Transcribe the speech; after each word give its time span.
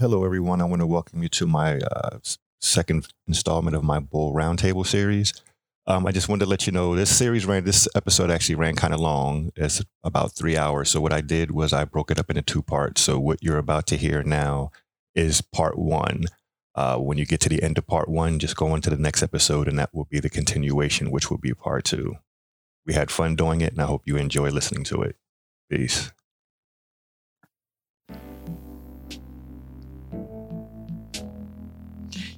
Hello, 0.00 0.24
everyone. 0.24 0.62
I 0.62 0.64
want 0.64 0.80
to 0.80 0.86
welcome 0.86 1.22
you 1.22 1.28
to 1.28 1.46
my 1.46 1.76
uh, 1.76 2.20
second 2.58 3.08
installment 3.28 3.76
of 3.76 3.84
my 3.84 3.98
Bull 3.98 4.32
Roundtable 4.32 4.86
series. 4.86 5.34
Um, 5.86 6.06
I 6.06 6.10
just 6.10 6.26
wanted 6.26 6.46
to 6.46 6.50
let 6.50 6.66
you 6.66 6.72
know 6.72 6.96
this 6.96 7.14
series 7.14 7.44
ran, 7.44 7.64
this 7.64 7.86
episode 7.94 8.30
actually 8.30 8.54
ran 8.54 8.76
kind 8.76 8.94
of 8.94 9.00
long. 9.00 9.50
It's 9.56 9.82
about 10.02 10.32
three 10.32 10.56
hours. 10.56 10.88
So, 10.88 11.02
what 11.02 11.12
I 11.12 11.20
did 11.20 11.50
was 11.50 11.74
I 11.74 11.84
broke 11.84 12.10
it 12.10 12.18
up 12.18 12.30
into 12.30 12.40
two 12.40 12.62
parts. 12.62 13.02
So, 13.02 13.20
what 13.20 13.42
you're 13.42 13.58
about 13.58 13.86
to 13.88 13.98
hear 13.98 14.22
now 14.22 14.70
is 15.14 15.42
part 15.42 15.78
one. 15.78 16.24
Uh, 16.74 16.96
when 16.96 17.18
you 17.18 17.26
get 17.26 17.40
to 17.40 17.50
the 17.50 17.62
end 17.62 17.76
of 17.76 17.86
part 17.86 18.08
one, 18.08 18.38
just 18.38 18.56
go 18.56 18.68
on 18.68 18.80
to 18.80 18.88
the 18.88 18.96
next 18.96 19.22
episode, 19.22 19.68
and 19.68 19.78
that 19.78 19.92
will 19.92 20.06
be 20.06 20.18
the 20.18 20.30
continuation, 20.30 21.10
which 21.10 21.30
will 21.30 21.36
be 21.36 21.52
part 21.52 21.84
two. 21.84 22.16
We 22.86 22.94
had 22.94 23.10
fun 23.10 23.36
doing 23.36 23.60
it, 23.60 23.74
and 23.74 23.82
I 23.82 23.86
hope 23.86 24.04
you 24.06 24.16
enjoy 24.16 24.48
listening 24.48 24.84
to 24.84 25.02
it. 25.02 25.16
Peace. 25.68 26.10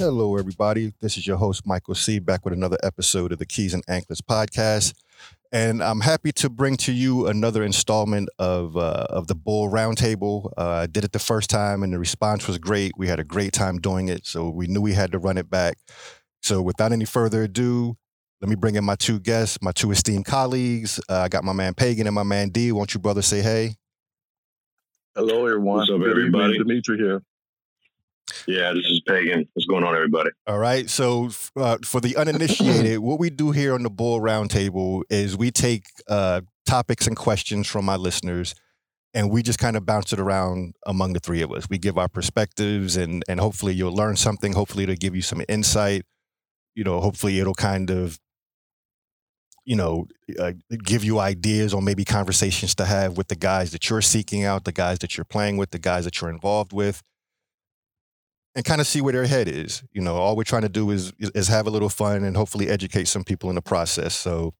Hello, 0.00 0.38
everybody. 0.38 0.94
This 1.02 1.18
is 1.18 1.26
your 1.26 1.36
host, 1.36 1.66
Michael 1.66 1.94
C., 1.94 2.20
back 2.20 2.42
with 2.42 2.54
another 2.54 2.78
episode 2.82 3.32
of 3.32 3.38
the 3.38 3.44
Keys 3.44 3.74
and 3.74 3.84
Anklets 3.86 4.22
podcast. 4.22 4.94
And 5.52 5.82
I'm 5.82 6.00
happy 6.00 6.32
to 6.32 6.48
bring 6.48 6.78
to 6.78 6.92
you 6.92 7.26
another 7.26 7.62
installment 7.62 8.30
of 8.38 8.78
uh, 8.78 9.08
of 9.10 9.26
the 9.26 9.34
Bull 9.34 9.68
Roundtable. 9.68 10.54
Uh, 10.56 10.68
I 10.68 10.86
did 10.86 11.04
it 11.04 11.12
the 11.12 11.18
first 11.18 11.50
time, 11.50 11.82
and 11.82 11.92
the 11.92 11.98
response 11.98 12.48
was 12.48 12.56
great. 12.56 12.92
We 12.96 13.08
had 13.08 13.20
a 13.20 13.24
great 13.24 13.52
time 13.52 13.76
doing 13.76 14.08
it, 14.08 14.24
so 14.24 14.48
we 14.48 14.68
knew 14.68 14.80
we 14.80 14.94
had 14.94 15.12
to 15.12 15.18
run 15.18 15.36
it 15.36 15.50
back. 15.50 15.76
So, 16.40 16.62
without 16.62 16.92
any 16.92 17.04
further 17.04 17.42
ado, 17.42 17.98
let 18.40 18.48
me 18.48 18.54
bring 18.54 18.76
in 18.76 18.84
my 18.84 18.94
two 18.94 19.20
guests, 19.20 19.58
my 19.60 19.72
two 19.72 19.90
esteemed 19.90 20.24
colleagues. 20.24 20.98
Uh, 21.10 21.18
I 21.18 21.28
got 21.28 21.44
my 21.44 21.52
man 21.52 21.74
Pagan 21.74 22.06
and 22.06 22.14
my 22.14 22.22
man 22.22 22.48
D. 22.48 22.72
Won't 22.72 22.94
you 22.94 23.00
brothers 23.00 23.26
say 23.26 23.42
hey? 23.42 23.74
Hello, 25.14 25.44
everyone. 25.44 25.80
What's 25.80 25.90
up, 25.90 25.98
Good 25.98 26.08
everybody? 26.08 26.54
evening, 26.54 26.68
Demetri 26.68 26.96
here. 26.96 27.22
Yeah, 28.46 28.72
this 28.72 28.86
is 28.86 29.00
Pagan. 29.06 29.48
What's 29.54 29.66
going 29.66 29.84
on, 29.84 29.94
everybody? 29.94 30.30
All 30.46 30.58
right. 30.58 30.88
So, 30.88 31.30
uh, 31.56 31.78
for 31.84 32.00
the 32.00 32.16
uninitiated, 32.16 32.98
what 32.98 33.18
we 33.18 33.30
do 33.30 33.50
here 33.50 33.74
on 33.74 33.82
the 33.82 33.90
Bull 33.90 34.20
Roundtable 34.20 35.02
is 35.10 35.36
we 35.36 35.50
take 35.50 35.84
uh, 36.08 36.42
topics 36.66 37.06
and 37.06 37.16
questions 37.16 37.66
from 37.66 37.84
my 37.84 37.96
listeners, 37.96 38.54
and 39.14 39.30
we 39.30 39.42
just 39.42 39.58
kind 39.58 39.76
of 39.76 39.84
bounce 39.84 40.12
it 40.12 40.20
around 40.20 40.74
among 40.86 41.12
the 41.12 41.20
three 41.20 41.42
of 41.42 41.52
us. 41.52 41.68
We 41.68 41.78
give 41.78 41.98
our 41.98 42.08
perspectives, 42.08 42.96
and 42.96 43.22
and 43.28 43.40
hopefully 43.40 43.74
you'll 43.74 43.94
learn 43.94 44.16
something. 44.16 44.52
Hopefully 44.52 44.84
it'll 44.84 44.96
give 44.96 45.14
you 45.14 45.22
some 45.22 45.42
insight. 45.48 46.04
You 46.74 46.84
know, 46.84 47.00
hopefully 47.00 47.40
it'll 47.40 47.54
kind 47.54 47.90
of, 47.90 48.20
you 49.64 49.74
know, 49.76 50.06
uh, 50.38 50.52
give 50.84 51.04
you 51.04 51.18
ideas 51.18 51.74
or 51.74 51.82
maybe 51.82 52.04
conversations 52.04 52.74
to 52.76 52.84
have 52.84 53.16
with 53.16 53.28
the 53.28 53.36
guys 53.36 53.72
that 53.72 53.90
you're 53.90 54.00
seeking 54.00 54.44
out, 54.44 54.64
the 54.64 54.72
guys 54.72 55.00
that 55.00 55.16
you're 55.16 55.24
playing 55.24 55.56
with, 55.56 55.70
the 55.72 55.78
guys 55.78 56.04
that 56.04 56.20
you're 56.20 56.30
involved 56.30 56.72
with 56.72 57.02
and 58.54 58.64
kind 58.64 58.80
of 58.80 58.86
see 58.86 59.00
where 59.00 59.12
their 59.12 59.26
head 59.26 59.48
is. 59.48 59.82
You 59.92 60.00
know, 60.00 60.16
all 60.16 60.36
we're 60.36 60.44
trying 60.44 60.62
to 60.62 60.68
do 60.68 60.90
is 60.90 61.12
is 61.18 61.48
have 61.48 61.66
a 61.66 61.70
little 61.70 61.88
fun 61.88 62.24
and 62.24 62.36
hopefully 62.36 62.68
educate 62.68 63.08
some 63.08 63.24
people 63.24 63.48
in 63.48 63.54
the 63.54 63.62
process. 63.62 64.14
So, 64.14 64.54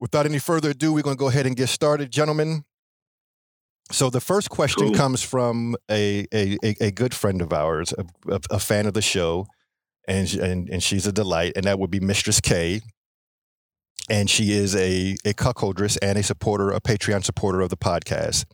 without 0.00 0.26
any 0.26 0.38
further 0.38 0.70
ado, 0.70 0.92
we're 0.92 1.02
going 1.02 1.16
to 1.16 1.20
go 1.20 1.28
ahead 1.28 1.46
and 1.46 1.56
get 1.56 1.68
started, 1.68 2.10
gentlemen. 2.10 2.64
So 3.92 4.10
the 4.10 4.20
first 4.20 4.50
question 4.50 4.88
Cool. 4.88 4.96
comes 4.96 5.22
from 5.22 5.76
a, 5.88 6.26
a 6.34 6.58
a 6.80 6.90
good 6.90 7.14
friend 7.14 7.40
of 7.40 7.52
ours, 7.52 7.94
a, 7.96 8.04
a, 8.34 8.40
a 8.50 8.58
fan 8.58 8.86
of 8.86 8.94
the 8.94 9.02
show, 9.02 9.46
and, 10.08 10.32
and 10.34 10.68
and 10.68 10.82
she's 10.82 11.06
a 11.06 11.12
delight, 11.12 11.52
and 11.54 11.66
that 11.66 11.78
would 11.78 11.90
be 11.90 12.00
Mistress 12.00 12.40
K. 12.40 12.80
And 14.10 14.28
she 14.28 14.52
is 14.52 14.74
a 14.74 15.16
a 15.24 15.34
cuckoldress 15.34 15.98
and 16.02 16.18
a 16.18 16.24
supporter, 16.24 16.70
a 16.72 16.80
Patreon 16.80 17.24
supporter 17.24 17.60
of 17.60 17.70
the 17.70 17.76
podcast. 17.76 18.44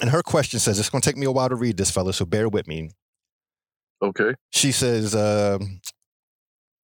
And 0.00 0.10
her 0.10 0.22
question 0.22 0.60
says, 0.60 0.78
"It's 0.78 0.90
going 0.90 1.02
to 1.02 1.08
take 1.08 1.16
me 1.16 1.26
a 1.26 1.32
while 1.32 1.48
to 1.48 1.56
read 1.56 1.76
this, 1.76 1.90
fella, 1.90 2.12
so 2.12 2.24
bear 2.24 2.48
with 2.48 2.68
me." 2.68 2.90
Okay. 4.00 4.34
she 4.50 4.70
says, 4.70 5.14
um, 5.14 5.80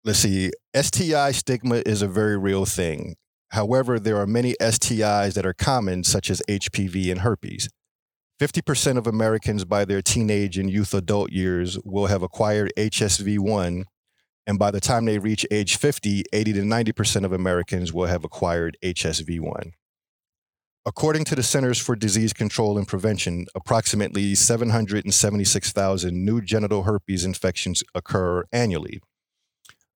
let's 0.03 0.19
see, 0.19 0.51
STI 0.75 1.31
stigma 1.31 1.83
is 1.85 2.01
a 2.01 2.07
very 2.07 2.37
real 2.37 2.65
thing. 2.65 3.15
However, 3.49 3.99
there 3.99 4.17
are 4.17 4.25
many 4.25 4.55
STIs 4.59 5.33
that 5.33 5.45
are 5.45 5.53
common, 5.53 6.03
such 6.03 6.31
as 6.31 6.41
HPV 6.49 7.11
and 7.11 7.21
herpes. 7.21 7.69
50% 8.41 8.97
of 8.97 9.05
Americans 9.05 9.63
by 9.63 9.85
their 9.85 10.01
teenage 10.01 10.57
and 10.57 10.71
youth 10.71 10.93
adult 10.93 11.31
years 11.31 11.77
will 11.85 12.07
have 12.07 12.23
acquired 12.23 12.73
HSV1. 12.75 13.83
And 14.47 14.59
by 14.59 14.71
the 14.71 14.81
time 14.81 15.05
they 15.05 15.19
reach 15.19 15.45
age 15.51 15.77
50, 15.77 16.23
80 16.33 16.53
to 16.53 16.61
90% 16.61 17.25
of 17.25 17.31
Americans 17.31 17.93
will 17.93 18.07
have 18.07 18.23
acquired 18.23 18.75
HSV1. 18.83 19.71
According 20.85 21.23
to 21.25 21.35
the 21.35 21.43
Centers 21.43 21.79
for 21.79 21.95
Disease 21.95 22.33
Control 22.33 22.77
and 22.77 22.85
Prevention, 22.85 23.45
approximately 23.55 24.35
776,000 24.35 26.25
new 26.25 26.41
genital 26.41 26.83
herpes 26.83 27.23
infections 27.23 27.83
occur 27.95 28.43
annually. 28.51 28.99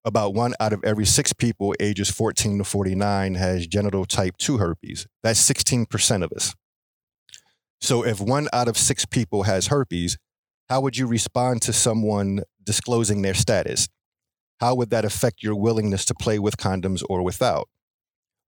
About 0.02 0.32
one 0.32 0.54
out 0.58 0.72
of 0.72 0.82
every 0.84 1.04
six 1.04 1.34
people 1.34 1.74
ages 1.78 2.10
14 2.10 2.56
to 2.56 2.64
49 2.64 3.34
has 3.34 3.66
genital 3.66 4.06
type 4.06 4.38
2 4.38 4.56
herpes. 4.56 5.06
That's 5.22 5.46
16% 5.46 6.24
of 6.24 6.32
us. 6.32 6.54
So 7.82 8.02
if 8.02 8.18
one 8.18 8.48
out 8.54 8.66
of 8.68 8.78
six 8.78 9.04
people 9.04 9.42
has 9.42 9.66
herpes, 9.66 10.16
how 10.70 10.80
would 10.80 10.96
you 10.96 11.06
respond 11.06 11.60
to 11.62 11.74
someone 11.74 12.44
disclosing 12.64 13.20
their 13.20 13.34
status? 13.34 13.90
How 14.58 14.74
would 14.74 14.88
that 14.88 15.04
affect 15.04 15.42
your 15.42 15.54
willingness 15.54 16.06
to 16.06 16.14
play 16.14 16.38
with 16.38 16.56
condoms 16.56 17.02
or 17.10 17.22
without? 17.22 17.68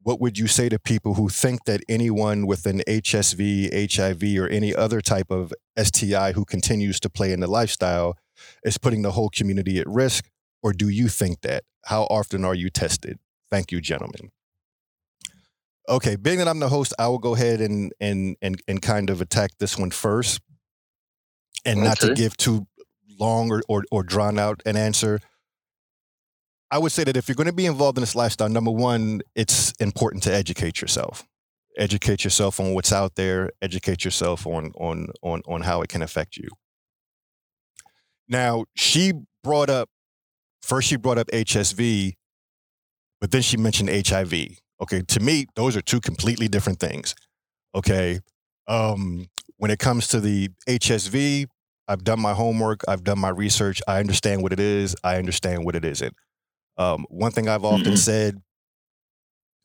What 0.02 0.20
would 0.20 0.38
you 0.38 0.46
say 0.46 0.68
to 0.68 0.78
people 0.78 1.14
who 1.14 1.28
think 1.28 1.64
that 1.64 1.82
anyone 1.88 2.46
with 2.46 2.66
an 2.66 2.80
HSV, 2.88 3.92
HIV, 3.94 4.42
or 4.42 4.48
any 4.48 4.74
other 4.74 5.00
type 5.00 5.30
of 5.30 5.52
STI 5.78 6.32
who 6.32 6.44
continues 6.44 6.98
to 7.00 7.10
play 7.10 7.32
in 7.32 7.40
the 7.40 7.46
lifestyle 7.46 8.16
is 8.64 8.78
putting 8.78 9.02
the 9.02 9.12
whole 9.12 9.28
community 9.28 9.78
at 9.78 9.86
risk? 9.86 10.30
Or 10.62 10.72
do 10.72 10.88
you 10.88 11.08
think 11.08 11.42
that? 11.42 11.64
How 11.86 12.04
often 12.04 12.44
are 12.44 12.54
you 12.54 12.70
tested? 12.70 13.18
Thank 13.50 13.72
you, 13.72 13.80
gentlemen. 13.80 14.30
Okay, 15.88 16.16
being 16.16 16.38
that 16.38 16.48
I'm 16.48 16.60
the 16.60 16.68
host, 16.68 16.94
I 16.98 17.08
will 17.08 17.18
go 17.18 17.34
ahead 17.34 17.60
and 17.60 17.92
and 18.00 18.36
and 18.40 18.62
and 18.68 18.80
kind 18.80 19.10
of 19.10 19.20
attack 19.20 19.52
this 19.58 19.76
one 19.76 19.90
first, 19.90 20.40
and 21.64 21.82
not 21.82 21.98
to 22.00 22.14
give 22.14 22.36
too 22.36 22.66
long 23.18 23.50
or, 23.50 23.62
or 23.68 23.84
or 23.90 24.02
drawn 24.02 24.38
out 24.38 24.62
an 24.66 24.76
answer. 24.76 25.20
I 26.70 26.78
would 26.78 26.92
say 26.92 27.04
that 27.04 27.16
if 27.16 27.28
you're 27.28 27.34
going 27.34 27.46
to 27.48 27.52
be 27.52 27.66
involved 27.66 27.98
in 27.98 28.02
this 28.02 28.14
lifestyle, 28.14 28.48
number 28.48 28.70
one, 28.70 29.22
it's 29.34 29.72
important 29.80 30.22
to 30.24 30.34
educate 30.34 30.80
yourself. 30.80 31.26
Educate 31.76 32.24
yourself 32.24 32.60
on 32.60 32.74
what's 32.74 32.92
out 32.92 33.16
there. 33.16 33.50
Educate 33.62 34.04
yourself 34.04 34.46
on 34.46 34.72
on 34.76 35.08
on 35.22 35.42
on 35.46 35.62
how 35.62 35.82
it 35.82 35.88
can 35.88 36.02
affect 36.02 36.36
you. 36.36 36.48
Now, 38.28 38.64
she 38.76 39.12
brought 39.42 39.70
up 39.70 39.88
first. 40.62 40.88
She 40.88 40.96
brought 40.96 41.18
up 41.18 41.28
HSV, 41.28 42.14
but 43.20 43.30
then 43.30 43.42
she 43.42 43.56
mentioned 43.56 43.88
HIV. 44.06 44.32
Okay, 44.80 45.02
to 45.02 45.20
me, 45.20 45.46
those 45.56 45.76
are 45.76 45.82
two 45.82 46.00
completely 46.00 46.48
different 46.48 46.80
things. 46.80 47.14
Okay, 47.74 48.20
um, 48.66 49.26
when 49.56 49.70
it 49.70 49.78
comes 49.78 50.08
to 50.08 50.20
the 50.20 50.50
HSV, 50.68 51.46
I've 51.86 52.04
done 52.04 52.20
my 52.20 52.34
homework. 52.34 52.80
I've 52.88 53.04
done 53.04 53.18
my 53.18 53.28
research. 53.28 53.80
I 53.86 54.00
understand 54.00 54.42
what 54.42 54.52
it 54.52 54.60
is. 54.60 54.96
I 55.02 55.16
understand 55.16 55.64
what 55.64 55.74
it 55.74 55.84
isn't. 55.84 56.14
Um, 56.80 57.06
one 57.10 57.30
thing 57.32 57.48
I've 57.48 57.64
often 57.64 57.92
Mhm. 57.92 57.98
said 57.98 58.42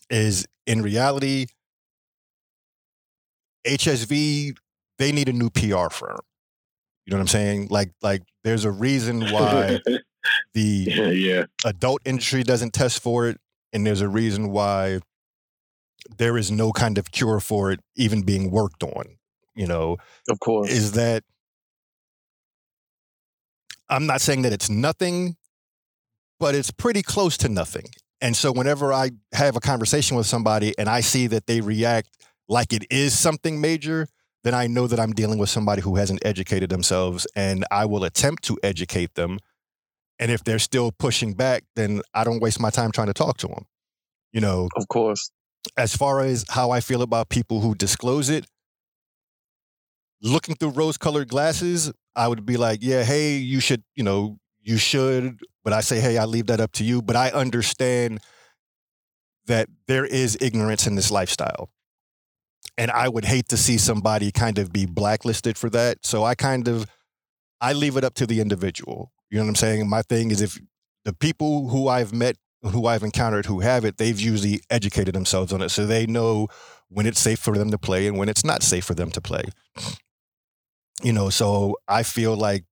is 0.10 0.46
in 0.68 0.82
reality, 0.82 1.48
HSV, 3.66 4.54
they 5.00 5.12
need 5.12 5.30
a 5.30 5.34
new 5.34 5.50
PR 5.50 5.90
firm. 5.90 6.20
You 7.06 7.12
know 7.12 7.18
what 7.18 7.22
I'm 7.22 7.28
saying? 7.28 7.68
Like, 7.70 7.92
like 8.02 8.24
there's 8.44 8.66
a 8.66 8.72
reason 8.72 9.22
why 9.32 9.80
the 10.54 10.88
yeah, 11.16 11.46
adult 11.66 12.02
industry 12.06 12.44
doesn't 12.44 12.74
test 12.74 13.02
for 13.02 13.30
it, 13.30 13.40
and 13.74 13.86
there's 13.88 14.02
a 14.02 14.10
reason 14.10 14.52
why 14.52 15.00
there 16.18 16.38
is 16.38 16.52
no 16.52 16.72
kind 16.72 16.98
of 16.98 17.12
cure 17.12 17.40
for 17.40 17.72
it 17.72 17.80
even 17.96 18.22
being 18.24 18.52
worked 18.52 18.84
on. 18.84 19.18
You 19.56 19.68
know, 19.68 19.98
Of 20.30 20.40
course. 20.40 20.72
is 20.72 20.92
that 20.94 21.24
I'm 23.90 24.06
not 24.06 24.22
saying 24.22 24.42
that 24.44 24.54
it's 24.54 24.70
nothing, 24.70 25.38
but 26.40 26.56
it's 26.56 26.72
pretty 26.72 27.02
close 27.02 27.38
to 27.38 27.50
nothing. 27.50 27.86
And 28.22 28.36
so 28.36 28.52
whenever 28.52 28.94
I 28.94 29.12
have 29.34 29.56
a 29.56 29.60
conversation 29.60 30.18
with 30.18 30.26
somebody 30.26 30.74
and 30.78 30.90
I 30.90 31.02
see 31.02 31.28
that 31.28 31.48
they 31.48 31.62
react 31.62 32.10
like 32.48 32.74
it 32.74 32.86
is 32.90 33.18
something 33.18 33.60
major, 33.60 34.08
then 34.44 34.54
I 34.54 34.68
know 34.68 34.88
that 34.88 35.00
I'm 35.00 35.12
dealing 35.12 35.40
with 35.40 35.50
somebody 35.50 35.82
who 35.82 35.96
hasn't 35.96 36.26
educated 36.26 36.70
themselves 36.70 37.28
and 37.36 37.66
I 37.72 37.86
will 37.86 38.04
attempt 38.04 38.44
to 38.46 38.58
educate 38.64 39.16
them. 39.16 39.40
And 40.20 40.32
if 40.32 40.44
they're 40.44 40.60
still 40.60 40.92
pushing 40.92 41.34
back, 41.34 41.64
then 41.76 42.02
I 42.14 42.24
don't 42.24 42.40
waste 42.40 42.60
my 42.60 42.70
time 42.70 42.92
trying 42.92 43.08
to 43.08 43.14
talk 43.14 43.38
to 43.38 43.48
them. 43.48 43.66
You 44.32 44.42
know, 44.42 44.70
Of 44.76 44.88
course. 44.88 45.30
as 45.78 45.96
far 45.96 46.22
as 46.22 46.46
how 46.50 46.72
I 46.72 46.80
feel 46.80 47.02
about 47.02 47.30
people 47.30 47.60
who 47.62 47.76
disclose 47.76 48.30
it, 48.30 48.46
looking 50.22 50.56
through 50.56 50.70
rose 50.70 50.98
colored 50.98 51.28
glasses, 51.30 51.92
I 52.16 52.28
would 52.28 52.46
be 52.46 52.58
like, 52.58 52.80
yeah, 52.82 53.04
hey, 53.04 53.36
you 53.38 53.60
should, 53.60 53.84
you 53.96 54.04
know, 54.04 54.38
you 54.62 54.78
should. 54.78 55.40
But 55.66 55.74
I 55.74 55.82
say, 55.82 56.00
hey, 56.00 56.18
I 56.18 56.26
leave 56.26 56.46
that 56.48 56.62
up 56.62 56.72
to 56.74 56.86
you. 56.86 57.02
But 57.02 57.18
I 57.18 57.32
understand 57.32 58.22
that 59.48 59.68
there 59.88 60.06
is 60.06 60.38
ignorance 60.40 60.88
in 60.88 60.96
this 60.96 61.12
lifestyle. 61.12 61.70
And 62.78 62.92
I 62.92 63.10
would 63.10 63.26
hate 63.26 63.50
to 63.50 63.58
see 63.58 63.78
somebody 63.78 64.32
kind 64.32 64.60
of 64.60 64.72
be 64.72 64.86
blacklisted 64.86 65.58
for 65.58 65.70
that. 65.72 66.06
So 66.06 66.24
I 66.24 66.36
kind 66.36 66.68
of 66.68 66.86
I 67.62 67.74
leave 67.74 67.98
it 67.98 68.04
up 68.04 68.14
to 68.16 68.28
the 68.28 68.42
individual. 68.42 69.12
You 69.30 69.38
know 69.38 69.46
what 69.46 69.50
I'm 69.50 69.56
saying? 69.56 69.90
My 69.90 70.04
thing 70.04 70.30
is 70.30 70.42
if 70.42 70.60
the 71.04 71.14
people 71.14 71.70
who 71.70 71.88
I've 71.88 72.14
met, 72.14 72.36
who 72.62 72.86
I've 72.86 73.04
encountered 73.04 73.46
who 73.46 73.62
have 73.62 73.86
it, 73.86 73.98
they've 73.98 74.20
usually 74.20 74.62
educated 74.70 75.16
themselves 75.16 75.52
on 75.52 75.62
it. 75.62 75.70
So 75.70 75.86
they 75.86 76.06
know 76.06 76.48
when 76.90 77.06
it's 77.06 77.20
safe 77.20 77.40
for 77.40 77.58
them 77.58 77.72
to 77.72 77.78
play 77.78 78.08
and 78.08 78.18
when 78.18 78.30
it's 78.30 78.44
not 78.44 78.62
safe 78.62 78.86
for 78.86 78.94
them 78.94 79.10
to 79.12 79.22
play. 79.22 79.46
You 81.02 81.14
know, 81.14 81.30
so 81.30 81.78
I 81.88 82.04
feel 82.04 82.36
like 82.36 82.66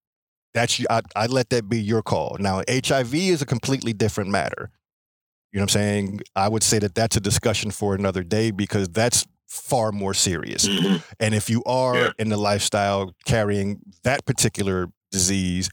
that's 0.54 0.80
I, 0.90 1.02
I 1.16 1.26
let 1.28 1.50
that 1.50 1.68
be 1.70 1.82
your 1.82 2.02
call. 2.02 2.38
Now, 2.40 2.62
HIV 2.70 3.14
is 3.16 3.42
a 3.42 3.46
completely 3.46 3.94
different 3.94 4.30
matter. 4.30 4.72
You 5.52 5.60
know 5.60 5.64
what 5.64 5.76
I'm 5.76 5.82
saying? 5.82 6.20
I 6.36 6.50
would 6.50 6.64
say 6.64 6.80
that 6.80 6.96
that's 6.96 7.16
a 7.16 7.20
discussion 7.20 7.72
for 7.72 7.94
another 7.96 8.24
day 8.24 8.52
because 8.52 8.90
that's 8.90 9.26
far 9.48 9.92
more 9.92 10.14
serious. 10.16 10.68
Mhm. 10.68 11.04
And 11.20 11.36
if 11.36 11.50
you 11.50 11.64
are 11.66 11.96
Yeah. 11.96 12.10
in 12.18 12.30
the 12.30 12.38
lifestyle 12.38 13.14
carrying 13.26 13.80
that 14.04 14.26
particular 14.26 14.88
disease 15.12 15.70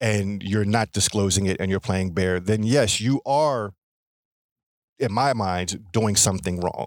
and 0.00 0.42
you're 0.44 0.64
not 0.64 0.92
disclosing 0.92 1.46
it 1.46 1.56
and 1.58 1.68
you're 1.70 1.80
playing 1.80 2.12
bare, 2.12 2.38
then 2.38 2.62
yes, 2.62 3.00
you 3.00 3.20
are, 3.26 3.72
in 5.00 5.12
my 5.12 5.32
mind, 5.32 5.84
doing 5.92 6.14
something 6.14 6.60
wrong. 6.60 6.86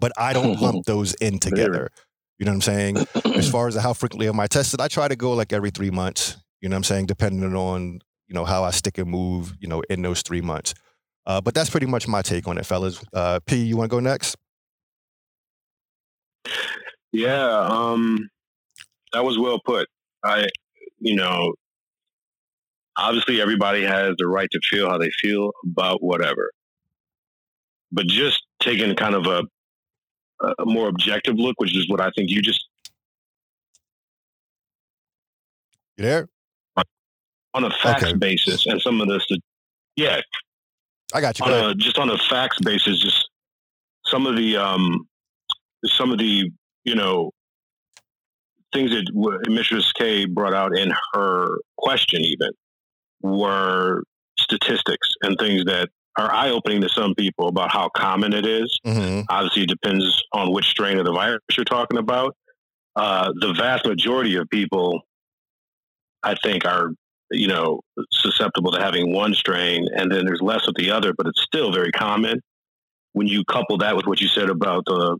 But 0.00 0.10
I 0.16 0.32
don't 0.32 0.60
lump 0.60 0.84
those 0.86 1.14
in 1.14 1.38
together. 1.38 1.90
You 2.40 2.46
know 2.46 2.52
what 2.52 2.56
I'm 2.56 2.62
saying? 2.62 2.96
As 3.36 3.50
far 3.50 3.68
as 3.68 3.76
how 3.76 3.92
frequently 3.92 4.26
am 4.26 4.40
I 4.40 4.46
tested, 4.46 4.80
I 4.80 4.88
try 4.88 5.08
to 5.08 5.14
go 5.14 5.34
like 5.34 5.52
every 5.52 5.70
three 5.70 5.90
months. 5.90 6.38
You 6.62 6.70
know 6.70 6.74
what 6.74 6.78
I'm 6.78 6.84
saying? 6.84 7.06
Depending 7.06 7.54
on, 7.54 8.00
you 8.28 8.34
know, 8.34 8.46
how 8.46 8.64
I 8.64 8.70
stick 8.70 8.96
and 8.96 9.10
move, 9.10 9.54
you 9.60 9.68
know, 9.68 9.82
in 9.90 10.00
those 10.00 10.22
three 10.22 10.40
months. 10.40 10.72
Uh, 11.26 11.42
but 11.42 11.54
that's 11.54 11.68
pretty 11.68 11.86
much 11.86 12.08
my 12.08 12.22
take 12.22 12.48
on 12.48 12.56
it, 12.56 12.64
fellas. 12.64 13.04
Uh, 13.12 13.40
P, 13.44 13.56
you 13.56 13.76
want 13.76 13.90
to 13.90 13.94
go 13.94 14.00
next? 14.00 14.36
Yeah, 17.12 17.60
um, 17.60 18.30
that 19.12 19.22
was 19.22 19.38
well 19.38 19.60
put. 19.62 19.86
I, 20.24 20.46
you 20.98 21.16
know, 21.16 21.52
obviously 22.96 23.42
everybody 23.42 23.82
has 23.82 24.14
the 24.16 24.26
right 24.26 24.48
to 24.50 24.60
feel 24.70 24.88
how 24.88 24.96
they 24.96 25.10
feel 25.20 25.50
about 25.66 26.02
whatever, 26.02 26.50
but 27.92 28.06
just 28.06 28.42
taking 28.60 28.96
kind 28.96 29.14
of 29.14 29.26
a, 29.26 29.42
a 30.58 30.64
more 30.64 30.88
objective 30.88 31.36
look, 31.36 31.54
which 31.58 31.76
is 31.76 31.88
what 31.88 32.00
I 32.00 32.10
think 32.16 32.30
you 32.30 32.42
just 32.42 32.66
You 35.96 36.04
there? 36.04 36.28
on 37.52 37.64
a 37.64 37.70
facts 37.70 38.04
Okay. 38.04 38.16
basis 38.16 38.64
and 38.66 38.80
some 38.80 39.00
of 39.00 39.08
this, 39.08 39.26
yeah, 39.96 40.20
I 41.12 41.20
got 41.20 41.38
you. 41.38 41.44
on 41.44 41.50
Go 41.50 41.68
a, 41.70 41.74
just 41.74 41.98
on 41.98 42.08
a 42.10 42.16
facts 42.16 42.58
basis, 42.60 43.00
just 43.02 43.28
some 44.06 44.26
of 44.26 44.36
the 44.36 44.56
um, 44.56 45.06
some 45.84 46.12
of 46.12 46.18
the 46.18 46.50
you 46.84 46.94
know 46.94 47.32
things 48.72 48.90
that 48.92 49.04
w- 49.14 49.38
Mistress 49.48 49.92
K 49.92 50.26
brought 50.26 50.54
out 50.54 50.76
in 50.78 50.92
her 51.12 51.58
question, 51.76 52.24
even 52.24 52.50
were 53.22 54.04
statistics 54.38 55.08
and 55.22 55.36
things 55.38 55.64
that 55.64 55.88
are 56.18 56.32
eye 56.32 56.50
opening 56.50 56.80
to 56.80 56.88
some 56.88 57.14
people 57.14 57.48
about 57.48 57.70
how 57.70 57.88
common 57.96 58.32
it 58.32 58.46
is. 58.46 58.78
Mhm. 58.86 59.24
Obviously, 59.28 59.62
it 59.62 59.68
depends 59.68 60.22
on 60.32 60.52
which 60.52 60.66
strain 60.66 60.98
of 60.98 61.04
the 61.04 61.12
virus 61.12 61.40
you're 61.56 61.64
talking 61.64 61.98
about. 61.98 62.36
Uh, 62.96 63.32
the 63.40 63.52
vast 63.52 63.86
majority 63.86 64.36
of 64.36 64.48
people, 64.50 65.02
I 66.22 66.34
think, 66.34 66.64
are 66.64 66.90
you 67.30 67.46
know 67.46 67.80
susceptible 68.10 68.72
to 68.72 68.80
having 68.80 69.12
one 69.12 69.34
strain, 69.34 69.88
and 69.94 70.10
then 70.10 70.26
there's 70.26 70.42
less 70.42 70.66
of 70.66 70.74
the 70.74 70.90
other, 70.90 71.12
but 71.16 71.26
it's 71.26 71.42
still 71.42 71.72
very 71.72 71.92
common. 71.92 72.40
When 73.12 73.26
you 73.26 73.44
couple 73.44 73.78
that 73.78 73.96
with 73.96 74.06
what 74.06 74.20
you 74.20 74.28
said 74.28 74.50
about 74.50 74.84
the 74.86 75.16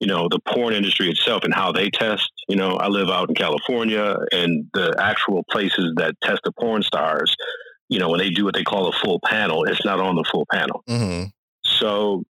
you 0.00 0.06
know 0.06 0.28
the 0.28 0.38
porn 0.46 0.74
industry 0.74 1.10
itself 1.10 1.42
and 1.42 1.52
how 1.52 1.72
they 1.72 1.90
test, 1.90 2.30
you 2.48 2.56
know, 2.56 2.76
I 2.76 2.86
live 2.86 3.10
out 3.10 3.28
in 3.28 3.34
California, 3.34 4.16
and 4.32 4.66
the 4.72 4.94
actual 4.98 5.44
places 5.50 5.92
that 5.96 6.14
test 6.22 6.42
the 6.44 6.52
porn 6.52 6.82
stars, 6.82 7.34
you 7.88 7.98
know, 7.98 8.08
when 8.10 8.18
they 8.18 8.30
do 8.30 8.44
what 8.44 8.54
they 8.54 8.64
call 8.64 8.88
a 8.88 8.92
full 8.92 9.20
panel, 9.24 9.64
it's 9.64 9.84
not 9.84 10.00
on 10.00 10.14
the 10.14 10.24
full 10.30 10.46
panel. 10.52 10.82
Mhm. 10.88 11.30
So, 11.64 12.24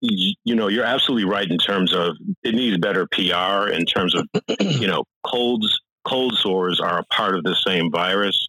you 0.00 0.54
know, 0.54 0.68
you're 0.68 0.84
absolutely 0.84 1.24
right 1.28 1.48
in 1.50 1.58
terms 1.58 1.92
of 1.92 2.16
it 2.42 2.54
needs 2.54 2.78
better 2.78 3.06
PR 3.10 3.68
in 3.68 3.84
terms 3.84 4.14
of, 4.14 4.26
you 4.60 4.86
know, 4.86 5.04
colds, 5.26 5.80
cold 6.06 6.36
sores 6.38 6.80
are 6.80 6.98
a 6.98 7.04
part 7.04 7.36
of 7.36 7.42
the 7.44 7.56
same 7.66 7.90
virus. 7.90 8.46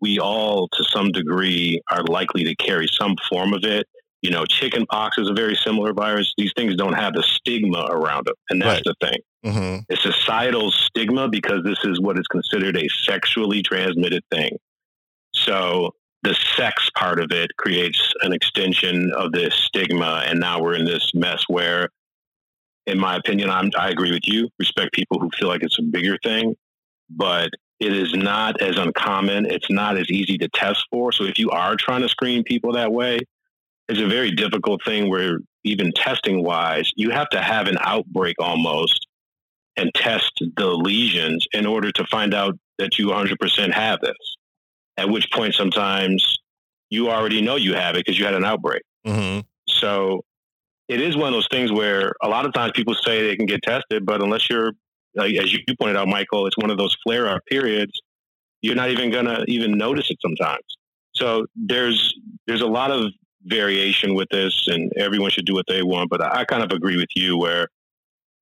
We 0.00 0.18
all, 0.18 0.68
to 0.68 0.84
some 0.84 1.10
degree, 1.10 1.80
are 1.90 2.02
likely 2.04 2.44
to 2.44 2.54
carry 2.56 2.86
some 2.88 3.14
form 3.30 3.52
of 3.54 3.64
it. 3.64 3.86
You 4.22 4.30
know, 4.30 4.44
chicken 4.44 4.84
pox 4.86 5.16
is 5.16 5.30
a 5.30 5.32
very 5.32 5.54
similar 5.54 5.92
virus. 5.92 6.32
These 6.36 6.52
things 6.56 6.74
don't 6.74 6.94
have 6.94 7.14
the 7.14 7.22
stigma 7.22 7.86
around 7.90 8.26
them. 8.26 8.34
And 8.50 8.60
that's 8.60 8.82
the 8.84 8.94
thing. 9.00 9.18
Mhm. 9.46 9.84
It's 9.88 10.02
societal 10.02 10.72
stigma 10.72 11.28
because 11.28 11.62
this 11.62 11.78
is 11.84 12.00
what 12.00 12.18
is 12.18 12.26
considered 12.26 12.76
a 12.76 12.88
sexually 12.88 13.62
transmitted 13.62 14.24
thing. 14.32 14.58
So 15.48 15.92
the 16.22 16.36
sex 16.56 16.90
part 16.94 17.20
of 17.20 17.30
it 17.32 17.56
creates 17.56 18.12
an 18.20 18.32
extension 18.34 19.10
of 19.16 19.32
this 19.32 19.54
stigma, 19.54 20.24
and 20.26 20.38
now 20.38 20.60
we're 20.60 20.74
in 20.74 20.84
this 20.84 21.10
mess 21.14 21.42
where, 21.48 21.88
in 22.86 22.98
my 22.98 23.16
opinion, 23.16 23.48
I'm, 23.48 23.70
I 23.78 23.88
agree 23.88 24.12
with 24.12 24.26
you. 24.26 24.50
Respect 24.58 24.92
people 24.92 25.18
who 25.18 25.30
feel 25.38 25.48
like 25.48 25.62
it's 25.62 25.78
a 25.78 25.82
bigger 25.82 26.18
thing, 26.22 26.54
but 27.08 27.50
it 27.80 27.96
is 27.96 28.12
not 28.12 28.60
as 28.60 28.76
uncommon. 28.76 29.46
It's 29.46 29.70
not 29.70 29.96
as 29.96 30.10
easy 30.10 30.36
to 30.38 30.48
test 30.48 30.84
for. 30.90 31.12
So 31.12 31.24
if 31.24 31.38
you 31.38 31.48
are 31.50 31.76
trying 31.76 32.02
to 32.02 32.08
screen 32.08 32.44
people 32.44 32.72
that 32.72 32.92
way, 32.92 33.20
it's 33.88 34.00
a 34.00 34.06
very 34.06 34.32
difficult 34.32 34.84
thing 34.84 35.08
where 35.08 35.38
even 35.64 35.92
testing 35.92 36.44
wise, 36.44 36.90
you 36.96 37.10
have 37.10 37.30
to 37.30 37.40
have 37.40 37.68
an 37.68 37.78
outbreak 37.80 38.36
almost 38.38 39.06
and 39.76 39.90
test 39.94 40.42
the 40.56 40.66
lesions 40.66 41.46
in 41.52 41.64
order 41.64 41.90
to 41.92 42.04
find 42.06 42.34
out 42.34 42.58
that 42.78 42.98
you 42.98 43.06
100% 43.06 43.72
have 43.72 44.00
this. 44.00 44.37
At 44.98 45.08
which 45.08 45.30
point, 45.32 45.54
sometimes 45.54 46.36
you 46.90 47.08
already 47.08 47.40
know 47.40 47.56
you 47.56 47.74
have 47.74 47.94
it 47.94 48.04
because 48.04 48.18
you 48.18 48.24
had 48.24 48.34
an 48.34 48.44
outbreak. 48.44 48.82
Mhm. 49.06 49.44
So 49.68 50.24
it 50.88 51.00
is 51.00 51.16
one 51.16 51.28
of 51.28 51.34
those 51.34 51.48
things 51.50 51.70
where 51.70 52.14
a 52.22 52.28
lot 52.28 52.46
of 52.46 52.52
times 52.52 52.72
people 52.74 52.94
say 52.94 53.26
they 53.26 53.36
can 53.36 53.46
get 53.46 53.62
tested, 53.62 54.04
but 54.04 54.22
unless 54.22 54.50
you're, 54.50 54.72
like, 55.14 55.34
as 55.36 55.52
you 55.52 55.60
pointed 55.78 55.96
out, 55.96 56.08
Michael, 56.08 56.46
it's 56.46 56.56
one 56.56 56.70
of 56.70 56.78
those 56.78 56.96
flare 57.04 57.28
up 57.28 57.42
periods. 57.46 57.92
You're 58.60 58.74
not 58.74 58.90
even 58.90 59.10
going 59.10 59.26
to 59.26 59.44
even 59.46 59.78
notice 59.78 60.10
it 60.10 60.18
sometimes. 60.20 60.64
So 61.14 61.46
there's 61.54 62.14
there's 62.46 62.60
a 62.60 62.66
lot 62.66 62.90
of 62.90 63.12
variation 63.44 64.14
with 64.14 64.28
this, 64.30 64.66
and 64.66 64.90
everyone 64.96 65.30
should 65.30 65.46
do 65.46 65.54
what 65.54 65.66
they 65.68 65.82
want. 65.82 66.10
But 66.10 66.22
I 66.24 66.44
kind 66.44 66.62
of 66.62 66.72
agree 66.72 66.96
with 66.96 67.08
you 67.14 67.38
where, 67.38 67.68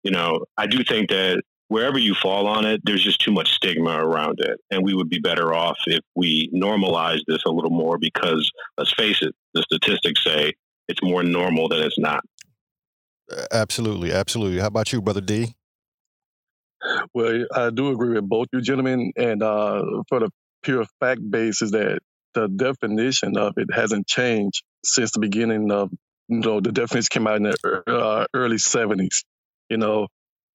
you 0.02 0.10
know, 0.10 0.44
I 0.56 0.66
do 0.66 0.82
think 0.84 1.10
that 1.10 1.42
wherever 1.68 1.98
you 1.98 2.14
fall 2.14 2.46
on 2.46 2.64
it, 2.64 2.80
there's 2.84 3.02
just 3.02 3.20
too 3.20 3.32
much 3.32 3.52
stigma 3.52 3.98
around 3.98 4.40
it, 4.40 4.58
and 4.70 4.84
we 4.84 4.94
would 4.94 5.08
be 5.08 5.18
better 5.18 5.54
off 5.54 5.76
if 5.86 6.00
we 6.14 6.50
normalize 6.54 7.20
this 7.26 7.42
a 7.46 7.50
little 7.50 7.70
more. 7.70 7.98
Because 7.98 8.50
let's 8.78 8.92
face 8.92 9.22
it, 9.22 9.34
the 9.54 9.62
statistics 9.62 10.22
say 10.22 10.54
it's 10.88 11.02
more 11.02 11.22
normal 11.22 11.68
than 11.68 11.80
it's 11.80 11.98
not. 11.98 12.22
Absolutely, 13.52 14.12
absolutely. 14.12 14.60
How 14.60 14.68
about 14.68 14.92
you, 14.92 15.02
brother 15.02 15.20
D? 15.20 15.54
Well, 17.12 17.46
I 17.52 17.70
do 17.70 17.90
agree 17.90 18.14
with 18.14 18.28
both 18.28 18.48
you 18.52 18.60
gentlemen, 18.60 19.12
and 19.16 19.42
uh, 19.42 19.82
for 20.08 20.20
the 20.20 20.30
pure 20.62 20.84
fact 21.00 21.20
basis 21.28 21.72
that 21.72 22.00
the 22.34 22.48
definition 22.48 23.36
of 23.36 23.54
it 23.56 23.68
hasn't 23.72 24.06
changed 24.06 24.62
since 24.84 25.10
the 25.10 25.20
beginning 25.20 25.72
of, 25.72 25.90
you 26.28 26.40
know, 26.40 26.60
the 26.60 26.70
definition 26.70 27.08
came 27.10 27.26
out 27.26 27.36
in 27.36 27.44
the 27.44 27.82
uh, 27.86 28.26
early 28.34 28.56
'70s, 28.56 29.24
you 29.68 29.78
know, 29.78 30.06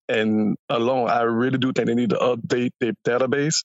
and 0.09 0.57
alone, 0.69 1.09
I 1.09 1.23
really 1.23 1.57
do 1.57 1.73
think 1.73 1.87
they 1.87 1.95
need 1.95 2.11
to 2.11 2.17
update 2.17 2.71
their 2.79 2.93
database, 3.05 3.63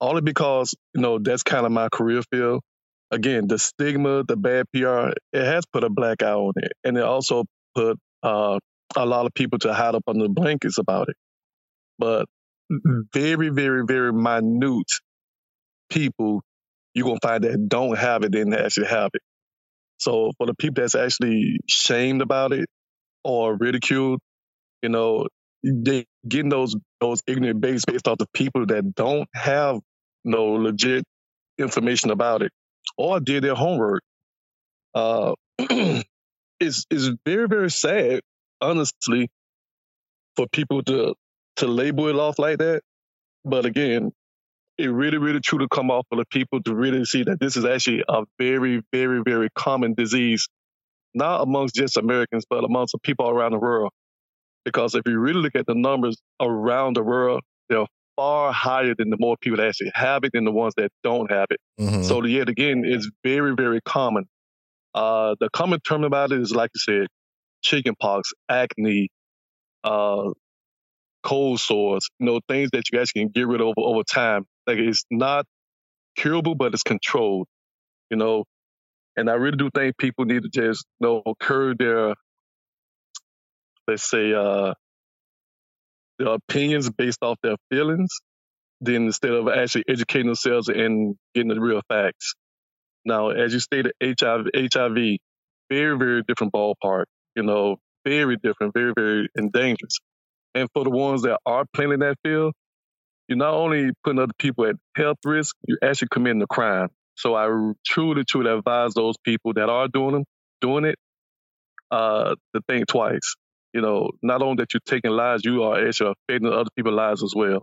only 0.00 0.22
because 0.22 0.74
you 0.94 1.02
know 1.02 1.18
that's 1.18 1.42
kind 1.42 1.66
of 1.66 1.72
my 1.72 1.88
career 1.90 2.22
field. 2.32 2.62
Again, 3.10 3.46
the 3.48 3.58
stigma, 3.58 4.24
the 4.24 4.36
bad 4.36 4.66
PR, 4.72 5.12
it 5.32 5.44
has 5.44 5.64
put 5.72 5.84
a 5.84 5.90
black 5.90 6.22
eye 6.22 6.32
on 6.32 6.52
it, 6.56 6.72
and 6.84 6.96
it 6.96 7.04
also 7.04 7.44
put 7.74 7.98
uh, 8.22 8.58
a 8.96 9.06
lot 9.06 9.26
of 9.26 9.34
people 9.34 9.58
to 9.60 9.72
hide 9.74 9.94
up 9.94 10.02
under 10.08 10.24
the 10.24 10.30
blankets 10.30 10.78
about 10.78 11.08
it 11.08 11.16
but 11.98 12.26
very, 13.14 13.48
very, 13.50 13.84
very 13.86 14.12
minute 14.12 14.90
people 15.90 16.42
you're 16.94 17.06
gonna 17.06 17.18
find 17.22 17.44
that 17.44 17.68
don't 17.68 17.98
have 17.98 18.24
it 18.24 18.34
and 18.34 18.54
actually 18.54 18.86
have 18.86 19.10
it. 19.12 19.22
So 19.98 20.32
for 20.38 20.46
the 20.46 20.54
people 20.54 20.82
that's 20.82 20.94
actually 20.94 21.58
shamed 21.68 22.22
about 22.22 22.52
it 22.52 22.66
or 23.24 23.56
ridiculed, 23.56 24.20
you 24.82 24.88
know, 24.88 25.26
they 25.66 26.06
getting 26.28 26.50
those 26.50 26.76
those 27.00 27.22
ignorant 27.28 27.62
base 27.62 27.84
based 27.86 28.08
off 28.08 28.18
the 28.18 28.28
people 28.34 28.66
that 28.68 28.94
don't 28.96 29.28
have 29.34 29.80
no 30.24 30.46
legit 30.54 31.04
information 31.58 32.10
about 32.10 32.42
it 32.42 32.52
or 32.98 33.20
did 33.20 33.44
their 33.44 33.54
homework. 33.54 34.02
Uh, 34.94 35.34
it's 36.60 36.86
it's 36.90 37.10
very 37.26 37.48
very 37.48 37.70
sad, 37.70 38.20
honestly, 38.60 39.28
for 40.36 40.46
people 40.52 40.82
to 40.84 41.14
to 41.56 41.66
label 41.66 42.08
it 42.08 42.16
off 42.16 42.38
like 42.38 42.58
that. 42.58 42.82
But 43.44 43.66
again, 43.66 44.12
it 44.78 44.88
really 44.88 45.18
really 45.18 45.40
true 45.40 45.60
to 45.60 45.68
come 45.68 45.90
off 45.90 46.06
for 46.10 46.16
the 46.16 46.26
people 46.30 46.62
to 46.64 46.74
really 46.74 47.04
see 47.06 47.24
that 47.24 47.40
this 47.40 47.56
is 47.56 47.64
actually 47.64 48.04
a 48.08 48.24
very 48.38 48.82
very 48.92 49.22
very 49.24 49.50
common 49.56 49.94
disease, 49.94 50.48
not 51.14 51.42
amongst 51.42 51.74
just 51.76 51.96
Americans, 51.98 52.44
but 52.50 52.64
amongst 52.64 52.92
the 52.92 52.98
people 53.00 53.28
around 53.28 53.52
the 53.52 53.58
world. 53.60 53.92
Because 54.66 54.96
if 54.96 55.02
you 55.06 55.18
really 55.20 55.40
look 55.40 55.54
at 55.54 55.64
the 55.66 55.76
numbers 55.76 56.16
around 56.40 56.96
the 56.96 57.02
world, 57.04 57.42
they're 57.68 57.86
far 58.16 58.52
higher 58.52 58.96
than 58.98 59.10
the 59.10 59.16
more 59.20 59.36
people 59.40 59.58
that 59.58 59.68
actually 59.68 59.92
have 59.94 60.24
it 60.24 60.32
than 60.34 60.44
the 60.44 60.50
ones 60.50 60.74
that 60.76 60.90
don't 61.04 61.30
have 61.30 61.46
it. 61.50 61.60
Mm-hmm. 61.80 62.02
So 62.02 62.24
yet 62.24 62.48
again, 62.48 62.82
it's 62.84 63.08
very, 63.22 63.54
very 63.54 63.80
common. 63.80 64.26
Uh, 64.92 65.36
the 65.38 65.48
common 65.50 65.78
term 65.80 66.02
about 66.02 66.32
it 66.32 66.40
is, 66.40 66.52
like 66.52 66.70
you 66.74 66.80
said, 66.80 67.06
chickenpox, 67.62 68.32
acne, 68.48 69.08
uh, 69.84 70.30
cold 71.22 71.60
sores, 71.60 72.08
you 72.18 72.26
know, 72.26 72.40
things 72.48 72.70
that 72.72 72.90
you 72.90 72.98
guys 72.98 73.12
can 73.12 73.28
get 73.28 73.46
rid 73.46 73.60
of 73.60 73.68
over, 73.68 73.86
over 73.86 74.02
time. 74.02 74.46
Like 74.66 74.78
it's 74.78 75.04
not 75.12 75.46
curable, 76.16 76.56
but 76.56 76.74
it's 76.74 76.82
controlled, 76.82 77.46
you 78.10 78.16
know. 78.16 78.44
And 79.16 79.30
I 79.30 79.34
really 79.34 79.58
do 79.58 79.70
think 79.72 79.96
people 79.96 80.24
need 80.24 80.42
to 80.42 80.48
just, 80.48 80.84
you 81.00 81.06
know, 81.06 81.34
curb 81.38 81.78
their, 81.78 82.14
let's 83.86 84.08
say, 84.08 84.32
uh, 84.32 84.74
their 86.18 86.34
opinions 86.34 86.90
based 86.90 87.18
off 87.22 87.38
their 87.42 87.56
feelings, 87.70 88.10
then 88.80 89.06
instead 89.06 89.32
of 89.32 89.48
actually 89.48 89.84
educating 89.88 90.26
themselves 90.26 90.68
and 90.68 91.16
getting 91.34 91.48
the 91.48 91.60
real 91.60 91.82
facts. 91.88 92.34
Now, 93.04 93.30
as 93.30 93.52
you 93.52 93.60
stated, 93.60 93.92
HIV, 94.02 94.46
HIV, 94.54 95.18
very, 95.70 95.98
very 95.98 96.22
different 96.26 96.52
ballpark. 96.52 97.04
You 97.34 97.42
know, 97.42 97.76
very 98.04 98.36
different, 98.36 98.72
very, 98.74 98.92
very 98.96 99.28
and 99.36 99.52
dangerous. 99.52 99.98
And 100.54 100.68
for 100.72 100.84
the 100.84 100.90
ones 100.90 101.22
that 101.22 101.38
are 101.44 101.64
playing 101.74 101.92
in 101.92 102.00
that 102.00 102.16
field, 102.24 102.54
you're 103.28 103.38
not 103.38 103.54
only 103.54 103.90
putting 104.04 104.20
other 104.20 104.32
people 104.38 104.66
at 104.66 104.76
health 104.96 105.18
risk, 105.24 105.54
you're 105.66 105.78
actually 105.82 106.08
committing 106.10 106.42
a 106.42 106.46
crime. 106.46 106.88
So 107.16 107.34
I 107.34 107.48
truly, 107.84 108.24
truly 108.24 108.50
advise 108.50 108.94
those 108.94 109.16
people 109.24 109.54
that 109.54 109.68
are 109.68 109.88
doing 109.88 110.12
them, 110.12 110.24
doing 110.60 110.84
it, 110.84 110.96
uh, 111.90 112.34
to 112.54 112.62
think 112.68 112.86
twice. 112.86 113.36
You 113.76 113.82
know, 113.82 114.12
not 114.22 114.40
only 114.40 114.62
that 114.62 114.72
you're 114.72 114.80
taking 114.86 115.10
lives, 115.10 115.44
you 115.44 115.62
are 115.64 115.86
actually 115.86 116.14
affecting 116.30 116.50
other 116.50 116.70
people's 116.74 116.94
lives 116.94 117.22
as 117.22 117.34
well. 117.36 117.62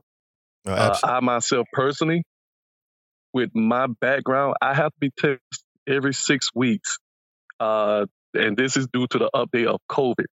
Oh, 0.68 0.72
uh, 0.72 0.96
I 1.04 1.20
myself 1.22 1.66
personally, 1.74 2.22
with 3.34 3.50
my 3.56 3.88
background, 3.88 4.54
I 4.62 4.76
have 4.76 4.92
to 4.92 5.00
be 5.00 5.10
tested 5.10 5.40
every 5.88 6.14
six 6.14 6.50
weeks. 6.54 7.00
Uh, 7.60 8.06
and 8.36 8.56
this 8.56 8.78
is 8.78 8.86
due 8.94 9.08
to 9.08 9.18
the 9.18 9.32
update 9.34 9.66
of 9.66 9.80
COVID. 9.90 10.26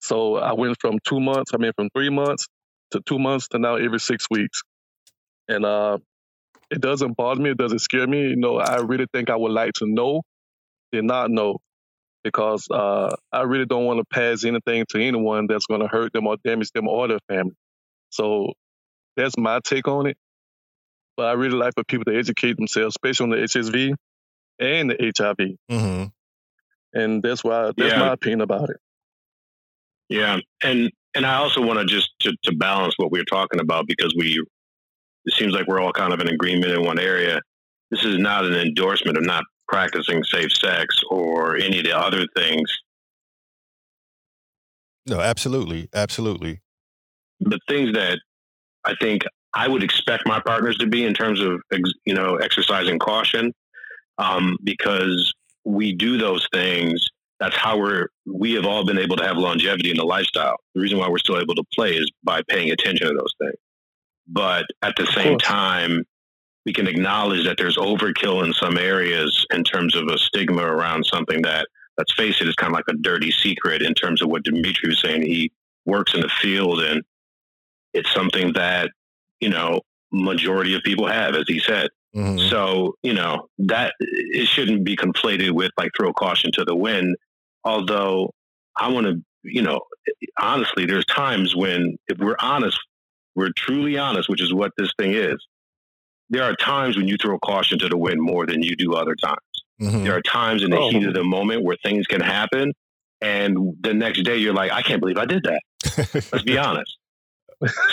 So 0.00 0.36
I 0.36 0.52
went 0.52 0.76
from 0.80 1.00
two 1.02 1.18
months, 1.18 1.50
I 1.52 1.56
mean, 1.56 1.72
from 1.74 1.88
three 1.92 2.10
months 2.10 2.46
to 2.92 3.00
two 3.04 3.18
months 3.18 3.48
to 3.48 3.58
now 3.58 3.74
every 3.74 3.98
six 3.98 4.26
weeks. 4.30 4.62
And 5.48 5.64
uh, 5.64 5.98
it 6.70 6.80
doesn't 6.80 7.16
bother 7.16 7.42
me, 7.42 7.50
it 7.50 7.58
doesn't 7.58 7.80
scare 7.80 8.06
me. 8.06 8.20
You 8.20 8.36
know, 8.36 8.58
I 8.58 8.76
really 8.82 9.06
think 9.12 9.30
I 9.30 9.36
would 9.36 9.50
like 9.50 9.72
to 9.78 9.86
know, 9.86 10.22
did 10.92 11.02
not 11.02 11.28
know, 11.28 11.58
because 12.28 12.66
uh, 12.70 13.14
I 13.32 13.42
really 13.42 13.66
don't 13.66 13.84
want 13.84 13.98
to 13.98 14.04
pass 14.04 14.44
anything 14.44 14.84
to 14.90 15.00
anyone 15.00 15.46
that's 15.46 15.66
going 15.66 15.80
to 15.80 15.88
hurt 15.88 16.12
them 16.12 16.26
or 16.26 16.36
damage 16.44 16.70
them 16.72 16.88
or 16.88 17.08
their 17.08 17.20
family. 17.28 17.54
So 18.10 18.52
that's 19.16 19.36
my 19.36 19.60
take 19.64 19.88
on 19.88 20.06
it. 20.06 20.16
But 21.16 21.26
I 21.26 21.32
really 21.32 21.56
like 21.56 21.74
for 21.74 21.84
people 21.84 22.04
to 22.04 22.18
educate 22.18 22.56
themselves, 22.56 22.94
especially 22.94 23.24
on 23.24 23.30
the 23.30 23.36
HSV 23.36 23.94
and 24.60 24.90
the 24.90 25.12
HIV. 25.16 25.36
Mm-hmm. 25.70 26.04
And 26.94 27.22
that's 27.22 27.42
why 27.42 27.72
that's 27.76 27.92
yeah. 27.92 27.98
my 27.98 28.12
opinion 28.12 28.40
about 28.40 28.70
it. 28.70 28.76
Yeah, 30.08 30.38
and 30.62 30.90
and 31.14 31.26
I 31.26 31.36
also 31.36 31.60
want 31.60 31.78
to 31.80 31.84
just 31.84 32.10
to, 32.20 32.32
to 32.44 32.54
balance 32.54 32.94
what 32.96 33.10
we 33.10 33.20
are 33.20 33.24
talking 33.24 33.60
about 33.60 33.86
because 33.86 34.14
we 34.16 34.42
it 35.26 35.34
seems 35.34 35.52
like 35.52 35.66
we're 35.66 35.80
all 35.80 35.92
kind 35.92 36.12
of 36.12 36.20
in 36.20 36.28
agreement 36.28 36.72
in 36.72 36.82
one 36.82 36.98
area. 36.98 37.40
This 37.90 38.04
is 38.04 38.18
not 38.18 38.44
an 38.44 38.54
endorsement 38.54 39.18
of 39.18 39.24
not 39.24 39.44
practicing 39.68 40.24
safe 40.24 40.52
sex 40.52 41.02
or 41.10 41.56
any 41.56 41.78
of 41.78 41.84
the 41.84 41.96
other 41.96 42.26
things. 42.36 42.70
No, 45.06 45.20
absolutely, 45.20 45.88
absolutely. 45.94 46.60
The 47.40 47.58
things 47.68 47.92
that 47.94 48.18
I 48.84 48.94
think 49.00 49.22
I 49.54 49.68
would 49.68 49.82
expect 49.82 50.26
my 50.26 50.40
partners 50.40 50.76
to 50.78 50.86
be 50.86 51.04
in 51.04 51.14
terms 51.14 51.40
of 51.40 51.60
you 52.04 52.14
know 52.14 52.36
exercising 52.36 52.98
caution, 52.98 53.52
um, 54.18 54.56
because 54.64 55.32
we 55.64 55.94
do 55.94 56.18
those 56.18 56.46
things. 56.52 57.08
That's 57.40 57.56
how 57.56 57.78
we're 57.78 58.08
we 58.26 58.52
have 58.54 58.66
all 58.66 58.84
been 58.84 58.98
able 58.98 59.16
to 59.16 59.24
have 59.24 59.36
longevity 59.36 59.90
in 59.90 59.96
the 59.96 60.04
lifestyle. 60.04 60.56
The 60.74 60.80
reason 60.80 60.98
why 60.98 61.08
we're 61.08 61.18
still 61.18 61.40
able 61.40 61.54
to 61.54 61.64
play 61.74 61.92
is 61.92 62.10
by 62.24 62.42
paying 62.48 62.70
attention 62.70 63.06
to 63.06 63.14
those 63.14 63.34
things. 63.40 63.58
But 64.26 64.66
at 64.82 64.94
the 64.96 65.06
same 65.06 65.38
time, 65.38 66.04
we 66.68 66.72
can 66.74 66.86
acknowledge 66.86 67.46
that 67.46 67.56
there's 67.56 67.78
overkill 67.78 68.44
in 68.44 68.52
some 68.52 68.76
areas 68.76 69.46
in 69.54 69.64
terms 69.64 69.96
of 69.96 70.06
a 70.08 70.18
stigma 70.18 70.62
around 70.62 71.02
something 71.06 71.40
that, 71.40 71.66
let's 71.96 72.12
face 72.12 72.42
it, 72.42 72.46
is 72.46 72.54
kind 72.56 72.70
of 72.70 72.76
like 72.76 72.84
a 72.90 72.92
dirty 72.92 73.30
secret 73.30 73.80
in 73.80 73.94
terms 73.94 74.20
of 74.20 74.28
what 74.28 74.42
Demetri 74.42 74.90
was 74.90 75.00
saying. 75.00 75.22
He 75.22 75.50
works 75.86 76.12
in 76.12 76.20
the 76.20 76.28
field 76.28 76.82
and 76.82 77.02
it's 77.94 78.12
something 78.12 78.52
that, 78.52 78.90
you 79.40 79.48
know, 79.48 79.80
majority 80.12 80.74
of 80.74 80.82
people 80.82 81.06
have, 81.06 81.34
as 81.36 81.44
he 81.48 81.58
said. 81.58 81.88
Mm-hmm. 82.14 82.50
So, 82.50 82.96
you 83.02 83.14
know, 83.14 83.48
that 83.60 83.94
it 83.98 84.46
shouldn't 84.46 84.84
be 84.84 84.94
conflated 84.94 85.52
with 85.52 85.72
like 85.78 85.92
throw 85.96 86.12
caution 86.12 86.50
to 86.52 86.66
the 86.66 86.76
wind. 86.76 87.16
Although 87.64 88.34
I 88.76 88.90
want 88.90 89.06
to, 89.06 89.22
you 89.42 89.62
know, 89.62 89.80
honestly, 90.38 90.84
there's 90.84 91.06
times 91.06 91.56
when 91.56 91.96
if 92.08 92.18
we're 92.18 92.36
honest, 92.38 92.78
we're 93.34 93.52
truly 93.56 93.96
honest, 93.96 94.28
which 94.28 94.42
is 94.42 94.52
what 94.52 94.72
this 94.76 94.92
thing 94.98 95.14
is. 95.14 95.38
There 96.30 96.42
are 96.42 96.54
times 96.56 96.96
when 96.96 97.08
you 97.08 97.16
throw 97.16 97.38
caution 97.38 97.78
to 97.78 97.88
the 97.88 97.96
wind 97.96 98.20
more 98.20 98.46
than 98.46 98.62
you 98.62 98.76
do 98.76 98.94
other 98.94 99.14
times. 99.14 99.38
Mm-hmm. 99.80 100.04
There 100.04 100.14
are 100.14 100.22
times 100.22 100.62
in 100.62 100.70
the 100.70 100.78
oh. 100.78 100.90
heat 100.90 101.06
of 101.06 101.14
the 101.14 101.24
moment 101.24 101.62
where 101.62 101.76
things 101.82 102.06
can 102.06 102.20
happen. 102.20 102.72
And 103.20 103.76
the 103.80 103.94
next 103.94 104.22
day 104.22 104.36
you're 104.36 104.54
like, 104.54 104.72
I 104.72 104.82
can't 104.82 105.00
believe 105.00 105.18
I 105.18 105.24
did 105.24 105.44
that. 105.44 105.62
Let's 106.32 106.44
be 106.44 106.58
honest. 106.58 106.98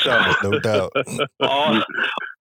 So 0.02 0.34
no 0.44 0.60
doubt. 0.60 0.94
all, 1.40 1.84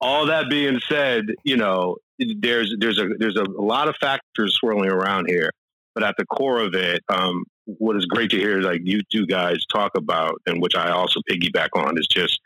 all 0.00 0.26
that 0.26 0.50
being 0.50 0.80
said, 0.88 1.26
you 1.44 1.56
know, 1.56 1.96
there's 2.18 2.74
there's 2.78 2.98
a 2.98 3.08
there's 3.18 3.36
a 3.36 3.44
lot 3.44 3.88
of 3.88 3.96
factors 4.00 4.54
swirling 4.54 4.90
around 4.90 5.26
here, 5.28 5.50
but 5.94 6.04
at 6.04 6.14
the 6.16 6.26
core 6.26 6.60
of 6.60 6.74
it, 6.74 7.02
um, 7.08 7.44
what 7.64 7.96
is 7.96 8.04
great 8.06 8.30
to 8.30 8.36
hear, 8.36 8.60
like 8.60 8.82
you 8.84 9.00
two 9.10 9.26
guys 9.26 9.64
talk 9.66 9.92
about, 9.96 10.40
and 10.46 10.60
which 10.60 10.76
I 10.76 10.90
also 10.90 11.20
piggyback 11.28 11.70
on, 11.74 11.98
is 11.98 12.06
just 12.06 12.40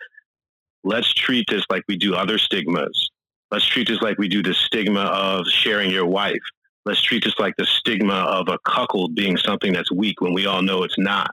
let's 0.85 1.13
treat 1.13 1.47
this 1.51 1.65
like 1.69 1.83
we 1.89 1.97
do 1.97 2.15
other 2.15 2.39
stigmas. 2.39 3.08
Let's 3.51 3.67
treat 3.67 3.89
this 3.89 4.01
like 4.03 4.19
we 4.19 4.29
do 4.29 4.43
the 4.43 4.55
stigma 4.55 5.01
of 5.01 5.47
sharing 5.47 5.91
your 5.91 6.07
wife. 6.07 6.43
Let's 6.85 7.03
treat 7.03 7.25
this 7.25 7.39
like 7.39 7.55
the 7.57 7.67
stigma 7.67 8.15
of 8.15 8.49
a 8.49 8.59
cuckold 8.67 9.15
being 9.15 9.37
something 9.37 9.73
that's 9.73 9.91
weak 9.91 10.21
when 10.21 10.33
we 10.33 10.47
all 10.47 10.63
know 10.63 10.83
it's 10.85 10.99
not. 10.99 11.31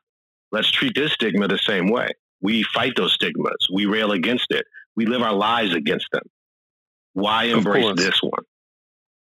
Let's 0.51 0.71
treat 0.71 0.95
this 0.95 1.13
stigma 1.13 1.47
the 1.47 1.57
same 1.57 1.89
way. 1.89 2.09
We 2.41 2.63
fight 2.63 2.93
those 2.95 3.13
stigmas. 3.13 3.67
We 3.73 3.85
rail 3.85 4.11
against 4.11 4.47
it. 4.49 4.65
We 4.95 5.05
live 5.05 5.21
our 5.21 5.33
lives 5.33 5.73
against 5.75 6.07
them. 6.11 6.23
Why 7.13 7.45
embrace 7.45 7.93
this 7.95 8.21
one? 8.21 8.43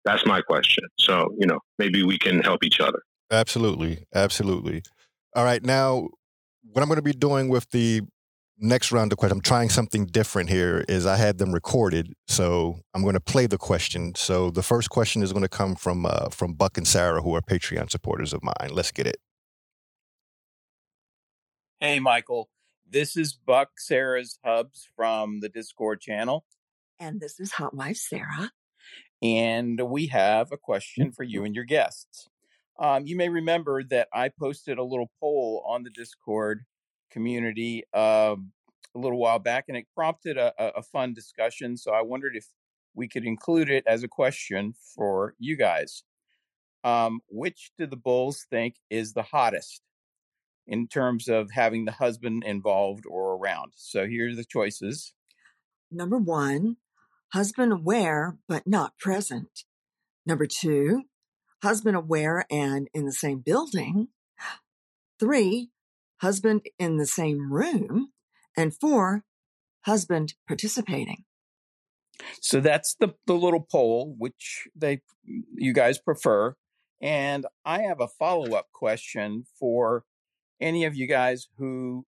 That's 0.05 0.27
my 0.27 0.41
question. 0.41 0.85
So, 0.99 1.35
you 1.39 1.47
know, 1.47 1.61
maybe 1.79 2.05
we 2.05 2.19
can 2.19 2.41
help 2.41 2.63
each 2.63 2.81
other. 2.81 3.01
Absolutely. 3.31 4.05
Absolutely. 4.15 4.83
All 5.35 5.45
right. 5.45 5.65
Now, 5.65 6.09
what 6.73 6.83
I'm 6.83 6.89
going 6.89 6.97
to 6.97 7.03
be 7.03 7.13
doing 7.13 7.49
with 7.49 7.71
the 7.71 8.03
next 8.59 8.93
round 8.93 9.13
of 9.13 9.19
questions, 9.19 9.39
I'm 9.39 9.43
trying 9.43 9.69
something 9.69 10.07
different 10.07 10.51
here, 10.51 10.85
is 10.89 11.07
I 11.07 11.17
had 11.17 11.39
them 11.39 11.53
recorded. 11.53 12.13
So 12.27 12.81
I'm 12.95 13.03
going 13.03 13.15
to 13.15 13.21
play 13.21 13.47
the 13.47 13.59
question. 13.59 14.15
So 14.15 14.51
the 14.51 14.63
first 14.63 14.91
question 14.91 15.23
is 15.23 15.33
going 15.33 15.43
to 15.43 15.49
come 15.49 15.75
from, 15.75 16.07
uh, 16.07 16.29
from 16.31 16.55
Buck 16.55 16.79
and 16.79 16.87
Sarah, 16.87 17.23
who 17.23 17.35
are 17.35 17.43
Patreon 17.43 17.91
supporters 17.91 18.33
of 18.33 18.43
mine. 18.43 18.71
Let's 18.71 18.93
get 18.93 19.07
it. 19.07 19.17
Hey, 21.81 22.01
Michael. 22.01 22.49
This 22.89 23.17
is 23.17 23.33
Buck, 23.33 23.71
Sarah's 23.79 24.39
Hubs 24.45 24.89
from 24.95 25.41
the 25.41 25.49
Discord 25.49 26.01
channel. 26.01 26.45
And 27.01 27.21
this 27.21 27.41
is 27.41 27.53
Hot 27.53 27.75
Wife 27.75 27.97
Sarah. 27.97 28.53
And 29.23 29.81
we 29.89 30.07
have 30.09 30.53
a 30.53 30.57
question 30.57 31.11
for 31.11 31.25
you 31.25 31.45
and 31.45 31.55
your 31.55 31.65
guests. 31.65 32.29
Um, 32.79 33.07
you 33.07 33.17
may 33.17 33.29
remember 33.29 33.83
that 33.85 34.09
I 34.13 34.29
posted 34.29 34.79
a 34.79 34.85
little 34.85 35.11
poll 35.21 35.65
on 35.67 35.83
the 35.83 35.91
Discord 35.91 36.65
community 37.15 37.85
uh, 37.95 38.37
a 38.95 38.99
little 38.99 39.19
while 39.19 39.39
back, 39.39 39.65
and 39.69 39.77
it 39.77 39.87
prompted 39.95 40.37
a, 40.37 40.53
a 40.59 40.83
fun 40.83 41.15
discussion. 41.15 41.79
So 41.79 41.93
I 41.93 42.03
wondered 42.03 42.37
if 42.37 42.47
we 42.95 43.09
could 43.09 43.25
include 43.25 43.71
it 43.71 43.85
as 43.87 44.03
a 44.03 44.09
question 44.09 44.75
for 44.95 45.35
you 45.39 45.57
guys. 45.57 46.03
Um, 46.85 47.21
which 47.31 47.71
do 47.79 47.87
the 47.87 47.97
Bulls 47.97 48.45
think 48.51 48.75
is 48.91 49.15
the 49.15 49.23
hottest? 49.23 49.81
in 50.67 50.89
terms 50.89 51.29
of 51.29 51.51
having 51.51 51.85
the 51.85 51.93
husband 51.93 52.43
involved 52.45 53.05
or 53.07 53.37
around. 53.37 53.73
So 53.77 54.07
here 54.07 54.31
are 54.31 54.35
the 54.35 54.45
choices. 54.45 55.13
Number 55.91 56.19
one, 56.19 56.77
husband 57.33 57.73
aware 57.73 58.39
but 58.49 58.67
not 58.67 58.99
present. 58.99 59.65
Number 60.27 60.47
two, 60.47 61.03
husband 61.63 61.97
aware 61.97 62.47
and 62.51 62.89
in 62.95 63.05
the 63.05 63.13
same 63.13 63.41
building. 63.41 64.09
Three, 65.21 65.71
husband 66.21 66.63
in 66.79 66.97
the 66.97 67.07
same 67.07 67.53
room. 67.53 68.11
And 68.57 68.75
four, 68.75 69.25
husband 69.83 70.35
participating. 70.47 71.25
So 72.41 72.61
that's 72.61 72.95
the, 72.95 73.15
the 73.27 73.35
little 73.35 73.67
poll, 73.71 74.15
which 74.19 74.69
they 74.75 75.03
you 75.57 75.73
guys 75.73 75.99
prefer. 75.99 76.55
And 77.03 77.47
I 77.65 77.83
have 77.83 78.01
a 78.01 78.09
follow 78.09 78.55
up 78.55 78.69
question 78.73 79.45
for 79.59 80.05
any 80.61 80.85
of 80.85 80.95
you 80.95 81.07
guys 81.07 81.49
who 81.59 82.07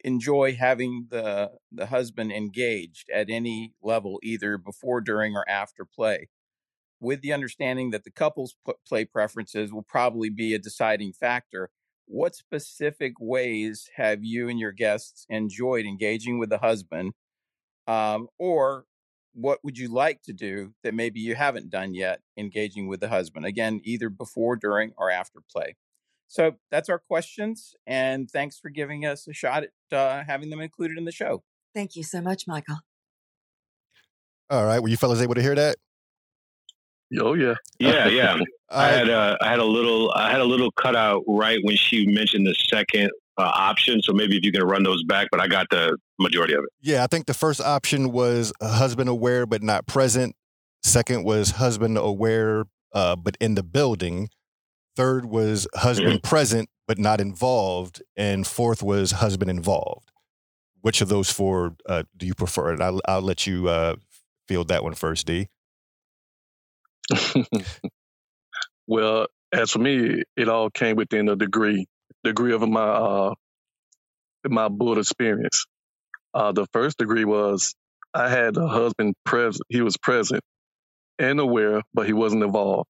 enjoy 0.00 0.54
having 0.54 1.08
the 1.10 1.52
the 1.70 1.86
husband 1.86 2.32
engaged 2.32 3.10
at 3.14 3.28
any 3.28 3.74
level, 3.82 4.18
either 4.22 4.56
before, 4.58 5.00
during, 5.00 5.36
or 5.36 5.48
after 5.48 5.84
play, 5.84 6.28
with 6.98 7.20
the 7.20 7.32
understanding 7.32 7.90
that 7.90 8.04
the 8.04 8.10
couple's 8.10 8.56
play 8.88 9.04
preferences 9.04 9.72
will 9.72 9.82
probably 9.82 10.30
be 10.30 10.54
a 10.54 10.58
deciding 10.58 11.12
factor. 11.12 11.70
What 12.06 12.34
specific 12.34 13.14
ways 13.18 13.90
have 13.96 14.22
you 14.22 14.48
and 14.48 14.58
your 14.58 14.72
guests 14.72 15.26
enjoyed 15.28 15.84
engaging 15.84 16.38
with 16.38 16.50
the 16.50 16.58
husband, 16.58 17.12
um, 17.86 18.28
or 18.38 18.86
what 19.36 19.58
would 19.62 19.76
you 19.76 19.88
like 19.88 20.22
to 20.22 20.32
do 20.32 20.72
that 20.82 20.94
maybe 20.94 21.20
you 21.20 21.34
haven't 21.34 21.68
done 21.68 21.94
yet 21.94 22.20
engaging 22.38 22.88
with 22.88 23.00
the 23.00 23.08
husband 23.08 23.44
again 23.44 23.80
either 23.84 24.08
before 24.08 24.56
during 24.56 24.92
or 24.96 25.10
after 25.10 25.40
play? 25.52 25.76
So 26.28 26.52
that's 26.70 26.88
our 26.88 26.98
questions 26.98 27.74
and 27.86 28.30
thanks 28.30 28.58
for 28.58 28.70
giving 28.70 29.04
us 29.04 29.28
a 29.28 29.34
shot 29.34 29.64
at 29.64 29.96
uh, 29.96 30.24
having 30.26 30.50
them 30.50 30.60
included 30.60 30.96
in 30.96 31.04
the 31.04 31.12
show. 31.12 31.42
Thank 31.74 31.96
you 31.96 32.02
so 32.02 32.20
much 32.20 32.44
michael. 32.46 32.78
All 34.48 34.64
right 34.64 34.80
were 34.80 34.88
you 34.88 34.96
fellas 34.96 35.20
able 35.20 35.34
to 35.34 35.42
hear 35.42 35.54
that 35.54 35.76
oh 37.20 37.34
yeah 37.34 37.54
yeah 37.78 38.06
yeah 38.08 38.38
I 38.70 38.88
had 38.88 39.08
a 39.08 39.36
I 39.40 39.48
had 39.48 39.58
a 39.58 39.64
little 39.64 40.12
I 40.14 40.30
had 40.30 40.40
a 40.40 40.44
little 40.44 40.70
cutout 40.72 41.22
right 41.26 41.58
when 41.62 41.76
she 41.76 42.06
mentioned 42.06 42.46
the 42.46 42.54
second 42.54 43.10
uh, 43.38 43.50
option. 43.54 44.02
So 44.02 44.12
maybe 44.12 44.36
if 44.36 44.44
you 44.44 44.52
can 44.52 44.62
run 44.62 44.82
those 44.82 45.04
back, 45.04 45.28
but 45.30 45.40
I 45.40 45.46
got 45.46 45.68
the 45.70 45.96
majority 46.18 46.54
of 46.54 46.64
it. 46.64 46.70
Yeah, 46.80 47.04
I 47.04 47.06
think 47.06 47.26
the 47.26 47.34
first 47.34 47.60
option 47.60 48.10
was 48.10 48.52
husband 48.60 49.08
aware 49.08 49.46
but 49.46 49.62
not 49.62 49.86
present. 49.86 50.34
Second 50.82 51.24
was 51.24 51.52
husband 51.52 51.98
aware 51.98 52.64
uh, 52.92 53.16
but 53.16 53.36
in 53.40 53.54
the 53.54 53.62
building. 53.62 54.28
Third 54.96 55.26
was 55.26 55.68
husband 55.74 56.22
mm-hmm. 56.22 56.28
present 56.28 56.70
but 56.88 56.98
not 56.98 57.20
involved, 57.20 58.02
and 58.16 58.46
fourth 58.46 58.82
was 58.82 59.12
husband 59.12 59.50
involved. 59.50 60.10
Which 60.80 61.00
of 61.00 61.08
those 61.08 61.30
four 61.30 61.76
uh, 61.86 62.04
do 62.16 62.26
you 62.26 62.34
prefer? 62.34 62.72
And 62.72 62.82
I'll, 62.82 63.00
I'll 63.06 63.20
let 63.20 63.46
you 63.46 63.68
uh, 63.68 63.96
field 64.46 64.68
that 64.68 64.84
one 64.84 64.94
first, 64.94 65.26
D. 65.26 65.48
well, 68.86 69.26
as 69.52 69.70
for 69.70 69.78
me, 69.78 70.22
it 70.36 70.48
all 70.48 70.70
came 70.70 70.96
within 70.96 71.28
a 71.28 71.36
degree 71.36 71.86
degree 72.24 72.52
of 72.52 72.68
my 72.68 72.82
uh, 72.82 73.34
my 74.46 74.68
board 74.68 74.98
experience. 74.98 75.66
Uh, 76.34 76.52
the 76.52 76.66
first 76.72 76.98
degree 76.98 77.24
was 77.24 77.74
I 78.14 78.28
had 78.28 78.56
a 78.56 78.66
husband 78.68 79.14
present. 79.24 79.62
He 79.68 79.82
was 79.82 79.96
present 79.96 80.42
and 81.18 81.40
aware, 81.40 81.82
but 81.94 82.06
he 82.06 82.12
wasn't 82.12 82.44
involved 82.44 82.88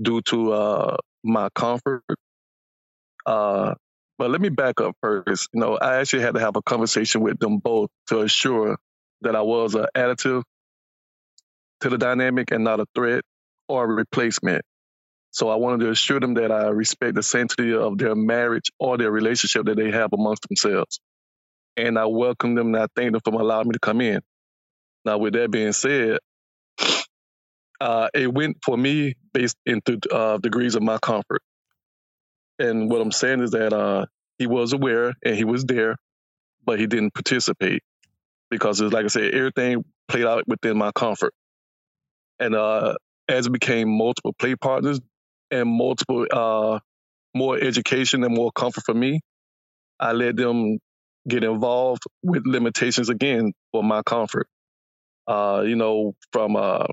due 0.00 0.20
to 0.22 0.52
uh, 0.52 0.96
my 1.24 1.48
comfort. 1.54 2.02
Uh, 3.26 3.74
but 4.18 4.30
let 4.30 4.40
me 4.40 4.48
back 4.50 4.80
up 4.80 4.94
first. 5.02 5.48
You 5.52 5.60
know, 5.60 5.76
I 5.76 5.96
actually 5.96 6.22
had 6.22 6.34
to 6.34 6.40
have 6.40 6.56
a 6.56 6.62
conversation 6.62 7.22
with 7.22 7.38
them 7.38 7.58
both 7.58 7.90
to 8.08 8.20
assure 8.20 8.78
that 9.22 9.36
I 9.36 9.42
was 9.42 9.74
an 9.74 9.86
additive 9.96 10.42
to 11.82 11.90
the 11.90 11.98
dynamic 11.98 12.50
and 12.52 12.64
not 12.64 12.80
a 12.80 12.86
threat 12.94 13.22
or 13.68 13.84
a 13.84 13.88
replacement. 13.88 14.64
So 15.30 15.48
I 15.48 15.56
wanted 15.56 15.84
to 15.84 15.90
assure 15.90 16.20
them 16.20 16.34
that 16.34 16.52
I 16.52 16.68
respect 16.68 17.14
the 17.14 17.22
sanctity 17.22 17.74
of 17.74 17.98
their 17.98 18.14
marriage 18.14 18.70
or 18.78 18.98
their 18.98 19.10
relationship 19.10 19.66
that 19.66 19.76
they 19.76 19.90
have 19.90 20.12
amongst 20.12 20.46
themselves. 20.48 21.00
And 21.76 21.98
I 21.98 22.06
welcome 22.06 22.54
them 22.54 22.74
and 22.74 22.84
I 22.84 22.86
thank 22.94 23.12
them 23.12 23.20
for 23.24 23.40
allowing 23.40 23.68
me 23.68 23.72
to 23.72 23.78
come 23.78 24.00
in. 24.00 24.20
Now, 25.04 25.18
with 25.18 25.34
that 25.34 25.50
being 25.50 25.72
said, 25.72 26.18
uh, 27.80 28.08
it 28.14 28.32
went 28.32 28.58
for 28.64 28.76
me 28.76 29.14
based 29.32 29.56
into 29.66 29.98
uh, 30.12 30.38
degrees 30.38 30.74
of 30.74 30.82
my 30.82 30.98
comfort. 30.98 31.42
And 32.58 32.90
what 32.90 33.00
I'm 33.00 33.12
saying 33.12 33.42
is 33.42 33.52
that 33.52 33.72
uh, 33.72 34.06
he 34.38 34.46
was 34.46 34.72
aware 34.72 35.14
and 35.24 35.34
he 35.34 35.44
was 35.44 35.64
there, 35.64 35.96
but 36.64 36.78
he 36.78 36.86
didn't 36.86 37.14
participate 37.14 37.82
because, 38.50 38.80
it's 38.80 38.92
like 38.92 39.04
I 39.04 39.08
said, 39.08 39.34
everything 39.34 39.84
played 40.08 40.26
out 40.26 40.46
within 40.46 40.76
my 40.76 40.92
comfort. 40.92 41.32
And 42.42 42.54
uh, 42.54 42.94
as 43.28 43.46
it 43.46 43.52
became 43.52 43.88
multiple 43.88 44.34
play 44.38 44.56
partners, 44.56 45.00
and 45.52 45.68
multiple 45.68 46.26
uh, 46.32 46.80
more 47.34 47.58
education 47.58 48.24
and 48.24 48.34
more 48.34 48.50
comfort 48.50 48.84
for 48.84 48.94
me. 48.94 49.20
I 50.00 50.12
let 50.12 50.34
them 50.34 50.78
get 51.28 51.44
involved 51.44 52.02
with 52.22 52.46
limitations 52.46 53.08
again 53.08 53.52
for 53.70 53.84
my 53.84 54.02
comfort. 54.02 54.48
Uh, 55.26 55.62
you 55.64 55.76
know, 55.76 56.14
from 56.32 56.56
uh, 56.56 56.86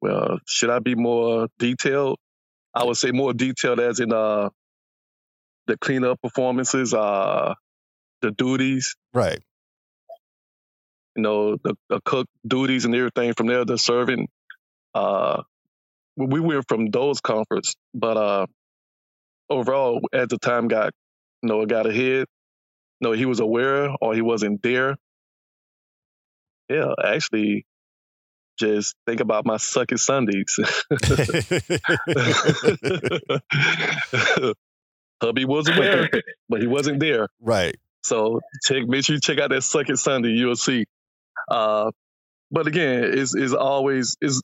well, 0.00 0.38
should 0.46 0.70
I 0.70 0.78
be 0.78 0.94
more 0.94 1.48
detailed? 1.58 2.18
I 2.74 2.84
would 2.84 2.96
say 2.96 3.10
more 3.10 3.34
detailed 3.34 3.80
as 3.80 4.00
in 4.00 4.12
uh, 4.12 4.50
the 5.66 5.76
cleanup 5.76 6.22
performances, 6.22 6.94
uh, 6.94 7.54
the 8.22 8.30
duties, 8.30 8.96
right? 9.12 9.40
You 11.18 11.22
know, 11.22 11.56
the, 11.56 11.74
the 11.88 12.00
cook 12.04 12.28
duties 12.46 12.84
and 12.84 12.94
everything 12.94 13.34
from 13.34 13.48
there, 13.48 13.64
the 13.64 13.76
serving, 13.76 14.28
uh, 14.94 15.42
we 16.16 16.38
went 16.38 16.64
from 16.68 16.92
those 16.92 17.20
conference, 17.20 17.74
but 17.92 18.16
uh, 18.16 18.46
overall, 19.50 20.00
as 20.12 20.28
the 20.28 20.38
time 20.38 20.68
got, 20.68 20.92
you 21.42 21.48
know, 21.48 21.66
got 21.66 21.88
ahead, 21.88 22.26
you 23.00 23.02
know, 23.08 23.10
he 23.10 23.26
was 23.26 23.40
aware 23.40 23.90
or 24.00 24.14
he 24.14 24.22
wasn't 24.22 24.62
there. 24.62 24.94
Yeah, 26.68 26.92
actually, 27.04 27.66
just 28.60 28.94
think 29.04 29.18
about 29.18 29.44
my 29.44 29.56
sucky 29.56 29.98
Sundays. 29.98 30.56
Hubby 35.20 35.46
was 35.46 35.68
aware, 35.68 36.08
but 36.48 36.60
he 36.60 36.68
wasn't 36.68 37.00
there. 37.00 37.26
Right. 37.40 37.74
So 38.04 38.38
check, 38.64 38.86
make 38.86 39.04
sure 39.04 39.16
you 39.16 39.20
check 39.20 39.40
out 39.40 39.50
that 39.50 39.62
sucky 39.62 39.98
Sunday. 39.98 40.28
You'll 40.28 40.54
see. 40.54 40.86
Uh, 41.50 41.90
but 42.50 42.66
again, 42.66 43.04
it's, 43.04 43.34
it's 43.34 43.52
always 43.52 44.16
is 44.20 44.42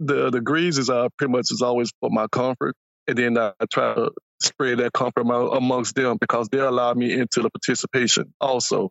the 0.00 0.30
degrees 0.30 0.78
is 0.78 0.90
uh, 0.90 1.08
pretty 1.18 1.32
much 1.32 1.50
is 1.50 1.62
always 1.62 1.92
for 2.00 2.10
my 2.10 2.26
comfort, 2.28 2.74
and 3.06 3.16
then 3.16 3.38
I 3.38 3.52
try 3.72 3.94
to 3.94 4.10
spread 4.40 4.78
that 4.78 4.92
comfort 4.92 5.22
amongst 5.22 5.94
them 5.94 6.16
because 6.20 6.48
they 6.48 6.58
allow 6.58 6.94
me 6.94 7.12
into 7.12 7.42
the 7.42 7.50
participation 7.50 8.34
also. 8.40 8.90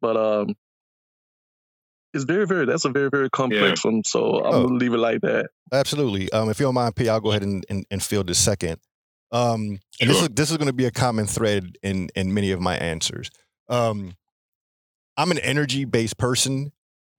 But 0.00 0.16
um, 0.16 0.54
it's 2.12 2.24
very, 2.24 2.46
very. 2.46 2.66
That's 2.66 2.84
a 2.84 2.90
very, 2.90 3.10
very 3.10 3.30
complex 3.30 3.84
yeah. 3.84 3.90
one. 3.90 4.04
So 4.04 4.44
I'm 4.44 4.54
oh, 4.54 4.64
gonna 4.64 4.78
leave 4.78 4.94
it 4.94 4.98
like 4.98 5.20
that. 5.22 5.50
Absolutely. 5.72 6.30
Um, 6.32 6.50
if 6.50 6.58
you 6.58 6.66
don't 6.66 6.74
mind, 6.74 6.96
P, 6.96 7.08
I'll 7.08 7.20
go 7.20 7.30
ahead 7.30 7.42
and, 7.42 7.64
and, 7.68 7.86
and 7.90 8.02
field 8.02 8.26
this 8.26 8.38
second. 8.38 8.78
Um, 9.32 9.78
and 10.00 10.10
this 10.10 10.22
is 10.22 10.28
this 10.28 10.50
is 10.50 10.56
going 10.56 10.68
to 10.68 10.72
be 10.72 10.86
a 10.86 10.90
common 10.90 11.26
thread 11.26 11.76
in 11.82 12.08
in 12.14 12.32
many 12.32 12.52
of 12.52 12.60
my 12.60 12.76
answers. 12.76 13.30
Um, 13.68 14.14
I'm 15.16 15.30
an 15.30 15.38
energy 15.38 15.84
based 15.84 16.18
person. 16.18 16.52
You 16.52 16.58
know 16.62 16.70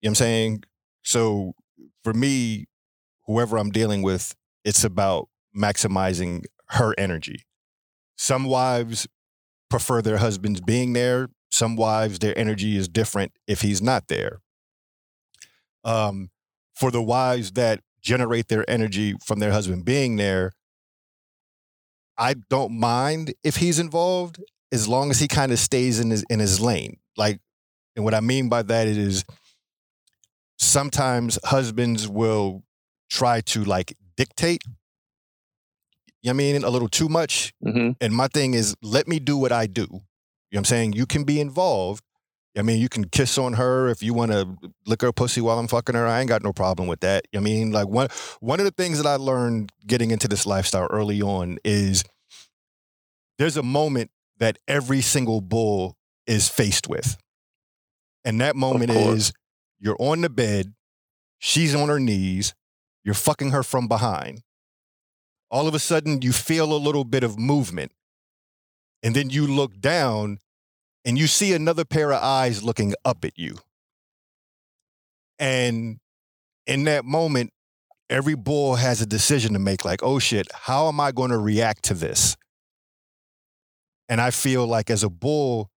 what 0.01 0.09
I'm 0.09 0.15
saying? 0.15 0.63
So 1.03 1.53
for 2.03 2.13
me, 2.13 2.65
whoever 3.25 3.57
I'm 3.57 3.71
dealing 3.71 4.01
with, 4.01 4.35
it's 4.63 4.83
about 4.83 5.29
maximizing 5.55 6.45
her 6.69 6.93
energy. 6.97 7.43
Some 8.17 8.45
wives 8.45 9.07
prefer 9.69 10.01
their 10.01 10.17
husbands 10.17 10.61
being 10.61 10.93
there. 10.93 11.29
Some 11.51 11.75
wives, 11.75 12.19
their 12.19 12.37
energy 12.37 12.77
is 12.77 12.87
different 12.87 13.31
if 13.47 13.61
he's 13.61 13.81
not 13.81 14.07
there. 14.07 14.41
Um, 15.83 16.29
for 16.75 16.91
the 16.91 17.01
wives 17.01 17.53
that 17.53 17.81
generate 18.01 18.47
their 18.49 18.69
energy 18.69 19.15
from 19.25 19.39
their 19.39 19.51
husband 19.51 19.85
being 19.85 20.17
there, 20.17 20.53
I 22.17 22.35
don't 22.49 22.77
mind 22.77 23.33
if 23.43 23.57
he's 23.57 23.79
involved 23.79 24.41
as 24.71 24.87
long 24.87 25.11
as 25.11 25.19
he 25.19 25.27
kind 25.27 25.51
of 25.51 25.59
stays 25.59 25.99
in 25.99 26.09
his 26.09 26.23
in 26.29 26.39
his 26.39 26.59
lane. 26.59 26.97
Like, 27.15 27.39
and 27.97 28.05
what 28.05 28.13
I 28.13 28.21
mean 28.21 28.47
by 28.47 28.61
that 28.61 28.87
is 28.87 29.25
sometimes 30.59 31.39
husbands 31.43 32.07
will 32.07 32.63
try 33.09 33.41
to 33.41 33.63
like 33.63 33.97
dictate. 34.15 34.61
You 36.21 36.29
know 36.29 36.31
I 36.31 36.33
mean? 36.33 36.63
A 36.63 36.69
little 36.69 36.89
too 36.89 37.09
much. 37.09 37.53
Mm-hmm. 37.65 37.91
And 37.99 38.13
my 38.13 38.27
thing 38.27 38.53
is, 38.53 38.75
let 38.83 39.07
me 39.07 39.19
do 39.19 39.35
what 39.35 39.51
I 39.51 39.65
do. 39.65 39.81
You 39.81 39.87
know 39.89 39.99
what 40.51 40.57
I'm 40.59 40.65
saying? 40.65 40.93
You 40.93 41.07
can 41.07 41.23
be 41.23 41.41
involved. 41.41 42.03
I 42.55 42.61
mean, 42.61 42.79
you 42.79 42.89
can 42.89 43.05
kiss 43.05 43.37
on 43.37 43.53
her 43.53 43.87
if 43.87 44.03
you 44.03 44.13
want 44.13 44.31
to 44.31 44.55
lick 44.85 45.01
her 45.01 45.11
pussy 45.11 45.41
while 45.41 45.59
I'm 45.59 45.67
fucking 45.67 45.95
her. 45.95 46.07
I 46.07 46.19
ain't 46.19 46.29
got 46.29 46.43
no 46.43 46.53
problem 46.53 46.87
with 46.87 46.99
that. 47.01 47.25
I 47.35 47.39
mean, 47.39 47.71
like 47.71 47.87
one 47.87 48.09
one 48.39 48.59
of 48.59 48.65
the 48.65 48.71
things 48.71 48.97
that 49.01 49.07
I 49.07 49.15
learned 49.15 49.71
getting 49.85 50.11
into 50.11 50.27
this 50.27 50.45
lifestyle 50.45 50.87
early 50.91 51.21
on 51.21 51.57
is 51.63 52.03
there's 53.39 53.57
a 53.57 53.63
moment 53.63 54.11
that 54.39 54.59
every 54.67 55.01
single 55.01 55.41
bull 55.41 55.97
is 56.27 56.47
faced 56.47 56.87
with. 56.87 57.17
And 58.27 58.41
that 58.41 58.57
moment 58.57 58.91
is 58.91 59.31
you're 59.79 59.95
on 59.99 60.19
the 60.19 60.29
bed, 60.29 60.73
she's 61.39 61.73
on 61.73 61.87
her 61.87 61.97
knees, 61.97 62.53
you're 63.05 63.15
fucking 63.15 63.51
her 63.51 63.63
from 63.63 63.87
behind. 63.87 64.41
All 65.49 65.65
of 65.65 65.73
a 65.73 65.79
sudden, 65.79 66.21
you 66.21 66.33
feel 66.33 66.73
a 66.73 66.75
little 66.75 67.05
bit 67.05 67.23
of 67.23 67.39
movement. 67.39 67.93
And 69.01 69.15
then 69.15 69.29
you 69.29 69.47
look 69.47 69.79
down 69.79 70.39
and 71.05 71.17
you 71.17 71.25
see 71.25 71.53
another 71.53 71.85
pair 71.85 72.11
of 72.11 72.21
eyes 72.21 72.61
looking 72.61 72.93
up 73.05 73.23
at 73.23 73.39
you. 73.39 73.59
And 75.39 75.99
in 76.65 76.83
that 76.83 77.05
moment, 77.05 77.53
every 78.09 78.35
bull 78.35 78.75
has 78.75 78.99
a 78.99 79.05
decision 79.05 79.53
to 79.53 79.59
make 79.59 79.85
like, 79.85 80.03
oh 80.03 80.19
shit, 80.19 80.49
how 80.51 80.89
am 80.89 80.99
I 80.99 81.13
going 81.13 81.31
to 81.31 81.37
react 81.37 81.83
to 81.83 81.93
this? 81.93 82.35
And 84.09 84.19
I 84.19 84.31
feel 84.31 84.67
like 84.67 84.89
as 84.89 85.05
a 85.05 85.09
bull, 85.09 85.71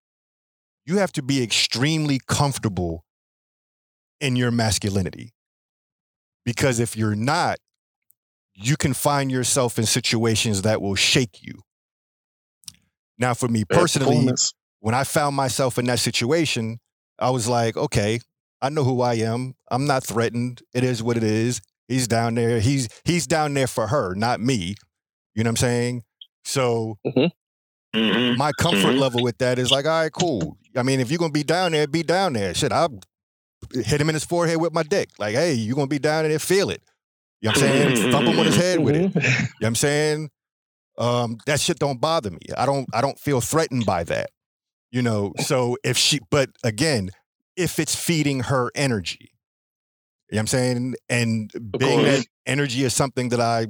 you 0.87 0.99
have 0.99 1.13
to 1.13 1.23
be 1.23 1.43
extremely 1.43 2.21
comfortable 2.27 3.05
in 4.21 4.37
your 4.37 4.51
masculinity. 4.51 5.33
Because 6.45 6.81
if 6.81 6.97
you're 6.97 7.15
not, 7.15 7.59
you 8.55 8.77
can 8.77 8.95
find 8.95 9.31
yourself 9.31 9.79
in 9.79 9.87
situations 9.87 10.63
that 10.63 10.83
will 10.83 10.95
shake 10.95 11.43
you. 11.43 11.63
Now, 13.19 13.35
for 13.35 13.49
me 13.49 13.65
personally, 13.65 14.31
when 14.81 14.95
I 14.95 15.05
found 15.05 15.37
myself 15.37 15.79
in 15.79 15.85
that 15.87 15.99
situation, 15.99 16.79
I 17.19 17.31
was 17.31 17.49
like, 17.49 17.77
okay, 17.77 18.21
I 18.63 18.71
know 18.71 18.85
who 18.85 19.01
I 19.03 19.15
am. 19.15 19.55
I'm 19.71 19.87
not 19.87 20.05
threatened. 20.05 20.63
It 20.75 20.85
is 20.85 21.03
what 21.03 21.17
it 21.17 21.23
is. 21.25 21.61
He's 21.89 22.09
down 22.09 22.35
there. 22.35 22.61
He's 22.61 22.89
he's 23.05 23.27
down 23.27 23.55
there 23.55 23.67
for 23.67 23.89
her, 23.89 24.15
not 24.15 24.41
me. 24.41 24.75
You 25.35 25.45
know 25.45 25.49
what 25.49 25.53
I'm 25.53 25.57
saying? 25.57 26.03
So 26.45 26.99
hmm 27.95 28.35
my 28.39 28.53
comfort 28.53 28.95
Mhm. 28.95 28.99
level 28.99 29.23
with 29.23 29.39
that 29.39 29.59
is 29.59 29.71
like, 29.71 29.87
all 29.87 30.03
right, 30.03 30.13
cool. 30.13 30.57
I 30.77 30.83
mean, 30.83 31.01
if 31.01 31.11
you're 31.11 31.19
gonna 31.19 31.33
be 31.33 31.43
down 31.43 31.73
there, 31.73 31.87
be 31.87 32.03
down 32.03 32.33
there. 32.35 32.55
Shit, 32.55 32.73
I'll 32.73 33.01
hit 33.73 34.01
him 34.01 34.09
in 34.09 34.15
his 34.15 34.25
forehead 34.25 34.59
with 34.61 34.73
my 34.73 34.83
dick. 34.83 35.11
Like, 35.19 35.35
hey, 35.35 35.53
you're 35.55 35.75
gonna 35.75 35.87
be 35.89 35.99
down 35.99 36.25
there, 36.29 36.39
feel 36.39 36.71
it. 36.71 36.83
You 37.41 37.47
know 37.49 37.51
what 37.51 37.63
I'm 37.63 37.95
saying? 37.97 38.11
Thump 38.13 38.29
him 38.29 38.39
on 38.39 38.47
his 38.47 38.57
head 38.57 38.79
with 38.81 38.95
it. 38.97 39.03
You 39.15 39.21
know 39.23 39.39
what 39.61 39.67
I'm 39.67 39.75
saying? 39.75 40.31
Um, 40.99 41.39
that 41.47 41.61
shit 41.61 41.79
don't 41.79 42.01
bother 42.01 42.31
me. 42.31 42.41
I 42.57 42.67
don't 42.67 42.87
I 42.93 43.01
don't 43.01 43.19
feel 43.19 43.41
threatened 43.41 43.87
by 43.87 44.05
that. 44.05 44.31
You 44.93 45.03
know, 45.03 45.33
so 45.39 45.77
if 45.85 45.97
she 45.97 46.21
but 46.31 46.51
again, 46.65 47.11
if 47.57 47.79
it's 47.79 47.95
feeding 47.95 48.41
her 48.45 48.71
energy. 48.75 49.33
You 50.31 50.37
know 50.37 50.39
what 50.39 50.41
I'm 50.41 50.47
saying? 50.47 50.95
And 51.09 51.51
being 51.79 52.05
that 52.05 52.27
energy 52.47 52.85
is 52.85 52.95
something 52.95 53.31
that 53.31 53.41
I, 53.41 53.67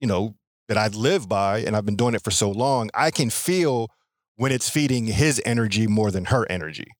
you 0.00 0.06
know, 0.06 0.36
that 0.68 0.76
I 0.78 0.88
live 0.88 1.28
by 1.28 1.60
and 1.60 1.74
I've 1.76 1.84
been 1.86 1.96
doing 1.96 2.14
it 2.14 2.22
for 2.22 2.30
so 2.30 2.50
long, 2.50 2.90
I 2.94 3.10
can 3.10 3.30
feel 3.30 3.88
when 4.36 4.52
it's 4.52 4.68
feeding 4.68 5.06
his 5.06 5.42
energy 5.44 5.86
more 5.86 6.10
than 6.10 6.26
her 6.26 6.46
energy. 6.50 6.92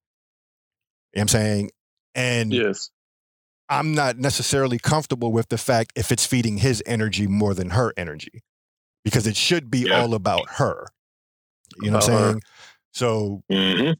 You 1.12 1.18
know 1.18 1.20
what 1.20 1.22
I'm 1.22 1.28
saying? 1.28 1.70
And 2.14 2.52
Yes. 2.52 2.90
I'm 3.68 3.94
not 3.94 4.18
necessarily 4.18 4.78
comfortable 4.78 5.30
with 5.30 5.48
the 5.48 5.58
fact 5.58 5.92
if 5.94 6.10
it's 6.10 6.24
feeding 6.26 6.58
his 6.58 6.82
energy 6.86 7.26
more 7.26 7.54
than 7.54 7.70
her 7.70 7.92
energy 7.96 8.42
because 9.04 9.26
it 9.26 9.36
should 9.36 9.70
be 9.70 9.86
Yeah. 9.86 10.00
all 10.00 10.14
about 10.14 10.48
her. 10.52 10.88
You 11.80 11.90
know 11.90 11.98
what 11.98 12.08
I'm 12.08 12.14
About 12.14 12.20
her. 12.20 12.28
saying? 12.30 12.42
So 12.92 13.42
hmm 13.50 13.90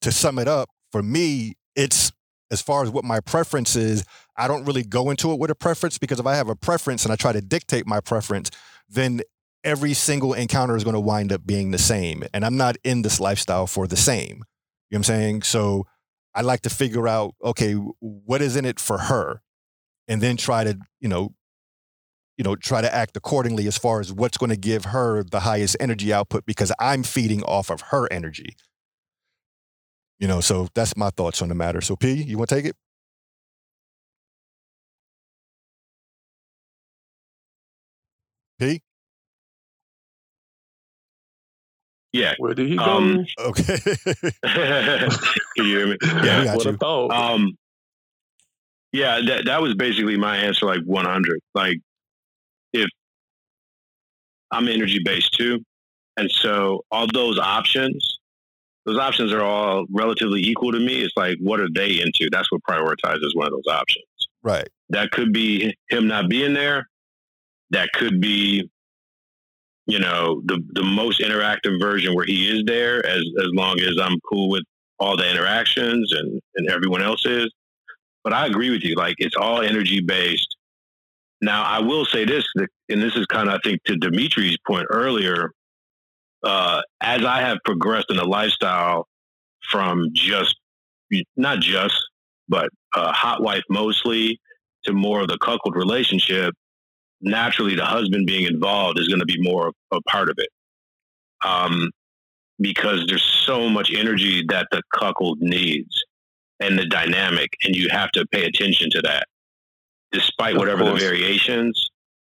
to 0.00 0.12
sum 0.12 0.38
it 0.38 0.48
up, 0.48 0.70
for 0.92 1.02
me, 1.02 1.54
it's 1.76 2.12
as 2.50 2.62
far 2.62 2.82
as 2.82 2.90
what 2.90 3.04
my 3.04 3.20
preference 3.20 3.76
is, 3.76 4.04
I 4.36 4.48
don't 4.48 4.64
really 4.64 4.82
go 4.82 5.10
into 5.10 5.32
it 5.32 5.38
with 5.38 5.50
a 5.50 5.54
preference 5.54 5.98
because 5.98 6.18
if 6.18 6.26
I 6.26 6.34
have 6.36 6.48
a 6.48 6.56
preference 6.56 7.04
and 7.04 7.12
I 7.12 7.16
try 7.16 7.32
to 7.32 7.40
dictate 7.40 7.86
my 7.86 8.00
preference, 8.00 8.50
then 8.88 9.20
every 9.64 9.94
single 9.94 10.32
encounter 10.34 10.76
is 10.76 10.84
going 10.84 10.94
to 10.94 11.00
wind 11.00 11.32
up 11.32 11.44
being 11.44 11.70
the 11.70 11.78
same. 11.78 12.24
And 12.32 12.44
I'm 12.44 12.56
not 12.56 12.76
in 12.84 13.02
this 13.02 13.20
lifestyle 13.20 13.66
for 13.66 13.86
the 13.86 13.96
same. 13.96 14.28
You 14.28 14.34
know 14.34 14.42
what 14.90 14.96
I'm 14.98 15.04
saying? 15.04 15.42
So 15.42 15.86
I 16.34 16.42
like 16.42 16.62
to 16.62 16.70
figure 16.70 17.08
out, 17.08 17.34
okay, 17.44 17.72
what 17.72 18.40
is 18.40 18.56
in 18.56 18.64
it 18.64 18.80
for 18.80 18.98
her? 18.98 19.42
And 20.06 20.22
then 20.22 20.36
try 20.36 20.64
to, 20.64 20.78
you 21.00 21.08
know, 21.08 21.34
you 22.38 22.44
know, 22.44 22.54
try 22.54 22.80
to 22.80 22.94
act 22.94 23.16
accordingly 23.16 23.66
as 23.66 23.76
far 23.76 24.00
as 24.00 24.12
what's 24.12 24.38
going 24.38 24.50
to 24.50 24.56
give 24.56 24.86
her 24.86 25.24
the 25.24 25.40
highest 25.40 25.76
energy 25.80 26.12
output 26.12 26.46
because 26.46 26.72
I'm 26.78 27.02
feeding 27.02 27.42
off 27.42 27.68
of 27.68 27.80
her 27.90 28.10
energy. 28.12 28.56
You 30.20 30.28
know, 30.28 30.40
so 30.40 30.68
that's 30.74 30.96
my 30.96 31.10
thoughts 31.10 31.42
on 31.42 31.48
the 31.48 31.54
matter. 31.54 31.80
So 31.80 31.96
P, 31.96 32.12
you 32.12 32.38
want 32.38 32.48
to 32.50 32.54
take 32.54 32.64
it? 32.64 32.76
P? 38.58 38.82
Yeah. 42.12 42.34
Where 42.38 42.54
did 42.54 42.68
he 42.68 42.76
go? 42.76 42.84
Um, 42.84 43.26
Okay. 43.38 43.78
Can 44.44 45.10
you 45.58 45.64
hear 45.64 45.86
me? 45.88 45.96
Yeah, 46.02 46.38
we 46.40 46.44
got 46.44 46.56
what 46.56 46.64
you. 46.66 46.70
a 46.72 46.76
thought. 46.76 47.10
Um, 47.12 47.56
yeah, 48.92 49.20
that 49.26 49.44
that 49.44 49.60
was 49.60 49.74
basically 49.74 50.16
my 50.16 50.36
answer. 50.38 50.64
Like 50.66 50.82
100. 50.84 51.40
Like, 51.54 51.76
if 52.72 52.88
I'm 54.50 54.66
energy 54.68 55.00
based 55.04 55.34
too, 55.34 55.60
and 56.16 56.30
so 56.30 56.82
all 56.90 57.06
those 57.12 57.38
options, 57.38 58.18
those 58.86 58.98
options 58.98 59.30
are 59.32 59.42
all 59.42 59.84
relatively 59.92 60.40
equal 60.40 60.72
to 60.72 60.78
me. 60.78 61.02
It's 61.02 61.12
like, 61.16 61.36
what 61.40 61.60
are 61.60 61.68
they 61.74 62.00
into? 62.00 62.28
That's 62.32 62.50
what 62.50 62.62
prioritizes 62.68 63.34
one 63.34 63.46
of 63.46 63.52
those 63.52 63.70
options. 63.72 64.06
right. 64.42 64.68
That 64.90 65.10
could 65.10 65.34
be 65.34 65.76
him 65.90 66.06
not 66.08 66.30
being 66.30 66.54
there. 66.54 66.88
That 67.70 67.90
could 67.94 68.20
be, 68.20 68.68
you 69.86 69.98
know, 69.98 70.42
the 70.46 70.62
the 70.72 70.82
most 70.82 71.20
interactive 71.20 71.80
version 71.80 72.14
where 72.14 72.24
he 72.24 72.48
is 72.48 72.64
there, 72.66 73.04
as 73.06 73.22
as 73.40 73.48
long 73.52 73.80
as 73.80 73.98
I'm 74.00 74.18
cool 74.28 74.48
with 74.50 74.64
all 74.98 75.16
the 75.16 75.28
interactions 75.30 76.12
and 76.12 76.40
and 76.56 76.70
everyone 76.70 77.02
else 77.02 77.24
is. 77.26 77.50
But 78.24 78.32
I 78.32 78.46
agree 78.46 78.70
with 78.70 78.82
you. 78.82 78.94
Like 78.94 79.16
it's 79.18 79.36
all 79.36 79.60
energy 79.60 80.00
based. 80.00 80.56
Now 81.40 81.62
I 81.62 81.80
will 81.80 82.04
say 82.04 82.24
this, 82.24 82.44
and 82.88 83.02
this 83.02 83.16
is 83.16 83.26
kind 83.26 83.48
of 83.48 83.54
I 83.54 83.58
think 83.62 83.82
to 83.84 83.94
Demetri's 83.94 84.58
point 84.66 84.86
earlier. 84.90 85.52
Uh, 86.44 86.80
as 87.00 87.24
I 87.24 87.40
have 87.40 87.58
progressed 87.64 88.06
in 88.10 88.16
the 88.16 88.24
lifestyle 88.24 89.08
from 89.70 90.10
just 90.14 90.56
not 91.36 91.58
just 91.58 91.96
but 92.48 92.70
uh, 92.94 93.12
hot 93.12 93.42
wife 93.42 93.62
mostly 93.68 94.40
to 94.84 94.92
more 94.92 95.20
of 95.20 95.28
the 95.28 95.38
cuckold 95.38 95.76
relationship, 95.76 96.54
naturally 97.20 97.74
the 97.74 97.84
husband 97.84 98.26
being 98.26 98.46
involved 98.46 98.98
is 98.98 99.08
going 99.08 99.20
to 99.20 99.26
be 99.26 99.40
more 99.40 99.72
a 99.92 100.00
part 100.02 100.28
of 100.28 100.36
it. 100.38 100.48
Um, 101.44 101.90
because 102.60 103.04
there's 103.06 103.22
so 103.22 103.68
much 103.68 103.92
energy 103.94 104.44
that 104.48 104.66
the 104.72 104.82
cuckold 104.92 105.38
needs 105.40 106.04
and 106.60 106.76
the 106.76 106.86
dynamic, 106.86 107.50
and 107.62 107.76
you 107.76 107.88
have 107.88 108.10
to 108.10 108.26
pay 108.32 108.44
attention 108.44 108.90
to 108.90 109.00
that. 109.02 109.26
Despite 110.10 110.54
Of 110.54 110.58
whatever 110.58 110.84
the 110.84 110.94
variations, 110.94 111.88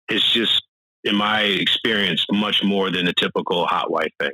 it's 0.09 0.33
just, 0.33 0.63
in 1.05 1.15
my 1.15 1.43
experience, 1.43 2.25
much 2.33 2.65
more 2.65 2.91
than 2.91 3.05
the 3.05 3.13
typical 3.13 3.67
hot 3.67 3.91
wife 3.91 4.11
thing. 4.19 4.33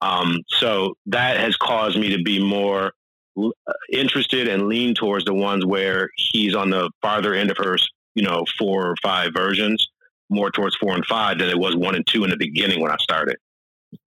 Um, 0.00 0.38
so 0.48 0.94
that 1.06 1.38
has 1.38 1.56
caused 1.56 1.98
me 1.98 2.16
to 2.16 2.22
be 2.22 2.42
more 2.42 2.92
uh, 3.36 3.72
interested 3.92 4.46
and 4.46 4.68
lean 4.68 4.94
towards 4.94 5.24
the 5.24 5.34
ones 5.34 5.66
where 5.66 6.08
he's 6.16 6.54
on 6.54 6.70
the 6.70 6.90
farther 7.02 7.34
end 7.34 7.50
of 7.50 7.56
her, 7.56 7.76
you 8.14 8.22
know, 8.22 8.44
four 8.58 8.90
or 8.90 8.94
five 9.02 9.32
versions, 9.34 9.86
more 10.28 10.50
towards 10.50 10.76
four 10.76 10.94
and 10.94 11.04
five 11.06 11.38
than 11.38 11.48
it 11.48 11.58
was 11.58 11.76
one 11.76 11.94
and 11.94 12.06
two 12.06 12.24
in 12.24 12.30
the 12.30 12.36
beginning 12.36 12.80
when 12.80 12.90
I 12.90 12.96
started. 12.98 13.36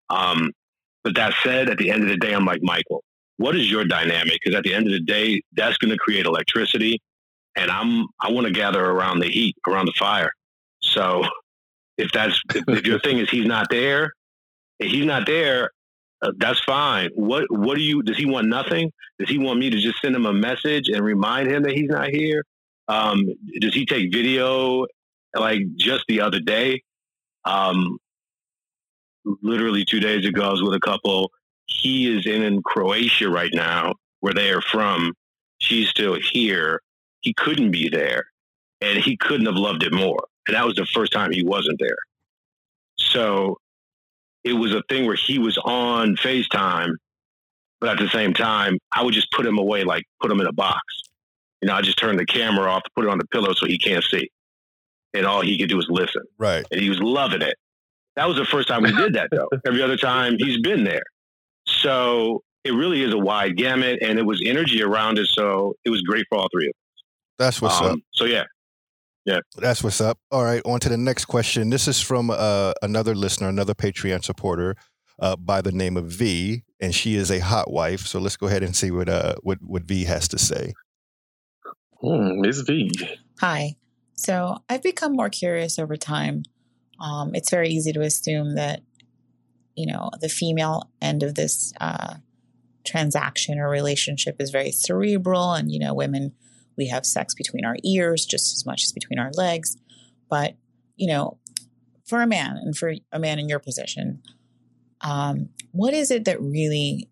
Um, 0.09 0.51
but 1.03 1.15
that 1.15 1.33
said, 1.43 1.69
at 1.69 1.77
the 1.77 1.91
end 1.91 2.03
of 2.03 2.09
the 2.09 2.17
day, 2.17 2.33
I'm 2.33 2.45
like, 2.45 2.61
Michael, 2.61 3.03
what 3.37 3.55
is 3.55 3.69
your 3.69 3.83
dynamic? 3.83 4.39
Because 4.43 4.57
at 4.57 4.63
the 4.63 4.73
end 4.73 4.87
of 4.87 4.93
the 4.93 5.01
day, 5.01 5.41
that's 5.53 5.77
going 5.77 5.91
to 5.91 5.97
create 5.97 6.25
electricity. 6.25 7.01
And 7.55 7.69
I'm, 7.69 8.07
I 8.19 8.31
want 8.31 8.47
to 8.47 8.53
gather 8.53 8.83
around 8.83 9.19
the 9.19 9.29
heat, 9.29 9.55
around 9.67 9.85
the 9.85 9.93
fire. 9.99 10.31
So 10.81 11.23
if 11.97 12.11
that's, 12.11 12.41
if, 12.55 12.85
your 12.85 12.99
thing 12.99 13.19
is 13.19 13.29
he's 13.29 13.45
not 13.45 13.67
there, 13.69 14.11
if 14.79 14.91
he's 14.91 15.05
not 15.05 15.25
there, 15.25 15.71
uh, 16.21 16.31
that's 16.37 16.61
fine. 16.63 17.09
What, 17.15 17.45
what 17.49 17.75
do 17.75 17.83
you, 17.83 18.01
does 18.01 18.17
he 18.17 18.25
want 18.25 18.47
nothing? 18.47 18.91
Does 19.19 19.29
he 19.29 19.37
want 19.37 19.59
me 19.59 19.69
to 19.69 19.79
just 19.79 20.01
send 20.01 20.15
him 20.15 20.25
a 20.25 20.33
message 20.33 20.87
and 20.87 21.03
remind 21.03 21.51
him 21.51 21.63
that 21.63 21.73
he's 21.73 21.89
not 21.89 22.09
here? 22.09 22.43
Um, 22.93 23.25
does 23.59 23.73
he 23.73 23.85
take 23.85 24.13
video? 24.13 24.85
Like 25.35 25.61
just 25.77 26.03
the 26.07 26.21
other 26.21 26.39
day, 26.39 26.83
um, 27.43 27.97
literally 29.41 29.83
two 29.83 29.99
days 29.99 30.27
ago, 30.27 30.43
I 30.43 30.51
was 30.51 30.61
with 30.61 30.75
a 30.75 30.79
couple. 30.79 31.31
He 31.65 32.15
is 32.15 32.27
in 32.27 32.61
Croatia 32.61 33.29
right 33.29 33.51
now, 33.51 33.95
where 34.19 34.33
they 34.33 34.51
are 34.51 34.61
from. 34.61 35.13
She's 35.59 35.89
still 35.89 36.19
here. 36.19 36.81
He 37.21 37.33
couldn't 37.33 37.71
be 37.71 37.89
there, 37.89 38.25
and 38.81 38.99
he 38.99 39.17
couldn't 39.17 39.47
have 39.47 39.55
loved 39.55 39.81
it 39.81 39.93
more. 39.93 40.23
And 40.47 40.55
that 40.55 40.65
was 40.65 40.75
the 40.75 40.85
first 40.85 41.13
time 41.13 41.31
he 41.31 41.43
wasn't 41.43 41.79
there. 41.79 41.97
So 42.99 43.57
it 44.43 44.53
was 44.53 44.71
a 44.73 44.83
thing 44.87 45.07
where 45.07 45.15
he 45.15 45.39
was 45.39 45.57
on 45.57 46.15
FaceTime, 46.17 46.91
but 47.81 47.89
at 47.89 47.97
the 47.97 48.09
same 48.09 48.33
time, 48.33 48.77
I 48.91 49.01
would 49.03 49.15
just 49.15 49.31
put 49.31 49.47
him 49.47 49.57
away, 49.57 49.83
like 49.83 50.03
put 50.21 50.29
him 50.29 50.41
in 50.41 50.47
a 50.47 50.53
box. 50.53 50.79
You 51.63 51.67
know, 51.67 51.75
I 51.75 51.81
just 51.81 51.97
turned 51.97 52.19
the 52.19 52.25
camera 52.25 52.69
off, 52.69 52.81
put 52.93 53.05
it 53.05 53.09
on 53.09 53.17
the 53.17 53.25
pillow 53.27 53.53
so 53.53 53.65
he 53.65 53.77
can't 53.77 54.03
see. 54.03 54.29
And 55.13 55.25
all 55.25 55.39
he 55.39 55.57
could 55.57 55.69
do 55.69 55.77
was 55.77 55.87
listen 55.89 56.23
Right. 56.37 56.65
and 56.71 56.81
he 56.81 56.89
was 56.89 56.99
loving 56.99 57.41
it. 57.41 57.55
That 58.17 58.27
was 58.27 58.35
the 58.35 58.43
first 58.43 58.67
time 58.67 58.83
we 58.83 58.91
did 58.91 59.13
that, 59.13 59.29
though. 59.31 59.47
Every 59.65 59.81
other 59.81 59.95
time 59.95 60.35
he's 60.37 60.59
been 60.59 60.83
there. 60.83 61.03
So 61.65 62.43
it 62.65 62.71
really 62.71 63.01
is 63.01 63.13
a 63.13 63.17
wide 63.17 63.55
gamut, 63.55 63.99
and 64.01 64.19
it 64.19 64.25
was 64.25 64.43
energy 64.45 64.83
around 64.83 65.19
it. 65.19 65.27
So 65.27 65.73
it 65.85 65.89
was 65.89 66.01
great 66.01 66.25
for 66.27 66.37
all 66.37 66.49
three 66.51 66.65
of 66.65 66.71
us. 66.71 67.03
That's 67.39 67.61
what's 67.61 67.79
um, 67.79 67.85
up. 67.85 67.99
So 68.11 68.25
yeah, 68.25 68.43
yeah, 69.23 69.39
that's 69.55 69.81
what's 69.85 70.01
up. 70.01 70.17
All 70.31 70.43
right, 70.43 70.61
on 70.65 70.81
to 70.81 70.89
the 70.89 70.97
next 70.97 71.25
question. 71.25 71.69
This 71.69 71.87
is 71.87 72.01
from 72.01 72.29
uh, 72.29 72.73
another 72.81 73.15
listener, 73.15 73.47
another 73.47 73.73
Patreon 73.73 74.21
supporter 74.21 74.75
uh, 75.19 75.37
by 75.37 75.61
the 75.61 75.71
name 75.71 75.95
of 75.95 76.07
V, 76.07 76.63
and 76.81 76.93
she 76.93 77.15
is 77.15 77.31
a 77.31 77.39
hot 77.39 77.71
wife. 77.71 78.01
So 78.01 78.19
let's 78.19 78.35
go 78.35 78.47
ahead 78.47 78.63
and 78.63 78.75
see 78.75 78.91
what 78.91 79.07
uh, 79.07 79.35
what 79.43 79.59
what 79.61 79.83
V 79.83 80.03
has 80.03 80.27
to 80.27 80.37
say. 80.37 80.73
Hmm, 82.03 82.41
Miss 82.41 82.59
V. 82.61 82.91
Hi. 83.39 83.75
So 84.15 84.57
I've 84.69 84.83
become 84.83 85.13
more 85.13 85.29
curious 85.29 85.79
over 85.79 85.95
time. 85.95 86.43
Um, 86.99 87.33
it's 87.33 87.49
very 87.49 87.69
easy 87.69 87.93
to 87.93 88.01
assume 88.01 88.55
that 88.55 88.81
you 89.75 89.87
know 89.91 90.11
the 90.21 90.29
female 90.29 90.89
end 91.01 91.23
of 91.23 91.35
this 91.35 91.73
uh, 91.79 92.15
transaction 92.85 93.57
or 93.57 93.69
relationship 93.69 94.35
is 94.39 94.51
very 94.51 94.71
cerebral, 94.71 95.53
and 95.53 95.71
you 95.71 95.79
know 95.79 95.93
women 95.93 96.33
we 96.77 96.87
have 96.87 97.05
sex 97.05 97.33
between 97.33 97.65
our 97.65 97.77
ears 97.83 98.25
just 98.25 98.53
as 98.53 98.65
much 98.65 98.83
as 98.83 98.91
between 98.91 99.19
our 99.19 99.31
legs. 99.31 99.77
But 100.29 100.55
you 100.95 101.07
know, 101.07 101.37
for 102.05 102.21
a 102.21 102.27
man 102.27 102.57
and 102.57 102.77
for 102.77 102.93
a 103.11 103.19
man 103.19 103.39
in 103.39 103.47
your 103.47 103.59
position, 103.59 104.21
um, 105.01 105.49
what 105.71 105.93
is 105.93 106.11
it 106.11 106.25
that 106.25 106.41
really 106.41 107.09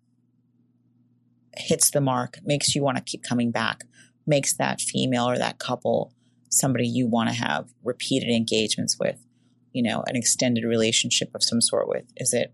hits 1.56 1.90
the 1.90 2.00
mark, 2.00 2.38
makes 2.44 2.74
you 2.74 2.82
want 2.82 2.96
to 2.96 3.02
keep 3.02 3.22
coming 3.22 3.50
back, 3.50 3.84
makes 4.26 4.54
that 4.54 4.80
female 4.80 5.28
or 5.28 5.38
that 5.38 5.58
couple 5.58 6.12
somebody 6.50 6.86
you 6.86 7.06
want 7.06 7.28
to 7.30 7.34
have 7.34 7.72
repeated 7.82 8.28
engagements 8.28 8.96
with, 8.98 9.24
you 9.72 9.82
know, 9.82 10.04
an 10.06 10.16
extended 10.16 10.64
relationship 10.64 11.30
of 11.34 11.42
some 11.42 11.60
sort 11.60 11.88
with? 11.88 12.04
Is 12.16 12.32
it, 12.32 12.52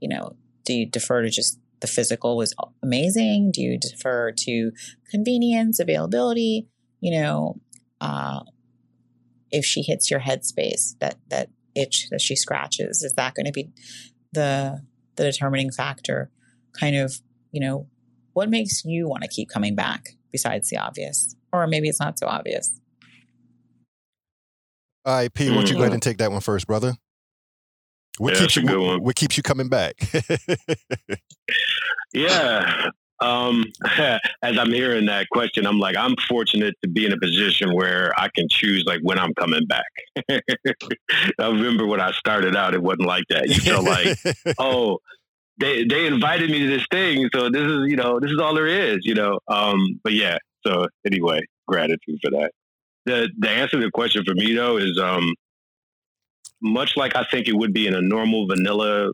you 0.00 0.08
know, 0.08 0.36
do 0.64 0.74
you 0.74 0.86
defer 0.86 1.22
to 1.22 1.30
just 1.30 1.58
the 1.80 1.86
physical 1.86 2.36
was 2.36 2.54
amazing? 2.82 3.50
Do 3.52 3.60
you 3.60 3.78
defer 3.78 4.32
to 4.32 4.72
convenience, 5.10 5.80
availability? 5.80 6.68
You 7.00 7.20
know, 7.20 7.60
uh, 8.00 8.40
if 9.50 9.64
she 9.64 9.82
hits 9.82 10.10
your 10.10 10.20
headspace, 10.20 10.98
that 11.00 11.16
that 11.28 11.50
itch 11.74 12.08
that 12.10 12.20
she 12.20 12.36
scratches, 12.36 13.02
is 13.02 13.14
that 13.14 13.34
going 13.34 13.46
to 13.46 13.52
be 13.52 13.70
the 14.32 14.82
the 15.16 15.24
determining 15.24 15.72
factor? 15.72 16.30
Kind 16.78 16.96
of, 16.96 17.20
you 17.50 17.60
know, 17.60 17.88
what 18.32 18.48
makes 18.48 18.84
you 18.84 19.08
want 19.08 19.22
to 19.22 19.28
keep 19.28 19.48
coming 19.48 19.74
back 19.74 20.10
besides 20.32 20.70
the 20.70 20.78
obvious, 20.78 21.36
or 21.52 21.66
maybe 21.66 21.88
it's 21.88 22.00
not 22.00 22.18
so 22.18 22.26
obvious. 22.26 22.80
All 25.04 25.14
right, 25.14 25.32
P, 25.32 25.48
why 25.48 25.56
don't 25.56 25.68
you 25.68 25.74
go 25.74 25.80
ahead 25.80 25.88
mm-hmm. 25.88 25.94
and 25.94 26.02
take 26.02 26.18
that 26.18 26.30
one 26.30 26.40
first, 26.40 26.66
brother? 26.66 26.94
What 28.18 28.34
yeah, 28.34 28.40
keeps 28.40 28.56
you? 28.56 28.80
What, 28.80 29.02
what, 29.02 29.16
keeps 29.16 29.36
you 29.36 29.42
coming 29.42 29.68
back? 29.68 29.94
yeah, 32.12 32.90
um, 33.22 33.64
as 34.42 34.58
I'm 34.58 34.72
hearing 34.72 35.06
that 35.06 35.28
question, 35.30 35.66
I'm 35.66 35.78
like, 35.78 35.96
I'm 35.96 36.16
fortunate 36.28 36.74
to 36.82 36.88
be 36.88 37.06
in 37.06 37.12
a 37.12 37.18
position 37.18 37.74
where 37.74 38.12
I 38.18 38.28
can 38.34 38.48
choose 38.50 38.84
like 38.86 39.00
when 39.02 39.18
I'm 39.18 39.32
coming 39.34 39.66
back. 39.66 39.84
I 41.38 41.46
remember 41.46 41.86
when 41.86 42.00
I 42.00 42.12
started 42.12 42.56
out, 42.56 42.74
it 42.74 42.82
wasn't 42.82 43.06
like 43.06 43.24
that. 43.30 43.48
You 43.48 43.60
felt 43.60 43.84
like, 43.84 44.18
oh, 44.58 44.98
they 45.62 45.84
they 45.84 46.06
invited 46.06 46.50
me 46.50 46.58
to 46.60 46.66
this 46.66 46.86
thing, 46.90 47.28
so 47.32 47.48
this 47.48 47.62
is 47.62 47.86
you 47.88 47.96
know 47.96 48.18
this 48.18 48.30
is 48.30 48.38
all 48.38 48.54
there 48.54 48.66
is, 48.66 48.98
you 49.02 49.14
know. 49.14 49.38
Um, 49.48 50.00
but 50.02 50.12
yeah, 50.12 50.38
so 50.66 50.88
anyway, 51.06 51.40
gratitude 51.68 52.18
for 52.22 52.30
that. 52.32 52.50
The 53.06 53.30
the 53.38 53.48
answer 53.48 53.78
to 53.78 53.84
the 53.84 53.90
question 53.90 54.24
for 54.24 54.34
me 54.34 54.54
though 54.54 54.76
is 54.76 54.98
um, 54.98 55.32
much 56.60 56.96
like 56.96 57.14
I 57.14 57.24
think 57.30 57.48
it 57.48 57.54
would 57.54 57.72
be 57.72 57.86
in 57.86 57.94
a 57.94 58.02
normal 58.02 58.46
vanilla 58.48 59.12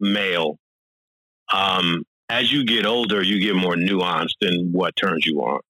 male. 0.00 0.56
Um, 1.52 2.04
as 2.30 2.50
you 2.50 2.64
get 2.64 2.86
older, 2.86 3.22
you 3.22 3.40
get 3.40 3.56
more 3.56 3.74
nuanced 3.74 4.40
in 4.40 4.70
what 4.72 4.96
turns 4.96 5.26
you 5.26 5.40
on. 5.40 5.60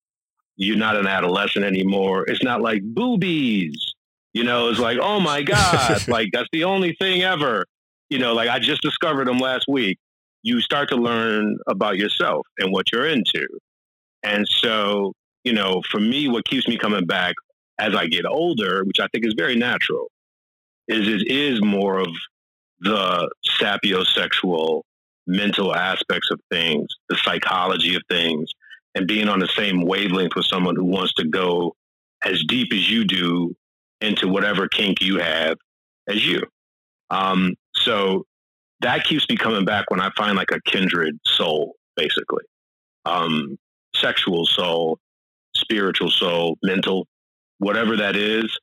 You're 0.57 0.77
not 0.77 0.97
an 0.97 1.07
adolescent 1.07 1.65
anymore. 1.65 2.25
It's 2.29 2.43
not 2.43 2.61
like 2.61 2.83
boobies. 2.85 3.95
You 4.33 4.45
know, 4.45 4.69
it's 4.69 4.79
like, 4.79 4.99
oh 5.01 5.19
my 5.19 5.43
God, 5.43 6.07
like 6.09 6.29
that's 6.33 6.49
the 6.53 6.65
only 6.65 6.95
thing 7.01 7.23
ever. 7.23 7.65
You 8.11 8.19
know, 8.19 8.35
like 8.35 8.49
I 8.49 8.61
just 8.61 8.83
discovered 8.83 9.27
them 9.27 9.39
last 9.39 9.65
week. 9.69 9.99
You 10.43 10.61
start 10.61 10.89
to 10.91 10.97
learn 10.97 11.59
about 11.67 11.97
yourself 11.99 12.47
and 12.59 12.73
what 12.73 12.93
you're 12.93 13.07
into. 13.07 13.47
And 14.23 14.47
so, 14.49 15.13
you 15.45 15.53
know, 15.53 15.83
for 15.91 16.01
me, 16.01 16.29
what 16.29 16.45
keeps 16.45 16.69
me 16.69 16.77
coming 16.77 17.07
back 17.07 17.35
as 17.79 17.95
I 17.95 18.07
get 18.07 18.27
older, 18.27 18.85
which 18.85 19.01
I 19.01 19.09
think 19.09 19.27
is 19.27 19.35
very 19.37 19.57
natural, 19.57 20.11
is 20.89 21.09
it 21.09 21.31
is 21.31 21.63
more 21.63 21.99
of 21.99 22.09
the 22.81 23.31
sapiosexual 23.61 24.83
mental 25.27 25.75
aspects 25.75 26.31
of 26.31 26.41
things, 26.51 26.89
the 27.09 27.17
psychology 27.17 27.95
of 27.95 28.03
things, 28.09 28.51
and 28.95 29.07
being 29.07 29.29
on 29.29 29.39
the 29.39 29.49
same 29.49 29.83
wavelength 29.83 30.35
with 30.35 30.47
someone 30.47 30.77
who 30.77 30.85
wants 30.85 31.15
to 31.15 31.25
go 31.25 31.75
as 32.25 32.43
deep 32.49 32.73
as 32.73 32.91
you 32.91 33.05
do 33.05 33.55
into 34.01 34.29
whatever 34.29 34.69
kink 34.69 35.01
you 35.01 35.19
have 35.19 35.57
as 36.09 36.27
you. 36.27 36.43
Um, 37.11 37.55
so 37.75 38.25
that 38.81 39.05
keeps 39.05 39.27
me 39.29 39.37
coming 39.37 39.65
back 39.65 39.91
when 39.91 40.01
I 40.01 40.11
find 40.17 40.37
like 40.37 40.51
a 40.53 40.61
kindred 40.67 41.19
soul, 41.27 41.75
basically. 41.97 42.45
Um, 43.05 43.59
sexual 43.95 44.47
soul, 44.47 44.99
spiritual 45.55 46.11
soul, 46.11 46.57
mental, 46.63 47.07
whatever 47.59 47.97
that 47.97 48.17
is 48.17 48.57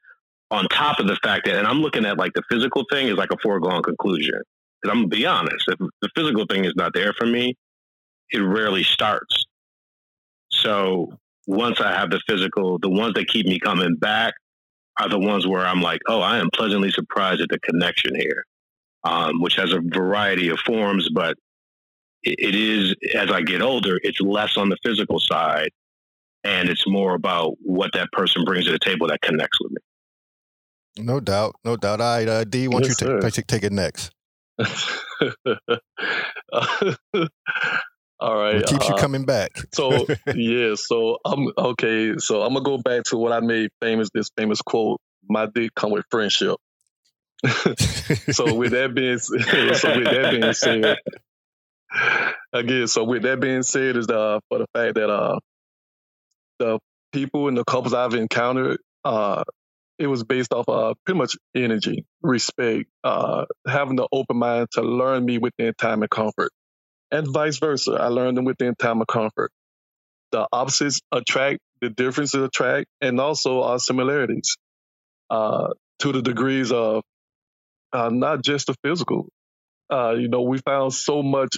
on 0.49 0.67
top 0.69 0.99
of 0.99 1.08
the 1.08 1.17
fact 1.17 1.45
that, 1.45 1.56
and 1.56 1.67
I'm 1.67 1.82
looking 1.82 2.06
at 2.06 2.17
like 2.17 2.34
the 2.34 2.43
physical 2.49 2.86
thing 2.91 3.08
is 3.08 3.15
like 3.15 3.32
a 3.32 3.38
foregone 3.41 3.84
conclusion. 3.84 4.41
Because 4.82 4.95
I'm 4.95 5.03
gonna 5.03 5.08
be 5.08 5.25
honest, 5.25 5.65
if 5.67 5.80
the 6.01 6.10
physical 6.15 6.45
thing 6.45 6.65
is 6.65 6.73
not 6.75 6.93
there 6.93 7.13
for 7.13 7.25
me, 7.25 7.56
it 8.30 8.39
rarely 8.39 8.84
starts. 8.84 9.45
So 10.51 11.12
once 11.47 11.82
I 11.82 11.91
have 11.93 12.10
the 12.10 12.21
physical, 12.27 12.77
the 12.80 12.89
ones 12.89 13.13
that 13.15 13.27
keep 13.27 13.45
me 13.45 13.60
coming 13.60 13.95
back 13.95 14.34
are 14.99 15.10
the 15.10 15.19
ones 15.19 15.45
where 15.45 15.65
I'm 15.65 15.82
like, 15.82 16.01
oh, 16.08 16.21
I 16.21 16.38
am 16.38 16.49
pleasantly 16.53 16.91
surprised 16.91 17.41
at 17.41 17.49
the 17.49 17.60
connection 17.60 18.15
here, 18.15 18.45
um, 19.03 19.41
which 19.41 19.55
has 19.55 19.71
a 19.71 19.79
variety 19.79 20.49
of 20.49 20.60
forms, 20.60 21.10
but 21.13 21.38
it, 22.23 22.36
it 22.39 22.55
is 22.55 22.95
as 23.15 23.31
I 23.31 23.41
get 23.41 23.62
older, 23.62 23.99
it's 24.03 24.21
less 24.21 24.57
on 24.57 24.69
the 24.69 24.77
physical 24.83 25.19
side, 25.19 25.69
and 26.43 26.69
it's 26.69 26.88
more 26.88 27.13
about 27.13 27.55
what 27.60 27.91
that 27.93 28.12
person 28.12 28.43
brings 28.43 28.65
to 28.65 28.71
the 28.71 28.79
table 28.79 29.07
that 29.07 29.21
connects 29.21 29.60
with 29.62 29.71
me. 29.71 29.77
No 30.99 31.19
doubt, 31.19 31.55
no 31.63 31.75
doubt. 31.75 32.01
All 32.01 32.17
right, 32.17 32.27
uh, 32.27 32.43
D, 32.43 32.67
why 32.67 32.79
don't 32.79 32.89
yes, 32.89 33.01
you 33.01 33.31
take, 33.31 33.47
take 33.47 33.63
it 33.63 33.71
next? 33.71 34.12
All 38.19 38.36
right. 38.36 38.55
What 38.55 38.67
keeps 38.67 38.89
uh, 38.89 38.93
you 38.93 38.95
coming 38.95 39.25
back? 39.25 39.51
so 39.73 40.07
yeah, 40.36 40.73
so 40.75 41.19
I'm 41.23 41.51
okay. 41.57 42.17
So 42.17 42.41
I'm 42.41 42.53
gonna 42.53 42.65
go 42.65 42.79
back 42.79 43.03
to 43.05 43.17
what 43.17 43.31
I 43.31 43.39
made 43.41 43.69
famous. 43.81 44.10
This 44.13 44.29
famous 44.36 44.62
quote: 44.62 44.99
"My 45.29 45.45
dick 45.45 45.71
come 45.75 45.91
with 45.91 46.05
friendship." 46.10 46.57
So 47.45 48.54
with 48.56 48.71
that 48.71 48.93
being 48.95 49.17
so 49.19 49.36
with 49.36 50.06
that 50.06 50.32
being 50.32 50.54
said, 50.54 50.97
again, 52.54 52.88
so 52.88 53.04
with 53.04 53.23
that 53.23 53.39
being 53.39 53.63
said, 53.63 53.95
is 53.95 54.08
uh 54.08 54.39
for 54.50 54.60
the 54.60 54.67
fact 54.73 54.95
that 54.95 55.10
uh 55.10 55.39
the 56.60 56.80
people 57.13 57.47
and 57.47 57.58
the 57.58 57.63
couples 57.63 57.93
I've 57.93 58.15
encountered 58.15 58.80
uh 59.06 59.43
it 60.00 60.08
was 60.08 60.23
based 60.23 60.54
off 60.54 60.69
uh, 60.69 60.93
pretty 61.06 61.17
much 61.17 61.38
energy, 61.56 62.06
respect, 62.21 62.86
uh, 63.04 63.45
having 63.67 63.95
the 63.95 64.08
open 64.12 64.38
mind 64.38 64.67
to 64.73 64.82
learn 64.82 65.26
me 65.26 65.38
within 65.38 65.73
time 65.78 66.02
and 66.02 66.10
comfort, 66.10 66.52
and 67.12 67.28
vice 67.28 67.58
versa. 67.58 67.93
I 67.93 68.08
learned 68.08 68.38
them 68.38 68.45
within 68.45 68.76
time 68.76 69.00
and 69.00 69.08
comfort. 69.08 69.52
The 70.32 70.47
opposites 70.52 71.02
attract, 71.12 71.60
the 71.82 71.89
differences 71.89 72.43
attract, 72.43 72.88
and 73.02 73.19
also 73.19 73.63
our 73.63 73.80
similarities 73.80 74.58
uh, 75.30 75.73
to 76.00 76.12
the 76.12 76.21
degrees 76.21 76.71
of 76.71 77.04
uh, 77.93 78.10
not 78.10 78.43
just 78.43 78.67
the 78.67 78.76
physical. 78.84 79.28
Uh, 79.91 80.12
you 80.12 80.28
know, 80.28 80.41
we 80.41 80.60
found 80.60 80.93
so 80.93 81.23
much 81.23 81.58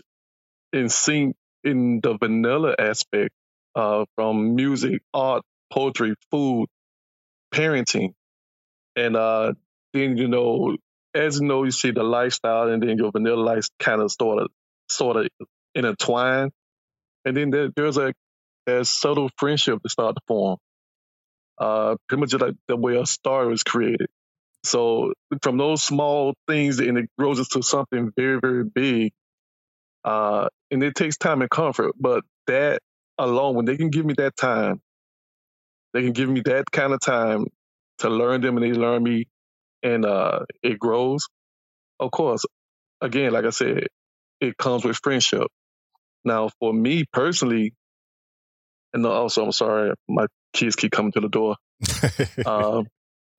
in 0.74 0.90
sync 0.90 1.36
in 1.64 2.00
the 2.02 2.18
vanilla 2.18 2.76
aspect 2.78 3.32
uh, 3.76 4.06
from 4.16 4.56
music, 4.56 5.02
art, 5.14 5.44
poetry, 5.72 6.16
food, 6.32 6.68
parenting, 7.54 8.14
and 8.96 9.16
uh, 9.16 9.54
then 9.94 10.18
you 10.18 10.28
know, 10.28 10.78
as 11.14 11.40
you 11.40 11.48
know, 11.48 11.64
you 11.64 11.72
see 11.72 11.92
the 11.92 12.04
lifestyle, 12.04 12.70
and 12.70 12.82
then 12.84 12.98
your 12.98 13.12
vanilla 13.12 13.42
life 13.42 13.68
kind 13.80 14.02
of 14.02 14.12
sort 14.12 14.44
of 14.44 14.50
sort 14.90 15.18
of 15.18 15.28
intertwine, 15.76 16.52
and 17.26 17.38
then 17.38 17.50
there, 17.50 17.70
there's 17.76 17.98
a 17.98 18.14
there's 18.66 18.90
subtle 18.90 19.30
friendship 19.38 19.80
that 19.84 19.90
start 19.90 20.16
to 20.16 20.22
form. 20.28 20.58
Uh, 21.58 21.96
pretty 22.08 22.22
much 22.22 22.34
like 22.36 22.56
the 22.68 22.76
way 22.76 22.96
a 22.96 23.06
star 23.06 23.48
was 23.48 23.64
created. 23.64 24.08
So 24.64 25.14
from 25.42 25.58
those 25.58 25.82
small 25.82 26.34
things, 26.48 26.80
and 26.80 26.98
it 26.98 27.10
grows 27.18 27.40
into 27.40 27.62
something 27.62 28.12
very, 28.16 28.40
very 28.40 28.64
big. 28.64 29.14
Uh, 30.04 30.48
and 30.72 30.84
it 30.84 30.96
takes 30.96 31.18
time 31.18 31.42
and 31.42 31.50
comfort, 31.50 31.94
but 32.00 32.24
that 32.48 32.82
alone, 33.18 33.56
when 33.56 33.66
they 33.66 33.78
can 33.78 33.90
give 33.90 34.06
me 34.06 34.14
that 34.18 34.36
time, 34.36 34.82
they 35.94 36.02
can 36.02 36.14
give 36.14 36.30
me 36.30 36.42
that 36.46 36.72
kind 36.72 36.94
of 36.94 37.00
time 37.02 37.46
to 38.00 38.10
learn 38.10 38.42
them 38.42 38.58
and 38.58 38.66
they 38.66 38.78
learn 38.78 39.04
me 39.04 39.28
and 39.84 40.06
uh, 40.06 40.42
it 40.62 40.80
grows. 40.80 41.28
of 42.00 42.12
course, 42.12 42.46
again, 43.02 43.32
like 43.32 43.46
I 43.46 43.50
said, 43.50 43.88
it 44.40 44.58
comes 44.58 44.86
with 44.86 44.98
friendship. 44.98 45.48
Now, 46.24 46.50
for 46.60 46.74
me 46.74 47.06
personally, 47.12 47.74
and 48.94 49.06
also, 49.06 49.46
I'm 49.46 49.52
sorry, 49.52 49.94
my 50.08 50.26
kids 50.54 50.76
keep 50.76 50.92
coming 50.92 51.12
to 51.14 51.20
the 51.20 51.30
door. 51.30 51.56
um, 52.46 52.88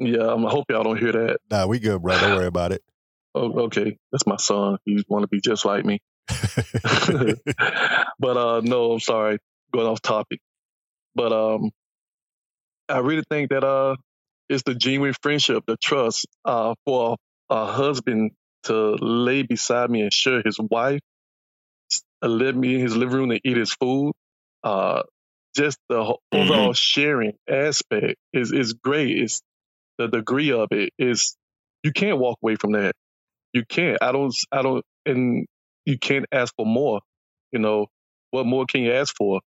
yeah, 0.00 0.34
I 0.34 0.50
hope 0.50 0.66
y'all 0.70 0.82
don't 0.82 0.98
hear 0.98 1.12
that. 1.12 1.38
Nah, 1.50 1.66
we 1.66 1.78
good, 1.78 2.02
bro. 2.02 2.18
Don't 2.18 2.36
worry 2.36 2.46
about 2.46 2.72
it. 2.72 2.82
Oh, 3.32 3.66
okay, 3.66 3.96
that's 4.10 4.26
my 4.26 4.38
son. 4.38 4.78
He 4.84 5.04
want 5.06 5.22
to 5.22 5.28
be 5.28 5.40
just 5.40 5.64
like 5.64 5.84
me. 5.84 6.00
but 8.18 8.36
uh, 8.36 8.60
no, 8.64 8.90
I'm 8.90 8.98
sorry, 8.98 9.38
going 9.72 9.86
off 9.86 10.02
topic. 10.02 10.40
But 11.14 11.32
um, 11.32 11.70
I 12.88 12.98
really 12.98 13.22
think 13.30 13.50
that 13.50 13.62
uh, 13.62 13.94
it's 14.48 14.64
the 14.64 14.74
genuine 14.74 15.14
friendship, 15.22 15.62
the 15.64 15.76
trust 15.76 16.26
uh, 16.44 16.74
for 16.84 17.18
a 17.50 17.66
husband 17.66 18.32
to 18.64 18.96
lay 19.00 19.42
beside 19.42 19.90
me 19.90 20.02
and 20.02 20.12
share 20.12 20.42
his 20.44 20.58
wife, 20.58 21.00
uh, 22.22 22.28
let 22.28 22.54
me 22.54 22.74
in 22.74 22.80
his 22.80 22.96
living 22.96 23.16
room 23.16 23.30
to 23.30 23.40
eat 23.44 23.56
his 23.56 23.72
food. 23.72 24.12
Uh, 24.62 25.02
just 25.54 25.78
the 25.88 25.96
mm-hmm. 25.96 26.36
overall 26.36 26.72
sharing 26.72 27.32
aspect 27.48 28.16
is 28.32 28.52
is 28.52 28.74
great. 28.74 29.16
It's 29.16 29.40
the 30.00 30.08
degree 30.08 30.52
of 30.52 30.68
it 30.72 30.90
is 30.98 31.36
you 31.82 31.92
can't 31.92 32.18
walk 32.18 32.38
away 32.42 32.56
from 32.56 32.72
that. 32.72 32.94
You 33.52 33.64
can't. 33.68 33.98
I 34.00 34.12
don't. 34.12 34.34
I 34.50 34.62
don't. 34.62 34.84
And 35.06 35.46
you 35.84 35.98
can't 35.98 36.26
ask 36.32 36.54
for 36.56 36.66
more. 36.66 37.00
You 37.52 37.58
know, 37.58 37.86
what 38.30 38.46
more 38.46 38.64
can 38.66 38.82
you 38.82 38.92
ask 38.92 39.14
for? 39.14 39.40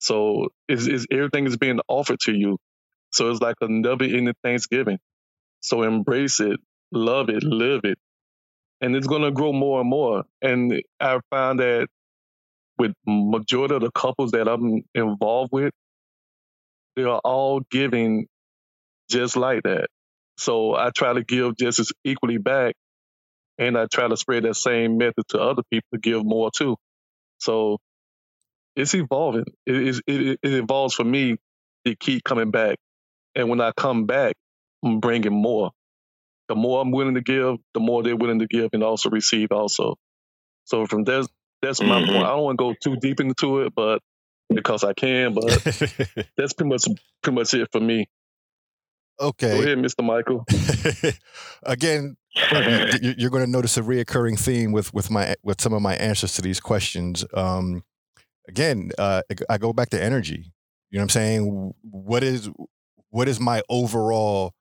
So 0.00 0.48
is 0.68 0.88
is 0.88 1.06
everything 1.10 1.46
is 1.46 1.56
being 1.56 1.80
offered 1.88 2.20
to 2.20 2.32
you. 2.32 2.58
So 3.12 3.30
it's 3.30 3.40
like 3.40 3.56
a 3.60 3.68
never 3.68 4.04
ending 4.04 4.34
Thanksgiving. 4.42 4.98
So 5.60 5.82
embrace 5.82 6.40
it, 6.40 6.58
love 6.92 7.28
it, 7.30 7.42
live 7.42 7.82
it. 7.84 7.98
And 8.80 8.96
it's 8.96 9.06
gonna 9.06 9.30
grow 9.30 9.52
more 9.52 9.80
and 9.80 9.88
more. 9.88 10.24
And 10.42 10.82
I 11.00 11.20
found 11.30 11.60
that 11.60 11.88
with 12.78 12.92
majority 13.06 13.76
of 13.76 13.82
the 13.82 13.92
couples 13.92 14.32
that 14.32 14.48
I'm 14.48 14.82
involved 14.94 15.52
with, 15.52 15.72
they 16.96 17.04
are 17.04 17.20
all 17.24 17.60
giving 17.70 18.26
just 19.14 19.36
like 19.36 19.62
that. 19.62 19.86
So 20.36 20.74
I 20.74 20.90
try 20.94 21.12
to 21.12 21.22
give 21.22 21.56
just 21.56 21.78
as 21.78 21.92
equally 22.04 22.38
back 22.38 22.74
and 23.58 23.78
I 23.78 23.86
try 23.86 24.08
to 24.08 24.16
spread 24.16 24.44
that 24.44 24.56
same 24.56 24.98
method 24.98 25.24
to 25.28 25.40
other 25.40 25.62
people 25.70 25.88
to 25.94 25.98
give 25.98 26.24
more 26.24 26.50
too. 26.50 26.76
So 27.38 27.78
it's 28.76 28.94
evolving. 28.94 29.44
It, 29.66 30.00
it, 30.06 30.38
it 30.42 30.52
evolves 30.52 30.94
for 30.94 31.04
me 31.04 31.36
to 31.84 31.94
keep 31.94 32.24
coming 32.24 32.50
back, 32.50 32.78
and 33.34 33.48
when 33.48 33.60
I 33.60 33.72
come 33.72 34.06
back, 34.06 34.34
I'm 34.84 35.00
bringing 35.00 35.32
more. 35.32 35.70
The 36.48 36.54
more 36.54 36.80
I'm 36.80 36.90
willing 36.90 37.14
to 37.14 37.20
give, 37.20 37.56
the 37.72 37.80
more 37.80 38.02
they're 38.02 38.16
willing 38.16 38.40
to 38.40 38.46
give 38.46 38.70
and 38.72 38.82
also 38.82 39.10
receive. 39.10 39.52
Also, 39.52 39.96
so 40.64 40.86
from 40.86 41.04
there, 41.04 41.22
that's 41.62 41.80
my 41.80 42.00
mm-hmm. 42.00 42.12
point. 42.12 42.24
I 42.24 42.30
don't 42.30 42.42
want 42.42 42.58
to 42.58 42.64
go 42.64 42.74
too 42.82 42.96
deep 42.96 43.20
into 43.20 43.60
it, 43.60 43.72
but 43.74 44.00
because 44.52 44.84
I 44.84 44.92
can, 44.92 45.34
but 45.34 45.44
that's 46.36 46.52
pretty 46.52 46.68
much 46.68 46.86
pretty 47.22 47.36
much 47.36 47.54
it 47.54 47.68
for 47.72 47.80
me. 47.80 48.08
Okay. 49.20 49.56
Go 49.56 49.62
ahead, 49.62 49.78
Mr. 49.78 50.04
Michael. 50.04 50.44
Again, 51.62 52.16
you're 53.00 53.30
going 53.30 53.44
to 53.44 53.50
notice 53.50 53.76
a 53.76 53.82
reoccurring 53.82 54.38
theme 54.38 54.72
with 54.72 54.92
with 54.92 55.10
my 55.10 55.36
with 55.42 55.60
some 55.60 55.72
of 55.72 55.82
my 55.82 55.94
answers 55.96 56.34
to 56.34 56.42
these 56.42 56.60
questions. 56.60 57.24
Um, 57.32 57.84
again, 58.48 58.90
uh, 58.98 59.22
I 59.48 59.58
go 59.58 59.72
back 59.72 59.90
to 59.90 60.02
energy. 60.02 60.52
You 60.90 60.98
know 60.98 61.02
what 61.02 61.04
I'm 61.04 61.08
saying? 61.10 61.74
What 61.82 62.22
is 62.22 62.50
what 63.10 63.28
is 63.28 63.38
my 63.38 63.62
overall 63.68 64.52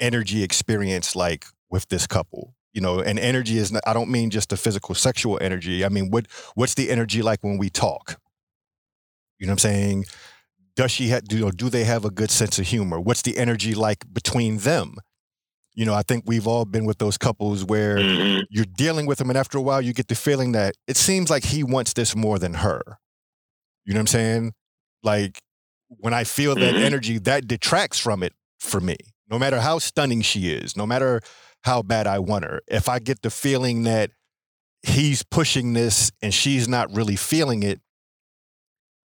energy 0.00 0.42
experience 0.42 1.14
like 1.14 1.46
with 1.70 1.88
this 1.88 2.06
couple? 2.06 2.54
You 2.72 2.82
know, 2.82 3.00
and 3.00 3.18
energy 3.18 3.56
is 3.56 3.72
not, 3.72 3.82
I 3.86 3.94
don't 3.94 4.10
mean 4.10 4.28
just 4.28 4.50
the 4.50 4.56
physical 4.56 4.94
sexual 4.94 5.38
energy. 5.40 5.84
I 5.84 5.88
mean, 5.88 6.10
what 6.10 6.26
what's 6.54 6.74
the 6.74 6.90
energy 6.90 7.22
like 7.22 7.42
when 7.42 7.58
we 7.58 7.70
talk? 7.70 8.20
You 9.38 9.46
know 9.46 9.52
what 9.52 9.64
I'm 9.64 9.70
saying? 9.70 10.04
Does 10.76 10.90
she 10.90 11.08
have 11.08 11.24
do, 11.24 11.36
you 11.36 11.44
know, 11.46 11.50
do 11.50 11.68
they 11.68 11.84
have 11.84 12.04
a 12.04 12.10
good 12.10 12.30
sense 12.30 12.58
of 12.58 12.66
humor? 12.66 13.00
What's 13.00 13.22
the 13.22 13.38
energy 13.38 13.74
like 13.74 14.04
between 14.12 14.58
them? 14.58 14.96
You 15.74 15.84
know 15.84 15.92
i 15.92 16.00
think 16.00 16.24
we've 16.26 16.46
all 16.46 16.64
been 16.64 16.86
with 16.86 16.96
those 16.96 17.18
couples 17.18 17.62
where 17.62 17.98
mm-hmm. 17.98 18.44
you're 18.48 18.64
dealing 18.64 19.04
with 19.04 19.18
them 19.18 19.28
and 19.28 19.38
after 19.38 19.58
a 19.58 19.60
while 19.60 19.82
you 19.82 19.92
get 19.92 20.08
the 20.08 20.14
feeling 20.14 20.52
that 20.52 20.74
it 20.86 20.96
seems 20.96 21.28
like 21.28 21.44
he 21.44 21.62
wants 21.62 21.92
this 21.92 22.16
more 22.16 22.38
than 22.38 22.54
her. 22.54 22.82
You 23.84 23.92
know 23.92 23.98
what 23.98 24.02
i'm 24.02 24.06
saying? 24.06 24.52
Like 25.02 25.38
when 25.88 26.14
i 26.14 26.24
feel 26.24 26.54
that 26.54 26.74
mm-hmm. 26.74 26.82
energy 26.82 27.18
that 27.18 27.46
detracts 27.46 27.98
from 27.98 28.22
it 28.22 28.32
for 28.58 28.80
me. 28.80 28.96
No 29.28 29.38
matter 29.38 29.60
how 29.60 29.78
stunning 29.78 30.22
she 30.22 30.50
is 30.50 30.78
no 30.78 30.86
matter 30.86 31.20
how 31.64 31.82
bad 31.82 32.06
i 32.06 32.18
want 32.18 32.44
her 32.44 32.62
if 32.68 32.88
i 32.88 32.98
get 32.98 33.20
the 33.20 33.30
feeling 33.30 33.82
that 33.82 34.12
he's 34.82 35.22
pushing 35.24 35.74
this 35.74 36.10
and 36.22 36.32
she's 36.32 36.68
not 36.68 36.90
really 36.94 37.16
feeling 37.16 37.62
it 37.62 37.80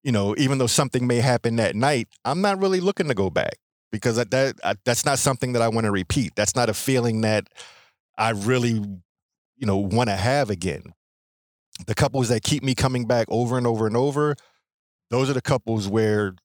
you 0.04 0.12
know, 0.12 0.36
even 0.38 0.58
though 0.58 0.68
something 0.68 1.06
may 1.06 1.18
happen 1.18 1.58
that 1.58 1.76
night, 1.76 2.08
I'm 2.26 2.42
not 2.42 2.60
really 2.60 2.80
looking 2.80 3.08
to 3.08 3.14
go 3.14 3.30
back 3.30 3.58
because 3.92 4.16
that, 4.16 4.32
that 4.32 4.78
that's 4.84 5.06
not 5.06 5.20
something 5.20 5.54
that 5.54 5.62
I 5.62 5.68
want 5.68 5.86
to 5.86 5.92
repeat. 5.92 6.34
That's 6.36 6.56
not 6.56 6.70
a 6.70 6.74
feeling 6.74 7.22
that 7.22 7.48
I 8.18 8.32
really, 8.32 8.72
you 8.72 9.68
know, 9.68 9.78
want 9.78 10.10
to 10.10 10.16
have 10.16 10.50
again. 10.50 10.94
The 11.88 11.96
couples 11.96 12.30
that 12.30 12.44
keep 12.44 12.64
me 12.64 12.76
coming 12.76 13.06
back 13.06 13.28
over 13.30 13.58
and 13.58 13.66
over 13.66 13.88
and 13.88 13.96
over, 13.96 14.36
those 15.10 15.30
are 15.30 15.34
the 15.34 15.42
couples 15.42 15.88
where 15.88 16.36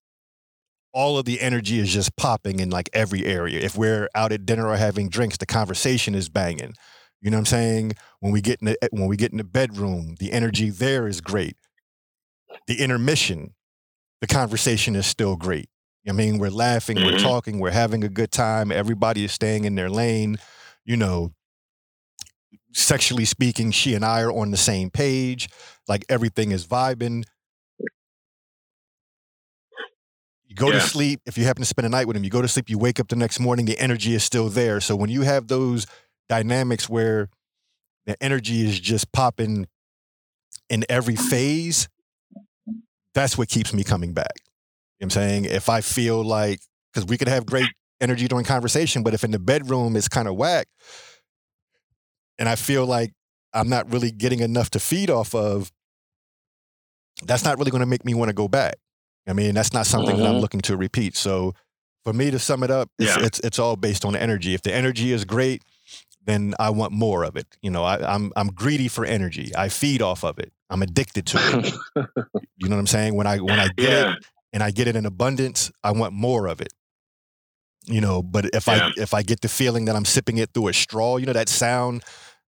all 0.92 1.18
of 1.18 1.26
the 1.26 1.40
energy 1.40 1.78
is 1.78 1.92
just 1.92 2.16
popping 2.16 2.58
in 2.58 2.70
like 2.70 2.88
every 2.92 3.24
area. 3.26 3.60
If 3.60 3.76
we're 3.76 4.08
out 4.14 4.32
at 4.32 4.46
dinner 4.46 4.68
or 4.68 4.76
having 4.76 5.08
drinks, 5.08 5.36
the 5.36 5.46
conversation 5.46 6.14
is 6.14 6.28
banging. 6.28 6.74
You 7.20 7.30
know 7.30 7.36
what 7.36 7.40
I'm 7.40 7.46
saying? 7.46 7.92
When 8.20 8.32
we 8.32 8.40
get 8.40 8.60
in 8.60 8.66
the 8.66 8.78
when 8.92 9.06
we 9.06 9.16
get 9.16 9.32
in 9.32 9.38
the 9.38 9.44
bedroom, 9.44 10.16
the 10.18 10.32
energy 10.32 10.70
there 10.70 11.06
is 11.06 11.20
great 11.20 11.56
the 12.66 12.80
intermission, 12.80 13.54
the 14.20 14.26
conversation 14.26 14.96
is 14.96 15.06
still 15.06 15.36
great. 15.36 15.68
I 16.08 16.12
mean, 16.12 16.38
we're 16.38 16.50
laughing, 16.50 16.96
mm-hmm. 16.96 17.06
we're 17.06 17.18
talking, 17.18 17.58
we're 17.58 17.70
having 17.70 18.04
a 18.04 18.08
good 18.08 18.30
time. 18.30 18.70
Everybody 18.70 19.24
is 19.24 19.32
staying 19.32 19.64
in 19.64 19.74
their 19.74 19.90
lane. 19.90 20.36
You 20.84 20.96
know, 20.96 21.32
sexually 22.72 23.24
speaking, 23.24 23.72
she 23.72 23.94
and 23.94 24.04
I 24.04 24.22
are 24.22 24.30
on 24.30 24.52
the 24.52 24.56
same 24.56 24.90
page. 24.90 25.48
Like 25.88 26.04
everything 26.08 26.52
is 26.52 26.66
vibing. 26.66 27.24
You 30.46 30.54
go 30.54 30.68
yeah. 30.68 30.74
to 30.74 30.80
sleep. 30.80 31.20
If 31.26 31.36
you 31.36 31.44
happen 31.44 31.62
to 31.62 31.66
spend 31.66 31.86
a 31.86 31.88
night 31.88 32.06
with 32.06 32.16
him, 32.16 32.22
you 32.22 32.30
go 32.30 32.42
to 32.42 32.48
sleep, 32.48 32.70
you 32.70 32.78
wake 32.78 33.00
up 33.00 33.08
the 33.08 33.16
next 33.16 33.40
morning, 33.40 33.66
the 33.66 33.78
energy 33.78 34.14
is 34.14 34.22
still 34.22 34.48
there. 34.48 34.80
So 34.80 34.94
when 34.94 35.10
you 35.10 35.22
have 35.22 35.48
those 35.48 35.86
dynamics 36.28 36.88
where 36.88 37.28
the 38.06 38.16
energy 38.22 38.64
is 38.64 38.78
just 38.78 39.10
popping 39.10 39.66
in 40.70 40.84
every 40.88 41.16
phase, 41.16 41.88
that's 43.16 43.38
what 43.38 43.48
keeps 43.48 43.72
me 43.72 43.82
coming 43.82 44.12
back. 44.12 44.34
You 44.36 44.42
know 44.42 45.06
what 45.06 45.16
I'm 45.16 45.22
saying? 45.22 45.44
If 45.46 45.68
I 45.70 45.80
feel 45.80 46.22
like, 46.22 46.60
because 46.92 47.08
we 47.08 47.16
could 47.16 47.28
have 47.28 47.46
great 47.46 47.68
energy 48.00 48.28
during 48.28 48.44
conversation, 48.44 49.02
but 49.02 49.14
if 49.14 49.24
in 49.24 49.30
the 49.30 49.38
bedroom 49.38 49.96
it's 49.96 50.06
kind 50.06 50.28
of 50.28 50.36
whack, 50.36 50.68
and 52.38 52.46
I 52.48 52.56
feel 52.56 52.84
like 52.84 53.12
I'm 53.54 53.70
not 53.70 53.90
really 53.90 54.10
getting 54.10 54.40
enough 54.40 54.68
to 54.70 54.78
feed 54.78 55.08
off 55.08 55.34
of, 55.34 55.72
that's 57.24 57.42
not 57.42 57.56
really 57.58 57.70
going 57.70 57.80
to 57.80 57.86
make 57.86 58.04
me 58.04 58.12
want 58.12 58.28
to 58.28 58.34
go 58.34 58.48
back. 58.48 58.76
I 59.26 59.32
mean, 59.32 59.54
that's 59.54 59.72
not 59.72 59.86
something 59.86 60.10
mm-hmm. 60.10 60.18
that 60.18 60.28
I'm 60.28 60.34
mm-hmm. 60.34 60.42
looking 60.42 60.60
to 60.60 60.76
repeat. 60.76 61.16
So 61.16 61.54
for 62.04 62.12
me 62.12 62.30
to 62.30 62.38
sum 62.38 62.62
it 62.62 62.70
up, 62.70 62.90
it's, 62.98 63.16
yeah. 63.16 63.24
it's, 63.24 63.40
it's 63.40 63.58
all 63.58 63.76
based 63.76 64.04
on 64.04 64.14
energy. 64.14 64.52
If 64.52 64.60
the 64.60 64.74
energy 64.74 65.12
is 65.12 65.24
great, 65.24 65.62
then 66.26 66.54
I 66.58 66.70
want 66.70 66.92
more 66.92 67.24
of 67.24 67.36
it. 67.36 67.46
You 67.62 67.70
know, 67.70 67.84
I, 67.84 68.14
I'm 68.14 68.32
I'm 68.36 68.48
greedy 68.48 68.88
for 68.88 69.04
energy. 69.04 69.52
I 69.56 69.68
feed 69.68 70.02
off 70.02 70.24
of 70.24 70.38
it. 70.38 70.52
I'm 70.70 70.82
addicted 70.82 71.26
to 71.26 71.38
it. 71.38 71.74
you 72.56 72.68
know 72.68 72.76
what 72.76 72.80
I'm 72.80 72.86
saying? 72.86 73.14
When 73.14 73.26
I 73.26 73.38
when 73.38 73.58
I 73.58 73.68
get 73.68 73.90
yeah. 73.90 74.12
it 74.12 74.26
and 74.52 74.62
I 74.62 74.70
get 74.70 74.88
it 74.88 74.96
in 74.96 75.06
abundance, 75.06 75.70
I 75.84 75.92
want 75.92 76.12
more 76.12 76.46
of 76.46 76.60
it. 76.60 76.72
You 77.84 78.00
know, 78.00 78.22
but 78.22 78.46
if 78.52 78.66
yeah. 78.66 78.90
I 78.96 79.00
if 79.00 79.14
I 79.14 79.22
get 79.22 79.40
the 79.40 79.48
feeling 79.48 79.84
that 79.84 79.94
I'm 79.94 80.04
sipping 80.04 80.38
it 80.38 80.50
through 80.52 80.68
a 80.68 80.72
straw, 80.72 81.18
you 81.18 81.26
know 81.26 81.32
that 81.32 81.48
sound 81.48 82.02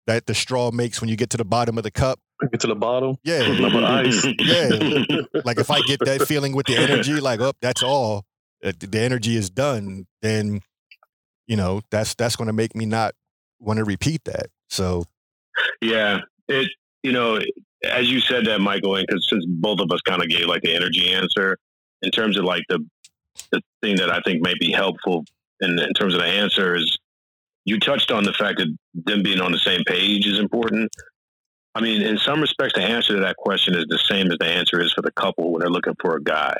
that 0.07 0.25
the 0.25 0.33
straw 0.33 0.71
makes 0.71 0.99
when 0.99 1.09
you 1.09 1.15
get 1.15 1.29
to 1.31 1.37
the 1.37 1.45
bottom 1.45 1.77
of 1.77 1.83
the 1.83 1.91
cup. 1.91 2.19
Get 2.51 2.61
to 2.61 2.67
the 2.67 2.75
bottom. 2.75 3.17
Yeah. 3.23 3.41
ice. 3.85 4.25
Yeah. 4.39 5.21
like 5.45 5.59
if 5.59 5.69
I 5.69 5.81
get 5.81 5.99
that 6.05 6.25
feeling 6.27 6.55
with 6.55 6.65
the 6.65 6.77
energy, 6.77 7.19
like, 7.19 7.39
oh, 7.39 7.53
that's 7.61 7.83
all. 7.83 8.25
Uh, 8.63 8.71
the 8.79 8.99
energy 8.99 9.35
is 9.35 9.49
done, 9.49 10.07
then 10.21 10.61
you 11.45 11.55
know, 11.55 11.81
that's 11.91 12.15
that's 12.15 12.35
gonna 12.35 12.53
make 12.53 12.75
me 12.75 12.85
not 12.85 13.13
want 13.59 13.77
to 13.77 13.83
repeat 13.83 14.23
that. 14.25 14.47
So 14.69 15.03
Yeah. 15.81 16.21
It 16.47 16.69
you 17.03 17.11
know, 17.11 17.39
as 17.83 18.09
you 18.09 18.19
said 18.19 18.45
that, 18.45 18.59
Michael, 18.59 18.95
and 18.95 19.05
because 19.07 19.27
since 19.29 19.45
both 19.47 19.79
of 19.79 19.91
us 19.91 20.01
kind 20.01 20.21
of 20.21 20.29
gave 20.29 20.47
like 20.47 20.61
the 20.61 20.75
energy 20.75 21.09
answer, 21.13 21.57
in 22.01 22.11
terms 22.11 22.37
of 22.37 22.43
like 22.43 22.63
the 22.69 22.79
the 23.51 23.61
thing 23.81 23.97
that 23.97 24.11
I 24.11 24.19
think 24.21 24.41
may 24.41 24.55
be 24.59 24.71
helpful 24.71 25.23
in, 25.61 25.77
in 25.79 25.93
terms 25.93 26.13
of 26.13 26.21
the 26.21 26.27
answer 26.27 26.75
is 26.75 26.97
you 27.65 27.79
touched 27.79 28.11
on 28.11 28.23
the 28.23 28.33
fact 28.33 28.59
that 28.59 28.75
them 28.93 29.23
being 29.23 29.41
on 29.41 29.51
the 29.51 29.59
same 29.59 29.83
page 29.85 30.25
is 30.25 30.39
important. 30.39 30.89
I 31.75 31.81
mean, 31.81 32.01
in 32.01 32.17
some 32.17 32.41
respects, 32.41 32.73
the 32.73 32.81
answer 32.81 33.13
to 33.13 33.21
that 33.21 33.37
question 33.37 33.75
is 33.75 33.85
the 33.87 33.99
same 33.99 34.31
as 34.31 34.37
the 34.39 34.47
answer 34.47 34.81
is 34.81 34.93
for 34.93 35.01
the 35.01 35.11
couple 35.11 35.51
when 35.51 35.59
they're 35.59 35.69
looking 35.69 35.95
for 36.01 36.15
a 36.15 36.23
guy. 36.23 36.55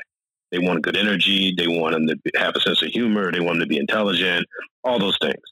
They 0.52 0.58
want 0.58 0.82
good 0.82 0.96
energy. 0.96 1.54
They 1.56 1.66
want 1.66 1.94
him 1.94 2.06
to 2.06 2.16
have 2.36 2.54
a 2.54 2.60
sense 2.60 2.82
of 2.82 2.88
humor. 2.88 3.32
They 3.32 3.40
want 3.40 3.56
him 3.56 3.62
to 3.62 3.66
be 3.66 3.78
intelligent. 3.78 4.46
All 4.84 4.98
those 4.98 5.18
things. 5.20 5.42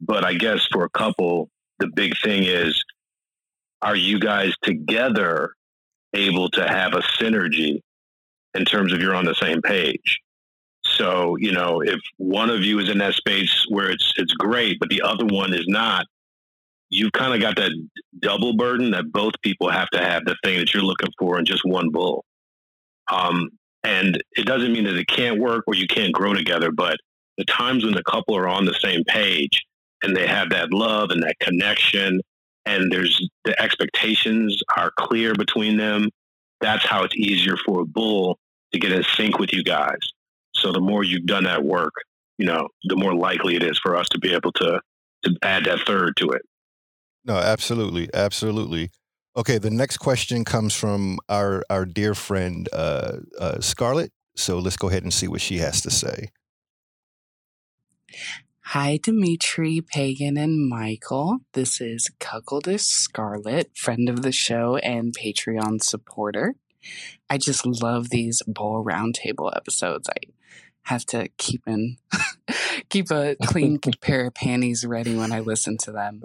But 0.00 0.24
I 0.24 0.34
guess 0.34 0.66
for 0.72 0.84
a 0.84 0.90
couple, 0.90 1.50
the 1.78 1.88
big 1.88 2.14
thing 2.22 2.44
is, 2.44 2.82
are 3.82 3.96
you 3.96 4.18
guys 4.18 4.52
together 4.62 5.54
able 6.14 6.50
to 6.50 6.66
have 6.66 6.94
a 6.94 7.02
synergy 7.20 7.80
in 8.54 8.64
terms 8.64 8.92
of 8.92 9.00
you're 9.00 9.14
on 9.14 9.24
the 9.24 9.34
same 9.34 9.62
page? 9.62 10.20
So, 10.84 11.36
you 11.36 11.52
know, 11.52 11.80
if 11.82 12.00
one 12.16 12.50
of 12.50 12.62
you 12.62 12.78
is 12.78 12.88
in 12.88 12.98
that 12.98 13.14
space 13.14 13.64
where 13.68 13.90
it's 13.90 14.12
it's 14.16 14.32
great, 14.34 14.78
but 14.80 14.88
the 14.88 15.02
other 15.02 15.24
one 15.26 15.54
is 15.54 15.66
not, 15.66 16.06
you've 16.88 17.12
kind 17.12 17.34
of 17.34 17.40
got 17.40 17.56
that 17.56 17.72
double 18.18 18.56
burden 18.56 18.90
that 18.90 19.12
both 19.12 19.34
people 19.42 19.70
have 19.70 19.88
to 19.90 19.98
have 19.98 20.24
the 20.24 20.36
thing 20.44 20.58
that 20.58 20.74
you're 20.74 20.82
looking 20.82 21.12
for 21.18 21.38
in 21.38 21.44
just 21.44 21.62
one 21.64 21.90
bull. 21.90 22.24
Um, 23.10 23.50
and 23.84 24.22
it 24.32 24.46
doesn't 24.46 24.72
mean 24.72 24.84
that 24.84 24.96
it 24.96 25.06
can't 25.06 25.40
work 25.40 25.64
or 25.66 25.74
you 25.74 25.86
can't 25.86 26.12
grow 26.12 26.34
together, 26.34 26.70
but 26.70 26.96
the 27.38 27.44
times 27.44 27.84
when 27.84 27.94
the 27.94 28.02
couple 28.02 28.36
are 28.36 28.48
on 28.48 28.64
the 28.64 28.74
same 28.74 29.04
page 29.04 29.62
and 30.02 30.14
they 30.14 30.26
have 30.26 30.50
that 30.50 30.72
love 30.72 31.10
and 31.10 31.22
that 31.22 31.38
connection 31.40 32.20
and 32.70 32.90
there's 32.92 33.28
the 33.44 33.60
expectations 33.60 34.62
are 34.76 34.92
clear 34.98 35.34
between 35.34 35.76
them, 35.76 36.08
that's 36.60 36.86
how 36.86 37.04
it's 37.04 37.16
easier 37.16 37.56
for 37.64 37.82
a 37.82 37.84
bull 37.84 38.38
to 38.72 38.78
get 38.78 38.92
in 38.92 39.02
sync 39.16 39.38
with 39.38 39.52
you 39.52 39.64
guys. 39.64 39.98
So 40.54 40.72
the 40.72 40.80
more 40.80 41.02
you've 41.02 41.26
done 41.26 41.44
that 41.44 41.64
work, 41.64 41.92
you 42.38 42.46
know, 42.46 42.68
the 42.84 42.96
more 42.96 43.14
likely 43.14 43.56
it 43.56 43.62
is 43.62 43.78
for 43.78 43.96
us 43.96 44.08
to 44.10 44.18
be 44.18 44.32
able 44.32 44.52
to 44.52 44.80
to 45.24 45.36
add 45.42 45.64
that 45.66 45.80
third 45.86 46.16
to 46.16 46.30
it. 46.30 46.42
No, 47.24 47.34
absolutely, 47.34 48.08
absolutely. 48.14 48.90
Okay, 49.36 49.58
the 49.58 49.70
next 49.70 49.98
question 49.98 50.44
comes 50.44 50.74
from 50.74 51.18
our 51.28 51.64
our 51.68 51.84
dear 51.84 52.14
friend 52.14 52.68
uh, 52.72 53.18
uh, 53.38 53.60
Scarlett. 53.60 54.12
So 54.36 54.58
let's 54.58 54.76
go 54.76 54.88
ahead 54.88 55.02
and 55.02 55.12
see 55.12 55.28
what 55.28 55.40
she 55.40 55.58
has 55.58 55.80
to 55.82 55.90
say. 55.90 56.30
Hi, 58.70 58.98
Demetri, 59.02 59.80
Pagan, 59.80 60.36
and 60.36 60.68
Michael. 60.68 61.38
This 61.54 61.80
is 61.80 62.08
Cuckoldress 62.20 62.82
Scarlett, 62.82 63.76
friend 63.76 64.08
of 64.08 64.22
the 64.22 64.30
show 64.30 64.76
and 64.76 65.12
Patreon 65.12 65.82
supporter. 65.82 66.54
I 67.28 67.36
just 67.38 67.66
love 67.66 68.10
these 68.10 68.42
bull 68.46 68.84
roundtable 68.84 69.50
episodes. 69.56 70.08
I 70.08 70.30
have 70.82 71.04
to 71.06 71.28
keep 71.36 71.62
in 71.66 71.96
keep 72.88 73.10
a 73.10 73.34
clean 73.42 73.80
pair 74.00 74.28
of 74.28 74.34
panties 74.34 74.86
ready 74.86 75.16
when 75.16 75.32
I 75.32 75.40
listen 75.40 75.76
to 75.78 75.90
them. 75.90 76.22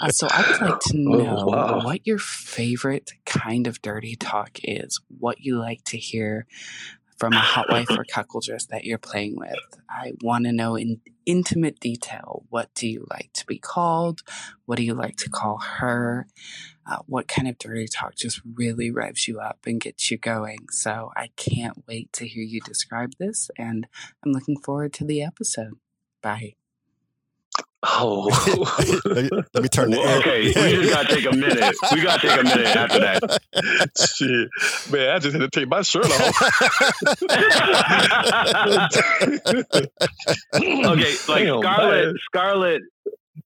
Uh, 0.00 0.08
so 0.08 0.28
I 0.30 0.50
would 0.50 0.60
like 0.62 0.80
to 0.80 0.96
Oh, 0.96 1.18
know 1.18 1.44
wow. 1.46 1.84
what 1.84 2.06
your 2.06 2.18
favorite 2.18 3.12
kind 3.26 3.66
of 3.66 3.82
dirty 3.82 4.16
talk 4.16 4.58
is. 4.64 4.98
What 5.18 5.40
you 5.40 5.58
like 5.58 5.84
to 5.84 5.98
hear 5.98 6.46
from 7.22 7.34
a 7.34 7.38
hot 7.38 7.70
wife 7.70 7.88
or 7.88 8.04
cuckoldress 8.04 8.66
that 8.66 8.84
you're 8.84 8.98
playing 8.98 9.36
with. 9.36 9.54
I 9.88 10.14
want 10.24 10.44
to 10.46 10.52
know 10.52 10.74
in 10.74 11.00
intimate 11.24 11.78
detail. 11.78 12.42
What 12.48 12.74
do 12.74 12.88
you 12.88 13.06
like 13.10 13.30
to 13.34 13.46
be 13.46 13.60
called? 13.60 14.22
What 14.66 14.76
do 14.76 14.82
you 14.82 14.94
like 14.94 15.18
to 15.18 15.30
call 15.30 15.58
her? 15.58 16.26
Uh, 16.84 16.98
what 17.06 17.28
kind 17.28 17.46
of 17.46 17.58
dirty 17.58 17.86
talk 17.86 18.16
just 18.16 18.40
really 18.56 18.90
revs 18.90 19.28
you 19.28 19.38
up 19.38 19.60
and 19.66 19.80
gets 19.80 20.10
you 20.10 20.18
going? 20.18 20.66
So 20.72 21.12
I 21.16 21.30
can't 21.36 21.84
wait 21.86 22.12
to 22.14 22.26
hear 22.26 22.42
you 22.42 22.60
describe 22.60 23.12
this, 23.20 23.52
and 23.56 23.86
I'm 24.26 24.32
looking 24.32 24.58
forward 24.58 24.92
to 24.94 25.04
the 25.04 25.22
episode. 25.22 25.74
Bye. 26.24 26.56
Oh, 27.84 28.28
let, 29.06 29.24
me, 29.24 29.30
let 29.54 29.62
me 29.64 29.68
turn 29.68 29.90
the 29.90 29.96
Well, 29.98 30.08
air. 30.08 30.18
okay, 30.20 30.42
we 30.46 30.52
just 30.82 30.94
gotta 30.94 31.14
take 31.16 31.24
a 31.26 31.32
minute. 31.36 31.74
We 31.92 32.00
gotta 32.02 32.28
take 32.28 32.40
a 32.40 32.44
minute 32.44 32.76
after 32.76 33.00
that. 33.00 33.40
shit, 34.14 34.48
man! 34.92 35.10
I 35.10 35.18
just 35.18 35.34
had 35.36 35.42
to 35.42 35.50
take 35.50 35.68
my 35.68 35.82
shirt 35.82 36.06
off. 36.06 37.22
okay, 40.54 41.14
like 41.28 41.44
Damn, 41.44 41.60
Scarlett, 41.60 42.06
man. 42.06 42.14
Scarlett, 42.24 42.82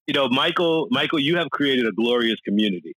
you 0.06 0.14
know, 0.14 0.28
Michael, 0.28 0.88
Michael, 0.90 1.18
you 1.18 1.36
have 1.36 1.50
created 1.50 1.86
a 1.86 1.92
glorious 1.92 2.38
community, 2.44 2.94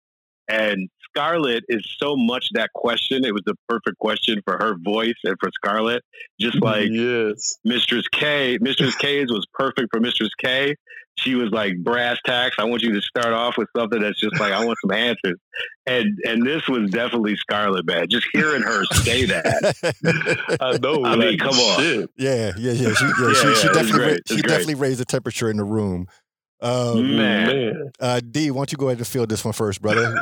and 0.48 0.90
Scarlett 1.16 1.64
is 1.70 1.86
so 1.98 2.16
much 2.16 2.48
that 2.54 2.72
question. 2.74 3.26
It 3.26 3.34
was 3.34 3.44
the 3.46 3.56
perfect 3.68 3.98
question 4.00 4.42
for 4.46 4.58
her 4.58 4.76
voice 4.78 5.16
and 5.24 5.36
for 5.40 5.50
Scarlett, 5.54 6.04
just 6.40 6.60
like 6.62 6.90
yes, 6.92 7.58
Mistress 7.64 8.08
K. 8.10 8.58
Mistress 8.62 8.96
K's 8.96 9.32
was 9.32 9.46
perfect 9.54 9.90
for 9.92 10.00
Mistress 10.00 10.30
K. 10.38 10.76
She 11.18 11.36
was 11.36 11.50
like 11.52 11.74
brass 11.84 12.18
tacks. 12.26 12.56
I 12.60 12.64
want 12.64 12.82
you 12.82 12.94
to 12.94 13.02
start 13.02 13.34
off 13.34 13.58
with 13.58 13.68
something 13.76 14.00
that's 14.02 14.18
just 14.22 14.40
like 14.40 14.54
I 14.54 14.64
want 14.64 14.78
some 14.82 14.92
answers, 14.92 15.38
and 15.86 16.18
and 16.24 16.48
this 16.48 16.66
was 16.70 16.90
definitely 16.92 17.36
Scarlett, 17.36 17.86
man. 17.86 18.08
Just 18.10 18.26
hearing 18.32 18.62
her 18.62 18.86
say 18.86 19.26
that, 19.26 20.58
I 20.62 20.78
know. 20.78 21.04
I 21.04 21.18
mean, 21.18 21.32
like, 21.32 21.40
come 21.40 21.56
on. 21.56 22.08
yeah, 22.16 22.54
yeah, 22.58 22.72
yeah. 22.72 22.94
She, 22.94 23.04
yeah, 23.06 23.14
Yeah, 23.20 23.34
she, 23.34 23.48
yeah, 23.48 23.54
she 23.56 23.68
definitely, 23.68 24.00
ra- 24.00 24.18
she 24.28 24.34
great. 24.36 24.44
definitely 24.46 24.76
raised 24.76 25.00
the 25.02 25.06
temperature 25.06 25.50
in 25.50 25.58
the 25.58 25.66
room. 25.66 26.08
Um, 26.62 27.16
Man. 27.18 27.48
Man, 27.48 27.92
uh, 28.00 28.20
D, 28.20 28.52
why 28.52 28.60
don't 28.60 28.72
you 28.72 28.78
go 28.78 28.88
ahead 28.88 28.98
and 28.98 29.08
field 29.08 29.30
this 29.30 29.44
one 29.44 29.54
first, 29.54 29.82
brother? 29.82 30.14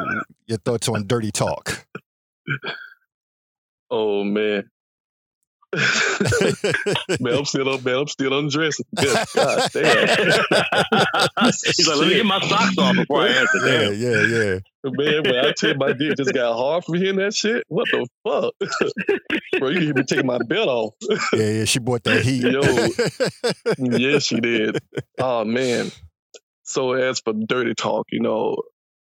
Your 0.45 0.59
thoughts 0.59 0.87
on 0.87 1.07
dirty 1.07 1.31
talk? 1.31 1.85
oh 3.89 4.23
man. 4.23 4.69
man, 7.19 7.33
I'm 7.33 7.45
still 7.45 7.67
up, 7.69 7.83
man. 7.83 7.95
I'm 7.95 8.07
still 8.07 8.37
undressing. 8.37 8.85
Good 8.95 9.27
God 9.35 9.69
damn. 9.73 10.07
He's 11.75 11.87
like, 11.87 11.97
let 11.97 12.07
me 12.07 12.15
get 12.15 12.25
my 12.25 12.39
socks 12.39 12.77
off 12.77 12.95
before 12.95 13.23
I 13.23 13.27
answer. 13.27 13.59
That. 13.59 13.95
Yeah, 13.97 14.09
yeah, 14.09 14.51
yeah. 14.53 14.59
Man, 14.85 15.23
when 15.23 15.45
I 15.45 15.51
tell 15.51 15.71
you 15.71 15.75
my 15.77 15.91
dick 15.91 16.15
just 16.15 16.33
got 16.33 16.55
hard 16.55 16.85
from 16.85 16.95
hearing 16.95 17.17
that 17.17 17.33
shit, 17.33 17.65
what 17.67 17.85
the 17.91 18.07
fuck? 18.23 18.53
Bro, 19.59 19.69
you 19.69 19.89
even 19.89 20.05
take 20.05 20.23
my 20.23 20.37
belt 20.37 20.69
off. 20.69 20.93
Yeah, 21.33 21.49
yeah. 21.49 21.65
She 21.65 21.79
bought 21.79 22.05
that 22.05 22.21
heat. 22.21 22.43
Yo. 22.43 23.97
yes, 23.97 24.23
she 24.23 24.39
did. 24.39 24.79
Oh 25.19 25.43
man. 25.43 25.91
So 26.67 26.93
as 26.93 27.21
for 27.21 27.33
dirty 27.33 27.75
talk, 27.75 28.07
you 28.11 28.21
know, 28.21 28.57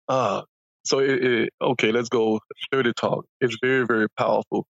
uh 0.09 0.43
so 0.85 0.99
it, 0.99 1.23
it 1.23 1.53
okay, 1.61 1.93
let's 1.93 2.09
go 2.09 2.41
dirty 2.71 2.93
talk. 2.93 3.25
It's 3.41 3.57
very, 3.61 3.85
very 3.85 4.09
powerful. 4.17 4.67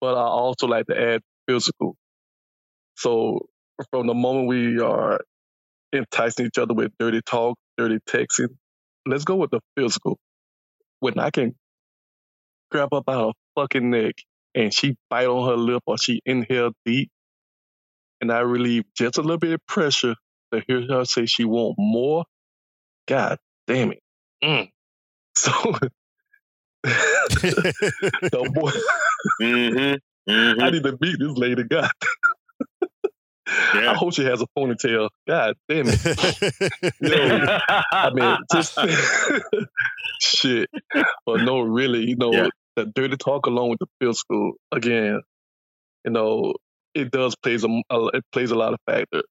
But 0.00 0.16
I 0.16 0.22
also 0.22 0.66
like 0.68 0.86
to 0.88 1.00
add 1.00 1.22
physical. 1.48 1.96
So 2.96 3.40
from 3.90 4.06
the 4.08 4.14
moment 4.14 4.48
we 4.48 4.80
are 4.80 5.20
enticing 5.94 6.46
each 6.46 6.58
other 6.58 6.74
with 6.74 6.92
dirty 6.98 7.22
talk, 7.22 7.58
dirty 7.78 7.98
texting, 8.08 8.56
let's 9.06 9.24
go 9.24 9.36
with 9.36 9.50
the 9.52 9.60
physical. 9.76 10.18
When 11.00 11.18
I 11.18 11.30
can 11.30 11.56
grab 12.70 12.94
up 12.94 13.08
out 13.08 13.28
her 13.28 13.32
fucking 13.62 13.90
neck 13.90 14.14
and 14.54 14.74
she 14.74 14.96
bite 15.10 15.26
on 15.26 15.48
her 15.48 15.56
lip 15.56 15.82
or 15.86 15.98
she 15.98 16.20
inhale 16.26 16.72
deep 16.86 17.10
and 18.20 18.32
I 18.32 18.40
relieve 18.40 18.84
just 18.96 19.18
a 19.18 19.22
little 19.22 19.38
bit 19.38 19.52
of 19.54 19.66
pressure 19.66 20.16
to 20.52 20.62
hear 20.66 20.82
her 20.88 21.04
say 21.04 21.26
she 21.26 21.44
want 21.44 21.76
more. 21.78 22.24
God 23.06 23.38
damn 23.66 23.92
it. 23.92 24.00
Mm. 24.42 24.68
So 25.36 25.50
the 26.82 28.50
boy, 28.54 28.70
Mm-hmm. 29.42 30.30
Mm-hmm. 30.32 30.60
I 30.62 30.70
need 30.70 30.82
to 30.84 30.96
meet 31.00 31.18
this 31.18 31.36
lady. 31.36 31.62
God, 31.64 31.90
I 33.46 33.94
hope 33.94 34.14
she 34.14 34.24
has 34.24 34.40
a 34.42 34.46
ponytail. 34.56 35.08
God 35.28 35.54
damn 35.68 35.86
it. 35.88 36.00
Yo, 37.00 37.58
I 37.92 38.10
mean, 38.12 38.36
just 38.52 38.78
shit. 40.20 40.68
But 41.26 41.42
no, 41.42 41.60
really, 41.60 42.04
you 42.08 42.16
know, 42.16 42.32
Yeah. 42.32 42.48
the 42.76 42.86
dirty 42.86 43.16
talk 43.16 43.46
along 43.46 43.70
with 43.70 43.78
the 43.80 43.86
field 44.00 44.16
school, 44.16 44.52
again, 44.72 45.20
you 46.04 46.12
know, 46.12 46.54
it 46.94 47.10
does 47.10 47.34
plays 47.36 47.64
a, 47.64 47.68
a 47.90 48.06
it 48.08 48.24
plays 48.32 48.50
a 48.50 48.56
lot 48.56 48.72
of 48.74 48.80
factor. 48.86 49.22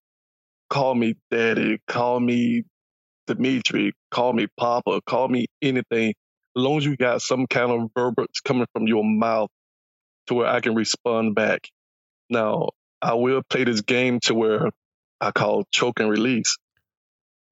Call 0.69 0.95
me 0.95 1.15
daddy, 1.31 1.79
call 1.87 2.19
me 2.19 2.63
Demetri, 3.27 3.93
call 4.11 4.33
me 4.33 4.47
Papa, 4.57 5.01
call 5.05 5.27
me 5.27 5.47
anything. 5.61 6.09
As 6.09 6.63
long 6.63 6.77
as 6.79 6.85
you 6.85 6.97
got 6.97 7.21
some 7.21 7.47
kind 7.47 7.71
of 7.71 7.89
verbiage 7.95 8.41
coming 8.43 8.67
from 8.73 8.87
your 8.87 9.03
mouth 9.03 9.49
to 10.27 10.35
where 10.35 10.47
I 10.47 10.61
can 10.61 10.75
respond 10.75 11.35
back. 11.35 11.69
Now, 12.29 12.69
I 13.01 13.15
will 13.15 13.41
play 13.49 13.63
this 13.63 13.81
game 13.81 14.19
to 14.21 14.35
where 14.35 14.71
I 15.21 15.31
call 15.31 15.65
choke 15.71 15.99
and 15.99 16.09
release. 16.09 16.57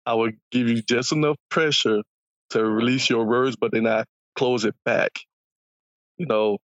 I 0.06 0.16
will 0.16 0.32
give 0.52 0.70
you 0.70 0.82
just 0.82 1.12
enough 1.12 1.38
pressure 1.50 2.02
to 2.52 2.66
release 2.66 3.10
your 3.10 3.26
words, 3.26 3.56
but 3.56 3.72
then 3.72 3.88
I 3.88 4.06
close 4.36 4.66
it 4.66 4.76
back. 4.86 5.12
You 6.18 6.28
know, 6.28 6.58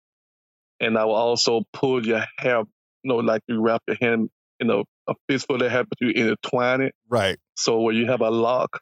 and 0.79 0.97
I 0.97 1.05
will 1.05 1.15
also 1.15 1.63
pull 1.73 2.05
your 2.05 2.25
hair, 2.37 2.59
you 2.59 2.65
know, 3.05 3.17
like 3.17 3.41
you 3.47 3.61
wrap 3.61 3.83
your 3.87 3.97
hand 4.01 4.29
in 4.63 4.69
a, 4.71 4.81
a 5.07 5.13
fistful 5.29 5.61
of 5.61 5.71
hair, 5.71 5.83
but 5.83 5.97
you 6.01 6.09
intertwine 6.09 6.81
it. 6.81 6.93
right. 7.07 7.37
So 7.55 7.81
where 7.81 7.93
you 7.93 8.07
have 8.07 8.21
a 8.21 8.29
lock, 8.31 8.79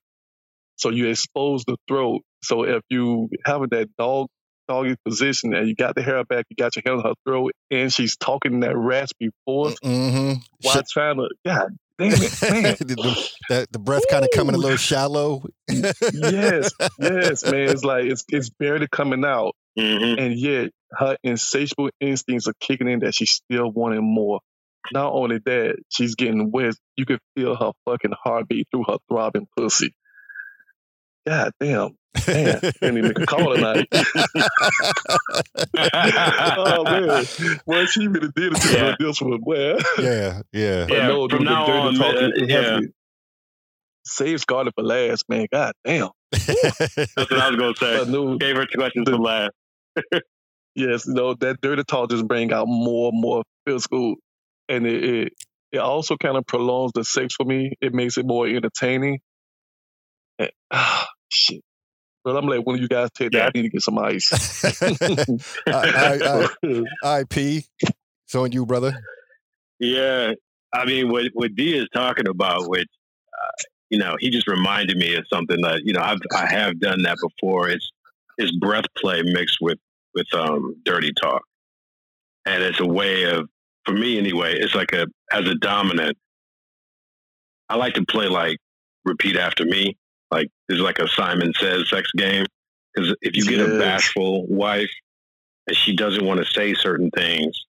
so 0.78 0.90
you 0.90 1.08
expose 1.10 1.64
the 1.66 1.78
throat. 1.88 2.22
So 2.44 2.64
if 2.64 2.82
you 2.90 3.30
have 3.46 3.62
that 3.72 3.90
dog 3.98 4.28
doggy 4.68 4.96
position 5.06 5.54
and 5.54 5.68
you 5.68 5.76
got 5.76 5.96
the 5.96 6.02
hair 6.02 6.24
back, 6.24 6.46
you 6.50 6.56
got 6.56 6.76
your 6.76 6.84
hand 6.86 7.00
on 7.04 7.10
her 7.10 7.16
throat, 7.28 7.52
and 7.70 7.92
she's 7.92 8.16
talking 8.18 8.54
in 8.54 8.60
that 8.62 8.78
raspy 8.78 9.30
voice 9.46 9.76
Mm-hmm. 9.84 10.40
while 10.62 10.84
trying 10.90 11.18
to, 11.18 11.28
God 11.46 11.76
damn 12.00 12.14
it, 12.14 12.42
man. 12.42 12.76
the, 12.80 13.26
the, 13.50 13.68
the 13.72 13.80
breath 13.80 14.04
kind 14.10 14.24
of 14.24 14.32
coming 14.34 14.56
a 14.56 14.58
little 14.58 14.78
shallow. 14.78 15.44
yes, 15.68 16.72
yes, 17.00 17.44
man. 17.46 17.70
It's 17.70 17.84
like 17.84 18.06
it's 18.06 18.24
it's 18.30 18.50
barely 18.50 18.88
coming 18.88 19.26
out, 19.26 19.56
Mm-hmm. 19.78 20.20
and 20.20 20.38
yet 20.38 20.72
her 20.92 21.16
insatiable 21.24 21.90
instincts 22.02 22.48
are 22.48 22.54
kicking 22.60 22.90
in 22.90 23.00
that 23.00 23.14
she's 23.16 23.32
still 23.32 23.72
wanting 23.72 24.04
more. 24.04 24.40
Not 24.94 25.14
only 25.14 25.40
that, 25.46 25.76
she's 25.90 26.16
getting 26.16 26.52
wet. 26.52 26.76
You 26.98 27.06
can 27.06 27.20
feel 27.36 27.56
her 27.56 27.72
fucking 27.86 28.14
heartbeat 28.24 28.68
through 28.72 28.86
her 28.88 28.98
throbbing 29.10 29.48
pussy. 29.58 29.94
God 31.28 31.52
damn. 31.60 31.96
Man, 32.28 32.60
didn't 32.62 32.98
even 32.98 33.26
call 33.26 33.56
tonight. 33.56 33.88
oh 35.78 36.84
man, 36.84 37.26
well, 37.66 37.86
she 37.86 38.08
really 38.08 38.30
did 38.36 38.54
it 38.54 38.62
to 38.62 38.74
Yeah. 38.74 38.86
yeah. 38.88 38.96
this 39.00 39.22
one, 39.22 39.40
boy. 39.42 39.78
yeah, 40.00 40.42
yeah. 40.52 40.86
But 40.88 40.98
Yeah, 40.98 41.08
no, 41.08 41.30
from 41.30 41.46
the, 41.46 41.50
now 41.52 41.66
the 41.68 41.72
on, 41.74 41.94
talk, 41.96 42.16
man, 42.16 42.32
it 42.36 42.50
has 42.50 42.50
yeah. 42.50 42.62
to 42.72 42.82
be- 42.82 42.88
Save 44.04 44.42
Scarlett 44.42 44.74
for 44.76 44.84
last, 44.84 45.30
man. 45.30 45.48
God 45.52 45.74
damn. 45.86 46.10
That's 46.32 46.48
what 46.48 47.34
I 47.34 47.50
was 47.50 47.56
gonna 47.58 47.76
say. 47.76 48.02
I 48.02 48.04
knew, 48.06 48.38
Favorite 48.40 48.70
questions 48.74 49.06
to 49.08 49.16
last. 49.16 49.52
yes, 50.76 51.06
you 51.08 51.14
know, 51.14 51.36
that 51.36 51.62
dirty 51.62 51.84
talk 51.84 52.10
just 52.10 52.28
bring 52.28 52.52
out 52.52 52.68
more 52.68 53.12
and 53.12 53.22
more 53.22 53.44
physical, 53.66 54.16
and 54.70 54.86
it, 54.86 55.03
it 55.03 55.34
it 55.72 55.78
also 55.78 56.18
kind 56.18 56.38
of 56.38 56.45
prolongs 56.45 56.91
the 56.93 57.03
sex 57.03 57.36
for 57.36 57.45
me. 57.45 57.74
It 57.82 57.93
makes 57.93 58.18
it 58.18 58.26
more 58.26 58.47
entertaining. 58.47 59.20
And, 60.38 60.51
ah, 60.72 61.07
shit. 61.30 61.62
But 62.24 62.38
I'm 62.38 62.45
like, 62.45 62.66
when 62.66 62.78
you 62.78 62.88
guys 62.88 63.09
take 63.16 63.32
that, 63.32 63.47
I 63.47 63.51
need 63.55 63.64
to 63.64 63.70
get 63.70 63.82
some 63.82 63.97
ice. 63.97 64.64
I, 65.68 66.47
I, 66.64 66.88
I, 67.03 67.20
IP. 67.22 67.64
So 68.28 68.43
on 68.43 68.51
you, 68.51 68.66
brother. 68.66 68.93
Yeah, 69.80 70.34
I 70.72 70.86
mean, 70.86 71.09
what 71.09 71.26
what 71.34 71.55
D 71.55 71.76
is 71.76 71.88
talking 71.93 72.28
about, 72.28 72.70
which 72.70 72.88
uh, 73.34 73.64
you 73.89 73.97
know, 73.97 74.16
he 74.20 74.30
just 74.30 74.47
reminded 74.47 74.97
me 74.97 75.16
of 75.16 75.26
something 75.34 75.62
that 75.62 75.82
you 75.84 75.93
know 75.93 76.01
I've 76.01 76.20
I 76.36 76.45
have 76.45 76.80
done 76.80 77.01
that 77.03 77.18
before. 77.22 77.70
It's 77.70 77.89
it's 78.38 78.55
breath 78.57 78.86
play 78.97 79.24
mixed 79.24 79.57
with 79.59 79.80
with 80.14 80.28
um, 80.34 80.76
dirty 80.86 81.12
talk, 81.20 81.41
and 82.45 82.64
it's 82.64 82.80
a 82.80 82.86
way 82.86 83.24
of, 83.24 83.49
for 83.86 83.94
me 83.94 84.18
anyway, 84.18 84.58
it's 84.58 84.76
like 84.76 84.94
a 84.94 85.08
as 85.32 85.48
a 85.48 85.56
dominant. 85.56 86.18
I 87.70 87.76
like 87.76 87.94
to 87.96 88.06
play 88.06 88.28
like 88.28 88.58
repeat 89.06 89.38
after 89.38 89.66
me, 89.66 89.96
like 90.30 90.50
it's 90.70 90.82
like 90.82 91.00
a 91.00 91.08
Simon 91.08 91.54
Says 91.54 91.90
sex 91.90 92.10
game. 92.18 92.46
Because 92.94 93.16
if 93.22 93.38
you 93.38 93.46
get 93.46 93.62
a 93.62 93.80
bashful 93.80 94.46
wife 94.48 94.92
and 95.68 95.78
she 95.78 95.96
doesn't 95.96 96.26
want 96.26 96.42
to 96.42 96.46
say 96.46 96.74
certain 96.74 97.10
things, 97.12 97.66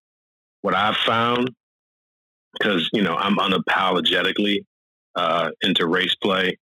what 0.63 0.75
I've 0.75 0.97
found 0.97 1.51
because 2.53 2.89
you 2.93 3.03
know 3.03 3.15
I'm 3.15 3.37
unapologetically 3.37 4.65
uh, 5.15 5.51
into 5.63 5.87
race 5.87 6.15
play, 6.17 6.59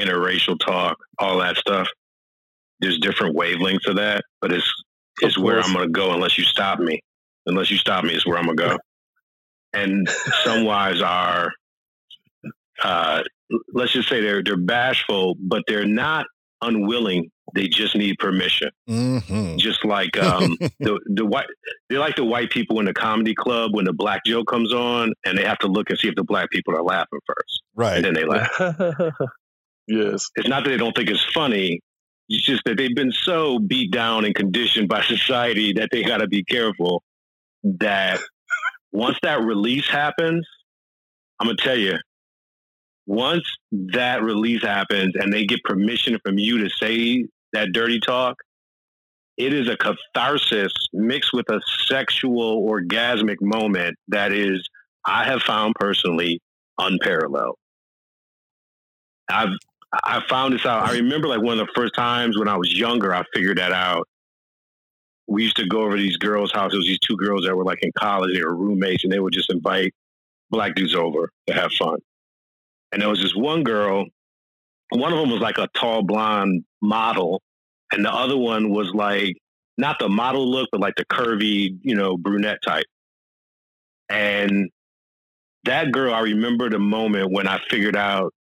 interracial 0.00 0.58
talk, 0.58 0.98
all 1.18 1.38
that 1.38 1.56
stuff. 1.56 1.88
There's 2.80 2.98
different 2.98 3.36
wavelengths 3.36 3.86
of 3.86 3.96
that, 3.96 4.24
but 4.40 4.52
it's 4.52 4.70
it's 5.20 5.38
where. 5.38 5.60
I'm 5.60 5.72
gonna 5.72 5.88
go 5.88 6.12
unless 6.12 6.38
you 6.38 6.44
stop 6.44 6.78
me. 6.78 7.00
Unless 7.46 7.70
you 7.70 7.76
stop 7.76 8.04
me, 8.04 8.14
is 8.14 8.26
where 8.26 8.38
I'm 8.38 8.46
gonna 8.46 8.56
go. 8.56 8.78
And 9.74 10.08
some 10.44 10.64
wives 10.64 11.00
are, 11.00 11.50
uh, 12.82 13.22
let's 13.72 13.92
just 13.92 14.08
say 14.08 14.20
they're 14.20 14.42
they're 14.42 14.56
bashful, 14.56 15.36
but 15.40 15.62
they're 15.66 15.86
not 15.86 16.26
unwilling. 16.60 17.30
They 17.54 17.68
just 17.68 17.96
need 17.96 18.18
permission 18.18 18.70
hmm 18.86 19.56
just 19.56 19.84
like 19.84 20.16
um, 20.18 20.56
the 20.80 20.98
the 21.06 21.26
white 21.26 21.46
they're 21.90 21.98
like 21.98 22.16
the 22.16 22.24
white 22.24 22.50
people 22.50 22.80
in 22.80 22.86
the 22.86 22.94
comedy 22.94 23.34
club 23.34 23.74
when 23.74 23.84
the 23.84 23.92
black 23.92 24.22
joke 24.24 24.46
comes 24.48 24.72
on 24.72 25.12
and 25.26 25.36
they 25.36 25.44
have 25.44 25.58
to 25.58 25.66
look 25.66 25.90
and 25.90 25.98
see 25.98 26.08
if 26.08 26.14
the 26.14 26.24
black 26.24 26.50
people 26.50 26.74
are 26.74 26.82
laughing 26.82 27.18
first 27.26 27.62
right? 27.74 27.96
and 27.96 28.04
Right. 28.04 28.14
then 28.14 28.14
they 28.14 28.24
laugh. 28.24 28.50
yes. 29.88 30.30
It's 30.36 30.48
not 30.48 30.64
that 30.64 30.70
they 30.70 30.76
don't 30.76 30.96
think 30.96 31.10
it's 31.10 31.24
funny. 31.32 31.80
It's 32.28 32.44
just 32.44 32.62
that 32.64 32.76
they've 32.78 32.94
been 32.94 33.12
so 33.12 33.58
beat 33.58 33.90
down 33.90 34.24
and 34.24 34.34
conditioned 34.34 34.88
by 34.88 35.02
society 35.06 35.74
that 35.74 35.90
they 35.92 36.02
got 36.02 36.18
to 36.18 36.26
be 36.28 36.44
careful 36.44 37.02
that 37.64 38.20
once 38.92 39.18
that 39.22 39.42
release 39.42 39.88
happens, 39.88 40.46
I'm 41.40 41.46
gonna 41.46 41.56
tell 41.56 41.76
you, 41.76 41.98
once 43.06 43.44
that 43.72 44.22
release 44.22 44.62
happens 44.62 45.14
and 45.16 45.32
they 45.32 45.44
get 45.44 45.62
permission 45.64 46.18
from 46.24 46.38
you 46.38 46.58
to 46.58 46.70
say 46.70 47.26
that 47.52 47.72
dirty 47.72 48.00
talk, 48.00 48.36
it 49.36 49.52
is 49.52 49.68
a 49.68 49.76
catharsis 49.76 50.72
mixed 50.92 51.32
with 51.32 51.48
a 51.50 51.60
sexual 51.86 52.62
orgasmic 52.68 53.40
moment 53.40 53.96
that 54.08 54.32
is, 54.32 54.68
I 55.04 55.24
have 55.24 55.42
found 55.42 55.74
personally 55.74 56.40
unparalleled. 56.78 57.56
I've 59.28 59.56
I 59.92 60.22
found 60.28 60.54
this 60.54 60.64
out. 60.64 60.88
I 60.88 60.92
remember 60.92 61.28
like 61.28 61.42
one 61.42 61.58
of 61.58 61.66
the 61.66 61.72
first 61.74 61.94
times 61.94 62.38
when 62.38 62.48
I 62.48 62.56
was 62.56 62.72
younger, 62.72 63.14
I 63.14 63.24
figured 63.34 63.58
that 63.58 63.72
out. 63.72 64.08
We 65.26 65.44
used 65.44 65.56
to 65.56 65.66
go 65.66 65.82
over 65.82 65.96
to 65.96 66.02
these 66.02 66.16
girls' 66.16 66.52
houses. 66.52 66.84
These 66.84 66.98
two 66.98 67.16
girls 67.16 67.44
that 67.44 67.56
were 67.56 67.64
like 67.64 67.82
in 67.82 67.92
college, 67.98 68.34
they 68.34 68.44
were 68.44 68.54
roommates, 68.54 69.04
and 69.04 69.12
they 69.12 69.20
would 69.20 69.32
just 69.32 69.50
invite 69.50 69.94
black 70.50 70.74
dudes 70.74 70.94
over 70.94 71.30
to 71.46 71.54
have 71.54 71.72
fun. 71.72 71.98
And 72.92 73.00
there 73.00 73.08
was 73.08 73.22
this 73.22 73.34
one 73.34 73.62
girl. 73.62 74.04
One 74.90 75.12
of 75.12 75.18
them 75.18 75.30
was 75.30 75.40
like 75.40 75.58
a 75.58 75.68
tall 75.74 76.02
blonde 76.02 76.64
model, 76.82 77.40
and 77.92 78.04
the 78.04 78.12
other 78.12 78.36
one 78.36 78.70
was 78.70 78.92
like 78.92 79.36
not 79.78 79.98
the 79.98 80.08
model 80.08 80.50
look, 80.50 80.68
but 80.70 80.80
like 80.80 80.96
the 80.96 81.04
curvy, 81.06 81.78
you 81.82 81.94
know, 81.94 82.16
brunette 82.16 82.58
type. 82.62 82.84
And 84.10 84.70
that 85.64 85.92
girl, 85.92 86.12
I 86.12 86.20
remember 86.20 86.68
the 86.68 86.78
moment 86.78 87.32
when 87.32 87.48
I 87.48 87.58
figured 87.70 87.96
out 87.96 88.34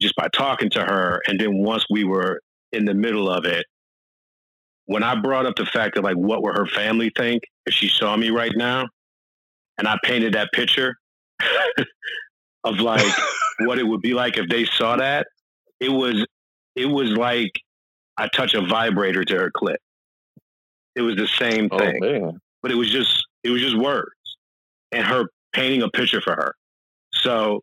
just 0.00 0.16
by 0.16 0.28
talking 0.28 0.70
to 0.70 0.80
her. 0.80 1.20
And 1.26 1.40
then 1.40 1.58
once 1.58 1.86
we 1.90 2.04
were 2.04 2.40
in 2.72 2.84
the 2.84 2.94
middle 2.94 3.30
of 3.30 3.44
it, 3.44 3.64
when 4.90 5.04
I 5.04 5.14
brought 5.14 5.46
up 5.46 5.54
the 5.54 5.66
fact 5.66 5.96
of 5.96 6.02
like, 6.02 6.16
what 6.16 6.42
would 6.42 6.56
her 6.58 6.66
family 6.66 7.12
think 7.16 7.44
if 7.64 7.72
she 7.72 7.86
saw 7.88 8.16
me 8.16 8.30
right 8.30 8.50
now? 8.56 8.88
And 9.78 9.86
I 9.86 9.96
painted 10.02 10.34
that 10.34 10.48
picture 10.52 10.96
of 12.64 12.80
like 12.80 13.06
what 13.60 13.78
it 13.78 13.84
would 13.84 14.00
be 14.00 14.14
like 14.14 14.36
if 14.36 14.48
they 14.48 14.64
saw 14.64 14.96
that. 14.96 15.28
It 15.78 15.90
was, 15.90 16.26
it 16.74 16.86
was 16.86 17.10
like 17.12 17.52
I 18.16 18.26
touch 18.34 18.52
a 18.54 18.62
vibrator 18.62 19.22
to 19.24 19.34
her 19.36 19.52
clit. 19.56 19.76
It 20.96 21.02
was 21.02 21.14
the 21.14 21.28
same 21.28 21.68
Oh 21.70 21.78
thing 21.78 22.00
man. 22.00 22.40
but 22.60 22.72
it 22.72 22.74
was 22.74 22.90
just 22.90 23.24
it 23.44 23.50
was 23.50 23.62
just 23.62 23.76
words 23.78 24.10
and 24.90 25.04
her 25.06 25.26
painting 25.52 25.82
a 25.82 25.88
picture 25.88 26.20
for 26.20 26.32
her. 26.32 26.52
So 27.14 27.62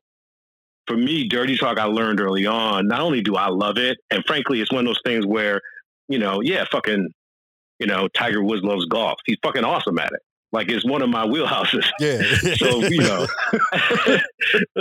for 0.87 0.95
me, 0.95 1.27
dirty 1.27 1.57
talk 1.57 1.77
I 1.77 1.83
learned 1.83 2.21
early 2.21 2.45
on, 2.45 2.87
not 2.87 3.01
only 3.01 3.19
do 3.21 3.35
I 3.35 3.49
love 3.49 3.77
it, 3.77 3.97
and 4.11 4.23
frankly, 4.25 4.61
it's 4.61 4.71
one 4.71 4.85
of 4.87 4.91
those 4.91 5.01
things 5.05 5.25
where, 5.25 5.59
you 6.07 6.19
know, 6.19 6.41
yeah, 6.41 6.65
fucking, 6.71 7.09
you 7.79 7.87
know, 7.87 8.07
Tiger 8.07 8.43
Woods 8.43 8.63
loves 8.63 8.85
golf. 8.85 9.19
He's 9.25 9.37
fucking 9.43 9.63
awesome 9.63 9.99
at 9.99 10.11
it. 10.11 10.21
Like 10.51 10.69
it's 10.69 10.85
one 10.85 11.01
of 11.01 11.09
my 11.09 11.25
wheelhouses. 11.25 11.85
Yeah. 11.99 12.21
So, 12.57 12.83
you 12.85 13.01
know, 13.01 13.27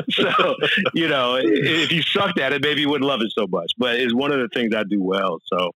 so, 0.10 0.54
you 0.94 1.08
know, 1.08 1.36
if 1.42 1.92
you 1.92 2.02
sucked 2.02 2.38
at 2.38 2.52
it, 2.52 2.62
maybe 2.62 2.82
you 2.82 2.88
wouldn't 2.88 3.08
love 3.08 3.20
it 3.20 3.32
so 3.36 3.46
much. 3.48 3.72
But 3.76 3.96
it's 3.96 4.14
one 4.14 4.32
of 4.32 4.38
the 4.38 4.48
things 4.54 4.74
I 4.74 4.84
do 4.84 5.02
well. 5.02 5.38
So 5.46 5.72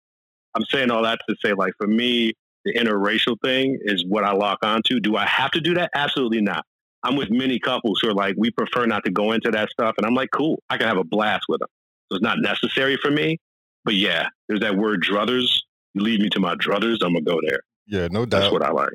I'm 0.54 0.64
saying 0.70 0.90
all 0.90 1.02
that 1.02 1.20
to 1.28 1.36
say, 1.44 1.52
like, 1.52 1.72
for 1.78 1.86
me, 1.86 2.32
the 2.64 2.74
interracial 2.74 3.36
thing 3.42 3.78
is 3.82 4.04
what 4.06 4.24
I 4.24 4.32
lock 4.32 4.58
onto. 4.62 5.00
Do 5.00 5.16
I 5.16 5.26
have 5.26 5.50
to 5.52 5.60
do 5.60 5.74
that? 5.74 5.90
Absolutely 5.94 6.40
not. 6.40 6.64
I'm 7.02 7.16
with 7.16 7.30
many 7.30 7.58
couples 7.58 8.00
who 8.00 8.08
are 8.08 8.14
like, 8.14 8.34
we 8.36 8.50
prefer 8.50 8.86
not 8.86 9.04
to 9.04 9.10
go 9.10 9.32
into 9.32 9.50
that 9.50 9.70
stuff. 9.70 9.94
And 9.96 10.06
I'm 10.06 10.14
like, 10.14 10.30
cool, 10.32 10.62
I 10.68 10.76
can 10.76 10.86
have 10.86 10.98
a 10.98 11.04
blast 11.04 11.44
with 11.48 11.60
them. 11.60 11.68
So 12.10 12.16
it's 12.16 12.22
not 12.22 12.38
necessary 12.40 12.96
for 13.00 13.10
me. 13.10 13.38
But 13.84 13.94
yeah, 13.94 14.28
there's 14.48 14.60
that 14.60 14.76
word 14.76 15.02
druthers. 15.02 15.60
You 15.94 16.02
lead 16.02 16.20
me 16.20 16.28
to 16.30 16.40
my 16.40 16.54
druthers, 16.54 16.98
I'm 17.02 17.12
going 17.14 17.24
to 17.24 17.30
go 17.30 17.40
there. 17.48 17.60
yeah, 17.86 18.08
no 18.10 18.24
doubt. 18.24 18.40
That's 18.40 18.52
what 18.52 18.62
I 18.62 18.70
like. 18.70 18.92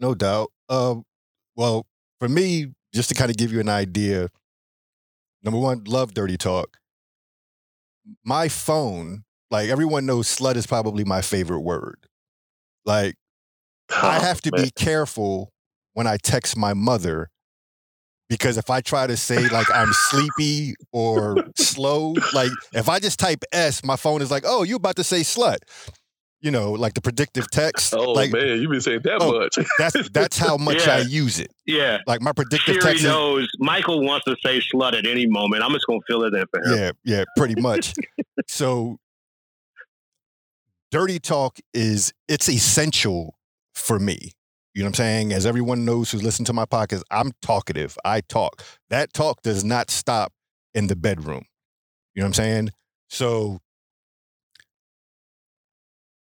No 0.00 0.14
doubt. 0.14 0.50
Um, 0.68 1.04
well, 1.56 1.86
for 2.18 2.28
me, 2.28 2.68
just 2.94 3.08
to 3.10 3.14
kind 3.14 3.30
of 3.30 3.36
give 3.36 3.52
you 3.52 3.60
an 3.60 3.68
idea, 3.68 4.28
number 5.42 5.58
one, 5.58 5.84
love 5.84 6.14
dirty 6.14 6.36
talk. 6.38 6.78
My 8.24 8.48
phone, 8.48 9.24
like 9.50 9.68
everyone 9.68 10.06
knows, 10.06 10.28
slut 10.28 10.56
is 10.56 10.66
probably 10.66 11.04
my 11.04 11.20
favorite 11.20 11.60
word. 11.60 12.06
Like 12.86 13.16
I 13.90 14.18
Oh, 14.18 14.20
have 14.20 14.40
to 14.42 14.50
man. 14.54 14.64
be 14.64 14.70
careful 14.70 15.52
when 15.92 16.06
I 16.06 16.16
text 16.16 16.56
my 16.56 16.72
mother 16.74 17.30
because 18.34 18.58
if 18.58 18.68
I 18.68 18.80
try 18.80 19.06
to 19.06 19.16
say 19.16 19.48
like 19.48 19.70
I'm 19.72 19.92
sleepy 19.92 20.74
or 20.92 21.36
slow, 21.56 22.14
like 22.32 22.50
if 22.72 22.88
I 22.88 22.98
just 22.98 23.20
type 23.20 23.44
S, 23.52 23.84
my 23.84 23.94
phone 23.94 24.22
is 24.22 24.30
like, 24.30 24.42
"Oh, 24.44 24.64
you 24.64 24.74
about 24.76 24.96
to 24.96 25.04
say 25.04 25.20
slut." 25.20 25.58
You 26.40 26.50
know, 26.50 26.72
like 26.72 26.94
the 26.94 27.00
predictive 27.00 27.48
text. 27.50 27.94
Oh 27.94 28.10
like 28.12 28.32
man, 28.32 28.60
you've 28.60 28.70
been 28.70 28.80
saying 28.80 29.00
that 29.04 29.18
Oh, 29.20 29.38
much. 29.38 29.56
that's 29.78 30.08
that's 30.10 30.36
how 30.36 30.56
much 30.68 30.86
I 30.88 30.98
use 30.98 31.38
it. 31.38 31.52
Yeah. 31.64 31.98
Like 32.08 32.20
my 32.20 32.32
predictive 32.32 32.74
Siri 32.74 32.80
text 32.80 33.04
is 33.04 33.08
knows 33.08 33.48
Michael 33.60 34.02
wants 34.04 34.24
to 34.26 34.36
say 34.44 34.60
slut 34.60 34.92
at 34.98 35.06
any 35.06 35.26
moment. 35.26 35.62
I'm 35.62 35.72
just 35.72 35.86
going 35.86 36.00
to 36.00 36.04
fill 36.06 36.24
it 36.24 36.34
in 36.34 36.44
for 36.50 36.60
him. 36.60 36.78
Yeah, 36.78 36.90
yeah, 37.04 37.24
pretty 37.36 37.58
much. 37.60 37.94
so 38.48 38.98
dirty 40.90 41.18
talk 41.18 41.58
is 41.72 42.12
it's 42.28 42.48
essential 42.48 43.38
for 43.74 43.98
me. 43.98 44.32
You 44.74 44.82
know 44.82 44.88
what 44.88 44.90
I'm 44.90 44.94
saying? 44.94 45.32
As 45.32 45.46
everyone 45.46 45.84
knows 45.84 46.10
who's 46.10 46.24
listened 46.24 46.46
to 46.48 46.52
my 46.52 46.64
podcast, 46.64 47.02
I'm 47.10 47.30
talkative. 47.40 47.96
I 48.04 48.20
talk. 48.22 48.62
That 48.90 49.12
talk 49.12 49.40
does 49.42 49.62
not 49.62 49.88
stop 49.88 50.32
in 50.74 50.88
the 50.88 50.96
bedroom. 50.96 51.44
You 52.14 52.22
know 52.22 52.26
what 52.26 52.38
I'm 52.38 52.44
saying? 52.44 52.70
So 53.08 53.60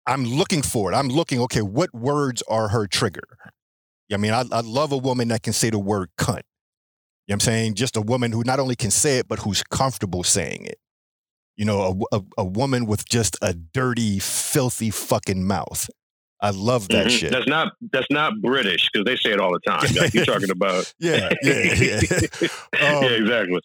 I'm 0.07 0.25
looking 0.25 0.63
for 0.63 0.91
it. 0.93 0.97
I'm 0.97 1.09
looking, 1.09 1.41
okay, 1.43 1.63
what 1.63 1.95
words 1.95 2.43
are 2.49 2.69
her 2.69 2.89
trigger? 2.89 3.23
I 4.13 4.17
mean, 4.17 4.33
I, 4.33 4.43
I 4.51 4.61
love 4.61 4.91
a 4.91 4.99
woman 4.99 5.29
that 5.29 5.45
can 5.45 5.53
say 5.53 5.71
the 5.71 5.79
word 5.79 6.11
cunt. 6.19 6.43
You 7.27 7.35
know 7.35 7.35
what 7.35 7.35
I'm 7.35 7.41
saying? 7.41 7.75
Just 7.75 7.97
a 7.97 8.01
woman 8.01 8.33
who 8.33 8.43
not 8.45 8.59
only 8.59 8.75
can 8.75 8.91
say 8.91 9.19
it, 9.19 9.29
but 9.29 9.39
who's 9.39 9.63
comfortable 9.63 10.25
saying 10.25 10.67
it. 10.67 10.79
You 11.57 11.67
know, 11.67 12.05
a, 12.11 12.17
a, 12.17 12.23
a 12.39 12.45
woman 12.45 12.87
with 12.87 13.09
just 13.09 13.37
a 13.41 13.55
dirty, 13.55 14.19
filthy 14.19 14.91
fucking 14.91 15.47
mouth. 15.47 15.89
I 16.43 16.51
love 16.51 16.89
that 16.89 17.07
Mhm. 17.09 17.11
shit. 17.11 17.33
That's 17.33 17.47
not 17.47 17.73
that's 17.93 18.07
not 18.11 18.33
British 18.41 18.89
because 18.93 19.05
they 19.05 19.17
say 19.17 19.33
it 19.35 19.41
all 19.41 19.53
the 19.53 19.61
time. 19.61 19.87
Like, 19.95 20.15
you're 20.15 20.25
talking 20.25 20.51
about 20.51 20.93
Yeah, 20.99 21.29
yeah, 21.43 21.75
yeah. 21.75 22.01
Um, 22.81 23.05
yeah, 23.05 23.11
exactly. 23.11 23.61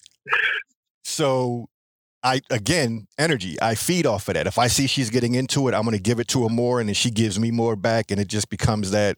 So 1.04 1.68
I 2.24 2.42
again, 2.50 3.08
energy. 3.18 3.58
I 3.62 3.76
feed 3.76 4.06
off 4.06 4.28
of 4.28 4.34
that. 4.34 4.48
If 4.48 4.58
I 4.58 4.68
see 4.68 4.88
she's 4.88 5.10
getting 5.10 5.36
into 5.36 5.68
it, 5.68 5.74
I'm 5.74 5.84
gonna 5.84 6.00
give 6.00 6.20
it 6.20 6.28
to 6.30 6.44
her 6.44 6.50
more, 6.50 6.80
and 6.80 6.90
then 6.90 6.96
she 6.96 7.12
gives 7.12 7.40
me 7.40 7.52
more 7.52 7.76
back, 7.76 8.12
and 8.12 8.20
it 8.20 8.28
just 8.28 8.50
becomes 8.50 8.92
that 8.92 9.18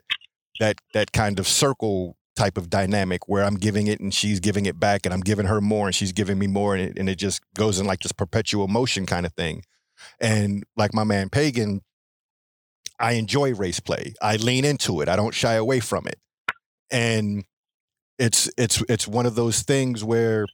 that 0.59 0.77
that 0.93 1.11
kind 1.11 1.39
of 1.39 1.47
circle 1.47 2.17
type 2.35 2.57
of 2.57 2.69
dynamic 2.69 3.27
where 3.27 3.43
I'm 3.43 3.55
giving 3.55 3.87
it 3.87 3.99
and 3.99 4.13
she's 4.13 4.39
giving 4.39 4.65
it 4.67 4.79
back, 4.79 5.05
and 5.05 5.13
I'm 5.13 5.21
giving 5.21 5.45
her 5.47 5.61
more 5.61 5.87
and 5.87 5.95
she's 5.95 6.11
giving 6.11 6.37
me 6.37 6.45
more, 6.47 6.75
and 6.75 6.89
it, 6.89 6.99
and 6.99 7.09
it 7.09 7.15
just 7.17 7.41
goes 7.55 7.79
in 7.79 7.85
like 7.87 8.01
this 8.01 8.11
perpetual 8.11 8.67
motion 8.67 9.05
kind 9.05 9.25
of 9.25 9.33
thing. 9.33 9.63
And 10.19 10.63
like 10.75 10.93
my 10.93 11.03
man 11.03 11.29
Pagan, 11.29 11.81
I 12.99 13.13
enjoy 13.13 13.53
race 13.53 13.79
play. 13.79 14.13
I 14.21 14.37
lean 14.37 14.65
into 14.65 15.01
it. 15.01 15.09
I 15.09 15.15
don't 15.15 15.33
shy 15.33 15.53
away 15.53 15.79
from 15.79 16.07
it. 16.07 16.19
And 16.91 17.45
it's 18.17 18.49
it's 18.57 18.81
it's 18.89 19.07
one 19.07 19.25
of 19.25 19.35
those 19.35 19.61
things 19.61 20.03
where 20.03 20.45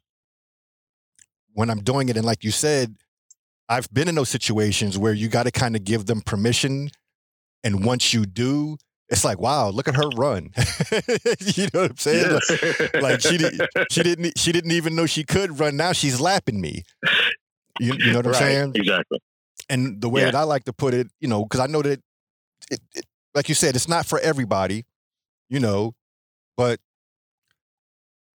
when 1.53 1.69
I'm 1.69 1.81
doing 1.81 2.09
it, 2.09 2.17
and 2.17 2.25
like 2.25 2.43
you 2.43 2.51
said, 2.51 2.95
I've 3.69 3.89
been 3.93 4.07
in 4.07 4.15
those 4.15 4.29
situations 4.29 4.97
where 4.97 5.13
you 5.13 5.29
got 5.29 5.43
to 5.43 5.51
kind 5.51 5.75
of 5.75 5.83
give 5.83 6.05
them 6.05 6.21
permission. 6.21 6.89
And 7.63 7.85
once 7.85 8.13
you 8.13 8.25
do, 8.25 8.75
it's 9.07 9.23
like, 9.23 9.39
wow, 9.39 9.69
look 9.69 9.87
at 9.87 9.95
her 9.95 10.09
run. 10.09 10.49
you 11.39 11.67
know 11.73 11.83
what 11.83 11.91
I'm 11.91 11.97
saying? 11.97 12.33
Like, 12.33 13.01
like 13.01 13.21
she 13.21 13.37
did, 13.37 13.61
she 13.91 14.03
didn't 14.03 14.37
she 14.37 14.51
didn't 14.51 14.71
even 14.71 14.95
know 14.95 15.05
she 15.05 15.23
could 15.23 15.59
run. 15.59 15.77
Now 15.77 15.93
she's 15.93 16.19
lapping 16.19 16.59
me. 16.59 16.83
You, 17.79 17.93
you 17.93 18.11
know 18.11 18.17
what 18.17 18.25
I'm 18.25 18.31
Right, 18.33 18.39
saying? 18.39 18.71
Exactly. 18.75 19.19
And 19.69 20.01
the 20.01 20.09
way 20.09 20.21
Yeah. 20.21 20.31
that 20.31 20.35
I 20.35 20.43
like 20.43 20.65
to 20.65 20.73
put 20.73 20.93
it, 20.93 21.07
you 21.21 21.27
know, 21.27 21.43
because 21.43 21.59
I 21.61 21.67
know 21.67 21.81
that, 21.83 22.01
it, 22.71 22.79
it, 22.95 23.05
like 23.33 23.49
you 23.49 23.55
said, 23.55 23.75
it's 23.75 23.87
not 23.87 24.05
for 24.05 24.19
everybody, 24.19 24.85
you 25.49 25.59
know, 25.59 25.95
but 26.57 26.79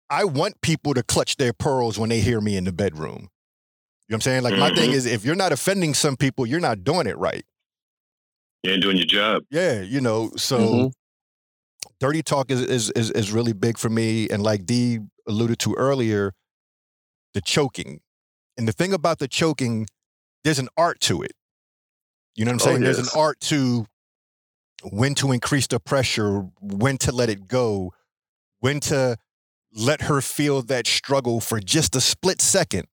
I 0.08 0.24
want 0.24 0.60
people 0.60 0.94
to 0.94 1.02
clutch 1.02 1.36
their 1.36 1.52
pearls 1.52 1.98
when 1.98 2.08
they 2.08 2.20
hear 2.20 2.40
me 2.40 2.56
in 2.56 2.64
the 2.64 2.72
bedroom. 2.72 3.28
You 4.08 4.12
know 4.12 4.14
what 4.14 4.14
I'm 4.16 4.20
saying? 4.20 4.42
Like 4.44 4.56
my 4.56 4.70
thing 4.70 4.90
Mhm. 4.90 4.94
is, 4.94 5.06
if 5.06 5.24
you're 5.24 5.34
not 5.34 5.52
offending 5.52 5.92
some 5.94 6.16
people, 6.16 6.46
you're 6.46 6.60
not 6.60 6.84
doing 6.84 7.06
it 7.06 7.18
right. 7.18 7.44
You 8.62 8.72
ain't 8.72 8.82
doing 8.82 8.96
your 8.96 9.06
job. 9.06 9.42
Yeah, 9.50 9.80
you 9.80 10.00
know. 10.00 10.30
So 10.36 10.60
Mhm. 10.60 10.92
dirty 11.98 12.22
talk 12.22 12.50
is, 12.50 12.62
is 12.62 12.90
is 12.92 13.10
is 13.10 13.32
really 13.32 13.52
big 13.52 13.78
for 13.78 13.88
me, 13.88 14.28
and 14.28 14.42
like 14.42 14.64
Dee 14.64 15.00
alluded 15.26 15.58
to 15.60 15.74
earlier, 15.74 16.32
the 17.34 17.40
choking. 17.40 18.00
And 18.56 18.66
the 18.66 18.72
thing 18.72 18.92
about 18.92 19.18
the 19.18 19.28
choking, 19.28 19.86
there's 20.44 20.58
an 20.58 20.68
art 20.76 21.00
to 21.00 21.22
it. 21.22 21.32
You 22.36 22.44
know 22.44 22.50
what 22.50 22.54
I'm 22.54 22.60
Oh, 22.60 22.64
saying? 22.72 22.82
There's 22.84 22.98
an 22.98 23.08
art 23.14 23.40
to 23.40 23.86
when 24.82 25.14
to 25.16 25.32
increase 25.32 25.66
the 25.66 25.80
pressure, 25.80 26.40
when 26.60 26.98
to 26.98 27.12
let 27.12 27.28
it 27.28 27.48
go, 27.48 27.92
when 28.60 28.80
to 28.80 29.16
let 29.72 30.02
her 30.02 30.20
feel 30.20 30.62
that 30.62 30.86
struggle 30.86 31.40
for 31.40 31.60
just 31.60 31.96
a 31.96 32.00
split 32.00 32.40
second. 32.40 32.86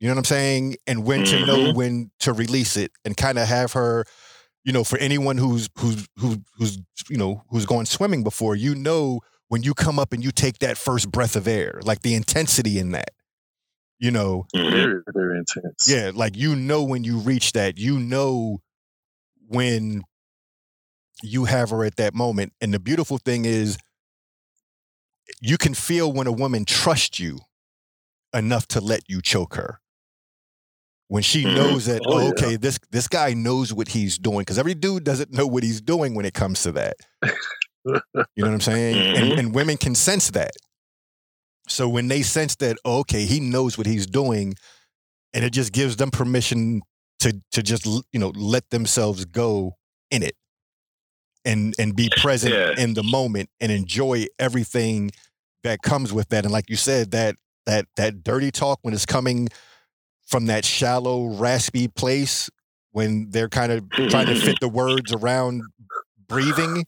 You 0.00 0.08
know 0.08 0.14
what 0.14 0.18
I'm 0.18 0.24
saying? 0.24 0.76
And 0.86 1.04
when 1.04 1.24
to 1.24 1.38
know 1.38 1.72
Mhm. 1.72 1.74
when 1.74 2.10
to 2.20 2.32
release 2.32 2.76
it 2.76 2.92
and 3.04 3.16
kind 3.16 3.38
of 3.38 3.48
have 3.48 3.72
her, 3.72 4.04
you 4.64 4.72
know, 4.72 4.84
for 4.84 4.98
anyone 4.98 5.38
who's 5.38 5.68
who's 5.78 6.06
who's 6.18 6.38
who's 6.56 6.78
you 7.10 7.16
know, 7.16 7.42
who's 7.50 7.66
gone 7.66 7.86
swimming 7.86 8.22
before, 8.22 8.54
you 8.54 8.74
know 8.74 9.20
when 9.48 9.62
you 9.62 9.74
come 9.74 9.98
up 9.98 10.12
and 10.12 10.22
you 10.22 10.30
take 10.30 10.58
that 10.58 10.76
first 10.76 11.10
breath 11.10 11.34
of 11.34 11.48
air, 11.48 11.80
like 11.82 12.02
the 12.02 12.14
intensity 12.14 12.78
in 12.78 12.92
that. 12.92 13.10
You 13.98 14.10
know, 14.12 14.46
Mhm. 14.54 14.70
Very, 14.72 15.02
very 15.12 15.38
intense. 15.38 15.88
yeah, 15.88 16.12
like 16.14 16.36
you 16.36 16.54
know 16.54 16.82
when 16.84 17.02
you 17.02 17.18
reach 17.18 17.52
that, 17.52 17.78
you 17.78 17.98
know 17.98 18.60
when 19.48 20.02
you 21.22 21.44
have 21.46 21.70
her 21.70 21.84
at 21.84 21.96
that 21.96 22.14
moment. 22.14 22.52
And 22.60 22.72
the 22.72 22.78
beautiful 22.78 23.18
thing 23.18 23.44
is 23.44 23.78
you 25.40 25.58
can 25.58 25.74
feel 25.74 26.12
when 26.12 26.26
a 26.26 26.32
woman 26.32 26.64
trusts 26.64 27.18
you 27.20 27.38
enough 28.34 28.66
to 28.68 28.80
let 28.80 29.02
you 29.08 29.20
choke 29.22 29.54
her. 29.54 29.80
When 31.08 31.22
she 31.22 31.44
Mhm. 31.46 31.54
knows 31.54 31.86
that, 31.86 32.02
Oh, 32.04 32.12
oh, 32.14 32.18
yeah. 32.18 32.28
okay, 32.28 32.56
this 32.56 32.78
this 32.90 33.08
guy 33.08 33.32
knows 33.32 33.72
what 33.72 33.88
he's 33.88 34.18
doing. 34.18 34.40
Because 34.40 34.58
every 34.58 34.74
dude 34.74 35.04
doesn't 35.04 35.32
know 35.32 35.46
what 35.46 35.62
he's 35.62 35.80
doing 35.80 36.14
when 36.14 36.26
it 36.26 36.34
comes 36.34 36.62
to 36.62 36.72
that. 36.72 36.96
You 38.36 38.44
know 38.44 38.50
what 38.50 38.54
I'm 38.54 38.60
saying? 38.60 39.06
And, 39.14 39.32
Mhm. 39.32 39.38
and 39.38 39.54
women 39.54 39.76
can 39.78 39.94
sense 39.94 40.30
that. 40.30 40.52
So 41.68 41.88
when 41.88 42.08
they 42.08 42.22
sense 42.22 42.56
that, 42.56 42.76
oh, 42.84 42.98
okay, 43.00 43.24
he 43.24 43.40
knows 43.40 43.76
what 43.76 43.86
he's 43.86 44.06
doing, 44.06 44.54
and 45.34 45.44
it 45.44 45.50
just 45.52 45.72
gives 45.72 45.96
them 45.96 46.10
permission 46.10 46.82
to 47.20 47.40
to 47.52 47.62
just 47.62 47.84
you 47.86 48.18
know 48.20 48.30
let 48.30 48.70
themselves 48.70 49.24
go 49.24 49.76
in 50.10 50.22
it, 50.22 50.36
and 51.44 51.74
and 51.78 51.94
be 51.96 52.10
present 52.20 52.54
Yeah. 52.54 52.74
in 52.76 52.94
the 52.94 53.02
moment 53.02 53.48
and 53.60 53.70
enjoy 53.72 54.26
everything 54.38 55.10
that 55.64 55.82
comes 55.82 56.12
with 56.12 56.28
that. 56.30 56.44
And 56.44 56.52
like 56.52 56.68
you 56.70 56.76
said, 56.76 57.10
that 57.12 57.36
that 57.66 57.86
that 57.96 58.22
dirty 58.22 58.50
talk 58.50 58.78
when 58.82 58.94
it's 58.94 59.06
coming 59.06 59.48
from 60.26 60.46
that 60.46 60.64
shallow, 60.64 61.26
raspy 61.26 61.88
place, 61.88 62.50
when 62.92 63.30
they're 63.30 63.48
kind 63.48 63.72
of 63.72 63.88
trying 64.10 64.26
to 64.26 64.34
fit 64.34 64.56
the 64.60 64.68
words 64.68 65.12
around 65.12 65.62
breathing. 66.28 66.84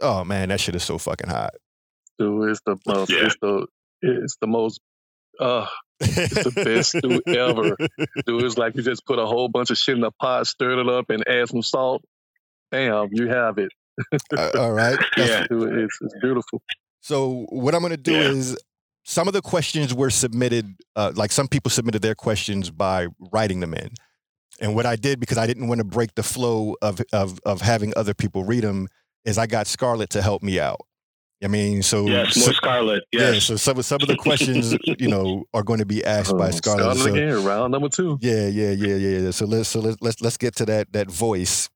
Oh 0.00 0.24
man, 0.24 0.48
that 0.48 0.60
shit 0.60 0.74
is 0.74 0.82
so 0.82 0.98
fucking 0.98 1.28
hot. 1.28 1.54
Dude, 2.18 2.50
it's 2.50 2.60
the 2.66 2.76
most, 2.86 3.10
Yeah. 3.10 3.26
it's 3.26 3.36
the, 3.40 3.66
it's 4.02 4.36
the 4.40 4.46
most, 4.46 4.80
uh, 5.38 5.66
it's 6.00 6.44
the 6.44 6.50
best 6.50 6.92
dude 7.02 7.26
ever. 7.28 7.76
dude, 8.26 8.44
it's 8.44 8.58
like 8.58 8.76
you 8.76 8.82
just 8.82 9.06
put 9.06 9.18
a 9.18 9.26
whole 9.26 9.48
bunch 9.48 9.70
of 9.70 9.78
shit 9.78 9.96
in 9.96 10.04
a 10.04 10.10
pot, 10.10 10.46
stir 10.46 10.80
it 10.80 10.88
up, 10.88 11.10
and 11.10 11.26
add 11.28 11.48
some 11.48 11.62
salt. 11.62 12.02
Damn, 12.72 13.08
you 13.12 13.28
have 13.28 13.58
it. 13.58 13.70
All 14.56 14.72
right. 14.72 14.98
That's- 15.16 15.46
Yeah. 15.50 15.58
It's, 15.84 15.98
it's 16.00 16.14
beautiful. 16.20 16.62
So 17.00 17.46
what 17.50 17.74
I'm 17.74 17.80
going 17.80 17.90
to 17.92 17.96
do 17.96 18.12
Yeah. 18.12 18.28
is 18.30 18.58
some 19.04 19.26
of 19.28 19.32
the 19.34 19.40
questions 19.42 19.94
were 19.94 20.10
submitted, 20.10 20.74
uh, 20.96 21.12
like 21.14 21.32
some 21.32 21.48
people 21.48 21.70
submitted 21.70 22.02
their 22.02 22.14
questions 22.14 22.70
by 22.70 23.06
writing 23.32 23.60
them 23.60 23.72
in, 23.74 23.90
and 24.60 24.74
what 24.74 24.84
I 24.86 24.96
did 24.96 25.18
because 25.20 25.38
I 25.38 25.46
didn't 25.46 25.68
want 25.68 25.78
to 25.78 25.84
break 25.84 26.14
the 26.16 26.22
flow 26.22 26.76
of 26.82 27.00
of 27.12 27.38
of 27.46 27.62
having 27.62 27.92
other 27.96 28.12
people 28.12 28.44
read 28.44 28.62
them 28.64 28.88
is 29.24 29.38
I 29.38 29.46
got 29.46 29.66
Scarlett 29.66 30.10
to 30.10 30.22
help 30.22 30.42
me 30.42 30.60
out. 30.60 30.80
I 31.42 31.48
mean, 31.48 31.82
so 31.82 32.06
Yes, 32.06 32.34
so- 32.34 32.40
more 32.48 32.54
Scarlett. 32.54 33.04
yeah, 33.12 33.38
so 33.38 33.56
some 33.56 33.78
of 33.78 33.86
some 33.86 34.02
of 34.02 34.08
the 34.08 34.16
questions 34.16 34.76
you 34.98 35.08
know 35.08 35.44
are 35.54 35.62
going 35.62 35.78
to 35.78 35.86
be 35.86 36.04
asked 36.04 36.36
by 36.36 36.48
Oh, 36.48 36.50
Scarlett. 36.50 36.98
So- 36.98 37.06
again, 37.14 37.42
round 37.42 37.72
number 37.72 37.88
two. 37.88 38.18
yeah, 38.20 38.46
yeah, 38.48 38.72
yeah, 38.72 38.96
yeah, 38.96 39.18
yeah. 39.20 39.30
So 39.30 39.46
let's 39.46 39.70
so 39.70 39.80
let's 39.80 39.96
let's 40.02 40.20
let's 40.20 40.36
get 40.36 40.54
to 40.56 40.66
that 40.66 40.92
that 40.92 41.10
voice. 41.10 41.70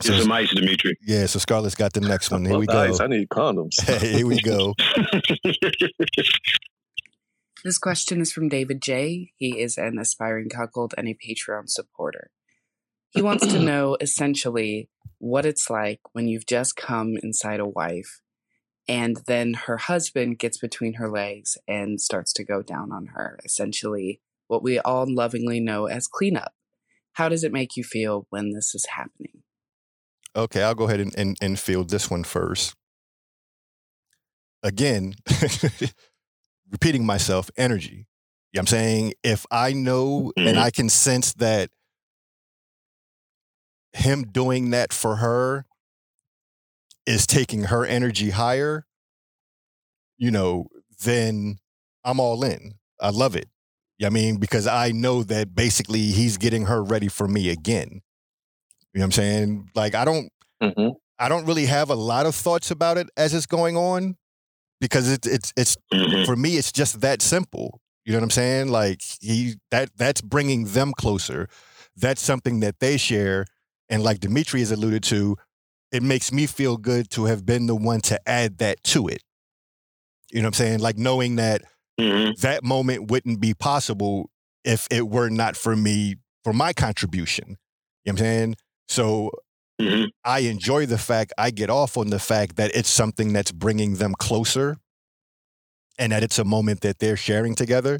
So, 0.00 0.12
Here's 0.12 0.22
some 0.24 0.32
ice, 0.32 0.54
Demetri. 0.54 0.96
yeah, 1.02 1.26
so 1.26 1.38
Scarlett's 1.38 1.74
got 1.74 1.92
the 1.92 2.00
next 2.00 2.30
one. 2.30 2.44
Here 2.44 2.58
we 2.58 2.66
go. 2.68 2.86
Nice, 2.86 3.00
I 3.00 3.06
need 3.08 3.28
condoms. 3.28 3.80
Hey, 3.80 4.12
Here 4.18 4.26
we 4.26 4.40
go. 4.40 4.74
This 7.64 7.78
question 7.78 8.20
is 8.20 8.32
from 8.32 8.48
David 8.48 8.80
J. 8.80 9.32
He 9.36 9.58
is 9.60 9.76
an 9.76 9.98
aspiring 9.98 10.48
cuckold 10.48 10.94
and 10.96 11.08
a 11.08 11.14
Patreon 11.14 11.68
supporter. 11.68 12.30
He 13.10 13.22
wants 13.22 13.46
to 13.48 13.58
know 13.62 13.96
essentially 14.00 14.88
what 15.18 15.44
it's 15.44 15.68
like 15.68 16.00
when 16.12 16.28
you've 16.28 16.46
just 16.46 16.76
come 16.76 17.16
inside 17.22 17.58
a 17.58 17.66
wife 17.66 18.20
and 18.86 19.18
then 19.26 19.54
her 19.54 19.76
husband 19.76 20.38
gets 20.38 20.58
between 20.58 20.94
her 20.94 21.10
legs 21.10 21.58
and 21.66 22.00
starts 22.00 22.32
to 22.34 22.44
go 22.44 22.62
down 22.62 22.92
on 22.92 23.06
her. 23.14 23.38
Essentially, 23.44 24.20
what 24.46 24.62
we 24.62 24.78
all 24.78 25.04
lovingly 25.12 25.58
know 25.60 25.86
as 25.86 26.06
cleanup. 26.06 26.52
How 27.14 27.28
does 27.28 27.42
it 27.42 27.52
make 27.52 27.76
you 27.76 27.82
feel 27.82 28.26
when 28.30 28.52
this 28.52 28.74
is 28.74 28.86
happening? 28.96 29.42
Okay, 30.38 30.62
I'll 30.62 30.74
go 30.74 30.84
ahead 30.84 31.00
and, 31.00 31.14
and, 31.18 31.36
and 31.40 31.58
field 31.58 31.90
this 31.90 32.08
one 32.08 32.22
first. 32.22 32.74
Again, 34.62 35.14
repeating 36.70 37.04
myself, 37.04 37.50
energy. 37.56 38.06
You 38.52 38.58
know 38.58 38.60
I'm 38.60 38.66
saying? 38.66 39.14
If 39.24 39.46
I 39.50 39.72
know 39.72 40.32
and 40.36 40.56
Mhm. 40.56 40.60
I 40.62 40.70
can 40.70 40.88
sense 40.88 41.34
that 41.34 41.70
him 43.92 44.22
doing 44.24 44.70
that 44.70 44.92
for 44.92 45.16
her 45.16 45.66
is 47.06 47.26
taking 47.26 47.64
her 47.64 47.84
energy 47.84 48.30
higher, 48.30 48.86
you 50.18 50.30
know, 50.30 50.68
then 51.04 51.58
I'm 52.04 52.20
all 52.20 52.44
in. 52.44 52.74
I 53.00 53.10
love 53.10 53.36
it. 53.36 53.48
I 54.04 54.10
mean, 54.10 54.36
because 54.36 54.66
I 54.66 54.92
know 54.92 55.24
that 55.24 55.54
basically 55.54 56.12
he's 56.12 56.36
getting 56.36 56.66
her 56.66 56.82
ready 56.82 57.08
for 57.08 57.26
me 57.26 57.48
again. 57.48 58.02
You 58.94 59.00
know 59.00 59.04
what 59.04 59.06
I'm 59.06 59.12
saying? 59.12 59.70
Like 59.74 59.94
I 59.94 60.04
don't 60.04 60.30
hmm 60.62 60.88
I 61.18 61.28
don't 61.28 61.46
really 61.46 61.66
have 61.66 61.90
a 61.90 61.94
lot 61.94 62.26
of 62.26 62.34
thoughts 62.34 62.70
about 62.70 62.96
it 62.96 63.08
as 63.16 63.34
it's 63.34 63.46
going 63.46 63.76
on 63.76 64.16
because 64.80 65.10
it's 65.10 65.26
it's 65.26 65.52
it's 65.56 65.76
Mhm. 65.92 66.24
for 66.26 66.36
me 66.36 66.56
it's 66.56 66.72
just 66.72 67.00
that 67.00 67.22
simple. 67.22 67.80
You 68.04 68.12
know 68.12 68.18
what 68.18 68.24
I'm 68.24 68.30
saying? 68.30 68.68
Like 68.68 69.00
he 69.20 69.54
that 69.70 69.90
that's 69.96 70.20
bringing 70.20 70.64
them 70.66 70.92
closer. 70.96 71.48
That's 71.96 72.22
something 72.22 72.60
that 72.60 72.78
they 72.80 72.96
share 72.96 73.46
and 73.88 74.02
like 74.02 74.20
Demetri 74.20 74.60
has 74.60 74.70
alluded 74.70 75.02
to, 75.04 75.36
it 75.92 76.02
makes 76.02 76.30
me 76.32 76.46
feel 76.46 76.76
good 76.76 77.10
to 77.10 77.24
have 77.26 77.44
been 77.46 77.66
the 77.66 77.74
one 77.76 78.00
to 78.02 78.20
add 78.28 78.58
that 78.58 78.82
to 78.84 79.08
it. 79.08 79.22
You 80.30 80.40
know 80.42 80.46
what 80.46 80.60
I'm 80.60 80.66
saying? 80.66 80.78
Like 80.80 80.98
knowing 80.98 81.36
that 81.36 81.62
Mhm. 82.00 82.38
that 82.40 82.62
moment 82.64 83.10
wouldn't 83.10 83.40
be 83.40 83.54
possible 83.54 84.30
if 84.64 84.86
it 84.90 85.08
were 85.08 85.30
not 85.30 85.56
for 85.56 85.74
me 85.74 86.16
for 86.44 86.52
my 86.52 86.72
contribution. 86.72 87.56
You 88.04 88.12
know 88.12 88.12
what 88.12 88.12
I'm 88.12 88.16
saying? 88.18 88.56
So 88.88 89.30
hmm 89.80 90.06
I 90.24 90.40
enjoy 90.40 90.86
the 90.86 90.98
fact 90.98 91.32
I 91.38 91.50
get 91.50 91.70
off 91.70 91.96
on 91.96 92.10
the 92.10 92.18
fact 92.18 92.56
that 92.56 92.72
it's 92.74 92.88
something 92.88 93.32
that's 93.32 93.52
bringing 93.52 93.94
them 93.96 94.14
closer 94.18 94.76
and 95.98 96.12
that 96.12 96.22
it's 96.22 96.38
a 96.38 96.44
moment 96.44 96.80
that 96.82 96.98
they're 96.98 97.16
sharing 97.16 97.54
together. 97.54 97.98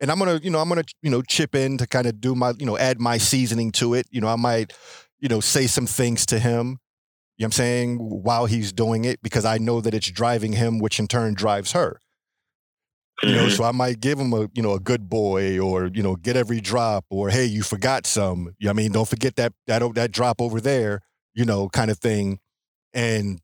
And 0.00 0.10
I'm 0.10 0.18
going 0.18 0.38
to, 0.38 0.44
you 0.44 0.50
know, 0.50 0.60
I'm 0.60 0.68
going 0.68 0.82
to, 0.82 0.94
you 1.02 1.10
know, 1.10 1.22
chip 1.22 1.54
in 1.54 1.78
to 1.78 1.86
kind 1.86 2.06
of 2.06 2.20
do 2.20 2.34
my, 2.34 2.54
you 2.58 2.66
know, 2.66 2.78
add 2.78 3.00
my 3.00 3.18
seasoning 3.18 3.72
to 3.72 3.94
it. 3.94 4.06
You 4.10 4.20
know, 4.20 4.28
I 4.28 4.36
might, 4.36 4.72
you 5.20 5.28
know, 5.28 5.40
say 5.40 5.66
some 5.66 5.86
things 5.86 6.26
to 6.26 6.38
him, 6.38 6.78
you 7.36 7.44
know 7.44 7.46
what 7.46 7.46
I'm 7.46 7.52
saying, 7.52 7.98
while 7.98 8.46
he's 8.46 8.72
doing 8.72 9.04
it 9.04 9.22
because 9.22 9.44
I 9.44 9.58
know 9.58 9.80
that 9.80 9.94
it's 9.94 10.10
driving 10.10 10.54
him, 10.54 10.78
which 10.78 10.98
in 10.98 11.08
turn 11.08 11.34
drives 11.34 11.72
her. 11.72 12.00
You 13.22 13.32
know, 13.34 13.48
so 13.48 13.64
I 13.64 13.72
might 13.72 14.00
give 14.00 14.18
him 14.18 14.32
a, 14.32 14.48
you 14.54 14.62
know, 14.62 14.72
a 14.74 14.80
good 14.80 15.08
boy 15.08 15.58
or, 15.60 15.90
you 15.92 16.02
know, 16.02 16.16
get 16.16 16.36
every 16.36 16.60
drop 16.60 17.04
or 17.10 17.30
hey, 17.30 17.44
you 17.44 17.62
forgot 17.62 18.06
some. 18.06 18.54
You 18.58 18.66
know 18.66 18.70
what 18.70 18.70
I 18.70 18.72
mean, 18.74 18.92
don't 18.92 19.08
forget 19.08 19.36
that 19.36 19.52
that 19.66 19.82
that 19.94 20.12
drop 20.12 20.40
over 20.40 20.60
there, 20.60 21.00
you 21.34 21.44
know, 21.44 21.68
kind 21.68 21.90
of 21.90 21.98
thing. 21.98 22.40
And 22.94 23.40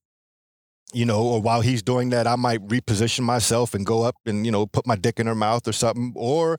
you 0.93 1.05
know, 1.05 1.23
or 1.23 1.41
while 1.43 1.61
he's 1.61 1.83
doing 1.83 2.11
that, 2.11 2.27
I 2.27 2.37
might 2.37 2.67
reposition 2.69 3.21
myself 3.21 3.75
and 3.75 3.85
go 3.85 4.03
up 4.05 4.17
and, 4.25 4.47
you 4.47 4.53
know, 4.53 4.67
put 4.67 4.87
my 4.87 4.97
dick 4.97 5.19
in 5.19 5.27
her 5.27 5.35
mouth 5.35 5.67
or 5.67 5.73
something. 5.73 6.13
Or, 6.17 6.59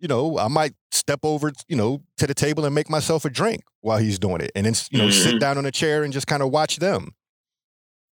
you 0.00 0.08
know, 0.08 0.38
I 0.38 0.48
might 0.48 0.72
step 0.90 1.20
over, 1.22 1.52
you 1.68 1.76
know, 1.76 2.02
to 2.18 2.26
the 2.26 2.34
table 2.34 2.64
and 2.64 2.74
make 2.74 2.90
myself 2.90 3.24
a 3.24 3.30
drink 3.30 3.62
while 3.80 3.98
he's 3.98 4.18
doing 4.18 4.40
it. 4.40 4.50
And 4.54 4.66
then, 4.66 4.74
you 4.90 4.98
know, 4.98 5.08
sit 5.10 5.36
Mhm. 5.36 5.38
down 5.38 5.58
on 5.58 5.66
a 5.66 5.70
chair 5.70 6.02
and 6.02 6.12
just 6.12 6.26
kind 6.26 6.42
of 6.42 6.50
watch 6.50 6.76
them. 6.78 7.12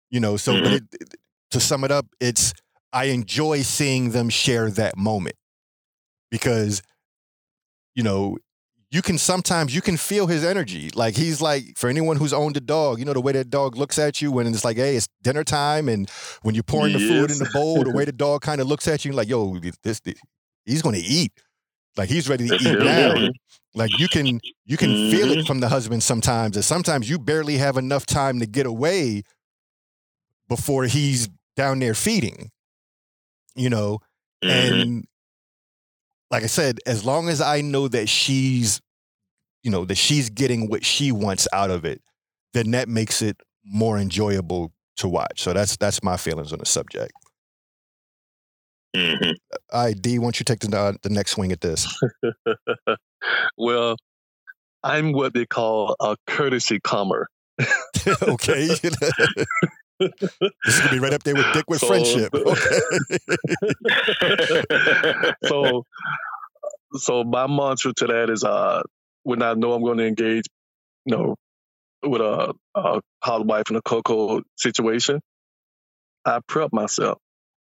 You 0.09 0.19
know, 0.19 0.37
so 0.37 0.57
Mhm. 0.57 0.73
it, 0.77 0.83
it- 1.01 1.13
to 1.51 1.59
sum 1.59 1.83
it 1.83 1.91
up, 1.91 2.07
it's 2.19 2.53
I 2.95 3.05
enjoy 3.05 3.61
seeing 3.63 4.11
them 4.11 4.29
share 4.29 4.71
that 4.71 4.97
moment 4.97 5.35
because, 6.31 6.81
you 7.95 8.03
know, 8.03 8.37
you 8.91 9.01
can 9.01 9.17
sometimes 9.17 9.75
you 9.75 9.81
can 9.81 9.97
feel 9.97 10.27
his 10.27 10.45
energy. 10.45 10.89
Like 10.95 11.15
he's 11.15 11.41
like 11.41 11.77
for 11.77 11.89
anyone 11.89 12.17
who's 12.17 12.33
owned 12.33 12.55
a 12.57 12.61
dog, 12.61 12.99
you 12.99 13.05
know 13.05 13.13
the 13.13 13.21
way 13.21 13.33
that 13.33 13.49
dog 13.49 13.75
looks 13.77 13.99
at 13.99 14.21
you 14.21 14.31
when 14.31 14.47
it's 14.47 14.63
like, 14.63 14.77
hey, 14.77 14.95
it's 14.95 15.07
dinner 15.23 15.43
time, 15.43 15.89
and 15.89 16.09
when 16.43 16.55
you're 16.55 16.63
pouring 16.63 16.93
the 16.93 16.99
food 16.99 17.31
in 17.31 17.39
the 17.39 17.49
bowl, 17.53 17.83
the 17.83 17.91
way 17.91 18.05
the 18.11 18.13
dog 18.13 18.41
kind 18.41 18.61
of 18.61 18.67
looks 18.67 18.87
at 18.87 19.03
you, 19.05 19.11
like, 19.11 19.27
yo, 19.27 19.59
this, 19.83 19.99
this 20.01 20.15
he's 20.65 20.81
going 20.81 20.95
to 20.95 21.01
eat. 21.01 21.33
Like 21.97 22.09
he's 22.09 22.29
ready 22.29 22.47
to 22.47 22.55
eat 22.61 22.79
now. 22.79 23.29
Like 23.73 23.91
you 23.99 24.07
can 24.07 24.39
you 24.65 24.77
can 24.77 25.11
feel 25.11 25.31
it 25.31 25.39
Mhm. 25.39 25.47
from 25.47 25.59
the 25.59 25.69
husband 25.69 26.03
sometimes, 26.03 26.55
and 26.55 26.63
sometimes 26.65 27.09
you 27.09 27.19
barely 27.19 27.57
have 27.57 27.77
enough 27.77 28.05
time 28.05 28.39
to 28.39 28.45
get 28.45 28.65
away 28.65 29.23
before 30.47 30.85
he's 30.85 31.27
down 31.55 31.79
there 31.79 31.93
feeding. 31.93 32.51
You 33.55 33.69
know, 33.69 33.99
Mhm. 34.43 34.81
and 34.81 35.07
like 36.31 36.43
I 36.43 36.47
said, 36.47 36.79
as 36.85 37.05
long 37.05 37.29
as 37.29 37.39
I 37.41 37.61
know 37.61 37.87
that 37.87 38.09
she's, 38.09 38.81
you 39.63 39.71
know, 39.71 39.85
that 39.85 39.95
she's 39.95 40.29
getting 40.29 40.69
what 40.69 40.83
she 40.83 41.11
wants 41.11 41.47
out 41.53 41.71
of 41.71 41.85
it, 41.85 42.01
then 42.53 42.71
that 42.71 42.89
makes 42.89 43.21
it 43.21 43.37
more 43.63 43.97
enjoyable 43.97 44.73
to 44.97 45.07
watch. 45.07 45.41
So 45.41 45.53
that's 45.53 45.77
that's 45.77 46.03
my 46.03 46.17
feelings 46.17 46.51
on 46.53 46.59
the 46.59 46.65
subject. 46.65 47.13
Mhm. 48.95 49.35
All 49.71 49.85
right, 49.85 50.01
D, 50.01 50.19
why 50.19 50.25
don't 50.25 50.39
you 50.39 50.43
take 50.43 50.59
the 50.59 50.77
uh, 50.77 50.93
the 51.01 51.09
next 51.09 51.31
swing 51.31 51.51
at 51.51 51.61
this? 51.61 51.87
well, 53.57 53.97
I'm 54.83 55.11
what 55.11 55.33
they 55.33 55.45
call 55.45 55.95
a 55.99 56.15
courtesy 56.27 56.79
comer. 56.79 57.27
okay, 58.21 58.75
this 59.99 60.11
is 60.67 60.79
gonna 60.79 60.91
be 60.91 60.99
right 60.99 61.13
up 61.13 61.23
there 61.23 61.35
with 61.35 61.45
Dick 61.53 61.65
with 61.67 61.79
So- 61.79 61.87
friendship. 61.87 62.33
Okay. 64.21 65.31
so, 65.45 65.83
so 66.95 67.23
my 67.23 67.47
mantra 67.47 67.93
to 67.97 68.07
that 68.07 68.29
is, 68.29 68.43
uh, 68.43 68.81
when 69.23 69.41
I 69.41 69.53
know 69.53 69.73
I'm 69.73 69.83
going 69.83 69.97
to 69.97 70.05
engage, 70.07 70.45
you 71.05 71.15
know, 71.15 71.35
with 72.03 72.21
a, 72.21 72.53
a 72.75 73.01
housewife 73.21 73.69
in 73.69 73.75
a 73.75 73.81
cuckold 73.81 74.43
situation, 74.57 75.19
I 76.25 76.39
prep 76.47 76.71
myself. 76.73 77.17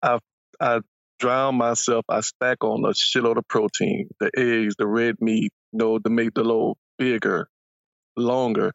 I 0.03 0.19
I 0.61 0.81
drown 1.19 1.57
myself. 1.57 2.05
I 2.09 2.21
stack 2.21 2.63
on 2.65 2.85
a 2.85 2.89
shitload 2.91 3.37
of 3.39 3.49
protein, 3.49 4.09
the 4.21 4.31
eggs, 4.37 4.75
the 4.79 4.87
red 4.87 5.17
meat, 5.21 5.53
you 5.73 5.79
know, 5.79 5.99
to 5.99 6.11
make 6.11 6.35
the 6.35 6.45
load 6.45 6.77
bigger, 6.99 7.49
longer. 8.17 8.73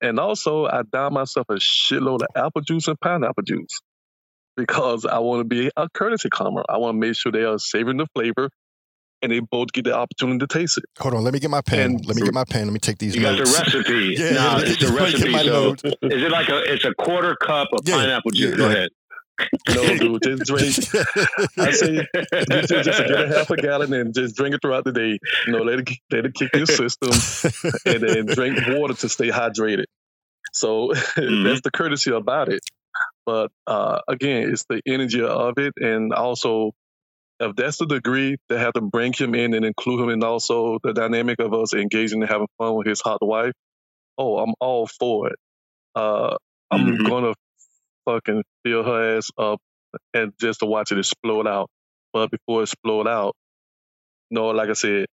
And 0.00 0.18
also, 0.20 0.66
I 0.66 0.82
down 0.82 1.14
myself 1.14 1.46
a 1.48 1.54
shitload 1.54 2.22
of 2.22 2.28
apple 2.36 2.62
juice 2.62 2.86
and 2.88 2.98
pineapple 3.00 3.42
juice 3.44 3.80
because 4.56 5.04
I 5.04 5.18
want 5.18 5.40
to 5.40 5.44
be 5.44 5.70
a 5.76 5.88
courtesy 5.92 6.28
comer. 6.30 6.64
I 6.68 6.76
want 6.78 6.94
to 6.94 6.98
make 7.00 7.16
sure 7.16 7.32
they 7.32 7.44
are 7.44 7.58
savoring 7.58 7.96
the 7.96 8.06
flavor 8.14 8.50
and 9.20 9.32
they 9.32 9.40
both 9.40 9.72
get 9.72 9.84
the 9.84 9.94
opportunity 9.96 10.38
to 10.38 10.46
taste 10.46 10.78
it. 10.78 10.84
Hold 11.00 11.14
on, 11.14 11.24
let 11.24 11.32
me 11.34 11.40
get 11.40 11.50
my 11.50 11.60
pen. 11.60 11.80
And- 11.96 12.06
let 12.06 12.14
me 12.16 12.22
get 12.22 12.34
my 12.34 12.44
pen. 12.44 12.66
Let 12.66 12.72
me 12.72 12.78
take 12.78 12.98
these 12.98 13.16
You 13.16 13.22
got 13.22 13.36
the 13.36 13.44
recipe. 13.44 14.14
Yeah, 14.18 14.30
no, 14.30 14.58
yeah, 14.58 14.60
it's 14.64 14.82
a 14.84 14.92
let 14.92 15.12
me 15.12 15.18
get 15.18 15.24
recipe. 15.32 15.38
So 15.48 15.64
notes. 15.64 15.84
is 15.84 15.92
it 16.22 16.30
like 16.30 16.48
a? 16.48 16.72
It's 16.72 16.84
a 16.84 16.94
quarter 16.94 17.34
cup 17.36 17.68
of 17.72 17.80
Yeah, 17.84 17.96
pineapple 17.96 18.30
juice. 18.30 18.50
yeah, 18.52 18.56
Go 18.56 18.66
yeah. 18.68 18.74
ahead. 18.76 18.88
No, 19.68 19.82
dude, 19.96 20.22
just 20.22 20.44
drink. 20.44 20.76
I 21.58 21.70
say 21.70 21.92
you 21.92 22.02
just, 22.50 22.68
just 22.68 22.98
get 22.98 23.20
a 23.20 23.28
half 23.28 23.50
a 23.50 23.56
gallon 23.56 23.92
and 23.92 24.14
just 24.14 24.36
drink 24.36 24.54
it 24.54 24.60
throughout 24.62 24.84
the 24.84 24.92
day. 24.92 25.18
You 25.46 25.52
know, 25.52 25.62
let 25.62 25.80
it 25.80 25.90
let 26.10 26.26
it 26.26 26.34
kick 26.34 26.50
your 26.54 26.66
system, 26.66 27.10
and 27.84 28.02
then 28.02 28.26
drink 28.26 28.58
water 28.68 28.94
to 28.94 29.08
stay 29.08 29.28
hydrated. 29.30 29.84
So 30.52 30.92
that's 31.16 31.60
the 31.60 31.70
courtesy 31.72 32.10
about 32.12 32.48
it. 32.48 32.60
But 33.26 33.50
uh, 33.66 34.00
again, 34.08 34.50
it's 34.50 34.64
the 34.68 34.80
energy 34.86 35.22
of 35.22 35.54
it, 35.58 35.74
and 35.76 36.12
also 36.12 36.72
if 37.40 37.54
that's 37.54 37.76
the 37.76 37.86
degree 37.86 38.36
they 38.48 38.58
have 38.58 38.72
to 38.72 38.80
bring 38.80 39.12
him 39.12 39.34
in 39.34 39.54
and 39.54 39.64
include 39.64 40.00
him 40.00 40.08
and 40.08 40.24
also 40.24 40.78
the 40.82 40.92
dynamic 40.92 41.38
of 41.40 41.54
us 41.54 41.72
engaging 41.72 42.20
and 42.22 42.28
having 42.30 42.48
fun 42.58 42.74
with 42.74 42.86
his 42.88 43.00
hot 43.00 43.18
wife. 43.22 43.52
Oh, 44.16 44.38
I'm 44.38 44.54
all 44.58 44.88
for 44.88 45.28
it. 45.28 45.36
Uh, 45.94 46.36
I'm 46.70 46.96
Mhm. 46.98 47.06
gonna 47.08 47.34
fucking 48.08 48.42
fill 48.64 48.84
her 48.84 49.18
ass 49.18 49.30
up 49.38 49.60
and 50.14 50.32
just 50.40 50.60
to 50.60 50.66
watch 50.66 50.92
it 50.92 50.98
explode 50.98 51.46
out. 51.46 51.68
But 52.12 52.30
before 52.30 52.60
it 52.60 52.64
explode 52.64 53.06
out, 53.06 53.34
no, 54.30 54.48
like 54.48 54.70
I 54.70 54.74
said, 54.74 55.06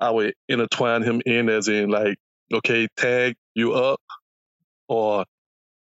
I 0.00 0.10
would 0.10 0.34
intertwine 0.48 1.02
him 1.02 1.22
in 1.24 1.48
as 1.48 1.68
in 1.68 1.88
like, 1.90 2.16
okay, 2.52 2.88
tag 2.96 3.34
you 3.54 3.72
up 3.74 4.00
or 4.88 5.24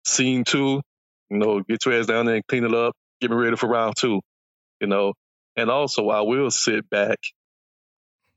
scene 0.05 0.45
two, 0.45 0.81
you 1.31 1.39
know, 1.39 1.61
get 1.61 1.85
your 1.85 1.99
ass 1.99 2.07
down 2.07 2.27
there 2.27 2.37
and 2.37 2.47
clean 2.47 2.65
it 2.65 2.75
up, 2.75 2.95
get 3.21 3.31
me 3.31 3.37
ready 3.37 3.57
for 3.57 3.69
round 3.69 3.97
two, 3.97 4.21
you 4.81 4.87
know. 4.87 5.15
And 5.57 5.71
also 5.71 6.09
I 6.09 6.23
will 6.23 6.51
sit 6.51 6.89
back 6.89 7.19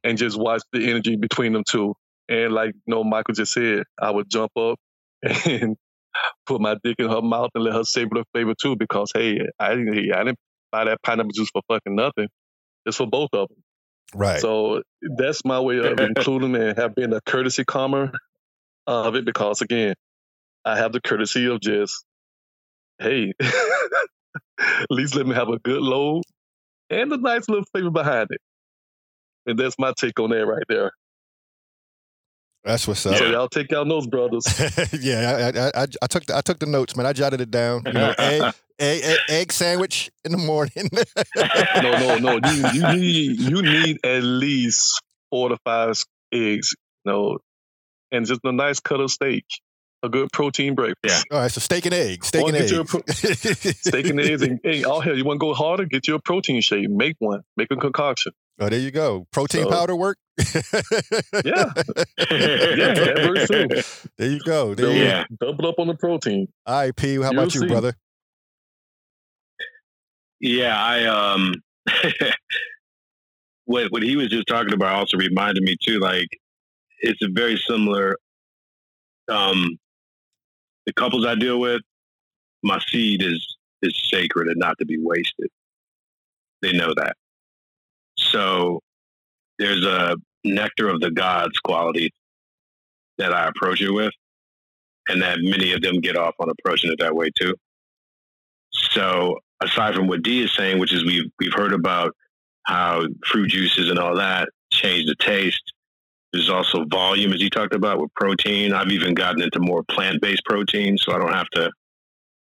and 0.04 0.18
just 0.18 0.38
watch 0.38 0.64
the 0.72 0.90
energy 0.90 1.16
between 1.16 1.54
them 1.54 1.64
two. 1.68 1.96
And 2.28 2.54
like 2.54 2.74
you 2.74 2.82
know, 2.88 3.04
Michael 3.04 3.34
just 3.34 3.54
said, 3.54 3.84
I 4.02 4.12
would 4.12 4.30
jump 4.30 4.52
up 4.58 4.80
and 5.24 5.78
put 6.46 6.62
my 6.62 6.76
dick 6.84 6.96
in 7.00 7.10
her 7.10 7.22
mouth 7.22 7.50
and 7.56 7.64
let 7.64 7.74
her 7.74 7.84
savor 7.84 8.16
the 8.16 8.26
flavor 8.34 8.54
too. 8.60 8.76
Because 8.76 9.12
hey, 9.14 9.40
I 9.60 9.76
didn't, 9.76 10.14
I 10.14 10.24
didn't 10.24 10.40
buy 10.72 10.86
that 10.86 11.02
pineapple 11.04 11.32
juice 11.32 11.50
for 11.52 11.62
fucking 11.68 11.96
nothing. 11.96 12.28
It's 12.86 12.98
for 12.98 13.08
both 13.08 13.30
of 13.34 13.50
them. 13.50 13.58
right. 14.14 14.40
So 14.40 14.82
that's 15.18 15.44
my 15.46 15.60
way 15.60 15.78
of 15.78 16.00
including 16.00 16.56
and 16.56 16.78
have 16.78 16.96
been 16.96 17.14
a 17.14 17.22
courtesy 17.22 17.66
comer 17.66 18.12
of 18.88 19.16
it. 19.16 19.26
Because 19.26 19.62
again, 19.62 19.96
I 20.66 20.78
have 20.78 20.92
the 20.92 21.02
courtesy 21.02 21.48
of 21.48 21.62
just, 21.62 22.04
hey, 23.00 23.34
at 23.40 24.88
least 24.90 25.16
let 25.16 25.28
me 25.28 25.36
have 25.36 25.50
a 25.50 25.60
good 25.60 25.82
load 25.82 26.24
and 26.90 27.12
a 27.12 27.18
nice 27.18 27.48
little 27.48 27.66
flavor 27.72 27.92
behind 27.92 28.28
it. 28.32 28.42
And 29.46 29.58
that's 29.58 29.76
my 29.80 29.94
take 29.98 30.20
on 30.20 30.32
that 30.32 30.46
right 30.46 30.64
there. 30.68 30.92
That's 32.64 32.88
what's 32.88 33.06
up. 33.06 33.16
So 33.16 33.26
y'all 33.26 33.48
take 33.48 33.72
y'all 33.72 33.86
notes, 33.86 34.06
brothers. 34.08 34.44
yeah, 35.02 35.52
I, 35.56 35.60
I, 35.60 35.84
I, 35.84 35.88
I 36.02 36.08
took 36.08 36.26
the, 36.26 36.36
I 36.38 36.42
took 36.42 36.60
the 36.60 36.66
notes, 36.66 36.96
man. 36.96 37.06
I 37.06 37.14
jotted 37.14 37.40
it 37.42 37.50
down. 37.52 37.84
You 37.86 37.94
know, 37.94 38.14
egg, 38.18 38.42
egg, 38.80 39.02
egg, 39.04 39.18
egg 39.30 39.52
sandwich 39.54 40.12
in 40.26 40.32
the 40.34 40.38
morning. 40.38 40.90
no, 41.82 42.18
no, 42.18 42.38
no. 42.38 42.50
You, 42.52 42.68
you 42.74 42.88
need 43.00 43.40
you 43.40 43.62
need 43.62 44.00
at 44.06 44.24
least 44.24 45.02
four 45.30 45.50
to 45.50 45.58
five 45.64 46.04
eggs, 46.34 46.76
you 47.06 47.12
know, 47.12 47.38
and 48.12 48.26
just 48.26 48.42
a 48.44 48.52
nice 48.52 48.80
cut 48.82 49.00
of 49.00 49.10
steak, 49.10 49.46
a 50.04 50.10
good 50.10 50.30
protein 50.34 50.76
breakfast. 50.76 51.26
All 51.32 51.40
right, 51.40 51.52
so 51.52 51.62
steak 51.62 51.86
and 51.86 51.94
eggs, 51.94 52.28
steak 52.28 52.44
Or 52.44 52.50
and 52.50 52.58
get 52.58 52.72
eggs. 52.74 52.90
pro- 52.92 53.02
Steak 53.74 54.08
and 54.08 54.20
eggs, 54.20 54.42
and 54.42 54.60
hey, 54.64 54.84
oh 54.84 55.00
hell, 55.00 55.18
you 55.18 55.24
want 55.24 55.40
to 55.40 55.46
go 55.46 55.54
harder? 55.54 55.86
Get 55.86 56.08
you 56.08 56.16
a 56.16 56.20
protein 56.22 56.60
shake. 56.62 56.90
Make 56.90 57.16
one. 57.20 57.42
Make 57.56 57.70
a 57.72 57.78
concoction. 57.78 58.34
oh, 58.60 58.68
there 58.70 58.80
you 58.80 58.92
go. 58.92 59.28
Protein 59.32 59.64
So- 59.64 59.70
powder 59.70 59.96
work. 59.96 60.18
Yeah, 61.46 61.72
yeah, 62.32 62.94
that 62.94 63.28
works 63.28 63.48
too. 63.48 64.10
There 64.18 64.30
you 64.30 64.40
go. 64.40 64.76
There 64.76 64.86
Double, 64.86 64.98
you 64.98 65.04
Yeah. 65.04 65.26
double 65.40 65.68
up 65.68 65.76
on 65.80 65.88
the 65.88 65.96
protein. 65.96 66.48
All 66.66 66.76
right, 66.82 66.96
P. 66.96 67.16
How 67.16 67.30
about 67.32 67.54
you, 67.54 67.62
see. 67.62 67.68
brother? 67.68 67.94
Yeah, 70.40 70.82
I 70.82 71.06
um 71.06 71.54
what 73.66 73.92
what 73.92 74.04
he 74.04 74.16
was 74.16 74.30
just 74.30 74.48
talking 74.48 74.74
about 74.74 74.96
also 74.96 75.18
reminded 75.18 75.64
me 75.64 75.76
too, 75.82 76.00
like 76.00 76.28
it's 77.02 77.22
a 77.22 77.30
very 77.32 77.58
similar 77.68 78.16
um 79.30 79.78
the 80.86 80.94
couples 80.94 81.26
I 81.26 81.36
deal 81.36 81.60
with, 81.60 81.82
my 82.64 82.80
seed 82.88 83.22
is 83.22 83.58
is 83.82 83.94
sacred 84.12 84.48
and 84.48 84.58
not 84.58 84.78
to 84.80 84.86
be 84.86 84.98
wasted. 85.00 85.50
They 86.62 86.74
know 86.74 86.94
that. 86.96 87.16
So 88.18 88.82
there's 89.58 89.86
a 89.86 90.16
nectar 90.44 90.90
of 90.90 91.02
the 91.02 91.12
gods 91.12 91.58
quality 91.60 92.12
that 93.18 93.34
I 93.34 93.48
approach 93.48 93.82
it 93.82 93.92
with, 93.92 94.14
and 95.10 95.22
that 95.22 95.40
many 95.42 95.74
of 95.74 95.82
them 95.82 96.00
get 96.00 96.16
off 96.16 96.36
on 96.40 96.50
approaching 96.50 96.92
it 96.92 97.00
that 97.00 97.16
way 97.16 97.30
too. 97.40 97.54
So 98.72 99.40
aside 99.62 99.96
from 99.96 100.08
what 100.08 100.24
Dee 100.24 100.44
is 100.44 100.56
saying, 100.56 100.80
which 100.80 100.94
is 100.94 101.06
we've 101.06 101.30
we've 101.40 101.54
heard 101.54 101.74
about 101.74 102.16
how 102.64 103.06
fruit 103.26 103.50
juices 103.50 103.90
and 103.90 104.00
all 104.00 104.16
that 104.16 104.50
change 104.72 105.06
the 105.08 105.16
taste. 105.16 105.74
There's 106.32 106.50
also 106.50 106.86
volume, 106.86 107.34
as 107.34 107.42
you 107.42 107.50
talked 107.50 107.74
about, 107.74 108.00
with 108.00 108.14
protein. 108.14 108.72
I've 108.72 108.92
even 108.92 109.16
gotten 109.16 109.42
into 109.42 109.60
more 109.60 109.84
plant 109.84 110.22
based 110.22 110.46
protein, 110.46 110.98
so 110.98 111.12
I 111.14 111.18
don't 111.18 111.34
have 111.34 111.50
to 111.56 111.72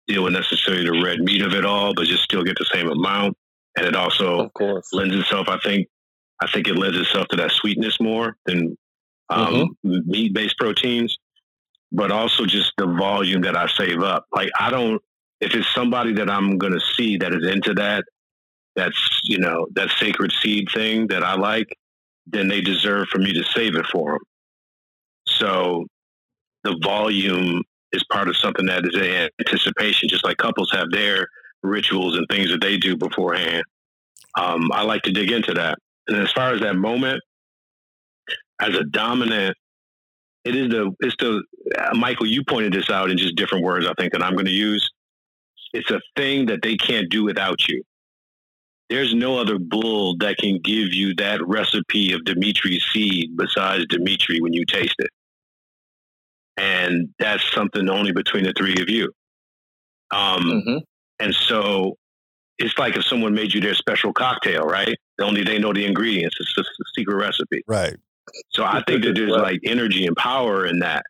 deal 0.09 0.25
with 0.25 0.33
necessarily 0.33 0.85
the 0.85 1.03
red 1.05 1.21
meat 1.21 1.43
of 1.43 1.53
it 1.53 1.65
all, 1.67 1.93
but 1.95 2.07
just 2.07 2.23
still 2.23 2.43
get 2.43 2.57
the 2.59 2.65
same 2.73 2.89
amount. 2.89 3.37
And 3.77 3.87
it 3.87 3.95
also 3.95 4.39
Of 4.41 4.55
course. 4.55 4.89
lends 4.95 5.15
itself, 5.15 5.49
I 5.51 5.59
think, 5.59 5.89
I 6.41 6.51
think 6.51 6.69
it 6.69 6.77
lends 6.77 6.99
itself 6.99 7.29
to 7.29 7.37
that 7.37 7.51
sweetness 7.53 8.01
more 8.01 8.37
than 8.47 8.77
um, 9.31 9.77
meat 9.83 10.35
based 10.35 10.59
proteins, 10.59 11.17
but 11.93 12.13
also 12.13 12.45
just 12.47 12.73
the 12.77 12.87
volume 12.87 13.43
that 13.43 13.57
I 13.57 13.67
save 13.69 14.03
up. 14.03 14.27
Like 14.33 14.51
I 14.59 14.71
don't, 14.71 15.01
if 15.41 15.55
it's 15.55 15.73
somebody 15.75 16.13
that 16.15 16.31
I'm 16.31 16.59
going 16.59 16.73
to 16.73 16.81
see 16.81 17.17
that 17.19 17.33
is 17.33 17.47
into 17.47 17.75
that, 17.75 18.05
that's, 18.75 19.21
you 19.25 19.39
know, 19.39 19.67
that 19.75 19.91
sacred 19.99 20.33
seed 20.33 20.69
thing 20.75 21.07
that 21.09 21.23
I 21.23 21.35
like, 21.35 21.69
then 22.27 22.49
they 22.49 22.61
deserve 22.61 23.09
for 23.09 23.19
me 23.19 23.33
to 23.33 23.45
save 23.45 23.77
it 23.77 23.87
for 23.87 24.13
them. 24.13 24.21
So 25.27 25.87
the 26.65 26.79
volume 26.83 27.63
is 27.93 28.05
part 28.11 28.29
of 28.29 28.37
something 28.37 28.67
that 28.67 28.85
is 28.85 28.95
in 28.95 29.29
anticipation, 29.41 30.09
just 30.09 30.25
like 30.25 30.37
couples 30.37 30.71
have 30.73 30.91
their 30.91 31.27
rituals 31.63 32.17
and 32.17 32.27
things 32.29 32.51
that 32.51 32.61
they 32.61 32.77
do 32.77 32.97
beforehand. 32.97 33.63
Um, 34.39 34.71
I 34.73 34.83
like 34.83 35.03
to 35.03 35.13
dig 35.13 35.31
into 35.31 35.55
that. 35.55 35.79
And 36.09 36.19
as 36.19 36.31
far 36.33 36.53
as 36.53 36.61
that 36.61 36.77
moment, 36.77 37.21
as 38.61 38.75
a 38.77 38.85
dominant, 38.85 39.57
it 40.45 40.55
is 40.55 40.69
the 40.71 40.93
it's 41.01 41.17
the 41.19 41.43
uh, 41.79 41.95
Michael. 41.97 42.27
You 42.27 42.45
pointed 42.45 42.73
this 42.73 42.91
out 42.91 43.11
in 43.11 43.19
just 43.19 43.37
different 43.37 43.65
words. 43.65 43.87
I 43.87 43.93
think 43.99 44.13
that 44.13 44.23
I'm 44.23 44.35
going 44.35 44.47
to 44.47 44.53
use. 44.53 44.89
It's 45.73 45.91
a 45.91 46.01
thing 46.17 46.47
that 46.47 46.63
they 46.63 46.77
can't 46.77 47.11
do 47.11 47.25
without 47.25 47.69
you. 47.69 47.83
There's 48.89 49.13
no 49.15 49.39
other 49.39 49.59
bull 49.59 50.17
that 50.19 50.37
can 50.39 50.61
give 50.63 50.93
you 50.93 51.15
that 51.17 51.45
recipe 51.47 52.13
of 52.13 52.25
Demetri's 52.25 52.85
seed 52.93 53.37
besides 53.37 53.85
Demetri 53.89 54.41
when 54.41 54.53
you 54.53 54.65
taste 54.65 54.95
it, 54.99 55.11
and 56.57 57.09
that's 57.19 57.43
something 57.53 57.89
only 57.91 58.13
between 58.13 58.45
the 58.45 58.53
three 58.57 58.81
of 58.81 58.89
you. 58.89 59.11
Um, 60.13 60.63
Mhm. 60.67 60.81
and 61.19 61.35
so 61.35 61.97
it's 62.59 62.79
like 62.79 62.97
if 62.97 63.05
someone 63.05 63.35
made 63.35 63.53
you 63.53 63.61
their 63.61 63.75
special 63.75 64.13
cocktail, 64.13 64.63
right? 64.65 64.97
Only 65.21 65.45
they 65.45 65.59
know 65.59 65.73
the 65.73 65.85
ingredients. 65.87 66.37
It's 66.39 66.55
just 66.55 66.69
a 66.69 66.85
secret 66.95 67.17
recipe. 67.17 67.63
Right. 67.67 67.97
So 68.51 68.65
I 68.65 68.83
think 68.87 69.05
that 69.05 69.15
there's 69.15 69.33
like 69.33 69.61
energy 69.65 70.07
and 70.07 70.17
power 70.17 70.67
in 70.67 70.81
that. 70.81 71.05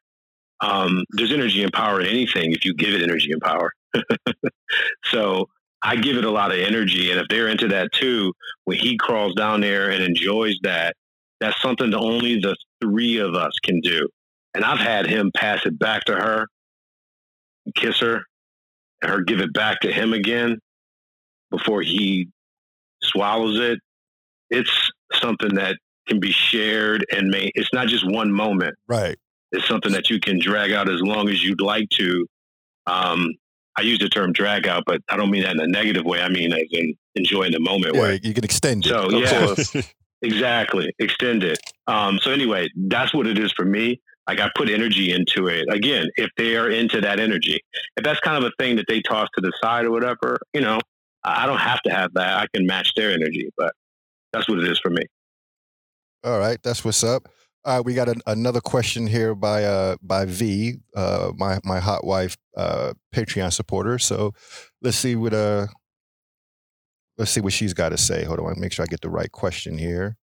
Um, 0.61 1.05
there's 1.11 1.33
energy 1.33 1.63
and 1.63 1.73
power 1.73 2.01
in 2.01 2.07
anything 2.07 2.53
if 2.53 2.65
you 2.65 2.75
give 2.75 2.95
it 2.95 3.03
energy 3.03 3.33
and 3.33 3.41
power. 3.41 3.73
so 5.05 5.49
I 5.83 5.97
give 5.97 6.17
it 6.17 6.25
a 6.25 6.31
lot 6.31 6.53
of 6.53 6.59
energy. 6.59 7.11
And 7.11 7.21
if 7.21 7.29
they're 7.29 7.49
into 7.49 7.69
that 7.69 7.93
too, 7.93 8.33
when 8.65 8.79
he 8.79 8.97
crawls 8.97 9.35
down 9.35 9.61
there 9.61 9.91
and 9.91 10.03
enjoys 10.03 10.57
that, 10.63 10.97
that's 11.41 11.61
something 11.61 11.91
that 11.91 11.99
only 11.99 12.41
the 12.41 12.57
three 12.81 13.19
of 13.19 13.35
us 13.35 13.53
can 13.63 13.81
do. 13.81 14.09
And 14.55 14.65
I've 14.65 14.79
had 14.79 15.07
him 15.07 15.31
pass 15.35 15.67
it 15.67 15.79
back 15.79 16.05
to 16.05 16.15
her, 16.15 16.47
kiss 17.75 18.01
her, 18.01 18.23
and 19.03 19.11
her 19.11 19.21
give 19.21 19.41
it 19.41 19.53
back 19.53 19.81
to 19.81 19.93
him 19.93 20.15
again 20.15 20.59
before 21.51 21.83
he 21.83 22.29
swallows 23.03 23.61
it. 23.61 23.79
It's 24.51 24.91
something 25.15 25.55
that 25.55 25.77
can 26.09 26.21
be 26.21 26.31
shared 26.31 27.05
and 27.11 27.29
made. 27.31 27.53
It's 27.55 27.73
not 27.73 27.89
just 27.89 28.09
one 28.09 28.33
moment. 28.33 28.75
Right. 28.87 29.17
It's 29.53 29.67
something 29.67 29.93
that 29.93 30.11
you 30.11 30.21
can 30.21 30.39
drag 30.39 30.73
out 30.73 30.89
as 30.89 31.01
long 31.01 31.29
as 31.29 31.43
you'd 31.43 31.61
like 31.61 31.89
to. 31.91 32.27
Um, 32.87 33.35
I 33.79 33.83
use 33.83 33.99
the 33.99 34.09
term 34.09 34.33
drag 34.33 34.67
out, 34.67 34.85
but 34.87 35.01
I 35.09 35.17
don't 35.17 35.31
mean 35.31 35.43
that 35.43 35.53
in 35.55 35.61
a 35.61 35.67
negative 35.67 36.05
way. 36.05 36.21
I 36.23 36.29
mean 36.29 36.53
as 36.53 36.63
in 36.71 36.95
enjoying 37.15 37.53
the 37.53 37.61
moment 37.61 37.95
Yeah, 37.95 38.01
way. 38.03 38.21
you 38.23 38.33
can 38.35 38.45
extend 38.45 38.87
it. 38.87 38.89
So 38.89 39.07
Of 39.07 39.13
yeah, 39.75 39.83
exactly. 40.23 40.93
Extend 40.99 41.43
it. 41.45 41.59
Um, 41.87 42.19
so 42.19 42.31
anyway, 42.31 42.69
that's 42.75 43.13
what 43.13 43.27
it 43.27 43.39
is 43.39 43.53
for 43.53 43.65
me. 43.65 44.01
Like 44.29 44.41
I 44.41 44.51
put 44.57 44.69
energy 44.71 45.13
into 45.13 45.47
it. 45.47 45.67
Again, 45.71 46.09
if 46.17 46.31
they 46.37 46.57
are 46.57 46.69
into 46.71 47.01
that 47.01 47.21
energy, 47.21 47.61
if 47.97 48.03
that's 48.05 48.19
kind 48.21 48.43
of 48.43 48.51
a 48.51 48.63
thing 48.63 48.77
that 48.77 48.87
they 48.89 49.01
toss 49.01 49.29
to 49.37 49.41
the 49.41 49.53
side 49.63 49.85
or 49.85 49.91
whatever, 49.93 50.39
you 50.53 50.61
know, 50.61 50.81
I 51.23 51.45
I 51.45 51.47
don't 51.47 51.59
have 51.59 51.81
to 51.83 51.91
have 51.91 52.13
that. 52.15 52.39
I 52.39 52.47
can 52.55 52.67
match 52.67 52.93
their 52.97 53.13
energy, 53.13 53.51
but 53.57 53.73
that's 54.33 54.49
what 54.49 54.59
it 54.59 54.71
is 54.71 54.79
for 54.79 54.91
me. 54.91 55.03
All 56.25 56.39
right, 56.39 56.59
that's 56.63 56.85
what's 56.85 57.05
up. 57.05 57.29
All 57.65 57.77
right, 57.77 57.85
we 57.85 57.95
got 57.95 58.09
an, 58.09 58.21
another 58.27 58.61
question 58.61 59.07
here 59.07 59.35
by 59.35 59.65
uh 59.65 59.97
by 60.03 60.25
V, 60.25 60.77
uh 60.95 61.33
my 61.37 61.59
my 61.65 61.81
hot 61.81 62.05
wife 62.05 62.37
uh 62.57 62.95
Patreon 63.15 63.53
supporter. 63.53 63.99
So 63.99 64.33
let's 64.83 64.97
see 64.97 65.17
what 65.17 65.35
uh 65.35 65.67
let's 67.19 67.31
see 67.31 67.41
what 67.41 67.53
she's 67.53 67.75
got 67.75 67.91
to 67.91 67.99
say. 67.99 68.25
Hold 68.25 68.41
on, 68.41 68.61
make 68.61 68.73
sure 68.73 68.85
I 68.85 68.87
get 68.87 69.01
the 69.01 69.11
right 69.11 69.31
question 69.31 69.79
here. 69.79 70.17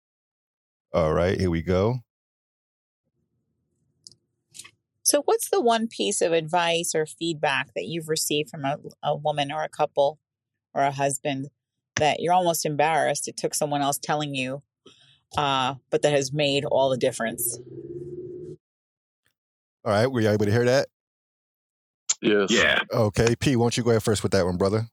All 0.93 1.13
right, 1.13 1.39
here 1.39 1.49
we 1.49 1.61
go. 1.61 1.99
So, 5.03 5.21
what's 5.25 5.49
the 5.49 5.61
one 5.61 5.87
piece 5.87 6.21
of 6.21 6.31
advice 6.31 6.93
or 6.93 7.05
feedback 7.05 7.73
that 7.75 7.85
you've 7.85 8.07
received 8.07 8.49
from 8.49 8.65
a, 8.65 8.77
a 9.03 9.15
woman 9.15 9.51
or 9.51 9.63
a 9.63 9.69
couple 9.69 10.19
or 10.73 10.83
a 10.83 10.91
husband 10.91 11.47
that 11.97 12.19
you're 12.19 12.33
almost 12.33 12.65
embarrassed 12.65 13.27
it 13.27 13.37
took 13.37 13.53
someone 13.53 13.81
else 13.81 13.97
telling 13.97 14.35
you, 14.35 14.61
uh, 15.37 15.75
but 15.89 16.01
that 16.01 16.13
has 16.13 16.33
made 16.33 16.65
all 16.65 16.89
the 16.89 16.97
difference? 16.97 17.59
All 19.83 19.91
right, 19.91 20.07
were 20.07 20.21
you 20.21 20.29
able 20.29 20.45
to 20.45 20.51
hear 20.51 20.65
that? 20.65 20.87
Yes. 22.21 22.51
Yeah. 22.51 22.79
Okay, 22.91 23.35
P, 23.35 23.55
why 23.55 23.63
don't 23.63 23.77
you 23.77 23.83
go 23.83 23.89
ahead 23.89 24.03
first 24.03 24.23
with 24.23 24.31
that 24.33 24.45
one, 24.45 24.57
brother? 24.57 24.87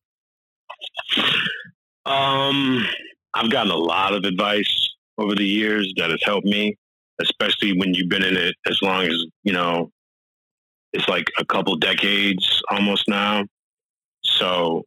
Um, 2.07 2.87
I've 3.35 3.51
gotten 3.51 3.71
a 3.71 3.77
lot 3.77 4.15
of 4.15 4.25
advice 4.25 4.95
over 5.19 5.35
the 5.35 5.45
years 5.45 5.93
that 5.99 6.11
has 6.11 6.21
helped 6.23 6.47
me, 6.47 6.77
especially 7.21 7.79
when 7.79 7.93
you've 7.93 8.09
been 8.09 8.25
in 8.25 8.37
it 8.37 8.55
as 8.67 8.81
long 8.81 9.05
as, 9.05 9.27
you 9.43 9.53
know, 9.53 9.91
it's 10.95 11.09
like 11.09 11.27
a 11.39 11.45
couple 11.45 11.77
decades 11.77 12.63
almost 12.71 13.09
now. 13.09 13.45
So 14.23 14.85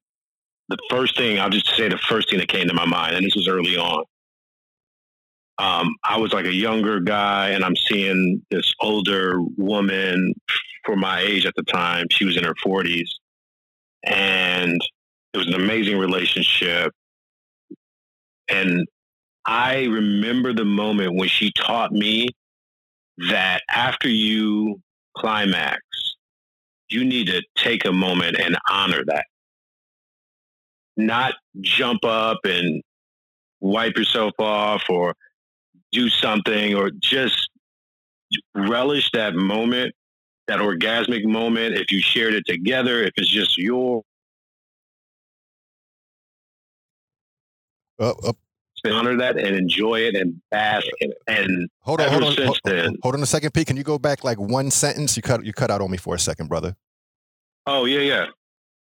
the 0.72 0.78
first 0.90 1.18
thing, 1.18 1.40
I'll 1.40 1.50
just 1.50 1.76
say 1.76 1.90
the 1.90 1.98
first 1.98 2.30
thing 2.30 2.40
that 2.40 2.48
came 2.48 2.68
to 2.68 2.74
my 2.74 2.86
mind, 2.86 3.16
and 3.16 3.26
this 3.26 3.36
was 3.36 3.48
early 3.48 3.78
on. 3.78 4.04
Um, 5.58 5.96
I 6.04 6.18
was 6.18 6.34
like 6.34 6.46
a 6.46 6.54
younger 6.54 7.00
guy, 7.00 7.50
and 7.50 7.64
I'm 7.64 7.76
seeing 7.76 8.44
this 8.50 8.74
older 8.80 9.40
woman 9.58 10.34
for 10.86 10.96
my 10.96 11.20
age 11.20 11.46
at 11.46 11.54
the 11.56 11.64
time. 11.64 12.08
She 12.10 12.26
was 12.26 12.38
in 12.38 12.44
her 12.44 12.56
40s. 12.66 13.10
And 14.04 14.82
it 15.34 15.38
was 15.38 15.48
an 15.48 15.54
amazing 15.54 15.98
relationship. 16.00 16.92
And 18.48 18.88
I 19.46 19.86
remember 19.86 20.54
the 20.54 20.66
moment 20.66 21.16
when 21.16 21.30
she 21.30 21.52
taught 21.52 21.92
me 21.92 22.28
that 23.30 23.62
after 23.70 24.10
you 24.10 24.82
climax, 25.16 25.82
you 26.90 27.04
need 27.06 27.28
to 27.28 27.42
take 27.56 27.86
a 27.86 27.92
moment 27.92 28.38
and 28.40 28.58
honor 28.70 29.04
that. 29.06 29.26
Not 31.06 31.34
jump 31.62 32.04
up 32.06 32.40
and 32.44 32.82
wipe 33.60 33.98
yourself 33.98 34.34
off 34.40 34.84
or 34.90 35.14
do 35.92 36.10
something 36.10 36.76
or 36.76 36.90
just 37.00 37.50
relish 38.56 39.12
that 39.12 39.36
moment, 39.36 39.94
that 40.48 40.60
orgasmic 40.60 41.26
moment. 41.26 41.76
If 41.76 41.92
you 41.92 42.02
shared 42.02 42.34
it 42.34 42.46
together, 42.46 43.02
if 43.04 43.12
it's 43.18 43.30
just 43.30 43.58
your 43.58 44.04
Up, 48.00 48.18
up. 48.26 48.36
honor 48.86 49.16
that 49.18 49.38
and 49.38 49.56
enjoy 49.56 50.00
it 50.00 50.16
and 50.16 50.42
bask 50.50 50.88
in 51.02 51.12
it. 51.12 51.18
And 51.28 51.70
Hold 51.82 52.02
on, 52.02 52.10
hold 52.10 52.24
on, 52.24 52.46
hold, 52.46 52.60
then. 52.64 52.96
hold 53.04 53.14
on 53.14 53.22
a 53.22 53.28
second, 53.28 53.54
P. 53.54 53.64
Can 53.64 53.78
you 53.78 53.84
go 53.84 54.00
back 54.00 54.24
like 54.24 54.40
one 54.40 54.72
sentence? 54.72 55.16
You 55.16 55.22
cut 55.22 55.46
you 55.46 55.54
cut 55.54 55.70
out 55.70 55.82
on 55.82 55.92
me 55.92 55.98
for 55.98 56.16
a 56.16 56.20
second, 56.20 56.48
brother. 56.48 56.76
oh 57.68 57.86
yeah, 57.86 58.00
yeah. 58.00 58.26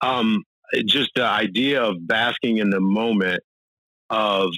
Um, 0.01 0.43
just 0.85 1.11
the 1.15 1.25
idea 1.25 1.81
of 1.81 2.07
basking 2.07 2.57
in 2.57 2.69
the 2.69 2.79
moment 2.79 3.41
of 4.09 4.49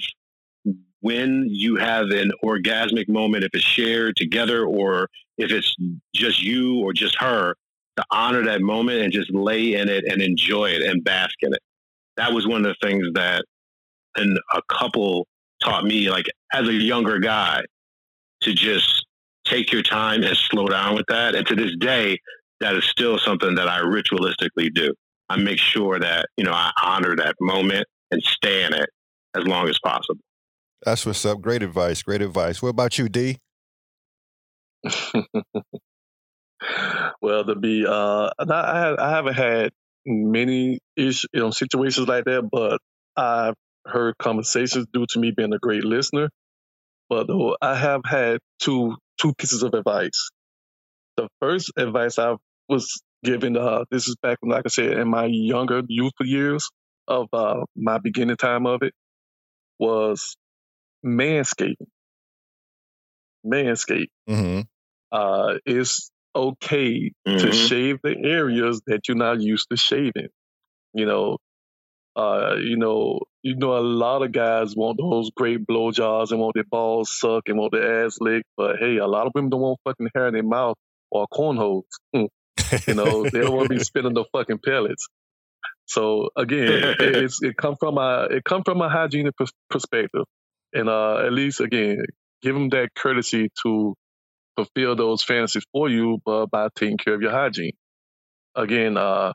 when 1.00 1.46
you 1.48 1.76
have 1.76 2.10
an 2.10 2.32
orgasmic 2.44 3.08
moment, 3.08 3.44
if 3.44 3.50
it's 3.52 3.64
shared 3.64 4.16
together 4.16 4.64
or 4.64 5.08
if 5.36 5.50
it's 5.52 5.74
just 6.14 6.42
you 6.42 6.80
or 6.80 6.92
just 6.92 7.16
her, 7.20 7.54
to 7.96 8.04
honor 8.10 8.44
that 8.44 8.60
moment 8.60 9.00
and 9.00 9.12
just 9.12 9.32
lay 9.32 9.74
in 9.74 9.88
it 9.88 10.04
and 10.04 10.22
enjoy 10.22 10.70
it 10.70 10.82
and 10.82 11.02
bask 11.04 11.34
in 11.42 11.52
it. 11.52 11.60
That 12.16 12.32
was 12.32 12.46
one 12.46 12.64
of 12.64 12.74
the 12.80 12.86
things 12.86 13.06
that 13.14 13.44
and 14.16 14.38
a 14.52 14.62
couple 14.68 15.26
taught 15.62 15.84
me, 15.84 16.10
like 16.10 16.26
as 16.52 16.68
a 16.68 16.72
younger 16.72 17.18
guy, 17.18 17.62
to 18.42 18.52
just 18.52 19.06
take 19.44 19.72
your 19.72 19.82
time 19.82 20.22
and 20.22 20.36
slow 20.36 20.66
down 20.66 20.94
with 20.94 21.06
that. 21.08 21.34
And 21.34 21.46
to 21.46 21.54
this 21.54 21.74
day, 21.78 22.18
that 22.60 22.74
is 22.74 22.84
still 22.84 23.18
something 23.18 23.54
that 23.54 23.68
I 23.68 23.80
ritualistically 23.80 24.72
do. 24.74 24.92
I 25.28 25.36
make 25.36 25.58
sure 25.58 25.98
that, 25.98 26.26
you 26.36 26.44
know, 26.44 26.52
I 26.52 26.70
honor 26.82 27.16
that 27.16 27.34
moment 27.40 27.86
and 28.10 28.22
stay 28.22 28.64
in 28.64 28.72
it 28.72 28.88
as 29.36 29.44
long 29.46 29.68
as 29.68 29.78
possible. 29.84 30.20
That's 30.84 31.04
what's 31.04 31.24
up. 31.24 31.40
Great 31.40 31.62
advice. 31.62 32.02
Great 32.02 32.22
advice. 32.22 32.62
What 32.62 32.70
about 32.70 32.98
you, 32.98 33.08
D? 33.08 33.38
well, 37.20 37.44
to 37.44 37.54
be, 37.56 37.84
uh, 37.86 38.30
I, 38.38 38.94
I 38.98 39.10
haven't 39.10 39.34
had 39.34 39.70
many 40.06 40.78
ish, 40.96 41.24
you 41.32 41.40
know, 41.40 41.50
situations 41.50 42.08
like 42.08 42.24
that, 42.24 42.48
but 42.50 42.80
I've 43.16 43.54
heard 43.84 44.16
conversations 44.18 44.86
due 44.92 45.06
to 45.10 45.18
me 45.18 45.32
being 45.36 45.52
a 45.52 45.58
great 45.58 45.84
listener. 45.84 46.30
But 47.08 47.26
though 47.26 47.56
I 47.60 47.74
have 47.74 48.02
had 48.04 48.38
two 48.60 48.96
two 49.20 49.34
pieces 49.34 49.62
of 49.62 49.74
advice. 49.74 50.30
The 51.16 51.28
first 51.40 51.72
advice 51.76 52.18
I 52.18 52.36
was 52.68 53.02
given, 53.22 53.56
uh, 53.56 53.84
this 53.90 54.08
is 54.08 54.16
back 54.16 54.38
when, 54.40 54.50
like 54.50 54.64
I 54.66 54.68
said, 54.68 54.92
in 54.98 55.08
my 55.08 55.26
younger 55.26 55.82
youthful 55.86 56.26
years 56.26 56.70
of 57.06 57.28
uh, 57.32 57.64
my 57.76 57.98
beginning 57.98 58.36
time 58.36 58.66
of 58.66 58.82
it, 58.82 58.92
was 59.78 60.36
manscaping. 61.04 61.86
Manscape. 63.46 64.08
Mm-hmm. 64.28 64.62
Uh, 65.10 65.54
it's 65.64 66.10
okay 66.34 67.12
mm-hmm. 67.26 67.38
to 67.38 67.52
shave 67.52 67.98
the 68.02 68.16
areas 68.16 68.82
that 68.86 69.08
you're 69.08 69.16
not 69.16 69.40
used 69.40 69.68
to 69.70 69.76
shaving. 69.76 70.28
You 70.94 71.06
know, 71.06 71.38
uh, 72.16 72.56
you 72.56 72.76
know, 72.76 73.20
you 73.42 73.54
know, 73.56 73.76
a 73.76 73.80
lot 73.80 74.22
of 74.22 74.32
guys 74.32 74.74
want 74.74 74.98
those 74.98 75.30
great 75.36 75.66
blowjobs 75.66 76.32
and 76.32 76.40
want 76.40 76.54
their 76.54 76.64
balls 76.64 77.16
sucked 77.18 77.48
and 77.48 77.58
want 77.58 77.72
their 77.72 78.04
ass 78.04 78.18
licked, 78.20 78.48
but 78.56 78.76
hey, 78.78 78.96
a 78.96 79.06
lot 79.06 79.26
of 79.26 79.32
women 79.34 79.50
don't 79.50 79.60
want 79.60 79.78
fucking 79.84 80.08
hair 80.14 80.26
in 80.26 80.34
their 80.34 80.42
mouth 80.42 80.76
or 81.10 81.26
cornholes. 81.28 81.84
Hmm. 82.12 82.24
You 82.86 82.94
know, 82.94 83.24
they 83.24 83.40
don't 83.40 83.54
want 83.54 83.68
to 83.68 83.74
be 83.74 83.84
spitting 83.84 84.14
the 84.14 84.24
fucking 84.32 84.58
pellets. 84.64 85.08
So 85.86 86.28
again, 86.36 86.68
it, 86.68 86.96
it's 87.00 87.42
it 87.42 87.56
come 87.56 87.76
from 87.78 87.98
a 87.98 88.28
it 88.30 88.44
come 88.44 88.62
from 88.64 88.80
a 88.80 88.88
hygienic 88.88 89.34
perspective, 89.70 90.24
and 90.72 90.88
uh, 90.88 91.18
at 91.18 91.32
least 91.32 91.60
again, 91.60 92.04
give 92.42 92.54
them 92.54 92.68
that 92.70 92.90
courtesy 92.94 93.50
to 93.62 93.94
fulfill 94.56 94.96
those 94.96 95.22
fantasies 95.22 95.64
for 95.72 95.88
you, 95.88 96.18
but 96.24 96.46
by 96.46 96.68
taking 96.74 96.98
care 96.98 97.14
of 97.14 97.22
your 97.22 97.30
hygiene. 97.30 97.72
Again, 98.54 98.96
uh, 98.96 99.32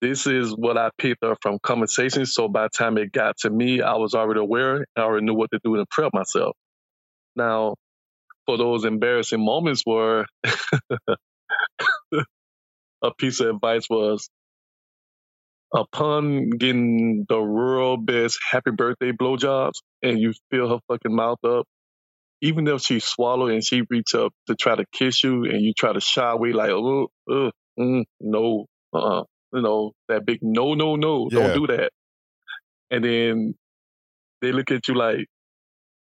this 0.00 0.26
is 0.26 0.52
what 0.52 0.78
I 0.78 0.90
picked 0.96 1.22
up 1.22 1.38
from 1.42 1.58
conversations. 1.62 2.32
So 2.32 2.48
by 2.48 2.64
the 2.64 2.70
time 2.70 2.96
it 2.96 3.12
got 3.12 3.36
to 3.40 3.50
me, 3.50 3.82
I 3.82 3.96
was 3.96 4.14
already 4.14 4.40
aware. 4.40 4.86
I 4.96 5.00
already 5.02 5.26
knew 5.26 5.34
what 5.34 5.50
to 5.52 5.60
do 5.62 5.76
to 5.76 5.84
prep 5.90 6.14
myself. 6.14 6.56
Now, 7.36 7.74
for 8.46 8.56
those 8.56 8.84
embarrassing 8.84 9.44
moments 9.44 9.82
where 9.84 10.26
a 13.02 13.12
piece 13.14 13.40
of 13.40 13.48
advice 13.48 13.88
was 13.88 14.28
upon 15.74 16.50
getting 16.50 17.24
the 17.28 17.38
real 17.38 17.96
best 17.96 18.38
happy 18.50 18.72
birthday 18.72 19.12
blowjobs 19.12 19.80
and 20.02 20.18
you 20.18 20.32
fill 20.50 20.68
her 20.68 20.78
fucking 20.88 21.14
mouth 21.14 21.38
up, 21.44 21.66
even 22.40 22.66
if 22.66 22.80
she 22.82 22.98
swallow 23.00 23.46
and 23.46 23.64
she 23.64 23.82
reach 23.88 24.14
up 24.14 24.32
to 24.46 24.54
try 24.54 24.74
to 24.74 24.84
kiss 24.92 25.22
you 25.22 25.44
and 25.44 25.60
you 25.60 25.72
try 25.72 25.92
to 25.92 26.00
shy 26.00 26.30
away 26.30 26.52
like, 26.52 26.70
oh, 26.70 27.08
uh, 27.30 27.50
mm, 27.78 28.04
no, 28.20 28.66
uh-uh 28.92 29.24
you 29.52 29.62
know, 29.62 29.92
that 30.08 30.24
big 30.24 30.38
no, 30.42 30.74
no, 30.74 30.96
no, 30.96 31.28
yeah. 31.30 31.38
don't 31.38 31.54
do 31.54 31.66
that. 31.68 31.90
And 32.90 33.04
then 33.04 33.54
they 34.40 34.52
look 34.52 34.70
at 34.70 34.88
you 34.88 34.94
like, 34.94 35.26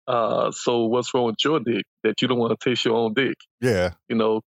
uh, 0.07 0.51
so 0.51 0.85
what's 0.85 1.13
wrong 1.13 1.27
with 1.27 1.35
your 1.43 1.59
dick 1.59 1.85
that 2.03 2.21
you 2.21 2.27
don't 2.27 2.39
want 2.39 2.57
to 2.57 2.69
taste 2.69 2.85
your 2.85 2.95
own 2.95 3.13
dick? 3.13 3.35
Yeah. 3.61 3.91
You 4.09 4.17
know, 4.17 4.41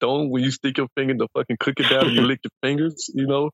don't 0.00 0.30
when 0.30 0.42
you 0.42 0.50
stick 0.50 0.78
your 0.78 0.88
finger 0.96 1.12
in 1.12 1.18
the 1.18 1.28
fucking 1.34 1.56
cookie 1.58 1.84
down, 1.88 2.10
you 2.10 2.20
lick 2.26 2.40
your 2.44 2.50
fingers, 2.62 3.10
you 3.14 3.26
know. 3.26 3.50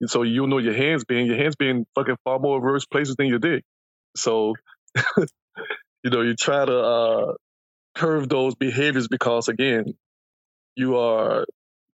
And 0.00 0.08
so 0.08 0.22
you 0.22 0.46
know 0.46 0.58
your 0.58 0.74
hands 0.74 1.04
being 1.04 1.26
your 1.26 1.36
hands 1.36 1.56
being 1.56 1.86
fucking 1.94 2.16
far 2.24 2.38
more 2.38 2.60
worse 2.60 2.86
places 2.86 3.16
than 3.16 3.26
your 3.26 3.38
dick. 3.38 3.64
So 4.16 4.54
you 5.16 6.10
know, 6.10 6.22
you 6.22 6.34
try 6.34 6.64
to 6.64 6.78
uh 6.78 7.34
curve 7.94 8.28
those 8.28 8.54
behaviors 8.54 9.08
because 9.08 9.48
again, 9.48 9.94
you 10.76 10.96
are 10.98 11.44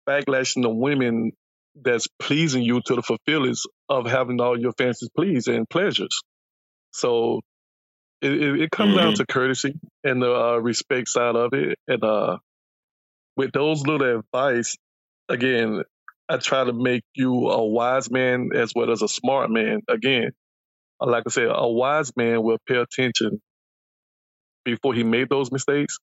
backlashing 0.06 0.62
the 0.62 0.68
women 0.68 1.32
that's 1.80 2.08
pleasing 2.18 2.62
you 2.62 2.80
to 2.84 2.96
the 2.96 3.02
fulfillers 3.02 3.66
of 3.88 4.06
having 4.06 4.40
all 4.40 4.58
your 4.58 4.72
fancies 4.72 5.08
pleased 5.16 5.48
and 5.48 5.68
pleasures. 5.68 6.22
So 6.90 7.40
it, 8.20 8.32
it, 8.32 8.60
it 8.62 8.70
comes 8.70 8.94
mm-hmm. 8.94 9.04
down 9.04 9.14
to 9.14 9.26
courtesy 9.26 9.78
and 10.04 10.20
the 10.20 10.32
uh, 10.34 10.56
respect 10.56 11.08
side 11.08 11.36
of 11.36 11.52
it. 11.54 11.78
And 11.88 12.04
uh, 12.04 12.38
with 13.36 13.52
those 13.52 13.86
little 13.86 14.18
advice, 14.20 14.76
again, 15.28 15.82
I 16.28 16.38
try 16.38 16.64
to 16.64 16.72
make 16.72 17.04
you 17.14 17.50
a 17.50 17.64
wise 17.66 18.10
man 18.10 18.50
as 18.54 18.72
well 18.74 18.90
as 18.90 19.02
a 19.02 19.08
smart 19.08 19.50
man. 19.50 19.80
Again, 19.88 20.32
uh, 21.00 21.06
like 21.10 21.24
I 21.26 21.30
said, 21.30 21.48
a 21.50 21.68
wise 21.68 22.12
man 22.16 22.42
will 22.42 22.58
pay 22.68 22.76
attention 22.76 23.40
before 24.64 24.94
he 24.94 25.04
made 25.04 25.28
those 25.30 25.52
mistakes. 25.52 25.98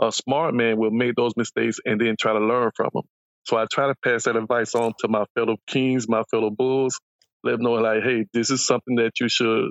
A 0.00 0.12
smart 0.12 0.54
man 0.54 0.78
will 0.78 0.90
make 0.90 1.14
those 1.16 1.32
mistakes 1.36 1.78
and 1.84 2.00
then 2.00 2.16
try 2.20 2.32
to 2.32 2.40
learn 2.40 2.70
from 2.76 2.90
them. 2.94 3.04
So 3.44 3.56
I 3.56 3.66
try 3.70 3.88
to 3.88 3.94
pass 4.04 4.24
that 4.24 4.36
advice 4.36 4.74
on 4.74 4.92
to 5.00 5.08
my 5.08 5.24
fellow 5.34 5.56
kings, 5.66 6.08
my 6.08 6.22
fellow 6.30 6.50
bulls, 6.50 7.00
let 7.44 7.52
them 7.52 7.62
know 7.62 7.72
like, 7.74 8.02
hey, 8.02 8.26
this 8.32 8.50
is 8.50 8.64
something 8.64 8.96
that 8.96 9.20
you 9.20 9.28
should 9.28 9.70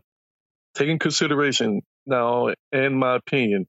take 0.76 0.90
in 0.90 1.00
consideration. 1.00 1.82
Now, 2.06 2.50
in 2.72 2.96
my 2.96 3.16
opinion, 3.18 3.68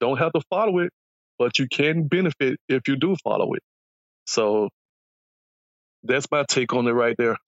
don't 0.00 0.18
have 0.18 0.32
to 0.32 0.42
follow 0.50 0.80
it, 0.80 0.92
but 1.40 1.58
you 1.58 1.66
can 1.66 2.06
benefit 2.06 2.60
if 2.68 2.86
you 2.86 2.96
do 2.96 3.16
follow 3.24 3.54
it. 3.54 3.62
So 4.26 4.68
that's 6.02 6.30
my 6.30 6.44
take 6.46 6.74
on 6.74 6.86
it 6.86 6.92
right 6.92 7.16
there. 7.18 7.38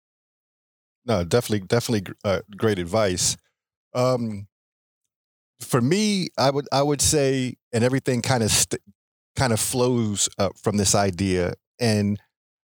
No, 1.05 1.24
definitely, 1.24 1.66
definitely 1.66 2.14
uh, 2.24 2.40
great 2.57 2.78
advice. 2.78 3.36
Um, 3.95 4.49
for 5.61 5.80
me, 5.80 6.28
I 6.38 6.51
would 6.51 6.66
I 6.72 6.82
would 6.82 7.03
say, 7.03 7.57
and 7.72 7.84
everything 7.84 8.22
kind 8.22 8.43
of 8.43 8.51
st- 8.51 8.82
kind 9.36 9.53
of 9.53 9.61
flows 9.61 10.28
uh, 10.38 10.49
from 10.57 10.78
this 10.78 10.95
idea 10.95 11.55
and 11.78 12.18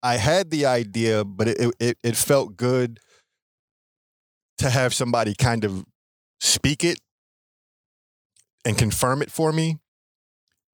I 0.02 0.16
had 0.16 0.50
the 0.50 0.66
idea, 0.66 1.24
but 1.24 1.48
it, 1.48 1.74
it 1.80 1.98
it 2.04 2.16
felt 2.16 2.56
good 2.56 3.00
to 4.58 4.70
have 4.70 4.94
somebody 4.94 5.34
kind 5.34 5.64
of 5.64 5.84
speak 6.40 6.84
it 6.84 7.00
and 8.64 8.78
confirm 8.78 9.22
it 9.22 9.30
for 9.30 9.52
me. 9.52 9.78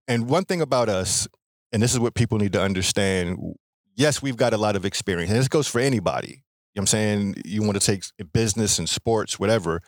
And 0.08 0.28
one 0.28 0.44
thing 0.44 0.60
about 0.60 0.88
us, 0.88 1.26
and 1.72 1.82
this 1.82 1.92
is 1.92 2.00
what 2.00 2.14
people 2.14 2.38
need 2.38 2.52
to 2.52 2.60
understand. 2.60 3.38
Yes, 3.96 4.22
we've 4.22 4.36
got 4.36 4.52
a 4.52 4.58
lot 4.58 4.76
of 4.76 4.84
experience, 4.84 5.30
and 5.30 5.38
this 5.38 5.48
goes 5.48 5.68
for 5.68 5.80
anybody. 5.80 6.28
You 6.74 6.80
know 6.80 6.80
what 6.80 6.82
I'm 6.82 6.86
saying? 6.86 7.34
You 7.44 7.62
want 7.62 7.80
to 7.80 7.86
take 7.86 8.04
business 8.32 8.78
and 8.78 8.88
sports, 8.88 9.38
whatever. 9.38 9.80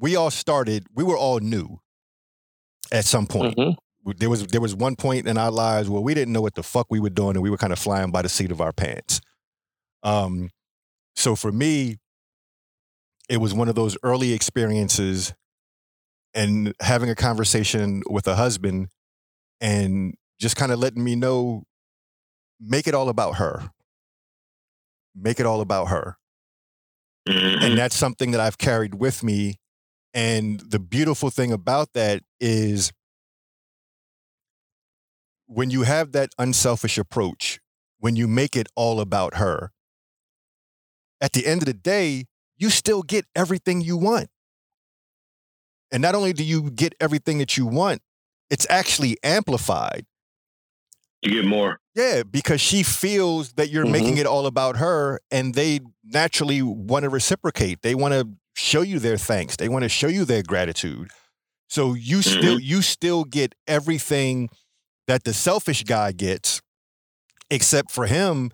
We 0.00 0.14
all 0.14 0.30
started, 0.30 0.86
we 0.94 1.02
were 1.02 1.16
all 1.16 1.40
new 1.40 1.80
at 2.92 3.04
some 3.04 3.26
point. 3.26 3.56
Mm-hmm 3.56 3.70
there 4.16 4.30
was 4.30 4.46
there 4.46 4.60
was 4.60 4.74
one 4.74 4.96
point 4.96 5.26
in 5.26 5.36
our 5.36 5.50
lives 5.50 5.88
where 5.88 6.00
we 6.00 6.14
didn't 6.14 6.32
know 6.32 6.40
what 6.40 6.54
the 6.54 6.62
fuck 6.62 6.86
we 6.90 7.00
were 7.00 7.10
doing 7.10 7.36
and 7.36 7.42
we 7.42 7.50
were 7.50 7.56
kind 7.56 7.72
of 7.72 7.78
flying 7.78 8.10
by 8.10 8.22
the 8.22 8.28
seat 8.28 8.50
of 8.50 8.60
our 8.60 8.72
pants. 8.72 9.20
Um, 10.02 10.50
so 11.16 11.34
for 11.34 11.52
me, 11.52 11.96
it 13.28 13.38
was 13.38 13.52
one 13.52 13.68
of 13.68 13.74
those 13.74 13.96
early 14.02 14.32
experiences 14.32 15.34
and 16.34 16.74
having 16.80 17.10
a 17.10 17.14
conversation 17.14 18.02
with 18.08 18.26
a 18.26 18.36
husband 18.36 18.88
and 19.60 20.14
just 20.40 20.56
kind 20.56 20.72
of 20.72 20.78
letting 20.78 21.02
me 21.02 21.16
know 21.16 21.64
make 22.60 22.86
it 22.86 22.94
all 22.94 23.08
about 23.08 23.36
her. 23.36 23.70
Make 25.14 25.40
it 25.40 25.46
all 25.46 25.60
about 25.60 25.88
her. 25.88 26.16
Mm-hmm. 27.28 27.62
And 27.62 27.78
that's 27.78 27.96
something 27.96 28.30
that 28.30 28.40
I've 28.40 28.58
carried 28.58 28.94
with 28.94 29.22
me. 29.22 29.56
And 30.14 30.60
the 30.60 30.78
beautiful 30.78 31.30
thing 31.30 31.52
about 31.52 31.92
that 31.92 32.22
is 32.40 32.92
when 35.46 35.70
you 35.70 35.82
have 35.82 36.12
that 36.12 36.30
unselfish 36.38 36.98
approach, 36.98 37.60
when 37.98 38.16
you 38.16 38.28
make 38.28 38.56
it 38.56 38.68
all 38.74 39.00
about 39.00 39.36
her, 39.36 39.72
at 41.20 41.32
the 41.32 41.46
end 41.46 41.62
of 41.62 41.66
the 41.66 41.74
day, 41.74 42.26
you 42.56 42.70
still 42.70 43.02
get 43.02 43.26
everything 43.34 43.80
you 43.80 43.96
want. 43.96 44.28
And 45.90 46.02
not 46.02 46.14
only 46.14 46.32
do 46.32 46.44
you 46.44 46.70
get 46.70 46.94
everything 47.00 47.38
that 47.38 47.56
you 47.56 47.66
want, 47.66 48.02
it's 48.50 48.66
actually 48.70 49.16
amplified. 49.22 50.06
You 51.22 51.32
get 51.32 51.46
more. 51.46 51.80
Yeah, 51.94 52.22
because 52.22 52.60
she 52.60 52.82
feels 52.82 53.52
that 53.54 53.70
you're 53.70 53.84
mm-hmm. 53.84 53.92
making 53.92 54.16
it 54.18 54.26
all 54.26 54.46
about 54.46 54.76
her 54.76 55.20
and 55.30 55.54
they 55.54 55.80
naturally 56.04 56.62
want 56.62 57.02
to 57.02 57.08
reciprocate. 57.08 57.82
They 57.82 57.94
want 57.94 58.14
to 58.14 58.28
show 58.54 58.82
you 58.82 58.98
their 58.98 59.16
thanks. 59.16 59.56
They 59.56 59.68
want 59.68 59.82
to 59.82 59.88
show 59.88 60.06
you 60.06 60.24
their 60.24 60.42
gratitude. 60.42 61.10
So 61.68 61.94
you 61.94 62.18
mm-hmm. 62.18 62.38
still 62.38 62.60
you 62.60 62.82
still 62.82 63.24
get 63.24 63.54
everything 63.66 64.48
that 65.08 65.24
the 65.24 65.34
selfish 65.34 65.84
guy 65.84 66.12
gets, 66.12 66.60
except 67.50 67.90
for 67.90 68.06
him, 68.06 68.50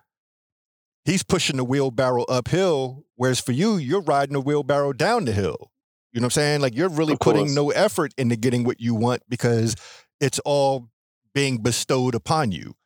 he's 1.04 1.22
pushing 1.22 1.56
the 1.56 1.64
wheelbarrow 1.64 2.22
uphill, 2.24 3.04
whereas 3.16 3.40
for 3.40 3.52
you, 3.52 3.76
you're 3.76 4.02
riding 4.02 4.32
the 4.32 4.40
wheelbarrow 4.40 4.92
down 4.92 5.26
the 5.26 5.32
hill. 5.32 5.70
You 6.14 6.20
know 6.20 6.26
what 6.26 6.36
I'm 6.36 6.42
saying? 6.42 6.60
Like 6.60 6.76
you're 6.76 6.88
really 6.88 7.16
putting 7.16 7.54
no 7.54 7.70
effort 7.70 8.14
into 8.16 8.36
getting 8.36 8.62
what 8.62 8.80
you 8.80 8.94
want 8.94 9.22
because 9.28 9.74
it's 10.20 10.38
all 10.44 10.88
being 11.34 11.58
bestowed 11.58 12.14
upon 12.14 12.52
you 12.52 12.76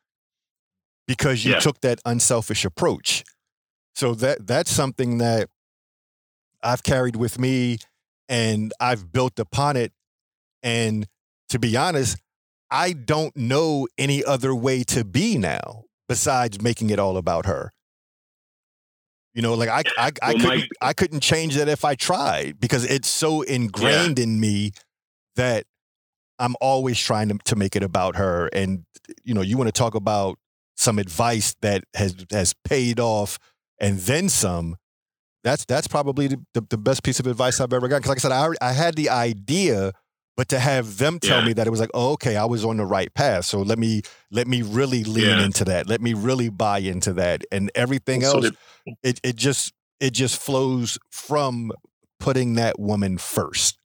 because 1.07 1.45
you 1.45 1.53
yeah. 1.53 1.59
took 1.59 1.79
that 1.81 2.01
unselfish 2.05 2.65
approach. 2.65 3.23
So 3.93 4.15
that 4.15 4.47
that's 4.47 4.71
something 4.71 5.19
that 5.19 5.47
I've 6.63 6.81
carried 6.81 7.15
with 7.15 7.37
me 7.37 7.77
and 8.27 8.73
I've 8.79 9.11
built 9.11 9.37
upon 9.37 9.77
it. 9.77 9.93
And 10.63 11.05
to 11.49 11.59
be 11.59 11.77
honest, 11.77 12.17
I 12.71 12.93
don't 12.93 13.37
know 13.37 13.87
any 13.95 14.23
other 14.23 14.55
way 14.55 14.83
to 14.85 15.05
be 15.05 15.37
now 15.37 15.83
besides 16.07 16.59
making 16.59 16.89
it 16.89 16.97
all 16.97 17.15
about 17.15 17.45
her. 17.45 17.71
You 19.39 19.43
know, 19.43 19.53
like 19.53 19.69
I 19.69 19.83
I, 19.97 20.11
I 20.21 20.33
Well, 20.33 20.33
couldn't 20.33 20.47
Mike- 20.49 20.69
I 20.81 20.91
couldn't 20.91 21.21
change 21.21 21.55
that 21.55 21.69
if 21.69 21.85
I 21.85 21.95
tried 21.95 22.59
because 22.59 22.83
it's 22.83 23.07
so 23.07 23.41
ingrained 23.41 24.19
in 24.19 24.37
me 24.37 24.73
that 25.37 25.63
I'm 26.39 26.55
always 26.59 26.99
trying 26.99 27.29
to, 27.29 27.37
to 27.45 27.55
make 27.55 27.77
it 27.77 27.81
about 27.83 28.17
her. 28.17 28.49
And 28.51 28.83
you 29.23 29.33
know, 29.33 29.39
you 29.39 29.55
want 29.57 29.69
to 29.69 29.71
talk 29.71 29.95
about 29.95 30.37
some 30.75 30.99
advice 30.99 31.55
that 31.61 31.85
has 31.93 32.25
has 32.31 32.53
paid 32.65 32.99
off 32.99 33.39
and 33.79 33.99
then 33.99 34.27
some. 34.27 34.75
That's 35.45 35.63
that's 35.63 35.87
probably 35.87 36.27
the, 36.27 36.43
the, 36.53 36.61
the 36.71 36.77
best 36.77 37.03
piece 37.03 37.21
of 37.21 37.25
advice 37.25 37.61
I've 37.61 37.71
ever 37.71 37.87
gotten. 37.87 38.01
Because 38.01 38.09
like 38.25 38.33
I 38.33 38.49
said, 38.49 38.57
I 38.61 38.71
I 38.71 38.73
had 38.73 38.95
the 38.95 39.09
idea, 39.09 39.93
but 40.39 40.47
to 40.47 40.57
have 40.57 40.99
them 40.99 41.19
tell 41.19 41.41
Yeah. 41.41 41.47
me 41.47 41.51
that 41.51 41.67
it 41.67 41.69
was 41.69 41.81
like, 41.81 41.89
oh, 41.93 42.13
okay, 42.13 42.37
I 42.37 42.45
was 42.45 42.63
on 42.63 42.77
the 42.77 42.85
right 42.85 43.13
path. 43.13 43.43
So 43.43 43.61
let 43.61 43.77
me 43.77 44.03
let 44.31 44.47
me 44.47 44.61
really 44.61 45.03
lean 45.03 45.25
Yeah. 45.25 45.43
into 45.43 45.65
that. 45.65 45.89
Let 45.89 45.99
me 45.99 46.13
really 46.13 46.47
buy 46.47 46.77
into 46.79 47.11
that. 47.15 47.43
And 47.51 47.69
everything 47.75 48.21
So 48.21 48.27
else, 48.37 48.43
did- 48.45 48.57
it 49.03 49.19
it 49.21 49.35
just 49.35 49.73
it 49.99 50.11
just 50.13 50.41
flows 50.41 50.97
from 51.11 51.73
putting 52.21 52.53
that 52.53 52.79
woman 52.79 53.17
first. 53.17 53.79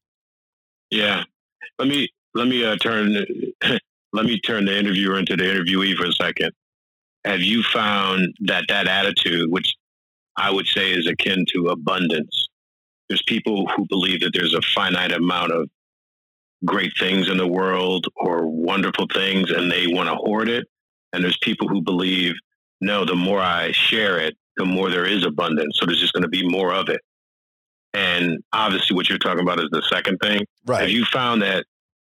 Yeah. 0.91 1.25
Let 1.81 1.89
me 1.89 2.09
let 2.35 2.47
me 2.47 2.65
uh, 2.65 2.77
turn 2.77 3.25
let 4.13 4.25
me 4.25 4.39
turn 4.39 4.67
the 4.67 4.79
interviewer 4.79 5.19
into 5.19 5.37
the 5.37 5.43
interviewee 5.43 5.97
for 5.97 6.07
a 6.07 6.13
second. 6.13 6.53
Have 7.25 7.41
you 7.43 7.65
found 7.65 8.33
that 8.43 8.67
that 8.69 8.87
attitude, 8.87 9.51
which 9.51 9.75
I 10.37 10.53
would 10.53 10.69
say 10.69 10.93
is 10.93 11.09
akin 11.09 11.47
to 11.53 11.67
abundance, 11.71 12.47
there's 13.09 13.25
people 13.27 13.67
who 13.75 13.87
believe 13.89 14.21
that 14.21 14.31
there's 14.35 14.55
a 14.55 14.63
finite 14.73 15.11
amount 15.11 15.51
of 15.51 15.69
great 16.65 16.93
things 16.99 17.29
in 17.29 17.37
the 17.37 17.47
world 17.47 18.07
or 18.17 18.47
wonderful 18.47 19.07
things, 19.13 19.51
and 19.51 19.71
they 19.71 19.87
want 19.87 20.09
to 20.09 20.15
hoard 20.15 20.49
it. 20.49 20.67
And 21.13 21.23
there's 21.23 21.39
people 21.39 21.69
who 21.69 21.81
believe, 21.81 22.35
no, 22.81 23.05
the 23.05 23.15
more 23.15 23.41
I 23.41 23.73
share 23.73 24.19
it, 24.19 24.35
the 24.57 24.65
more 24.65 24.91
there 24.91 25.07
is 25.07 25.25
abundance. 25.25 25.79
So 25.79 25.87
there's 25.87 26.01
just 26.01 26.13
going 26.13 26.23
to 26.23 26.29
be 26.29 26.49
more 26.49 26.73
of 26.73 26.89
it. 26.89 27.01
And 27.93 28.39
obviously, 28.53 28.97
what 28.97 29.09
you're 29.09 29.19
talking 29.19 29.43
about 29.43 29.61
is 29.61 29.69
the 29.71 29.83
second 29.83 30.19
thing. 30.19 30.45
Right. 30.67 30.81
Have 30.83 30.91
you 30.91 31.05
found 31.05 31.43
that 31.43 31.65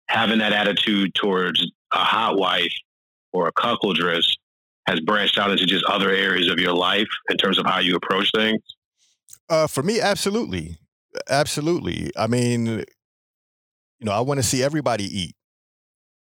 having 0.08 0.40
that 0.40 0.54
attitude 0.54 1.14
towards 1.14 1.64
a 1.94 1.98
hot 1.98 2.38
wife 2.38 2.74
or 3.34 3.48
a 3.48 3.54
cuckoldress 3.54 4.26
has 4.88 5.00
branched 5.02 5.38
out 5.38 5.52
into 5.52 5.66
just 5.66 5.84
other 5.86 6.10
areas 6.10 6.50
of 6.50 6.60
your 6.60 6.74
life 6.74 7.08
in 7.30 7.38
terms 7.38 7.60
of 7.60 7.66
how 7.66 7.80
you 7.80 7.96
approach 7.96 8.32
things? 8.34 8.62
Uh, 9.50 9.68
for 9.68 9.84
me, 9.84 10.02
absolutely, 10.02 10.78
absolutely. 11.30 12.10
I 12.18 12.28
mean, 12.28 12.84
you 14.00 14.06
know, 14.06 14.12
I 14.12 14.22
want 14.22 14.40
to 14.40 14.44
see 14.44 14.64
everybody 14.64 15.04
eat. 15.06 15.36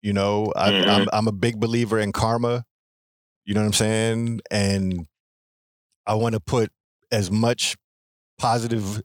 You 0.01 0.13
know, 0.13 0.51
I, 0.55 0.71
Mhm. 0.71 0.83
I'm 0.87 1.07
I'm 1.13 1.27
a 1.27 1.31
big 1.31 1.59
believer 1.59 1.99
in 1.99 2.11
karma. 2.11 2.65
You 3.45 3.53
know 3.53 3.61
what 3.61 3.67
I'm 3.67 3.73
saying? 3.73 4.41
And 4.49 5.07
I 6.05 6.15
want 6.15 6.33
to 6.33 6.39
put 6.39 6.71
as 7.11 7.31
much 7.31 7.75
positive 8.37 9.01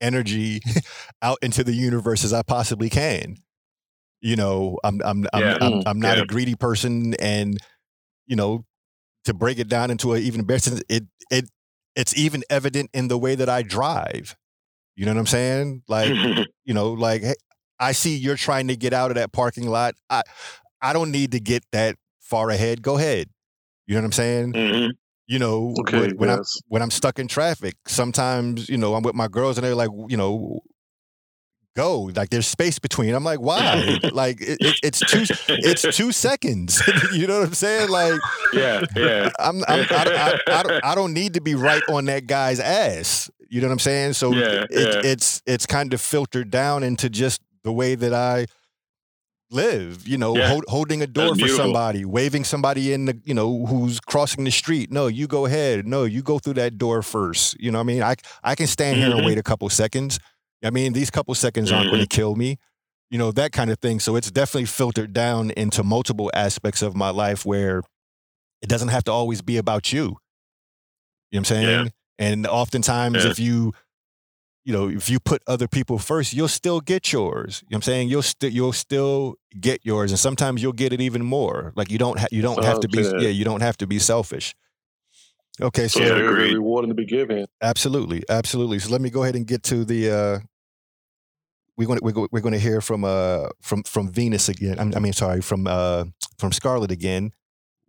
energy 0.00 0.60
out 1.22 1.38
into 1.42 1.64
the 1.64 1.72
universe 1.72 2.24
as 2.24 2.32
I 2.32 2.42
possibly 2.42 2.90
can. 2.90 3.36
You 4.20 4.36
know, 4.36 4.78
I'm 4.84 5.00
I'm 5.04 5.26
I'm 5.32 5.42
Yeah. 5.42 5.58
I'm, 5.60 5.82
I'm 5.86 6.00
not 6.00 6.16
Yeah. 6.16 6.24
a 6.24 6.26
greedy 6.26 6.54
person, 6.54 7.14
and 7.14 7.58
you 8.26 8.36
know, 8.36 8.64
to 9.24 9.34
break 9.34 9.58
it 9.58 9.68
down 9.68 9.90
into 9.90 10.14
an 10.14 10.22
even 10.22 10.44
better 10.44 10.60
sense, 10.60 10.82
it 10.88 11.04
it 11.30 11.46
it's 11.96 12.16
even 12.16 12.42
evident 12.50 12.90
in 12.94 13.08
the 13.08 13.18
way 13.18 13.34
that 13.34 13.48
I 13.48 13.62
drive. 13.62 14.36
You 14.96 15.06
know 15.06 15.12
what 15.14 15.20
I'm 15.20 15.26
saying? 15.26 15.82
Like 15.88 16.12
you 16.64 16.74
know, 16.74 16.92
like 16.92 17.22
hey, 17.22 17.34
I 17.80 17.92
see 17.92 18.16
you're 18.16 18.36
trying 18.36 18.68
to 18.68 18.76
get 18.76 18.92
out 18.92 19.10
of 19.10 19.16
that 19.16 19.32
parking 19.32 19.66
lot. 19.66 19.94
I 20.10 20.22
I 20.80 20.92
don't 20.92 21.10
need 21.10 21.32
to 21.32 21.40
get 21.40 21.64
that 21.72 21.96
far 22.20 22.50
ahead. 22.50 22.82
Go 22.82 22.96
ahead. 22.96 23.28
You 23.86 23.94
know 23.94 24.00
what 24.00 24.06
I'm 24.06 24.12
saying? 24.12 24.52
Mhm. 24.52 24.90
You 25.26 25.38
know, 25.38 25.74
Okay, 25.80 26.00
when, 26.00 26.16
when 26.16 26.30
I'm 26.30 26.42
when 26.68 26.82
I'm 26.82 26.90
stuck 26.90 27.18
in 27.18 27.28
traffic, 27.28 27.74
sometimes 27.86 28.68
you 28.68 28.76
know 28.76 28.94
I'm 28.94 29.02
with 29.02 29.14
my 29.14 29.28
girls 29.28 29.56
and 29.58 29.64
they're 29.66 29.74
like, 29.74 29.90
you 30.08 30.16
know, 30.16 30.60
go. 31.76 32.10
Like 32.14 32.30
there's 32.30 32.46
space 32.46 32.78
between. 32.78 33.14
I'm 33.14 33.24
like, 33.24 33.40
why? 33.40 33.98
like 34.12 34.40
it, 34.40 34.58
it, 34.60 34.78
it's 34.82 35.00
two 35.00 35.24
it's 35.48 35.82
two 35.96 36.12
seconds. 36.12 36.82
you 37.14 37.26
know 37.26 37.40
what 37.40 37.48
I'm 37.48 37.54
saying? 37.54 37.88
Like 37.88 38.20
yeah, 38.52 38.82
yeah. 38.96 39.30
I'm, 39.38 39.64
I'm 39.68 39.86
I, 39.90 40.04
don't- 40.04 40.16
I, 40.16 40.38
I, 40.48 40.62
don't, 40.62 40.84
I 40.84 40.94
don't 40.94 41.12
need 41.14 41.34
to 41.34 41.40
be 41.40 41.54
right 41.54 41.82
on 41.88 42.04
that 42.06 42.26
guy's 42.26 42.60
ass. 42.60 43.30
You 43.48 43.60
know 43.60 43.68
what 43.68 43.72
I'm 43.74 43.78
saying? 43.78 44.12
So 44.14 44.32
Yeah, 44.32 44.64
it, 44.68 44.70
yeah. 44.70 45.10
it's 45.10 45.42
it's 45.46 45.66
kind 45.66 45.92
of 45.94 46.00
filtered 46.00 46.50
down 46.50 46.82
into 46.82 47.08
just 47.08 47.40
the 47.64 47.72
way 47.72 47.94
that 47.96 48.14
I 48.14 48.46
live. 49.50 50.06
You 50.06 50.18
know, 50.18 50.36
Yeah. 50.36 50.48
hold, 50.48 50.64
holding 50.68 51.02
a 51.02 51.06
door 51.06 51.34
for 51.34 51.48
somebody, 51.48 52.04
waving 52.04 52.44
somebody 52.44 52.92
in 52.92 53.06
the 53.06 53.20
you 53.24 53.34
know 53.34 53.66
who's 53.66 54.00
crossing 54.00 54.44
the 54.44 54.50
street. 54.50 54.90
No, 54.92 55.06
you 55.06 55.26
go 55.26 55.46
ahead. 55.46 55.86
No, 55.86 56.04
you 56.04 56.22
go 56.22 56.38
through 56.38 56.54
that 56.54 56.78
door 56.78 57.02
first. 57.02 57.58
You 57.60 57.70
know, 57.70 57.78
what 57.78 57.84
I 57.84 57.86
mean, 57.86 58.02
I 58.02 58.14
I 58.42 58.54
can 58.54 58.66
stand 58.66 58.98
here 58.98 59.10
and 59.10 59.20
Mhm. 59.20 59.26
wait 59.26 59.38
a 59.38 59.42
couple 59.42 59.68
seconds. 59.70 60.18
I 60.62 60.70
mean, 60.70 60.92
these 60.92 61.10
couple 61.10 61.34
seconds 61.34 61.70
aren't 61.70 61.90
going 61.90 62.00
to 62.00 62.06
kill 62.06 62.36
me. 62.36 62.56
You 63.10 63.18
know, 63.18 63.32
that 63.32 63.52
kind 63.52 63.70
of 63.70 63.78
thing. 63.80 64.00
So 64.00 64.16
it's 64.16 64.30
definitely 64.30 64.64
filtered 64.64 65.12
down 65.12 65.50
into 65.50 65.82
multiple 65.84 66.30
aspects 66.34 66.80
of 66.80 66.96
my 66.96 67.10
life 67.10 67.44
where 67.44 67.82
it 68.62 68.68
doesn't 68.68 68.88
have 68.88 69.04
to 69.04 69.12
always 69.12 69.42
be 69.42 69.58
about 69.58 69.92
you. 69.92 70.00
You 70.02 70.08
know 70.08 70.16
what 71.30 71.38
I'm 71.40 71.44
saying? 71.44 71.84
Yeah. 71.84 71.90
And 72.18 72.46
oftentimes 72.46 73.24
Yeah. 73.24 73.30
if 73.30 73.38
you 73.38 73.74
you 74.64 74.72
know, 74.72 74.88
if 74.88 75.10
you 75.10 75.20
put 75.20 75.42
other 75.46 75.68
people 75.68 75.98
first, 75.98 76.32
you'll 76.32 76.48
still 76.48 76.80
get 76.80 77.12
yours. 77.12 77.62
You 77.62 77.74
know 77.74 77.76
what 77.76 77.78
I'm 77.78 77.82
saying? 77.82 78.08
You'll 78.08 78.22
still 78.22 78.50
you'll 78.50 78.72
still 78.72 79.36
get 79.60 79.80
yours 79.84 80.10
and 80.10 80.18
sometimes 80.18 80.62
you'll 80.62 80.72
get 80.72 80.92
it 80.92 81.00
even 81.00 81.22
more. 81.24 81.72
Like 81.76 81.90
you 81.90 81.98
don't 81.98 82.18
ha- 82.18 82.28
you 82.32 82.42
don't 82.42 82.64
have 82.64 82.80
to 82.80 82.88
be 82.88 83.00
yeah, 83.00 83.28
you 83.28 83.44
don't 83.44 83.60
have 83.60 83.76
to 83.78 83.86
be 83.86 83.98
selfish. 83.98 84.54
Okay, 85.60 85.86
so 85.86 86.00
So 86.00 86.00
Yeah, 86.00 86.08
very, 86.14 86.20
very 86.22 86.32
agreed. 86.32 86.54
rewarding 86.54 86.88
to 86.88 86.94
be 86.94 87.04
given. 87.04 87.46
absolutely, 87.62 88.22
absolutely. 88.28 88.78
So 88.80 88.90
let 88.90 89.00
me 89.00 89.10
go 89.10 89.22
ahead 89.22 89.36
and 89.36 89.46
get 89.46 89.62
to 89.64 89.84
the 89.84 90.10
uh 90.10 90.38
we're 91.76 91.86
going 91.86 91.98
to, 91.98 92.04
we're 92.04 92.12
going 92.12 92.28
we're 92.32 92.40
going 92.40 92.54
to 92.54 92.58
hear 92.60 92.80
from 92.80 93.04
uh 93.04 93.48
from 93.60 93.82
from 93.82 94.10
Venus 94.10 94.48
again. 94.48 94.78
I'm, 94.78 94.94
I 94.94 94.98
mean 94.98 95.12
sorry, 95.12 95.40
from 95.42 95.66
uh 95.66 96.04
from 96.38 96.52
Scarlett 96.52 96.90
again. 96.90 97.32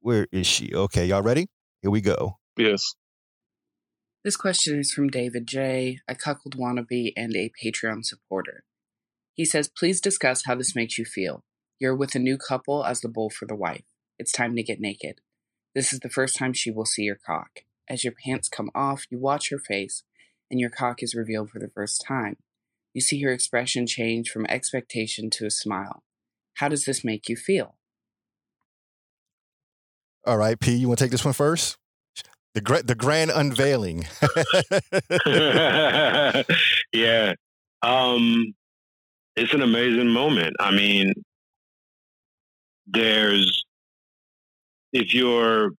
Where 0.01 0.27
is 0.31 0.45
she? 0.45 0.73
Okay, 0.73 1.05
y'all 1.07 1.21
ready? 1.23 1.47
Here 1.81 1.89
we 1.89 2.01
go. 2.01 2.37
Yes. 2.57 2.95
This 4.25 4.37
question 4.37 4.79
is 4.79 4.91
from 4.91 5.09
David 5.09 5.45
J., 5.45 5.99
a 6.07 6.15
cuckold 6.15 6.57
wannabe 6.57 7.13
and 7.15 7.35
a 7.35 7.51
Patreon 7.63 8.03
supporter. 8.03 8.63
He 9.35 9.45
says, 9.45 9.69
Please 9.69 10.01
discuss 10.01 10.45
how 10.45 10.55
this 10.55 10.75
makes 10.75 10.97
you 10.97 11.05
feel. 11.05 11.43
You're 11.77 11.95
with 11.95 12.15
a 12.15 12.19
new 12.19 12.35
couple 12.35 12.83
as 12.83 13.01
the 13.01 13.07
bull 13.07 13.29
for 13.29 13.45
the 13.45 13.53
wife. 13.53 13.83
It's 14.17 14.31
time 14.31 14.55
to 14.55 14.63
get 14.63 14.79
naked. 14.79 15.21
This 15.75 15.93
is 15.93 15.99
the 15.99 16.09
first 16.09 16.35
time 16.35 16.53
she 16.53 16.71
will 16.71 16.87
see 16.87 17.03
your 17.03 17.19
cock. 17.23 17.59
As 17.87 18.03
your 18.03 18.13
pants 18.13 18.49
come 18.49 18.71
off, 18.73 19.03
you 19.11 19.19
watch 19.19 19.51
her 19.51 19.59
face, 19.59 20.01
and 20.49 20.59
your 20.59 20.71
cock 20.71 21.03
is 21.03 21.13
revealed 21.13 21.51
for 21.51 21.59
the 21.59 21.69
first 21.69 22.03
time. 22.03 22.37
You 22.95 23.01
see 23.01 23.21
her 23.21 23.31
expression 23.31 23.85
change 23.85 24.31
from 24.31 24.47
expectation 24.47 25.29
to 25.29 25.45
a 25.45 25.51
smile. 25.51 26.01
How 26.55 26.67
does 26.67 26.85
this 26.85 27.05
make 27.05 27.29
you 27.29 27.35
feel? 27.35 27.75
All 30.25 30.39
right, 30.39 30.59
P, 30.59 30.73
you 30.73 30.87
want 30.87 30.97
to 30.97 31.05
take 31.05 31.11
this 31.11 31.23
one 31.23 31.35
first? 31.35 31.77
The 32.55 32.61
gra- 32.61 32.83
the 32.83 32.95
grand 32.95 33.31
unveiling. 33.35 34.07
yeah. 36.93 37.33
Um, 37.81 38.53
it's 39.35 39.53
an 39.53 39.61
amazing 39.61 40.07
moment. 40.07 40.55
I 40.61 40.71
mean, 40.71 41.13
there's, 42.87 43.65
if 44.93 45.13
you're, 45.13 45.71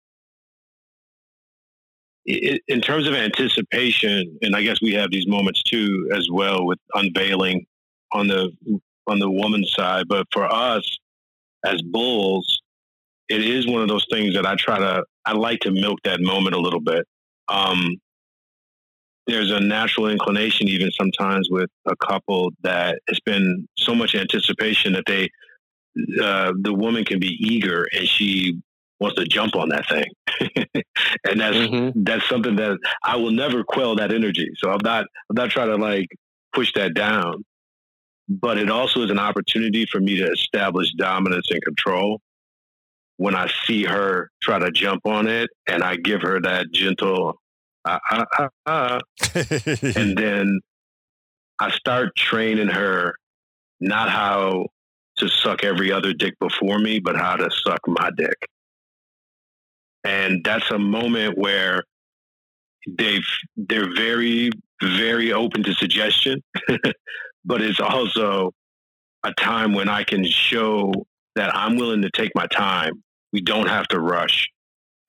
in 2.27 2.81
terms 2.81 3.07
of 3.07 3.15
anticipation, 3.15 4.37
and 4.43 4.55
I 4.55 4.61
guess 4.61 4.79
we 4.79 4.93
have 4.93 5.09
these 5.09 5.27
moments 5.27 5.63
too 5.63 6.11
as 6.13 6.27
well 6.31 6.63
with 6.63 6.77
unveiling 6.93 7.65
on 8.11 8.27
the 8.27 8.51
on 9.07 9.17
the 9.17 9.31
woman's 9.31 9.73
side. 9.73 10.07
But 10.07 10.27
for 10.31 10.45
us 10.45 10.95
as 11.65 11.81
bulls, 11.81 12.61
it 13.29 13.43
is 13.43 13.65
one 13.65 13.81
of 13.81 13.87
those 13.87 14.05
things 14.11 14.35
that 14.35 14.45
I 14.45 14.55
try 14.55 14.77
to 14.77 15.03
I 15.27 15.33
like 15.33 15.59
to 15.61 15.71
milk 15.71 15.99
that 16.05 16.21
moment 16.21 16.55
a 16.55 16.59
little 16.59 16.79
bit. 16.79 17.05
Um, 17.49 17.97
there's 19.27 19.51
a 19.51 19.59
natural 19.59 20.07
inclination, 20.07 20.69
even 20.69 20.89
sometimes 20.91 21.49
with 21.51 21.69
a 21.85 21.95
couple, 21.97 22.51
that 22.63 22.99
it's 23.07 23.19
been 23.19 23.67
so 23.77 23.93
much 23.93 24.15
anticipation 24.15 24.93
that 24.93 25.03
they, 25.05 25.29
uh, 26.21 26.53
the 26.61 26.73
woman 26.73 27.03
can 27.03 27.19
be 27.19 27.35
eager 27.39 27.85
and 27.93 28.07
she 28.07 28.61
wants 28.99 29.17
to 29.17 29.25
jump 29.25 29.55
on 29.55 29.69
that 29.69 29.87
thing, 29.89 30.05
and 31.25 31.41
that's 31.41 31.57
Mm-hmm. 31.57 32.03
that's 32.03 32.27
something 32.29 32.55
that 32.55 32.77
I 33.03 33.17
will 33.17 33.31
never 33.31 33.63
quell 33.63 33.95
that 33.97 34.13
energy. 34.13 34.49
So 34.57 34.71
I'm 34.71 34.79
not 34.83 35.05
I'm 35.29 35.35
not 35.35 35.49
trying 35.49 35.69
to 35.69 35.75
like 35.75 36.07
push 36.53 36.71
that 36.73 36.93
down, 36.93 37.43
but 38.29 38.57
it 38.57 38.71
also 38.71 39.03
is 39.03 39.11
an 39.11 39.19
opportunity 39.19 39.85
for 39.91 39.99
me 39.99 40.17
to 40.17 40.31
establish 40.31 40.91
dominance 40.93 41.47
and 41.51 41.61
control. 41.63 42.21
When 43.17 43.35
I 43.35 43.49
see 43.65 43.83
her 43.83 44.29
try 44.41 44.59
to 44.59 44.71
jump 44.71 45.05
on 45.05 45.27
it, 45.27 45.49
and 45.67 45.83
I 45.83 45.95
give 45.95 46.21
her 46.21 46.39
that 46.41 46.71
gentle, 46.71 47.39
ah, 47.85 47.99
ah, 48.11 48.25
ah, 48.37 48.49
ah, 48.65 48.99
and 49.33 50.17
then 50.17 50.59
I 51.59 51.71
start 51.71 52.15
training 52.15 52.67
her 52.67 53.15
not 53.79 54.09
how 54.09 54.67
to 55.17 55.27
suck 55.27 55.63
every 55.63 55.91
other 55.91 56.13
dick 56.13 56.35
before 56.39 56.79
me, 56.79 56.99
but 56.99 57.15
how 57.15 57.35
to 57.35 57.49
suck 57.65 57.79
my 57.87 58.11
dick. 58.15 58.47
And 60.03 60.43
that's 60.43 60.69
a 60.71 60.79
moment 60.79 61.37
where 61.37 61.83
they've 62.87 63.25
they're 63.55 63.93
very 63.95 64.51
very 64.81 65.33
open 65.33 65.63
to 65.63 65.73
suggestion, 65.73 66.43
but 67.45 67.61
it's 67.61 67.79
also 67.79 68.53
a 69.23 69.33
time 69.33 69.73
when 69.73 69.89
I 69.89 70.03
can 70.03 70.23
show 70.23 70.93
that 71.35 71.55
I'm 71.55 71.77
willing 71.77 72.03
to 72.03 72.11
take 72.11 72.31
my 72.35 72.47
time. 72.47 73.03
We 73.33 73.41
don't 73.41 73.67
have 73.67 73.87
to 73.89 73.99
rush. 73.99 74.47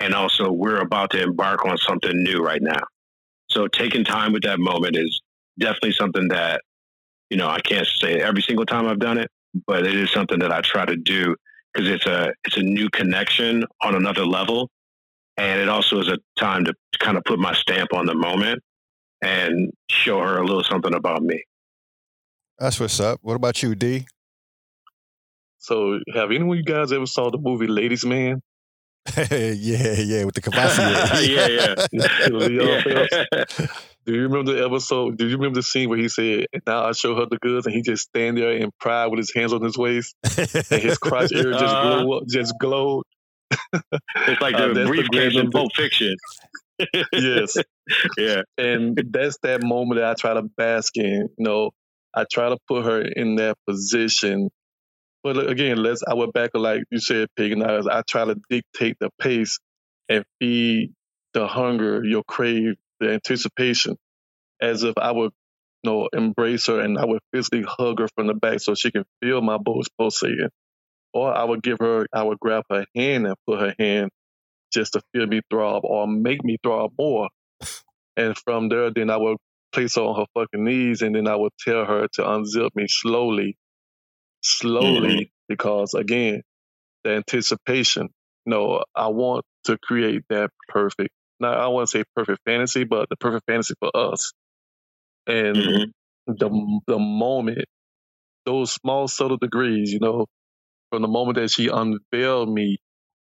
And 0.00 0.14
also, 0.14 0.50
we're 0.50 0.80
about 0.80 1.10
to 1.10 1.22
embark 1.22 1.64
on 1.64 1.76
something 1.78 2.22
new 2.22 2.38
right 2.38 2.62
now. 2.62 2.80
So, 3.50 3.66
taking 3.66 4.04
time 4.04 4.32
with 4.32 4.42
that 4.42 4.60
moment 4.60 4.96
is 4.96 5.20
definitely 5.58 5.92
something 5.92 6.28
that, 6.28 6.60
you 7.30 7.36
know, 7.36 7.48
I 7.48 7.60
can't 7.60 7.86
say 7.86 8.20
every 8.20 8.42
single 8.42 8.66
time 8.66 8.86
I've 8.86 9.00
done 9.00 9.18
it, 9.18 9.28
but 9.66 9.86
it 9.86 9.94
is 9.94 10.12
something 10.12 10.38
that 10.38 10.52
I 10.52 10.60
try 10.60 10.84
to 10.84 10.96
do 10.96 11.34
because 11.72 11.88
it's 11.88 12.06
a 12.06 12.32
it's 12.44 12.56
a 12.56 12.62
new 12.62 12.88
connection 12.90 13.64
on 13.82 13.94
another 13.94 14.24
level, 14.24 14.70
and 15.36 15.60
it 15.60 15.68
also 15.68 16.00
is 16.00 16.08
a 16.08 16.18
time 16.38 16.64
to 16.64 16.74
kind 16.98 17.16
of 17.16 17.24
put 17.24 17.38
my 17.38 17.54
stamp 17.54 17.92
on 17.92 18.06
the 18.06 18.14
moment 18.14 18.62
and 19.22 19.72
show 19.90 20.20
her 20.20 20.38
a 20.38 20.44
little 20.44 20.62
something 20.62 20.94
about 20.94 21.22
me. 21.22 21.42
That's 22.58 22.78
what's 22.80 23.00
up. 23.00 23.20
What 23.22 23.34
about 23.34 23.62
you, 23.62 23.74
D? 23.74 24.06
So, 25.58 25.98
have 26.14 26.30
any 26.30 26.48
of 26.48 26.56
you 26.56 26.62
guys 26.62 26.92
ever 26.92 27.06
saw 27.06 27.30
the 27.30 27.38
movie 27.38 27.66
Ladies 27.66 28.04
Man? 28.04 28.40
yeah, 29.16 29.94
yeah, 29.98 30.24
with 30.24 30.34
the 30.34 30.40
capacity. 30.42 31.32
yeah, 31.32 31.46
yeah. 31.48 31.74
Yeah. 31.92 33.66
Do 34.06 34.14
you 34.14 34.22
remember 34.22 34.54
the 34.54 34.64
episode? 34.64 35.18
Do 35.18 35.26
you 35.26 35.36
remember 35.36 35.56
the 35.56 35.62
scene 35.62 35.88
where 35.88 35.98
he 35.98 36.08
said, 36.08 36.46
now 36.66 36.84
I 36.84 36.92
show 36.92 37.14
her 37.16 37.26
the 37.30 37.38
goods," 37.38 37.66
and 37.66 37.74
he 37.74 37.82
just 37.82 38.04
stand 38.08 38.38
there 38.38 38.52
in 38.52 38.70
pride 38.80 39.06
with 39.08 39.18
his 39.18 39.32
hands 39.34 39.52
on 39.52 39.62
his 39.62 39.76
waist, 39.76 40.14
and 40.24 40.82
his 40.82 40.98
crotch 40.98 41.32
area 41.32 41.52
just 41.52 41.64
Uh-huh. 41.64 42.02
glow 42.04 42.18
up, 42.18 42.24
just 42.28 42.54
glowed. 42.60 43.04
It's 43.50 44.40
like 44.40 44.54
Uh, 44.54 44.68
the 44.68 44.74
that's 44.74 44.78
the 44.78 44.86
briefcase 44.86 45.36
in 45.36 45.50
Pulp 45.50 45.70
Fiction. 45.74 46.14
yes, 47.12 47.56
Yeah. 48.16 48.42
and 48.56 48.98
that's 49.10 49.38
that 49.42 49.62
moment 49.62 50.00
that 50.00 50.10
I 50.10 50.14
try 50.14 50.34
to 50.34 50.42
bask 50.42 50.96
in. 50.96 51.28
You 51.36 51.44
know, 51.44 51.70
I 52.14 52.24
try 52.30 52.48
to 52.50 52.56
put 52.68 52.84
her 52.84 53.02
in 53.02 53.36
that 53.36 53.56
position. 53.66 54.50
But 55.34 55.50
again, 55.50 55.82
let's 55.82 56.02
I 56.08 56.14
would 56.14 56.32
back 56.32 56.52
like 56.54 56.84
you 56.90 57.00
said, 57.00 57.28
Pig, 57.36 57.52
and 57.52 57.62
I, 57.62 57.80
I 57.98 58.02
try 58.08 58.24
to 58.24 58.36
dictate 58.48 58.96
the 58.98 59.10
pace 59.20 59.58
and 60.08 60.24
feed 60.40 60.94
the 61.34 61.46
hunger, 61.46 62.02
your 62.02 62.24
crave, 62.24 62.76
the 62.98 63.12
anticipation, 63.12 63.98
as 64.62 64.84
if 64.84 64.96
I 64.96 65.12
would, 65.12 65.32
you 65.84 65.90
know, 65.90 66.08
embrace 66.14 66.68
her 66.68 66.80
and 66.80 66.98
I 66.98 67.04
would 67.04 67.20
physically 67.30 67.62
hug 67.62 68.00
her 68.00 68.08
from 68.16 68.26
the 68.26 68.32
back 68.32 68.60
so 68.60 68.74
she 68.74 68.90
can 68.90 69.04
feel 69.20 69.42
my 69.42 69.58
bones 69.58 69.88
pulsating. 69.98 70.48
Or 71.12 71.30
I 71.30 71.44
would 71.44 71.62
give 71.62 71.76
her, 71.80 72.06
I 72.10 72.22
would 72.22 72.40
grab 72.40 72.64
her 72.70 72.86
hand 72.96 73.26
and 73.26 73.36
put 73.46 73.60
her 73.60 73.74
hand 73.78 74.10
just 74.72 74.94
to 74.94 75.02
feel 75.12 75.26
me 75.26 75.42
throb 75.50 75.84
or 75.84 76.06
make 76.08 76.42
me 76.42 76.56
throb 76.62 76.92
more. 76.98 77.28
And 78.16 78.36
from 78.38 78.70
there, 78.70 78.90
then 78.90 79.10
I 79.10 79.18
would 79.18 79.36
place 79.72 79.96
her 79.96 80.02
on 80.02 80.20
her 80.20 80.26
fucking 80.34 80.64
knees 80.64 81.02
and 81.02 81.14
then 81.14 81.28
I 81.28 81.36
would 81.36 81.52
tell 81.60 81.84
her 81.84 82.08
to 82.14 82.22
unzip 82.22 82.70
me 82.74 82.86
slowly, 82.88 83.56
slowly, 84.42 85.32
because 85.48 85.94
again, 85.94 86.42
the 87.04 87.12
anticipation. 87.16 88.08
You 88.46 88.50
know, 88.50 88.84
I 88.94 89.08
want 89.08 89.44
to 89.64 89.78
create 89.78 90.22
that 90.30 90.50
perfect, 90.68 91.10
Now 91.40 91.52
I 91.52 91.68
want 91.68 91.88
to 91.88 91.98
say 91.98 92.04
perfect 92.16 92.40
fantasy, 92.46 92.84
but 92.84 93.08
the 93.10 93.16
perfect 93.16 93.46
fantasy 93.46 93.74
for 93.80 93.90
us. 93.96 94.32
And 95.26 95.66
Mhm. 95.66 95.92
the 96.26 96.80
the 96.86 96.98
moment, 96.98 97.66
those 98.46 98.72
small 98.72 99.08
subtle 99.08 99.38
degrees, 99.38 99.92
you 99.92 100.00
know, 100.00 100.26
from 100.90 101.02
the 101.02 101.08
moment 101.08 101.36
that 101.38 101.50
she 101.50 101.68
unveiled 101.68 102.50
me 102.50 102.78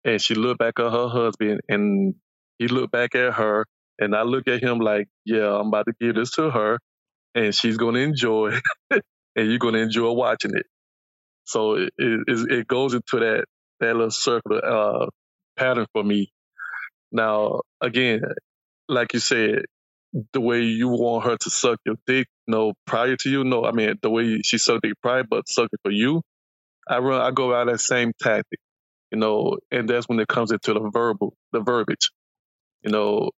and 0.04 0.20
she 0.22 0.34
looked 0.34 0.60
back 0.60 0.78
at 0.80 0.92
her 0.92 1.08
husband 1.08 1.60
and 1.68 2.14
he 2.58 2.68
looked 2.68 2.92
back 2.92 3.14
at 3.14 3.34
her 3.34 3.66
and 4.00 4.16
I 4.16 4.22
look 4.22 4.48
at 4.48 4.62
him 4.62 4.80
like, 4.80 5.08
yeah, 5.24 5.54
I'm 5.54 5.68
about 5.68 5.86
to 5.86 5.94
give 6.00 6.16
this 6.16 6.32
to 6.32 6.50
her 6.50 6.78
and 7.34 7.54
she's 7.54 7.76
going 7.78 7.96
to 7.96 8.02
enjoy 8.02 8.52
it 8.92 9.02
and 9.36 9.48
you're 9.50 9.58
going 9.58 9.74
to 9.74 9.80
enjoy 9.82 10.12
watching 10.12 10.52
it. 10.56 10.66
So 11.44 11.74
it, 11.76 11.92
it, 11.98 12.22
it 12.28 12.68
goes 12.68 12.94
into 12.94 13.20
that, 13.20 13.46
that 13.80 13.94
little 13.94 14.10
circle 14.10 14.60
uh, 14.62 15.06
pattern 15.58 15.86
for 15.92 16.04
me. 16.04 16.30
Now, 17.12 17.62
again, 17.80 18.22
like 18.88 19.14
you 19.14 19.20
said, 19.20 19.64
the 20.32 20.40
way 20.40 20.62
you 20.62 20.88
want 20.88 21.24
her 21.26 21.36
to 21.36 21.50
suck 21.50 21.80
your 21.86 21.96
dick, 22.06 22.28
no, 22.46 22.74
prior 22.86 23.16
to 23.16 23.30
you, 23.30 23.44
no, 23.44 23.64
I 23.64 23.72
mean, 23.72 23.96
the 24.02 24.10
way 24.10 24.40
she 24.42 24.58
sucked 24.58 24.82
dick 24.84 24.94
prior, 25.02 25.24
but 25.24 25.48
suck 25.48 25.68
it 25.72 25.80
for 25.84 25.92
you, 25.92 26.22
I 26.88 26.98
run, 26.98 27.20
I 27.20 27.30
go 27.32 27.54
out 27.54 27.66
that 27.68 27.80
same 27.80 28.12
tactic, 28.20 28.60
you 29.12 29.18
know, 29.18 29.58
and 29.70 29.88
that's 29.88 30.08
when 30.08 30.20
it 30.20 30.28
comes 30.28 30.52
into 30.52 30.74
the 30.74 30.90
verbal, 30.92 31.34
the 31.52 31.60
verbiage, 31.60 32.10
you 32.82 32.90
know, 32.92 33.30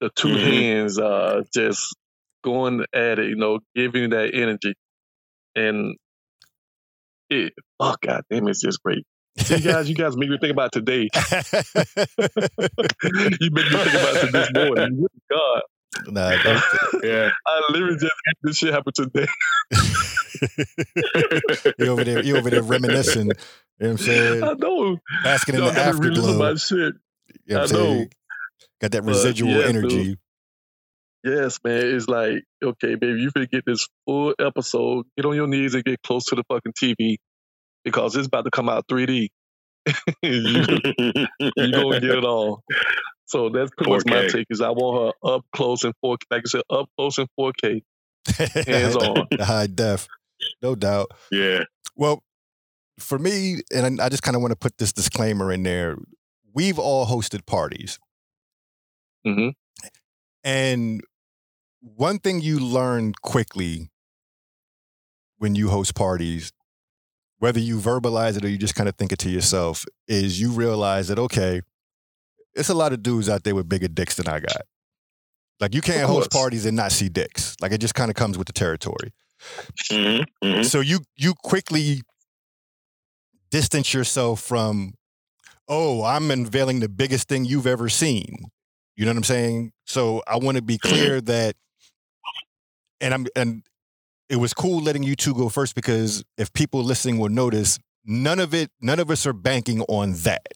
the 0.00 0.10
2 0.16 0.30
Mhm. 0.30 0.40
hands, 0.40 0.98
uh, 0.98 1.42
just 1.54 1.96
going 2.44 2.84
at 2.94 3.18
it, 3.20 3.28
you 3.30 3.36
know, 3.36 3.60
giving 3.74 4.10
that 4.10 4.34
energy, 4.34 4.74
and 5.56 5.96
it, 7.30 7.52
oh 7.80 7.96
god 8.00 8.22
damn, 8.30 8.48
it's 8.48 8.60
just 8.60 8.82
great. 8.82 9.04
You 9.48 9.60
guys, 9.60 9.88
you 9.88 9.94
guys 9.94 10.16
make 10.16 10.30
me 10.30 10.38
think 10.40 10.52
about 10.52 10.72
today. 10.72 11.08
you 11.12 11.12
make 13.50 13.52
me 13.52 13.62
think 13.62 13.94
about 13.94 14.24
it 14.24 14.32
this 14.32 14.50
morning. 14.54 15.06
God, 15.30 15.62
nah, 16.06 16.30
Yeah. 17.02 17.30
I 17.46 17.62
literally 17.70 17.96
just 17.96 18.12
had 18.26 18.34
this 18.42 18.56
shit 18.56 18.72
happen 18.72 18.92
today. 18.94 19.26
you 21.78 21.86
over 21.88 22.04
there, 22.04 22.22
you 22.24 22.36
over 22.36 22.50
there 22.50 22.62
reminiscing. 22.62 23.26
You 23.26 23.32
know 23.32 23.34
what 23.78 23.90
I'm 23.90 23.98
saying? 23.98 24.42
I 24.42 24.52
know. 24.54 24.98
Basking 25.22 25.56
in 25.56 25.64
the 25.64 25.70
afterglow. 25.70 26.38
my 26.38 26.54
shit. 26.54 26.94
You 27.44 27.54
know 27.54 27.60
what 27.60 27.70
I'm 27.70 27.76
know. 27.76 27.84
saying? 27.84 28.10
Got 28.80 28.90
that 28.92 29.04
residual 29.04 29.50
yeah, 29.50 29.66
energy. 29.66 30.16
Yes, 31.26 31.58
man. 31.64 31.84
It's 31.84 32.06
like, 32.06 32.44
okay, 32.62 32.94
baby, 32.94 33.20
you 33.20 33.30
finna 33.32 33.50
get 33.50 33.64
this 33.66 33.88
full 34.06 34.34
episode. 34.38 35.06
Get 35.16 35.26
on 35.26 35.34
your 35.34 35.48
knees 35.48 35.74
and 35.74 35.84
get 35.84 36.00
close 36.02 36.26
to 36.26 36.36
the 36.36 36.44
fucking 36.48 36.72
TV 36.80 37.16
because 37.84 38.14
it's 38.14 38.28
about 38.28 38.44
to 38.44 38.50
come 38.50 38.68
out 38.68 38.86
3D. 38.86 39.28
you, 40.22 40.64
you 41.56 41.72
gonna 41.72 42.00
get 42.00 42.10
it 42.10 42.24
all. 42.24 42.62
So 43.26 43.48
that's 43.48 43.70
pretty 43.76 43.90
much 43.90 44.04
my 44.06 44.28
take. 44.28 44.46
Is 44.50 44.60
I 44.60 44.70
want 44.70 45.14
her 45.24 45.34
up 45.34 45.44
close 45.54 45.84
in 45.84 45.92
4K. 46.04 46.18
Like 46.30 46.42
I 46.44 46.48
said, 46.48 46.62
up 46.70 46.88
close 46.96 47.18
in 47.18 47.26
4K. 47.38 47.82
Hands 48.66 48.96
on. 48.96 49.26
High 49.40 49.66
def. 49.66 50.06
No 50.62 50.74
doubt. 50.74 51.10
yeah. 51.32 51.64
Well, 51.96 52.22
for 53.00 53.18
me, 53.18 53.62
and 53.74 54.00
I 54.00 54.06
I 54.06 54.08
just 54.10 54.22
kind 54.22 54.36
of 54.36 54.42
want 54.42 54.52
to 54.52 54.56
put 54.56 54.78
this 54.78 54.92
disclaimer 54.92 55.50
in 55.52 55.62
there. 55.64 55.96
We've 56.54 56.78
all 56.78 57.06
hosted 57.06 57.46
parties. 57.46 57.98
hmm 59.24 59.48
And 60.44 61.02
one 61.94 62.18
thing 62.18 62.40
you 62.40 62.58
learn 62.58 63.12
quickly 63.22 63.90
when 65.38 65.54
you 65.54 65.68
host 65.68 65.94
parties, 65.94 66.52
whether 67.38 67.60
you 67.60 67.78
verbalize 67.78 68.36
it 68.36 68.44
or 68.44 68.48
you 68.48 68.58
just 68.58 68.74
kind 68.74 68.88
of 68.88 68.96
think 68.96 69.12
it 69.12 69.18
to 69.20 69.30
yourself, 69.30 69.84
is 70.08 70.40
you 70.40 70.50
realize 70.50 71.08
that, 71.08 71.18
okay, 71.18 71.60
it's 72.54 72.68
a 72.70 72.74
lot 72.74 72.92
of 72.92 73.02
dudes 73.02 73.28
out 73.28 73.44
there 73.44 73.54
with 73.54 73.68
bigger 73.68 73.88
dicks 73.88 74.16
than 74.16 74.26
I 74.28 74.40
got. 74.40 74.62
Like 75.60 75.74
you 75.74 75.80
can't 75.80 76.08
host 76.08 76.30
parties 76.30 76.66
and 76.66 76.76
not 76.76 76.92
see 76.92 77.08
dicks. 77.08 77.54
Like 77.60 77.72
it 77.72 77.78
just 77.78 77.94
kind 77.94 78.10
of 78.10 78.16
comes 78.16 78.36
with 78.36 78.46
the 78.46 78.52
territory. 78.52 79.12
hmm 79.90 80.20
hmm 80.42 80.62
So 80.62 80.80
you 80.80 81.00
you 81.16 81.34
quickly 81.44 82.02
distance 83.50 83.94
yourself 83.94 84.40
from, 84.40 84.94
oh, 85.68 86.02
I'm 86.02 86.30
unveiling 86.30 86.80
the 86.80 86.88
biggest 86.88 87.28
thing 87.28 87.44
you've 87.44 87.66
ever 87.66 87.88
seen. 87.88 88.36
You 88.96 89.04
know 89.04 89.12
what 89.12 89.18
I'm 89.18 89.24
saying? 89.24 89.72
So 89.84 90.22
I 90.26 90.36
want 90.36 90.56
to 90.56 90.62
be 90.62 90.78
clear 90.78 91.20
that, 91.22 91.54
and 93.00 93.14
I'm 93.14 93.26
and 93.36 93.62
it 94.28 94.36
was 94.36 94.52
cool 94.54 94.80
letting 94.82 95.02
you 95.02 95.14
two 95.16 95.34
go 95.34 95.48
first 95.48 95.74
because 95.74 96.24
if 96.36 96.52
people 96.52 96.82
listening 96.82 97.18
will 97.18 97.28
notice, 97.28 97.78
none 98.04 98.40
of 98.40 98.54
it, 98.54 98.70
none 98.80 98.98
of 98.98 99.10
us 99.10 99.26
are 99.26 99.32
banking 99.32 99.82
on 99.82 100.14
that. 100.24 100.46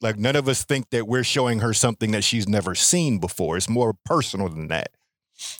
Like 0.00 0.18
none 0.18 0.36
of 0.36 0.48
us 0.48 0.64
think 0.64 0.90
that 0.90 1.06
we're 1.06 1.24
showing 1.24 1.60
her 1.60 1.72
something 1.72 2.10
that 2.10 2.22
she's 2.24 2.48
never 2.48 2.74
seen 2.74 3.18
before. 3.18 3.56
It's 3.56 3.68
more 3.68 3.94
personal 4.04 4.48
than 4.48 4.68
that. 4.68 4.88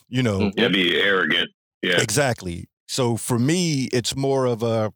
You 0.09 0.23
know, 0.23 0.39
Mhm. 0.39 0.53
Yeah, 0.57 0.67
be 0.69 1.01
arrogant. 1.01 1.49
Yeah. 1.81 2.01
Exactly. 2.01 2.67
So 2.87 3.17
for 3.17 3.39
me, 3.39 3.85
it's 3.93 4.15
more 4.15 4.45
of 4.45 4.61
a 4.63 4.91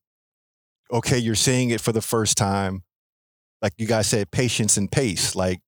okay, 0.91 1.17
you're 1.17 1.35
seeing 1.35 1.69
it 1.69 1.79
for 1.81 1.91
the 1.93 2.01
first 2.01 2.37
time. 2.37 2.83
Like 3.61 3.73
you 3.77 3.87
guys 3.87 4.07
said, 4.07 4.31
patience 4.31 4.75
and 4.75 4.91
pace. 4.91 5.35
Like, 5.35 5.61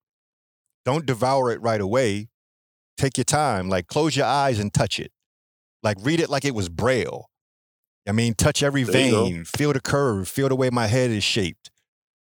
don't 0.83 1.05
devour 1.05 1.51
it 1.51 1.61
right 1.61 1.79
away. 1.79 2.27
Take 2.97 3.17
your 3.17 3.23
time. 3.23 3.69
Like, 3.69 3.87
close 3.87 4.15
your 4.17 4.25
eyes 4.25 4.59
and 4.59 4.73
touch 4.73 4.99
it. 4.99 5.11
Like, 5.83 5.97
read 6.01 6.19
it 6.19 6.29
like 6.29 6.45
it 6.45 6.55
was 6.55 6.69
braille. 6.69 7.29
I 8.07 8.11
mean, 8.11 8.33
touch 8.33 8.63
every 8.63 8.83
There 8.83 8.93
vein, 8.93 9.45
feel 9.45 9.71
the 9.73 9.79
curve, 9.79 10.27
feel 10.27 10.49
the 10.49 10.55
way 10.55 10.69
my 10.69 10.87
head 10.87 11.11
is 11.11 11.23
shaped. 11.23 11.69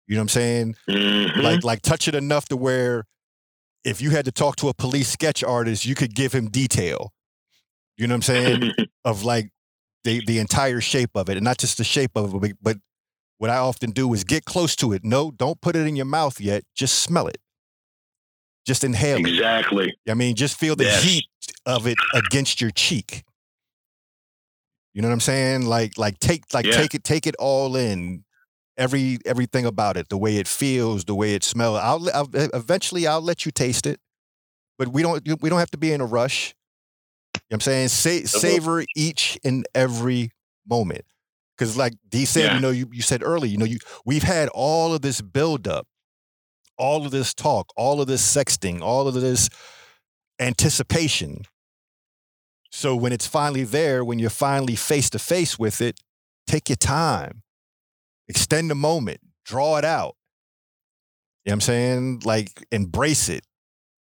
You 0.08 0.16
know 0.16 0.22
what 0.22 0.24
I'm 0.24 0.30
saying? 0.30 0.76
Mhm. 0.90 1.42
Like, 1.42 1.64
like 1.64 1.82
touch 1.82 2.08
it 2.08 2.16
enough 2.16 2.46
to 2.50 2.58
where 2.58 3.06
if 3.84 4.02
you 4.02 4.12
had 4.12 4.26
to 4.26 4.32
talk 4.32 4.58
to 4.58 4.70
a 4.70 4.74
police 4.74 5.10
sketch 5.10 5.44
artist, 5.44 5.86
you 5.86 5.96
could 5.96 6.14
give 6.14 6.34
him 6.34 6.50
detail. 6.50 7.14
You 7.98 8.08
know 8.08 8.14
what 8.14 8.30
I'm 8.30 8.36
saying? 8.36 8.72
of 9.06 9.24
like 9.24 9.50
the 10.04 10.24
the 10.26 10.38
entire 10.40 10.82
shape 10.82 11.12
of 11.16 11.30
it, 11.30 11.38
and 11.38 11.44
not 11.44 11.58
just 11.58 11.78
the 11.78 11.84
shape 11.84 12.12
of 12.16 12.44
it, 12.44 12.58
but 12.62 12.78
what 13.40 13.50
I 13.50 13.58
often 13.58 13.90
do 13.92 14.14
is 14.14 14.24
get 14.24 14.46
close 14.46 14.76
to 14.78 14.94
it. 14.94 15.04
No, 15.04 15.32
don't 15.32 15.60
put 15.62 15.76
it 15.76 15.88
in 15.88 15.96
your 15.96 16.06
mouth 16.06 16.40
yet. 16.40 16.64
Just 16.76 17.00
smell 17.00 17.28
it. 17.28 17.38
Just 18.68 18.84
inhale 18.84 19.18
it. 19.26 19.30
Exactly. 19.30 19.96
I 20.08 20.14
mean, 20.14 20.36
just 20.36 20.58
feel 20.60 20.76
the 20.76 20.84
Yes. 20.84 21.04
heat 21.04 21.26
of 21.66 21.88
it 21.88 21.98
against 22.14 22.62
your 22.62 22.70
cheek. 22.72 23.24
You 24.94 25.02
know 25.02 25.08
what 25.08 25.14
I'm 25.14 25.20
saying? 25.22 25.66
Like, 25.66 25.98
like 25.98 26.20
take, 26.20 26.54
like 26.54 26.66
Yeah. 26.66 26.74
take 26.74 26.94
it, 26.96 27.04
take 27.04 27.26
it 27.28 27.36
all 27.40 27.76
in. 27.76 28.24
Every 28.78 29.20
everything 29.26 29.66
about 29.66 29.98
it, 29.98 30.10
the 30.10 30.18
way 30.18 30.38
it 30.38 30.48
feels, 30.48 31.04
the 31.06 31.14
way 31.14 31.36
it 31.36 31.44
smells. 31.44 31.78
I'll, 31.84 32.10
I'll 32.14 32.30
eventually 32.34 33.06
I'll 33.06 33.22
let 33.22 33.46
you 33.46 33.52
taste 33.52 33.86
it, 33.86 34.00
but 34.80 34.88
we 34.88 35.02
don't 35.04 35.22
we 35.42 35.50
don't 35.50 35.60
have 35.60 35.70
to 35.72 35.78
be 35.78 35.92
in 35.92 36.02
a 36.02 36.06
rush. 36.06 36.56
You 37.36 37.40
know 37.40 37.44
what 37.50 37.56
I'm 37.58 37.60
saying? 37.62 37.88
Sa- 37.90 38.40
savor 38.40 38.84
each 38.96 39.38
and 39.44 39.66
every 39.76 40.32
moment. 40.68 41.04
Because 41.56 41.76
like 41.78 41.94
D 42.10 42.26
said, 42.26 42.46
Yeah. 42.46 42.56
you 42.56 42.62
know, 42.62 42.70
you, 42.72 42.88
you 42.92 43.02
said 43.02 43.22
earlier, 43.24 43.52
you 43.52 43.58
know, 43.58 43.66
you 43.66 43.78
we've 44.06 44.24
had 44.24 44.48
all 44.50 44.94
of 44.96 45.02
this 45.02 45.22
buildup, 45.22 45.86
all 46.78 47.06
of 47.06 47.12
this 47.12 47.34
talk, 47.34 47.72
all 47.76 48.02
of 48.02 48.08
this 48.08 48.24
sexting, 48.24 48.82
all 48.82 49.08
of 49.08 49.14
this 49.16 49.50
anticipation. 50.40 51.44
So 52.72 52.96
when 52.96 53.12
it's 53.12 53.28
finally 53.28 53.64
there, 53.64 54.04
when 54.04 54.18
you're 54.20 54.30
finally 54.30 54.76
face 54.76 55.10
to 55.12 55.20
face 55.20 55.60
with 55.60 55.82
it, 55.82 56.00
take 56.48 56.70
your 56.70 56.78
time, 56.78 57.44
extend 58.28 58.70
the 58.70 58.76
moment, 58.76 59.20
draw 59.46 59.78
it 59.78 59.86
out. 59.86 60.16
You 61.44 61.50
know 61.50 61.52
what 61.52 61.56
I'm 61.56 61.62
saying? 61.62 62.22
Like 62.24 62.50
embrace 62.72 63.28
it. 63.30 63.44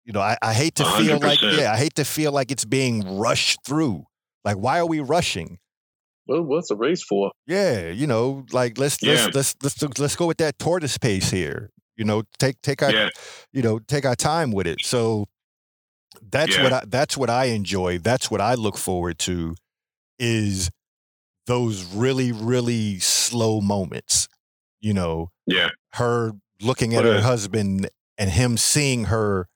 You 0.03 0.13
know, 0.13 0.21
I, 0.21 0.37
I 0.41 0.53
hate 0.53 0.75
to 0.75 0.85
feel 0.85 1.19
like, 1.19 1.41
yeah, 1.41 1.71
I 1.71 1.77
hate 1.77 1.95
to 1.95 2.05
feel 2.05 2.31
like 2.31 2.51
it's 2.51 2.65
being 2.65 3.17
rushed 3.19 3.59
through. 3.65 4.05
Like, 4.45 4.57
why 4.57 4.79
are 4.79 4.85
we 4.85 4.99
rushing? 5.01 5.59
Well, 6.27 6.43
what's 6.43 6.69
the 6.69 6.75
race 6.75 7.03
for? 7.03 7.31
Yeah, 7.45 7.89
you 7.89 8.07
know, 8.07 8.45
like 8.51 8.77
let's 8.77 9.01
Yeah. 9.01 9.27
let's 9.33 9.55
let's 9.61 9.81
let's 9.81 9.99
let's 9.99 10.15
go 10.15 10.25
with 10.27 10.37
that 10.37 10.59
tortoise 10.59 10.97
pace 10.97 11.29
here. 11.31 11.71
You 11.95 12.05
know, 12.05 12.23
take 12.37 12.61
take 12.61 12.81
our 12.83 12.91
Yeah. 12.91 13.09
you 13.53 13.61
know 13.61 13.79
take 13.79 14.05
our 14.05 14.15
time 14.15 14.51
with 14.51 14.67
it. 14.67 14.79
So 14.83 15.27
that's 16.21 16.55
Yeah. 16.57 16.63
what 16.63 16.73
I 16.73 16.83
that's 16.87 17.17
what 17.17 17.29
I 17.29 17.45
enjoy. 17.45 17.99
That's 17.99 18.29
what 18.31 18.41
I 18.41 18.55
look 18.55 18.77
forward 18.77 19.19
to 19.19 19.55
is 20.19 20.69
those 21.45 21.83
really 21.85 22.31
really 22.31 22.99
slow 22.99 23.61
moments. 23.61 24.27
You 24.79 24.93
know, 24.93 25.31
Yeah. 25.45 25.69
her 25.93 26.33
looking 26.61 26.93
at 26.93 27.03
What 27.03 27.05
her 27.13 27.19
a- 27.19 27.21
husband 27.21 27.89
and 28.17 28.29
him 28.31 28.57
seeing 28.57 29.05
her 29.05 29.47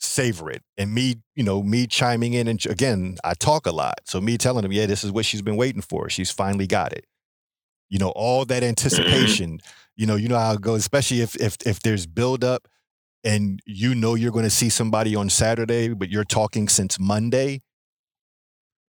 savor 0.00 0.50
it 0.50 0.62
and 0.76 0.92
me 0.92 1.16
you 1.34 1.42
know 1.42 1.62
me 1.62 1.86
chiming 1.86 2.34
in 2.34 2.46
and 2.46 2.64
again 2.66 3.16
i 3.24 3.32
talk 3.32 3.64
a 3.66 3.70
lot 3.72 3.94
so 4.04 4.20
me 4.20 4.36
telling 4.36 4.62
him 4.62 4.70
yeah 4.70 4.84
this 4.84 5.02
is 5.02 5.10
what 5.10 5.24
she's 5.24 5.40
been 5.40 5.56
waiting 5.56 5.80
for 5.80 6.10
she's 6.10 6.30
finally 6.30 6.66
got 6.66 6.92
it 6.92 7.06
you 7.88 7.98
know 7.98 8.10
all 8.10 8.44
that 8.44 8.62
mm-hmm. 8.62 8.68
anticipation 8.68 9.58
you 9.96 10.04
know 10.04 10.14
you 10.14 10.28
know 10.28 10.38
how 10.38 10.52
it 10.52 10.60
goes 10.60 10.80
especially 10.80 11.22
if 11.22 11.34
if 11.36 11.56
if 11.64 11.80
there's 11.80 12.06
build 12.06 12.44
up 12.44 12.68
and 13.24 13.60
you 13.64 13.94
know 13.94 14.14
you're 14.14 14.30
going 14.32 14.44
to 14.44 14.50
see 14.50 14.68
somebody 14.68 15.16
on 15.16 15.28
saturday 15.30 15.88
but 15.88 16.08
you're 16.10 16.24
talking 16.24 16.68
since 16.68 16.98
monday 17.00 17.60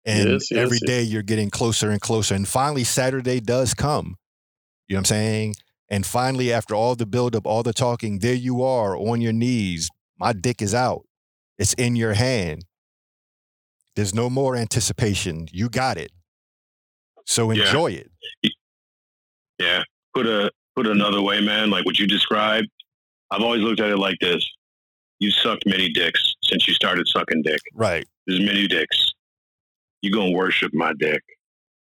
and 0.06 0.30
Yes, 0.30 0.52
yes, 0.52 0.60
every 0.60 0.78
yes. 0.82 0.88
day 0.88 1.02
you're 1.02 1.24
getting 1.24 1.50
closer 1.50 1.90
and 1.90 2.00
closer 2.00 2.36
and 2.36 2.48
finally 2.48 2.84
saturday 2.84 3.40
does 3.40 3.74
come 3.74 4.16
you 4.88 4.94
know 4.96 4.98
what 4.98 5.00
i'm 5.00 5.06
saying 5.06 5.56
and 5.92 6.06
finally 6.06 6.54
after 6.54 6.76
all 6.76 6.96
the 6.96 7.06
buildup, 7.08 7.46
all 7.48 7.64
the 7.64 7.74
talking 7.74 8.20
there 8.20 8.34
you 8.36 8.62
are 8.64 8.96
on 8.98 9.20
your 9.22 9.34
knees 9.34 9.90
my 10.18 10.32
dick 10.34 10.62
is 10.62 10.74
out 10.74 11.02
it's 11.58 11.74
in 11.74 11.96
your 11.96 12.14
hand 12.14 12.64
there's 13.96 14.14
no 14.14 14.30
more 14.30 14.56
anticipation 14.56 15.48
you 15.52 15.68
got 15.70 15.98
it 15.98 16.12
so 17.26 17.52
Yeah. 17.52 17.66
enjoy 17.66 17.92
it 17.92 18.10
Yeah. 19.60 19.84
Put 20.16 20.26
a 20.26 20.50
put 20.76 20.88
another 20.88 21.22
way, 21.22 21.42
man. 21.42 21.70
Like 21.70 21.86
what 21.86 22.00
you 22.00 22.08
described, 22.08 22.68
I've 23.32 23.42
always 23.42 23.62
looked 23.62 23.80
at 23.80 23.90
it 23.90 23.98
like 23.98 24.18
this. 24.22 24.48
You 25.20 25.32
sucked 25.32 25.66
many 25.66 25.90
dicks 25.90 26.36
since 26.44 26.68
you 26.68 26.74
started 26.74 27.08
sucking 27.08 27.42
dick. 27.44 27.60
right 27.74 28.06
There's 28.26 28.40
many 28.42 28.68
dicks. 28.68 29.12
You 30.02 30.12
gonna 30.12 30.32
worship 30.32 30.74
my 30.74 30.94
dick. 30.98 31.22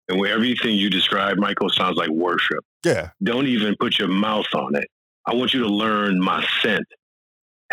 And 0.08 0.20
where 0.20 0.32
everything 0.34 0.74
you 0.76 0.90
describe, 0.90 1.38
Michael, 1.38 1.68
sounds 1.70 1.96
like 1.96 2.10
worship. 2.10 2.64
yeah 2.84 3.10
Don't 3.22 3.46
even 3.46 3.74
put 3.80 3.98
your 3.98 4.08
mouth 4.08 4.46
on 4.54 4.74
it. 4.76 4.86
I 5.26 5.34
want 5.34 5.54
you 5.54 5.60
to 5.62 5.68
learn 5.68 6.20
my 6.20 6.46
scent. 6.62 6.84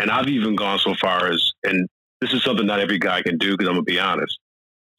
And 0.00 0.10
I've 0.10 0.28
even 0.28 0.56
gone 0.56 0.78
so 0.78 0.94
far 0.94 1.26
as, 1.30 1.52
and 1.64 1.86
this 2.20 2.32
is 2.32 2.42
something 2.42 2.66
not 2.66 2.80
every 2.80 2.98
guy 2.98 3.22
can 3.22 3.36
do 3.38 3.52
because 3.52 3.68
I'm 3.68 3.74
gonna 3.74 3.82
be 3.84 4.00
honest. 4.00 4.36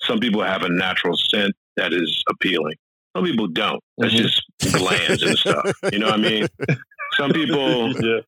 Some 0.03 0.19
people 0.19 0.41
have 0.43 0.63
a 0.63 0.69
natural 0.69 1.17
scent 1.17 1.53
that 1.77 1.91
is 1.93 2.23
appealing. 2.29 2.75
Some 3.15 3.25
people 3.25 3.47
don't. 3.47 3.81
That's 3.97 4.13
Mhm. 4.13 4.17
just 4.17 4.43
glands 4.73 5.23
and 5.23 5.37
stuff. 5.37 5.65
You 5.91 5.99
know 5.99 6.07
what 6.07 6.19
I 6.19 6.29
mean? 6.29 6.47
Some 7.13 7.31
people, 7.31 7.91
Yeah. 8.03 8.21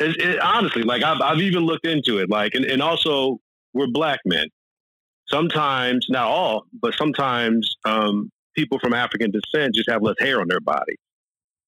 It, 0.00 0.16
it, 0.20 0.40
honestly, 0.40 0.82
like 0.82 1.02
I've, 1.02 1.20
I've 1.20 1.40
even 1.40 1.64
looked 1.64 1.86
into 1.86 2.18
it. 2.18 2.30
Like, 2.30 2.54
and, 2.54 2.64
and 2.64 2.82
also 2.82 3.38
we're 3.72 3.86
black 3.86 4.20
men. 4.24 4.48
Sometimes, 5.26 6.06
not 6.08 6.26
all, 6.26 6.64
but 6.80 6.94
sometimes 6.94 7.76
um, 7.84 8.30
people 8.54 8.78
from 8.78 8.94
African 8.94 9.30
descent 9.30 9.74
just 9.74 9.90
have 9.90 10.02
less 10.02 10.16
hair 10.18 10.40
on 10.40 10.48
their 10.48 10.60
body, 10.60 10.96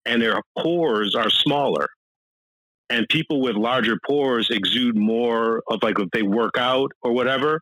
and 0.06 0.22
their 0.22 0.40
pores 0.58 1.14
are 1.14 1.28
smaller. 1.28 1.88
And 2.88 3.06
people 3.08 3.40
with 3.40 3.54
larger 3.54 3.98
pores 4.04 4.50
exude 4.50 4.96
more 4.96 5.62
of 5.68 5.82
like 5.82 5.98
if 5.98 6.08
they 6.10 6.22
work 6.22 6.56
out 6.58 6.90
or 7.02 7.12
whatever, 7.12 7.60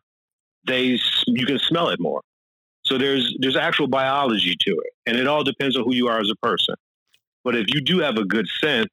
they 0.65 0.97
you 1.27 1.45
can 1.45 1.59
smell 1.59 1.89
it 1.89 1.99
more. 1.99 2.21
So 2.83 2.97
there's 2.97 3.35
there's 3.39 3.57
actual 3.57 3.87
biology 3.87 4.55
to 4.61 4.71
it, 4.71 4.93
and 5.05 5.17
it 5.17 5.27
all 5.27 5.43
depends 5.43 5.77
on 5.77 5.83
who 5.83 5.93
you 5.93 6.07
are 6.07 6.19
as 6.19 6.31
a 6.31 6.35
person. 6.47 6.75
But 7.43 7.55
if 7.55 7.67
you 7.73 7.81
do 7.81 7.99
have 7.99 8.17
a 8.17 8.25
good 8.25 8.47
scent, 8.61 8.89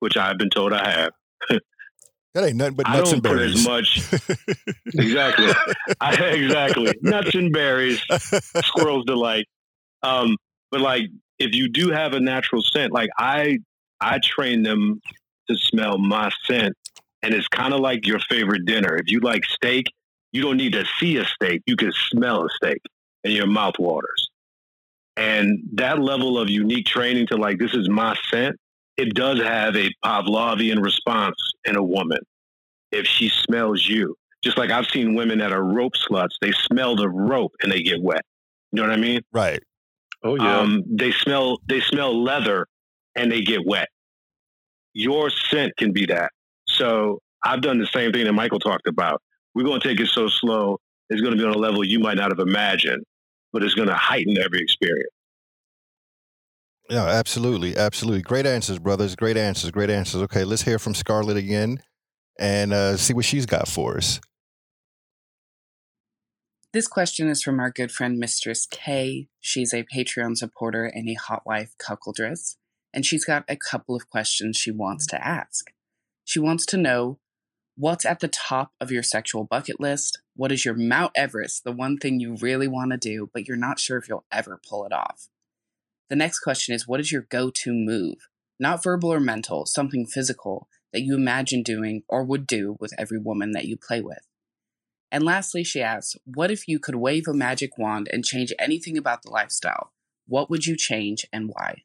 which 0.00 0.16
I've 0.16 0.38
been 0.38 0.50
told 0.50 0.72
I 0.72 0.88
have, 0.88 1.10
that 2.34 2.44
ain't 2.44 2.56
nothing 2.56 2.74
but 2.74 2.88
I 2.88 2.98
nuts 2.98 3.10
don't 3.10 3.14
and 3.14 3.24
put 3.24 3.36
berries 3.36 3.54
as 3.54 3.66
much 3.66 3.96
exactly, 4.86 5.52
I, 6.00 6.14
exactly 6.14 6.94
nuts 7.02 7.34
and 7.34 7.52
berries, 7.52 8.02
squirrels 8.64 9.04
delight. 9.06 9.46
Um, 10.02 10.36
but 10.70 10.80
like 10.80 11.06
if 11.38 11.54
you 11.54 11.68
do 11.68 11.90
have 11.90 12.12
a 12.12 12.20
natural 12.20 12.62
scent, 12.62 12.92
like 12.92 13.10
I 13.18 13.58
I 14.00 14.18
train 14.22 14.62
them 14.62 15.00
to 15.48 15.56
smell 15.56 15.98
my 15.98 16.30
scent, 16.44 16.74
and 17.22 17.34
it's 17.34 17.48
kind 17.48 17.72
of 17.72 17.80
like 17.80 18.06
your 18.06 18.20
favorite 18.20 18.66
dinner. 18.66 18.96
If 18.96 19.10
you 19.10 19.20
like 19.20 19.44
steak, 19.44 19.86
you 20.32 20.42
don't 20.42 20.56
need 20.56 20.72
to 20.72 20.84
see 20.98 21.16
a 21.16 21.24
steak; 21.24 21.62
you 21.66 21.76
can 21.76 21.92
smell 21.92 22.44
a 22.44 22.48
steak, 22.50 22.82
and 23.24 23.32
your 23.32 23.46
mouth 23.46 23.78
waters. 23.78 24.28
And 25.16 25.60
that 25.74 25.98
level 25.98 26.38
of 26.38 26.50
unique 26.50 26.86
training 26.86 27.28
to 27.28 27.36
like 27.36 27.58
this 27.58 27.72
is 27.74 27.88
my 27.88 28.14
scent, 28.30 28.56
it 28.96 29.14
does 29.14 29.40
have 29.42 29.76
a 29.76 29.90
Pavlovian 30.04 30.82
response 30.82 31.36
in 31.64 31.76
a 31.76 31.82
woman 31.82 32.20
if 32.92 33.06
she 33.06 33.28
smells 33.28 33.86
you. 33.86 34.14
Just 34.42 34.58
like 34.58 34.70
I've 34.70 34.86
seen 34.86 35.14
women 35.14 35.38
that 35.38 35.52
are 35.52 35.62
rope 35.62 35.94
sluts, 35.94 36.36
they 36.40 36.52
smell 36.52 36.96
the 36.96 37.08
rope 37.08 37.52
and 37.62 37.72
they 37.72 37.82
get 37.82 38.02
wet. 38.02 38.22
You 38.72 38.82
know 38.82 38.88
what 38.88 38.96
I 38.96 39.00
mean? 39.00 39.22
right 39.32 39.62
Oh 40.26 40.34
yeah. 40.34 40.58
Um, 40.58 40.82
they 40.88 41.12
smell 41.12 41.58
they 41.68 41.80
smell 41.80 42.22
leather 42.22 42.66
and 43.14 43.30
they 43.30 43.42
get 43.42 43.64
wet. 43.64 43.88
Your 44.92 45.30
scent 45.30 45.72
can 45.76 45.92
be 45.92 46.06
that. 46.06 46.32
So 46.66 47.20
I've 47.44 47.60
done 47.60 47.78
the 47.78 47.86
same 47.86 48.12
thing 48.12 48.24
that 48.24 48.32
Michael 48.32 48.58
talked 48.58 48.88
about. 48.88 49.22
We're 49.54 49.64
going 49.64 49.80
to 49.80 49.88
take 49.88 50.00
it 50.00 50.08
so 50.08 50.28
slow. 50.28 50.78
It's 51.10 51.20
going 51.20 51.36
to 51.36 51.38
be 51.40 51.46
on 51.46 51.54
a 51.54 51.58
level 51.58 51.84
you 51.84 52.00
might 52.00 52.16
not 52.16 52.30
have 52.30 52.40
imagined, 52.40 53.04
but 53.52 53.62
it's 53.62 53.74
going 53.74 53.88
to 53.88 53.94
heighten 53.94 54.36
every 54.38 54.60
experience. 54.60 55.12
Yeah, 56.88 57.06
absolutely, 57.06 57.76
absolutely. 57.76 58.22
Great 58.22 58.46
answers, 58.46 58.78
brothers. 58.78 59.16
Great 59.16 59.36
answers. 59.36 59.70
Great 59.70 59.90
answers. 59.90 60.22
Okay, 60.22 60.44
let's 60.44 60.62
hear 60.62 60.78
from 60.78 60.94
Scarlett 60.94 61.36
again, 61.36 61.82
and 62.38 62.72
uh, 62.72 62.96
see 62.96 63.12
what 63.12 63.24
she's 63.24 63.46
got 63.46 63.66
for 63.66 63.96
us. 63.96 64.20
This 66.72 66.86
question 66.86 67.28
is 67.28 67.42
from 67.42 67.58
our 67.58 67.70
good 67.70 67.90
friend 67.90 68.18
Mistress 68.18 68.66
K. 68.70 69.28
She's 69.40 69.72
a 69.72 69.84
Patreon 69.84 70.36
supporter 70.36 70.84
and 70.84 71.08
a 71.08 71.14
hot 71.14 71.42
wife 71.44 71.74
cuckoldress, 71.78 72.56
and 72.92 73.04
she's 73.04 73.24
got 73.24 73.44
a 73.48 73.56
couple 73.56 73.96
of 73.96 74.08
questions 74.08 74.56
she 74.56 74.70
wants 74.70 75.06
to 75.06 75.26
ask. 75.26 75.72
She 76.24 76.38
wants 76.38 76.66
to 76.66 76.76
know 76.76 77.18
what's 77.76 78.04
at 78.04 78.20
the 78.20 78.28
top 78.28 78.72
of 78.80 78.90
your 78.90 79.02
sexual 79.02 79.44
bucket 79.44 79.80
list? 79.80 80.20
What 80.34 80.52
is 80.52 80.64
your 80.64 80.74
Mount 80.74 81.12
Everest, 81.14 81.64
the 81.64 81.72
one 81.72 81.98
thing 81.98 82.20
you 82.20 82.36
really 82.36 82.68
want 82.68 82.92
to 82.92 82.98
do, 82.98 83.30
but 83.32 83.48
you're 83.48 83.56
not 83.56 83.78
sure 83.78 83.98
if 83.98 84.08
you'll 84.08 84.24
ever 84.30 84.60
pull 84.68 84.84
it 84.84 84.92
off? 84.92 85.28
The 86.08 86.16
next 86.16 86.40
question 86.40 86.74
is 86.74 86.86
what 86.86 87.00
is 87.00 87.10
your 87.10 87.22
go 87.22 87.50
to 87.50 87.72
move? 87.72 88.28
Not 88.58 88.82
verbal 88.82 89.12
or 89.12 89.20
mental, 89.20 89.66
something 89.66 90.06
physical 90.06 90.68
that 90.92 91.02
you 91.02 91.14
imagine 91.14 91.62
doing 91.62 92.02
or 92.08 92.24
would 92.24 92.46
do 92.46 92.76
with 92.80 92.92
every 92.98 93.18
woman 93.18 93.52
that 93.52 93.66
you 93.66 93.76
play 93.76 94.00
with. 94.00 94.26
And 95.10 95.24
lastly, 95.24 95.62
she 95.62 95.82
asks, 95.82 96.16
What 96.24 96.50
if 96.50 96.66
you 96.66 96.78
could 96.78 96.96
wave 96.96 97.28
a 97.28 97.34
magic 97.34 97.78
wand 97.78 98.08
and 98.12 98.24
change 98.24 98.52
anything 98.58 98.96
about 98.96 99.22
the 99.22 99.30
lifestyle? 99.30 99.92
What 100.26 100.50
would 100.50 100.66
you 100.66 100.76
change 100.76 101.26
and 101.32 101.48
why? 101.48 101.82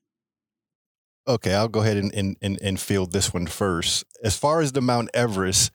Okay, 1.28 1.54
I'll 1.54 1.68
go 1.68 1.82
ahead 1.82 1.98
and, 1.98 2.14
and, 2.16 2.38
and, 2.42 2.60
and 2.62 2.80
field 2.80 3.12
this 3.12 3.34
one 3.34 3.46
first. 3.46 4.06
As 4.24 4.36
far 4.36 4.62
as 4.62 4.72
the 4.72 4.82
Mount 4.82 5.10
Everest, 5.14 5.72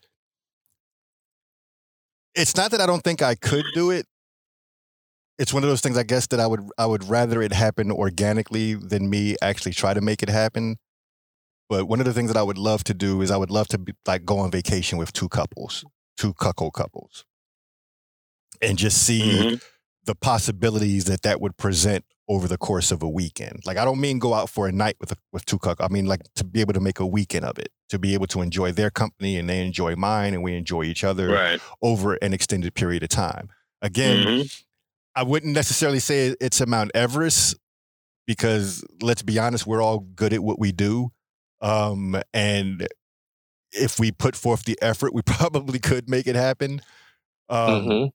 it's 2.35 2.55
not 2.55 2.71
that 2.71 2.81
I 2.81 2.85
don't 2.85 3.03
think 3.03 3.21
I 3.21 3.35
could 3.35 3.65
do 3.73 3.91
it. 3.91 4.05
It's 5.39 5.53
one 5.53 5.63
of 5.63 5.69
those 5.69 5.81
things 5.81 5.97
I 5.97 6.03
guess 6.03 6.27
that 6.27 6.39
I 6.39 6.47
would 6.47 6.61
I 6.77 6.85
would 6.85 7.03
rather 7.03 7.41
it 7.41 7.53
happen 7.53 7.91
organically 7.91 8.73
than 8.75 9.09
me 9.09 9.35
actually 9.41 9.73
try 9.73 9.93
to 9.93 10.01
make 10.01 10.23
it 10.23 10.29
happen. 10.29 10.77
But 11.69 11.87
one 11.87 11.99
of 11.99 12.05
the 12.05 12.13
things 12.13 12.31
that 12.31 12.37
I 12.39 12.43
would 12.43 12.57
love 12.57 12.83
to 12.85 12.93
do 12.93 13.21
is 13.21 13.29
I 13.29 13.35
would 13.37 13.51
love 13.51 13.67
to 13.69 13.77
be, 13.77 13.93
like 14.07 14.25
go 14.25 14.39
on 14.39 14.49
vacation 14.51 14.97
with 14.97 15.11
two 15.11 15.27
couples, 15.29 15.83
two 16.15 16.33
cuckold 16.33 16.73
couples, 16.73 17.25
and 18.61 18.77
just 18.77 19.01
see 19.03 19.21
Mm-hmm. 19.21 19.55
the 20.05 20.15
possibilities 20.15 21.05
that 21.05 21.21
that 21.23 21.41
would 21.41 21.57
present 21.57 22.05
over 22.29 22.47
the 22.47 22.57
course 22.57 22.91
of 22.91 23.01
a 23.03 23.07
weekend. 23.09 23.61
Like 23.65 23.77
I 23.77 23.85
don't 23.85 23.99
mean 24.01 24.19
go 24.19 24.33
out 24.33 24.49
for 24.49 24.67
a 24.67 24.71
night 24.71 24.95
with 24.99 25.11
a, 25.11 25.15
with 25.31 25.45
two 25.45 25.59
cuckold. 25.59 25.89
I 25.89 25.93
mean 25.93 26.05
like 26.05 26.21
to 26.35 26.43
be 26.43 26.61
able 26.61 26.73
to 26.73 26.79
make 26.79 26.99
a 26.99 27.05
weekend 27.05 27.45
of 27.45 27.59
it, 27.59 27.69
to 27.89 27.99
be 27.99 28.13
able 28.13 28.27
to 28.27 28.41
enjoy 28.41 28.71
their 28.71 28.89
company 28.89 29.37
and 29.37 29.49
they 29.49 29.65
enjoy 29.65 29.95
mine 29.95 30.33
and 30.33 30.43
we 30.43 30.55
enjoy 30.55 30.83
each 30.83 31.03
other 31.03 31.27
Right. 31.29 31.61
over 31.81 32.13
an 32.15 32.33
extended 32.33 32.73
period 32.73 33.03
of 33.03 33.09
time. 33.09 33.49
Again, 33.81 34.25
Mhm. 34.25 34.63
I 35.17 35.23
wouldn't 35.23 35.53
necessarily 35.53 35.99
say 35.99 36.35
it's 36.39 36.61
a 36.61 36.67
Mount 36.67 36.91
Everest 36.93 37.57
because 38.27 38.85
let's 39.01 39.23
be 39.23 39.39
honest, 39.39 39.65
we're 39.65 39.81
all 39.81 39.99
good 39.99 40.31
at 40.31 40.43
what 40.43 40.59
we 40.59 40.71
do. 40.71 41.09
Um, 41.59 42.21
and 42.33 42.87
if 43.71 43.99
we 43.99 44.11
put 44.11 44.35
forth 44.35 44.63
the 44.65 44.77
effort, 44.79 45.13
we 45.15 45.21
probably 45.25 45.79
could 45.79 46.07
make 46.07 46.27
it 46.27 46.35
happen. 46.35 46.81
Um, 47.49 47.69
Mhm. 47.85 48.09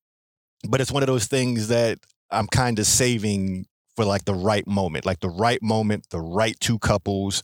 But 0.69 0.81
it's 0.81 0.93
one 0.93 1.03
of 1.03 1.09
those 1.09 1.27
things 1.27 1.69
that 1.69 1.99
I'm 2.31 2.47
kind 2.47 2.79
of 2.79 2.87
saving 2.87 3.66
for 3.97 4.05
like 4.05 4.24
the 4.24 4.35
right 4.35 4.66
moment, 4.66 5.05
like 5.05 5.19
the 5.19 5.29
right 5.29 5.61
moment, 5.61 6.07
the 6.11 6.20
right 6.20 6.55
two 6.61 6.79
couples, 6.79 7.43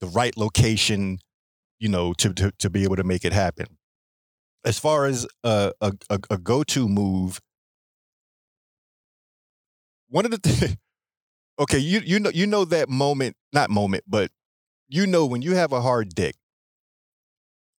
the 0.00 0.06
right 0.06 0.34
location, 0.36 1.18
you 1.78 1.90
know, 1.90 2.14
to 2.14 2.32
to, 2.32 2.52
to 2.58 2.70
be 2.70 2.84
able 2.84 2.96
to 2.96 3.04
make 3.04 3.24
it 3.26 3.34
happen. 3.34 3.66
As 4.64 4.78
far 4.78 5.04
as 5.06 5.26
a, 5.44 5.72
a, 5.82 5.92
a 6.30 6.38
go 6.38 6.62
to 6.64 6.88
move, 6.88 7.38
one 10.12 10.24
of 10.24 10.30
the 10.30 10.38
things 10.38 10.76
okay, 11.58 11.78
you 11.78 12.00
you 12.04 12.20
know 12.20 12.30
you 12.32 12.46
know 12.46 12.64
that 12.66 12.88
moment, 12.88 13.36
not 13.52 13.70
moment, 13.70 14.04
but 14.06 14.30
you 14.88 15.06
know 15.06 15.26
when 15.26 15.42
you 15.42 15.54
have 15.54 15.72
a 15.72 15.80
hard 15.80 16.14
dick 16.14 16.36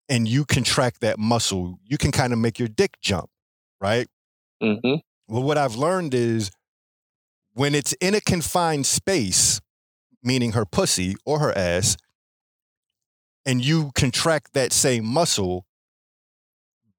and 0.08 0.28
you 0.28 0.44
contract 0.44 1.00
that 1.00 1.18
muscle, 1.18 1.78
you 1.84 1.96
can 1.96 2.12
kind 2.12 2.32
of 2.32 2.38
make 2.38 2.58
your 2.58 2.68
dick 2.68 2.96
jump, 3.00 3.30
right? 3.80 4.08
mm-hmm. 4.62 4.96
Well, 5.28 5.42
what 5.42 5.56
I've 5.56 5.76
learned 5.76 6.12
is 6.12 6.50
when 7.54 7.74
it's 7.74 7.92
in 7.94 8.14
a 8.14 8.20
confined 8.20 8.86
space, 8.86 9.60
meaning 10.22 10.52
her 10.52 10.66
pussy 10.66 11.14
or 11.24 11.38
her 11.38 11.56
ass, 11.56 11.96
and 13.46 13.64
you 13.64 13.92
contract 13.94 14.54
that 14.54 14.72
same 14.72 15.04
muscle, 15.04 15.66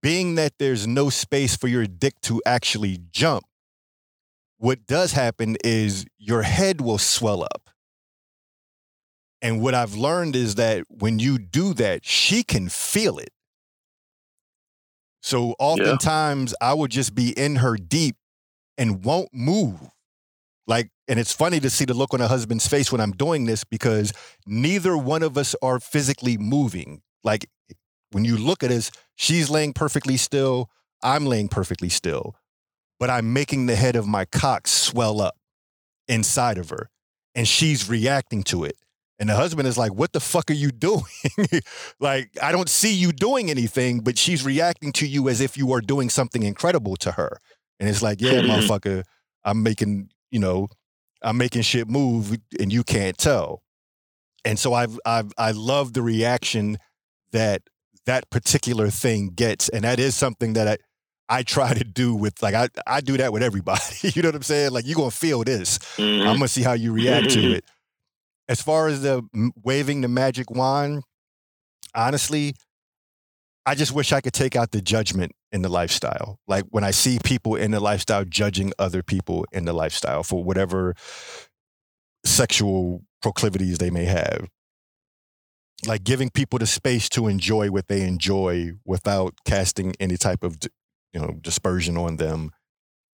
being 0.01 0.35
that 0.35 0.53
there's 0.59 0.87
no 0.87 1.09
space 1.09 1.55
for 1.55 1.67
your 1.67 1.85
dick 1.85 2.19
to 2.21 2.41
actually 2.45 2.99
jump, 3.11 3.43
what 4.65 4.87
does 4.87 5.11
happen 5.11 5.57
is 5.63 6.07
your 6.17 6.41
head 6.41 6.81
will 6.81 6.97
swell 6.97 7.43
up. 7.43 7.69
And 9.39 9.61
what 9.61 9.75
I've 9.75 9.93
learned 9.93 10.35
is 10.35 10.55
that 10.55 10.85
when 10.89 11.19
you 11.19 11.37
do 11.37 11.75
that, 11.75 12.03
she 12.03 12.41
can 12.41 12.69
feel 12.69 13.19
it. 13.19 13.29
So 15.21 15.53
oftentimes 15.59 16.55
I 16.59 16.73
would 16.73 16.89
just 16.89 17.13
be 17.13 17.29
in 17.29 17.57
her 17.57 17.77
deep 17.77 18.15
and 18.75 19.05
won't 19.05 19.29
move. 19.31 19.79
Like, 20.65 20.89
and 21.07 21.19
it's 21.19 21.31
funny 21.31 21.59
to 21.59 21.69
see 21.69 21.85
the 21.85 21.93
look 21.93 22.15
on 22.15 22.21
a 22.21 22.27
husband's 22.27 22.67
face 22.67 22.91
when 22.91 23.01
I'm 23.01 23.11
doing 23.11 23.45
this 23.45 23.63
because 23.63 24.13
neither 24.47 24.97
one 24.97 25.21
of 25.21 25.37
us 25.37 25.55
are 25.61 25.79
physically 25.79 26.39
moving. 26.39 27.03
Like, 27.23 27.47
when 28.13 28.25
you 28.25 28.35
look 28.35 28.63
at 28.63 28.71
us, 28.71 28.89
she's 29.15 29.47
laying 29.47 29.73
perfectly 29.73 30.17
still, 30.17 30.71
I'm 31.03 31.27
laying 31.27 31.49
perfectly 31.49 31.89
still, 31.89 32.35
but 32.99 33.09
I'm 33.09 33.33
making 33.33 33.65
the 33.65 33.75
head 33.75 33.95
of 33.95 34.07
my 34.07 34.25
cock 34.25 34.67
swell 34.67 35.21
up 35.21 35.35
inside 36.07 36.57
of 36.57 36.69
her, 36.69 36.89
and 37.33 37.47
she's 37.47 37.89
reacting 37.89 38.43
to 38.43 38.63
it. 38.63 38.77
And 39.17 39.29
the 39.29 39.35
husband 39.35 39.67
is 39.67 39.77
like, 39.77 39.93
What 39.93 40.13
the 40.13 40.19
fuck 40.19 40.49
are 40.51 40.55
you 40.55 40.71
doing? 40.71 41.03
like, 41.99 42.31
I 42.41 42.51
don't 42.51 42.69
see 42.69 42.93
you 42.93 43.11
doing 43.11 43.49
anything, 43.49 43.99
but 44.01 44.17
she's 44.17 44.43
reacting 44.43 44.91
to 44.93 45.07
you 45.07 45.29
as 45.29 45.39
if 45.41 45.57
you 45.57 45.71
are 45.71 45.81
doing 45.81 46.09
something 46.09 46.43
incredible 46.43 46.95
to 46.97 47.13
her. 47.13 47.39
And 47.79 47.87
it's 47.87 48.01
like, 48.01 48.19
Yeah, 48.19 48.41
mm-hmm. 48.41 48.51
motherfucker, 48.51 49.03
I'm 49.43 49.63
making, 49.63 50.09
you 50.31 50.39
know, 50.39 50.67
I'm 51.21 51.37
making 51.37 51.61
shit 51.61 51.87
move 51.87 52.37
and 52.59 52.71
you 52.71 52.83
can't 52.83 53.17
tell. 53.17 53.63
And 54.43 54.59
so 54.59 54.73
I've 54.73 54.99
I've 55.05 55.31
I 55.37 55.51
love 55.51 55.93
the 55.93 56.01
reaction 56.01 56.77
that 57.31 57.63
that 58.05 58.29
particular 58.29 58.89
thing 58.89 59.29
gets. 59.29 59.69
And 59.69 59.83
that 59.83 59.99
is 59.99 60.15
something 60.15 60.53
that 60.53 60.67
I 60.67 60.77
I 61.27 61.43
try 61.43 61.73
to 61.73 61.83
do 61.83 62.15
with 62.15 62.41
like 62.41 62.53
I, 62.53 62.69
I 62.85 63.01
do 63.01 63.17
that 63.17 63.33
with 63.33 63.41
everybody. 63.43 63.81
you 64.01 64.21
know 64.21 64.29
what 64.29 64.35
I'm 64.35 64.43
saying? 64.43 64.71
Like 64.71 64.85
you're 64.85 64.95
gonna 64.95 65.11
feel 65.11 65.43
this. 65.43 65.79
Mhm. 65.97 66.21
I'm 66.21 66.35
gonna 66.35 66.47
see 66.47 66.61
how 66.63 66.73
you 66.73 66.93
react 66.93 67.31
to 67.31 67.53
it. 67.53 67.65
As 68.47 68.61
far 68.61 68.87
as 68.87 69.01
the 69.01 69.23
waving 69.63 70.01
the 70.01 70.07
magic 70.07 70.51
wand, 70.51 71.03
honestly, 71.95 72.53
I 73.65 73.73
just 73.73 73.91
wish 73.91 74.11
I 74.11 74.21
could 74.21 74.33
take 74.33 74.55
out 74.55 74.71
the 74.71 74.81
judgment 74.81 75.31
in 75.51 75.63
the 75.63 75.69
lifestyle. 75.69 76.37
Like 76.47 76.65
when 76.69 76.83
I 76.83 76.91
see 76.91 77.17
people 77.23 77.55
in 77.55 77.71
the 77.71 77.79
lifestyle 77.79 78.23
judging 78.23 78.71
other 78.77 79.01
people 79.01 79.45
in 79.51 79.65
the 79.65 79.73
lifestyle 79.73 80.21
for 80.21 80.43
whatever 80.43 80.93
sexual 82.23 83.03
proclivities 83.21 83.79
they 83.79 83.89
may 83.89 84.05
have. 84.05 84.47
Like 85.87 86.03
giving 86.03 86.29
people 86.29 86.59
the 86.59 86.67
space 86.67 87.09
to 87.09 87.27
enjoy 87.27 87.69
what 87.69 87.87
they 87.87 88.01
enjoy 88.01 88.73
without 88.85 89.35
casting 89.45 89.93
any 89.99 90.17
type 90.17 90.43
of 90.43 90.57
you 91.15 91.21
know 91.21 91.39
dispersion 91.41 91.97
on 91.97 92.17
them 92.17 92.51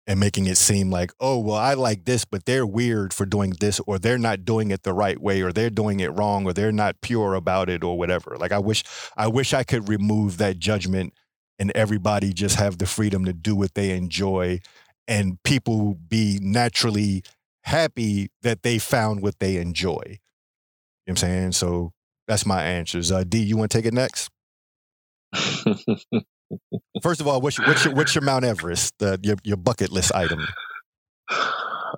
and 0.07 0.19
making 0.19 0.47
it 0.47 0.57
seem 0.57 0.89
like, 0.89 1.11
oh, 1.19 1.39
well, 1.39 1.55
I 1.55 1.75
like 1.75 2.05
this, 2.05 2.25
but 2.25 2.45
they're 2.45 2.65
weird 2.65 3.13
for 3.13 3.25
doing 3.25 3.53
this, 3.59 3.79
or 3.87 3.99
they're 3.99 4.17
not 4.17 4.43
doing 4.43 4.71
it 4.71 4.83
the 4.83 4.93
right 4.93 5.21
way, 5.21 5.41
or 5.43 5.53
they're 5.53 5.69
doing 5.69 5.99
it 5.99 6.11
wrong, 6.11 6.45
or 6.45 6.53
they're 6.53 6.71
not 6.71 6.99
pure 7.01 7.35
about 7.35 7.69
it, 7.69 7.83
or 7.83 7.97
whatever. 7.97 8.35
Like 8.37 8.51
I 8.51 8.59
wish, 8.59 8.83
I 9.15 9.27
wish 9.27 9.53
I 9.53 9.63
could 9.63 9.87
remove 9.87 10.37
that 10.39 10.59
judgment 10.59 11.13
and 11.59 11.71
everybody 11.75 12.33
just 12.33 12.55
have 12.55 12.79
the 12.79 12.87
freedom 12.87 13.25
to 13.25 13.33
do 13.33 13.55
what 13.55 13.75
they 13.75 13.91
enjoy 13.95 14.59
and 15.07 15.41
people 15.43 15.95
be 16.07 16.39
naturally 16.41 17.23
happy 17.63 18.31
that 18.41 18.63
they 18.63 18.79
found 18.79 19.21
what 19.21 19.39
they 19.39 19.57
enjoy. 19.57 20.01
You 20.05 20.09
know 20.09 20.17
what 21.05 21.11
I'm 21.11 21.15
saying? 21.17 21.51
So 21.53 21.93
that's 22.27 22.45
my 22.45 22.63
answers. 22.63 23.11
Uh, 23.11 23.23
D, 23.23 23.39
you 23.39 23.57
want 23.57 23.71
to 23.71 23.77
take 23.77 23.85
it 23.85 23.93
next? 23.93 24.29
First 27.01 27.21
of 27.21 27.27
all, 27.27 27.41
what's 27.41 27.57
your, 27.57 27.67
what's 27.67 27.85
your, 27.85 27.93
what's 27.95 28.15
your 28.15 28.23
Mount 28.23 28.45
Everest, 28.45 28.93
uh, 29.01 29.17
your, 29.23 29.35
your 29.43 29.57
bucket 29.57 29.91
list 29.91 30.13
item? 30.13 30.45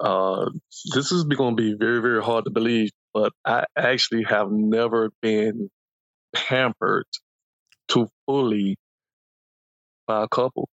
uh, 0.01 0.49
this 0.95 1.11
is 1.11 1.23
going 1.23 1.55
to 1.55 1.61
be 1.61 1.75
very, 1.77 2.01
very 2.01 2.21
hard 2.23 2.45
to 2.45 2.51
believe, 2.51 2.89
but 3.13 3.31
I 3.45 3.65
actually 3.77 4.23
have 4.23 4.51
never 4.51 5.09
been 5.21 5.69
pampered 6.35 7.05
to 7.89 8.07
fully 8.25 8.75
by 10.07 10.23
a 10.23 10.27
couple. 10.27 10.67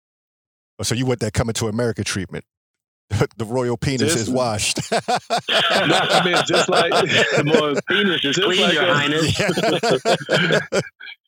Oh, 0.79 0.83
So 0.85 0.95
you 0.95 1.07
want 1.07 1.21
that 1.21 1.33
coming 1.33 1.55
to 1.55 1.67
America 1.69 2.05
treatment? 2.05 2.45
the 3.39 3.45
royal 3.47 3.77
penis 3.79 4.13
Just- 4.15 4.29
is 4.29 4.31
washed. 4.31 4.79
No, 4.91 5.97
I 5.97 6.23
mean, 6.25 6.37
just 6.47 6.69
like 6.69 6.91
the 6.93 7.43
More 7.45 7.75
penis 7.89 8.25
is 8.25 8.37
clean, 8.37 8.61
like 8.61 8.75
Your 8.75 8.85
a- 8.85 8.95
Highness. 8.95 9.39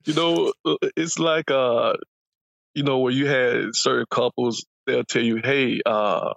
you 0.06 0.14
know, 0.14 0.52
uh, 0.64 0.74
it's 0.96 1.18
like 1.18 1.50
uh, 1.50 1.94
you 2.74 2.84
know, 2.84 3.00
where 3.00 3.12
you 3.12 3.26
had 3.28 3.74
certain 3.76 4.06
couples, 4.10 4.64
they'll 4.86 5.04
tell 5.04 5.22
you, 5.22 5.38
"Hey, 5.44 5.80
uh, 5.86 6.34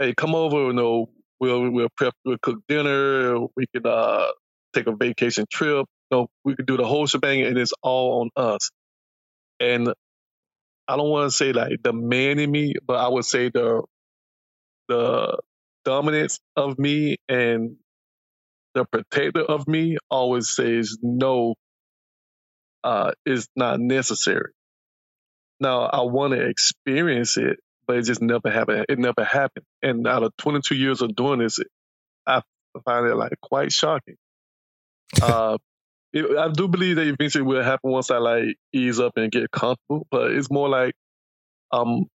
hey, 0.00 0.14
come 0.14 0.34
over. 0.34 0.68
You 0.68 0.72
know, 0.74 1.10
we'll 1.40 1.70
we'll 1.70 1.88
prep, 1.96 2.14
we'll 2.24 2.38
cook 2.42 2.58
dinner. 2.68 3.40
We 3.56 3.66
could 3.74 3.86
uh 3.86 4.32
take 4.74 4.86
a 4.88 4.96
vacation 4.96 5.46
trip. 5.52 5.86
You 6.10 6.18
know, 6.18 6.28
we 6.44 6.56
could 6.56 6.66
do 6.66 6.76
the 6.76 6.86
whole 6.86 7.06
shebang, 7.06 7.42
and 7.42 7.58
it's 7.58 7.72
all 7.82 8.22
on 8.22 8.30
us." 8.36 8.70
And 9.60 9.92
I 10.88 10.96
don't 10.96 11.10
want 11.10 11.30
to 11.30 11.36
say 11.36 11.52
like 11.52 11.82
the 11.82 11.92
man 11.92 12.38
in 12.38 12.50
me, 12.50 12.74
but 12.86 12.98
I 12.98 13.08
would 13.08 13.24
say 13.24 13.50
the 13.50 13.82
the 14.88 15.38
dominance 15.84 16.40
of 16.56 16.78
me 16.78 17.16
and 17.28 17.76
the 18.74 18.84
protector 18.86 19.42
of 19.42 19.68
me 19.68 19.98
always 20.10 20.48
says 20.50 20.98
no 21.02 21.54
uh, 22.84 23.12
is 23.26 23.48
not 23.56 23.80
necessary. 23.80 24.52
Now 25.60 25.82
I 25.82 26.02
want 26.02 26.32
to 26.34 26.40
experience 26.46 27.36
it, 27.36 27.58
but 27.86 27.98
it 27.98 28.04
just 28.04 28.22
never 28.22 28.50
happened. 28.50 28.86
It 28.88 28.98
never 28.98 29.24
happened. 29.24 29.66
And 29.82 30.06
out 30.06 30.22
of 30.24 30.36
22 30.38 30.74
years 30.74 31.02
of 31.02 31.14
doing 31.16 31.40
this, 31.40 31.60
I 32.26 32.42
find 32.84 33.06
it 33.06 33.16
like 33.16 33.34
quite 33.42 33.72
shocking. 33.72 34.16
uh, 35.22 35.58
it, 36.12 36.38
I 36.38 36.50
do 36.50 36.68
believe 36.68 36.96
that 36.96 37.06
eventually 37.06 37.44
it 37.44 37.46
will 37.48 37.62
happen 37.62 37.90
once 37.90 38.10
I 38.10 38.18
like 38.18 38.56
ease 38.72 39.00
up 39.00 39.14
and 39.16 39.30
get 39.32 39.50
comfortable. 39.50 40.06
But 40.10 40.32
it's 40.32 40.50
more 40.50 40.68
like 40.68 40.94
um, 41.72 42.06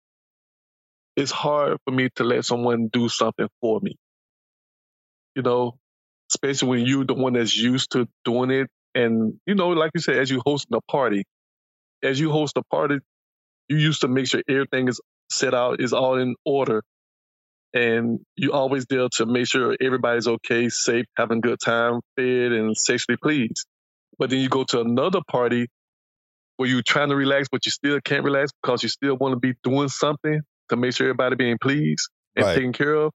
it's 1.16 1.32
hard 1.32 1.78
for 1.86 1.92
me 1.92 2.10
to 2.16 2.24
let 2.24 2.46
someone 2.46 2.90
do 2.92 3.10
something 3.10 3.48
for 3.62 3.80
me. 3.82 3.96
You 5.36 5.44
know, 5.44 5.78
especially 6.32 6.70
when 6.70 6.86
you're 6.86 7.06
the 7.06 7.14
one 7.14 7.34
that's 7.34 7.56
used 7.58 7.92
to 7.92 8.08
doing 8.26 8.52
it. 8.52 8.70
And, 8.96 9.40
you 9.46 9.56
know, 9.56 9.70
like 9.70 9.92
you 9.96 10.02
said, 10.02 10.18
as 10.18 10.32
you 10.32 10.42
hosting 10.46 10.76
a 10.78 10.82
party, 10.92 11.26
as 12.04 12.20
you 12.20 12.32
host 12.32 12.58
a 12.58 12.64
party, 12.64 13.00
you 13.70 13.78
used 13.78 14.02
to 14.02 14.08
make 14.08 14.28
sure 14.28 14.42
everything 14.50 14.88
is 14.88 15.02
set 15.32 15.54
out, 15.54 15.82
is 15.82 15.94
all 15.94 16.18
in 16.20 16.36
order. 16.46 16.84
and 17.74 18.20
you 18.38 18.54
always 18.54 18.86
there 18.88 19.10
to 19.10 19.26
make 19.26 19.48
sure 19.48 19.76
everybody's 19.82 20.28
okay, 20.28 20.70
safe, 20.70 21.06
having 21.18 21.40
a 21.40 21.42
good 21.42 21.60
time, 21.60 22.02
fed, 22.18 22.52
and 22.54 22.78
sexually 22.78 23.18
pleased. 23.18 23.68
But 24.20 24.30
then 24.30 24.40
you 24.40 24.50
go 24.50 24.64
to 24.66 24.82
another 24.82 25.22
party 25.30 25.68
where 26.58 26.70
you're 26.70 26.84
trying 26.84 27.10
to 27.10 27.16
relax, 27.16 27.50
but 27.52 27.66
you 27.66 27.72
still 27.72 28.00
can't 28.02 28.24
relax 28.24 28.52
because 28.62 28.84
you 28.84 28.90
still 28.90 29.18
want 29.18 29.34
to 29.34 29.40
be 29.40 29.56
doing 29.64 29.90
something 29.90 30.42
to 30.70 30.78
make 30.78 30.96
sure 30.96 31.08
everybody 31.08 31.36
being 31.36 31.58
pleased 31.62 32.10
and 32.36 32.46
Right. 32.46 32.56
taken 32.56 32.74
care 32.74 32.96
of. 32.96 33.14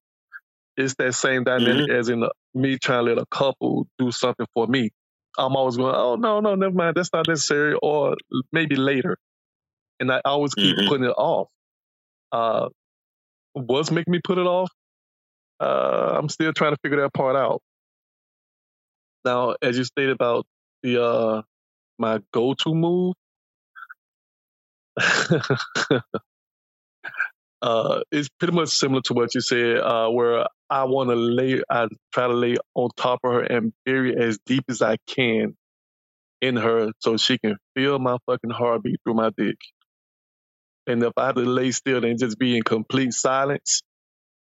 It's 0.77 0.94
that 0.97 1.14
same 1.14 1.44
dynamic 1.44 1.90
as 1.90 2.09
in 2.09 2.22
uh, 2.24 2.28
me 2.55 2.78
trying 2.78 3.06
to 3.06 3.12
let 3.14 3.18
a 3.22 3.27
couple 3.31 3.86
do 3.98 4.12
something 4.12 4.47
for 4.55 4.66
me. 4.66 4.90
I'm 5.39 5.56
always 5.56 5.77
going, 5.77 5.94
oh 5.94 6.16
no, 6.16 6.40
no, 6.40 6.55
never 6.56 6.74
mind, 6.74 6.97
that's 6.97 7.12
not 7.12 7.28
necessary, 7.28 7.77
or 7.82 8.16
maybe 8.52 8.77
later. 8.77 9.18
And 10.01 10.12
I 10.12 10.22
always 10.24 10.55
keep 10.55 10.77
Mhm. 10.77 10.89
putting 10.89 11.06
it 11.06 11.14
off. 11.16 11.48
Uh, 12.32 12.70
what's 13.55 13.90
making 13.90 14.12
me 14.12 14.20
put 14.24 14.39
it 14.39 14.47
off? 14.47 14.70
Uh, 15.60 16.16
I'm 16.18 16.28
still 16.28 16.52
trying 16.52 16.72
to 16.74 16.78
figure 16.82 17.01
that 17.02 17.14
part 17.14 17.36
out. 17.36 17.62
Now, 19.24 19.56
as 19.62 19.78
you 19.78 19.85
stated 19.85 20.12
about 20.12 20.47
the 20.82 21.02
uh, 21.05 21.43
my 21.98 22.20
go-to 22.32 22.74
move, 22.74 23.14
uh, 27.62 28.01
it's 28.10 28.28
pretty 28.39 28.55
much 28.55 28.70
similar 28.70 29.02
to 29.02 29.14
what 29.14 29.35
you 29.35 29.40
said, 29.40 29.78
uh, 29.78 30.09
where 30.10 30.47
I 30.70 30.85
want 30.85 31.10
to 31.10 31.16
lay, 31.16 31.62
I 31.70 31.89
try 32.12 32.28
to 32.28 32.35
lay 32.35 32.56
on 32.74 32.90
top 32.97 33.20
of 33.24 33.32
her 33.32 33.43
and 33.43 33.72
bury 33.85 34.16
as 34.16 34.39
deep 34.47 34.64
as 34.68 34.82
I 34.82 34.97
can 35.06 35.56
in 36.40 36.56
her 36.56 36.93
so 37.01 37.16
she 37.16 37.39
can 37.39 37.56
feel 37.74 37.98
my 37.98 38.16
fucking 38.27 38.51
heartbeat 38.51 38.97
through 39.05 39.14
my 39.14 39.31
dick. 39.36 39.56
And 40.91 41.03
if 41.05 41.12
I 41.17 41.27
have 41.27 41.37
to 41.37 41.43
lay 41.43 41.71
still 41.71 42.05
and 42.05 42.19
just 42.19 42.39
be 42.39 42.57
in 42.57 42.62
complete 42.62 43.12
silence, 43.12 43.83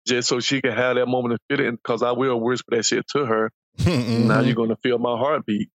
just 0.07 0.29
so 0.29 0.41
she 0.41 0.61
can 0.61 0.73
have 0.73 0.97
that 0.97 1.07
moment 1.07 1.35
of 1.35 1.41
feeling, 1.49 1.77
because 1.77 2.03
I 2.03 2.11
will 2.13 2.41
whisper 2.41 2.77
that 2.77 2.85
shit 2.85 3.07
to 3.09 3.25
her. 3.25 3.51
Now 3.87 4.41
Mhm. 4.41 4.47
you're 4.47 4.55
gonna 4.57 4.77
feel 4.83 4.99
my 4.99 5.17
heartbeat, 5.17 5.71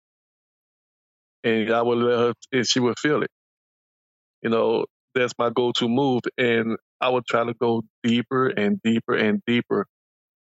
and 1.45 1.71
I 1.71 1.83
will 1.83 1.99
let 1.99 2.19
her, 2.19 2.35
and 2.53 2.67
she 2.67 2.81
will 2.81 2.95
feel 2.95 3.23
it. 3.23 3.31
You 4.43 4.51
know, 4.51 4.87
that's 5.15 5.35
my 5.39 5.51
go-to 5.51 5.89
move, 5.89 6.23
and 6.39 6.79
I 7.01 7.11
would 7.11 7.27
try 7.27 7.45
to 7.45 7.55
go 7.55 7.83
deeper 8.03 8.47
and 8.49 8.81
deeper 8.83 9.15
and 9.15 9.43
deeper, 9.47 9.87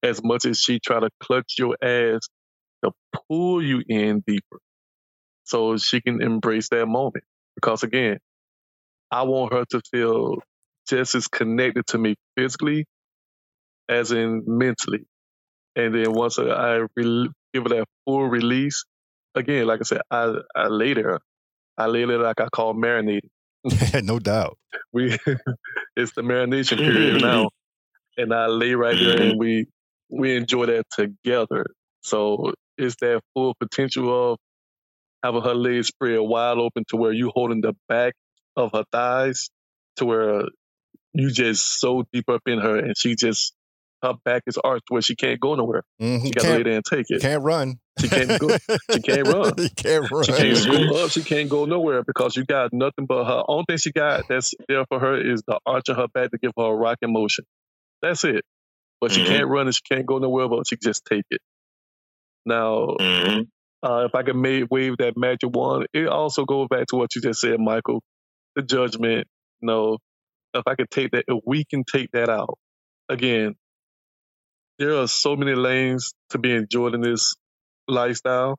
as 0.03 0.23
much 0.23 0.45
as 0.47 0.61
she 0.61 0.81
try 0.81 0.99
to 1.01 1.11
clutch 1.21 1.59
your 1.59 1.77
ass 1.81 2.29
to 2.83 2.93
pull 3.29 3.63
you 3.63 3.83
in 3.89 4.23
deeper, 4.27 4.59
so 5.45 5.77
she 5.77 6.01
can 6.01 6.21
embrace 6.23 6.69
that 6.71 6.87
moment. 6.87 7.25
Because 7.55 7.83
again, 7.85 8.19
I 9.13 9.23
want 9.23 9.53
her 9.53 9.65
to 9.71 9.81
feel 9.91 10.39
just 10.89 11.15
as 11.15 11.29
connected 11.29 11.87
to 11.89 11.99
me 11.99 12.17
physically 12.37 12.87
as 13.89 14.11
in 14.11 14.43
mentally. 14.47 15.05
And 15.77 15.95
then 15.95 16.13
once 16.13 16.39
I 16.39 16.87
re- 16.97 17.31
give 17.53 17.65
her 17.65 17.69
that 17.69 17.85
full 18.07 18.27
release, 18.27 18.85
again, 19.35 19.67
like 19.67 19.81
I 19.81 19.85
said, 19.85 20.01
I, 20.11 20.35
I 20.57 20.69
lay 20.69 20.95
there. 20.95 21.21
I 21.77 21.87
lay 21.87 22.05
there 22.07 22.19
like 22.19 22.41
I 22.41 22.49
call 22.49 22.75
marinating. 22.75 23.29
no 24.03 24.19
doubt. 24.19 24.59
We 24.95 25.17
it's 25.97 26.13
the 26.13 26.23
marination 26.23 26.79
period 26.79 27.17
mm-hmm. 27.17 27.27
now. 27.27 27.51
And 28.17 28.33
I 28.35 28.47
lay 28.47 28.75
right 28.75 28.97
there 28.99 29.21
and 29.21 29.33
mm-hmm. 29.33 29.39
we 29.39 29.67
we 30.11 30.37
enjoy 30.37 30.67
that 30.67 30.85
together. 30.91 31.67
So 32.03 32.53
it's 32.77 32.97
that 33.01 33.21
full 33.35 33.55
potential 33.59 34.33
of 34.33 34.39
having 35.23 35.43
her 35.43 35.55
legs 35.55 35.89
spread 35.89 36.21
wide 36.21 36.59
open 36.59 36.85
to 36.89 36.97
where 36.97 37.13
you 37.13 37.31
holding 37.35 37.61
the 37.61 37.75
back 37.89 38.15
of 38.57 38.73
her 38.73 38.85
thighs 38.93 39.51
to 39.97 40.05
where 40.05 40.43
you 41.15 41.31
just 41.31 41.81
so 41.81 42.05
deep 42.13 42.29
up 42.29 42.43
in 42.47 42.59
her 42.59 42.77
and 42.79 42.97
she 42.97 43.15
just 43.17 43.55
her 44.03 44.15
back 44.25 44.43
is 44.49 44.59
arched 44.59 44.85
where 44.89 45.01
she 45.03 45.15
can't 45.15 45.39
go 45.39 45.55
nowhere. 45.55 45.83
Mhm. 46.01 46.23
She 46.25 46.31
gotta 46.33 46.49
lay 46.49 46.55
Can't, 46.55 46.65
there 46.65 46.75
and 46.77 46.85
take 46.85 47.07
it. 47.11 47.21
can't 47.23 47.43
run. 47.45 47.77
She 48.01 48.09
can't 48.09 48.41
go. 48.41 48.57
She 48.91 49.01
can't 49.01 49.29
run. 49.29 49.53
you 49.59 49.69
can't 49.77 50.11
run. 50.11 50.25
She 50.25 50.33
can't 50.33 50.57
school 50.57 50.97
up. 50.97 51.11
She 51.11 51.23
can't 51.23 51.49
go 51.49 51.67
nowhere 51.67 52.03
because 52.03 52.35
you 52.37 52.45
got 52.45 52.73
nothing 52.73 53.07
but 53.07 53.25
her. 53.27 53.43
Only 53.47 53.65
thing 53.69 53.77
she 53.77 53.93
got 53.93 54.27
that's 54.29 54.55
there 54.69 54.85
for 54.89 54.99
her 54.99 55.21
is 55.21 55.43
the 55.47 55.59
arch 55.67 55.89
of 55.89 55.97
her 55.99 56.09
back 56.09 56.31
to 56.33 56.39
give 56.39 56.53
her 56.59 56.65
a 56.65 56.75
rocking 56.75 57.13
motion. 57.13 57.45
That's 58.01 58.25
it. 58.25 58.45
But 59.01 59.13
she 59.13 59.23
Mhm. 59.23 59.27
can't 59.27 59.49
run 59.49 59.67
and 59.67 59.75
she 59.75 59.83
can't 59.89 60.07
go 60.07 60.19
nowhere, 60.19 60.49
but 60.49 60.67
she 60.67 60.77
can 60.77 60.83
just 60.91 61.05
take 61.05 61.25
it. 61.31 61.41
Now, 62.45 62.97
Mhm. 63.01 63.47
uh, 63.85 64.07
if 64.09 64.15
I 64.17 64.23
can 64.25 64.43
wave 64.69 64.97
that 64.99 65.15
magic 65.17 65.51
wand, 65.55 65.87
it 65.93 66.09
also 66.09 66.45
goes 66.45 66.67
back 66.69 66.87
to 66.89 66.97
what 66.97 67.15
you 67.15 67.21
just 67.23 67.41
said, 67.41 67.61
Michael. 67.61 68.03
The 68.57 68.63
judgment. 68.63 69.27
You 69.61 69.67
know, 69.67 69.99
if 70.55 70.63
I 70.67 70.75
could 70.75 70.91
take 70.91 71.13
that, 71.13 71.25
if 71.29 71.41
we 71.47 71.65
can 71.65 71.85
take 71.85 72.11
that 72.13 72.29
out, 72.29 72.59
again, 73.09 73.55
there 74.79 74.97
are 74.99 75.09
so 75.09 75.37
many 75.37 75.55
lanes 75.55 76.13
to 76.31 76.39
be 76.39 76.53
enjoyed 76.53 76.95
in 76.95 77.01
this 77.01 77.35
lifestyle. 77.89 78.59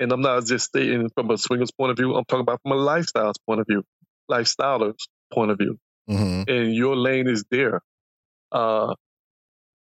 And 0.00 0.12
I'm 0.12 0.20
not 0.20 0.46
just 0.46 0.66
stating 0.66 1.08
from 1.14 1.30
a 1.30 1.38
swinger's 1.38 1.70
point 1.70 1.92
of 1.92 1.96
view. 1.96 2.14
I'm 2.14 2.24
talking 2.24 2.42
about 2.42 2.60
from 2.62 2.72
a 2.72 2.76
lifestyle's 2.76 3.38
point 3.46 3.60
of 3.60 3.66
view, 3.68 3.84
lifestyler's 4.30 5.08
point 5.32 5.50
of 5.52 5.58
view. 5.58 5.78
Mhm. 6.08 6.48
And 6.48 6.74
your 6.74 6.96
lane 6.96 7.28
is 7.28 7.44
there. 7.50 7.80
Uh, 8.50 8.94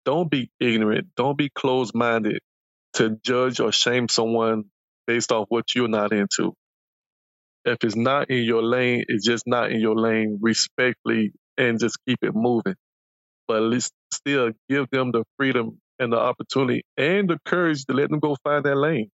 don't 0.04 0.30
be 0.30 0.50
ignorant. 0.60 1.08
Don't 1.16 1.38
be 1.38 1.50
closed 1.50 1.94
minded 1.94 2.40
to 2.94 3.18
judge 3.22 3.60
or 3.60 3.72
shame 3.72 4.08
someone 4.08 4.64
based 5.06 5.32
off 5.32 5.46
what 5.48 5.74
you're 5.74 5.88
not 5.88 6.12
into. 6.12 6.54
If 7.68 7.78
it's 7.84 7.96
not 7.96 8.30
in 8.30 8.44
your 8.44 8.62
lane, 8.62 9.04
it's 9.08 9.26
just 9.26 9.46
not 9.46 9.72
in 9.72 9.80
your 9.80 9.96
lane 9.96 10.38
respectfully 10.42 11.32
and 11.58 11.80
just 11.80 11.98
keep 12.08 12.18
it 12.22 12.34
moving. 12.34 12.76
But 13.48 13.58
at 13.58 13.62
least 13.64 13.92
still 14.12 14.52
give 14.68 14.90
them 14.90 15.12
the 15.12 15.24
freedom 15.38 15.80
and 15.98 16.12
the 16.12 16.18
opportunity 16.18 16.84
and 16.96 17.28
the 17.30 17.38
courage 17.44 17.84
to 17.86 17.94
let 17.94 18.10
them 18.10 18.20
go 18.20 18.36
find 18.44 18.64
that 18.64 18.76
lane. 18.76 19.10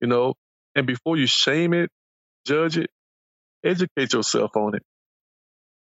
You 0.00 0.08
know, 0.08 0.34
and 0.76 0.86
before 0.86 1.16
you 1.16 1.26
shame 1.26 1.74
it, 1.74 1.90
judge 2.46 2.78
it, 2.78 2.90
educate 3.64 4.12
yourself 4.14 4.52
on 4.56 4.76
it. 4.76 4.82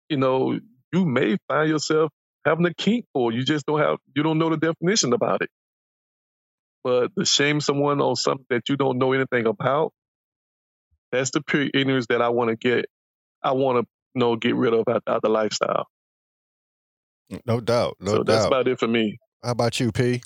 You 0.08 0.18
know, 0.18 0.58
you 0.92 1.06
may 1.06 1.36
find 1.48 1.68
yourself 1.70 2.10
having 2.44 2.66
a 2.66 2.74
kink 2.74 3.06
for 3.12 3.32
you 3.32 3.44
just 3.44 3.66
don't 3.66 3.80
have 3.80 3.98
you 4.14 4.22
don't 4.22 4.38
know 4.38 4.50
the 4.50 4.56
definition 4.58 5.12
about 5.12 5.42
it. 5.42 5.50
But 6.84 7.10
to 7.18 7.24
shame 7.26 7.60
someone 7.60 8.00
on 8.00 8.16
something 8.16 8.46
that 8.50 8.68
you 8.68 8.76
don't 8.76 8.98
know 8.98 9.12
anything 9.12 9.46
about, 9.46 9.92
that's 11.12 11.30
the 11.30 11.42
pure 11.42 11.68
ignorance 11.74 12.06
that 12.08 12.22
I 12.22 12.28
want 12.28 12.50
to 12.50 12.56
get. 12.56 12.86
I 13.42 13.52
want 13.52 13.78
to 13.84 13.88
you 14.14 14.20
know 14.20 14.36
get 14.36 14.54
rid 14.54 14.74
of 14.74 14.88
out, 14.88 15.02
out 15.06 15.22
the 15.22 15.28
lifestyle. 15.28 15.86
No 17.44 17.60
doubt. 17.60 17.96
No 18.00 18.16
so 18.16 18.22
that's 18.22 18.44
about 18.44 18.68
it 18.68 18.78
for 18.78 18.88
me. 18.88 19.18
How 19.42 19.50
about 19.52 19.80
you, 19.80 19.92
P? 19.92 20.22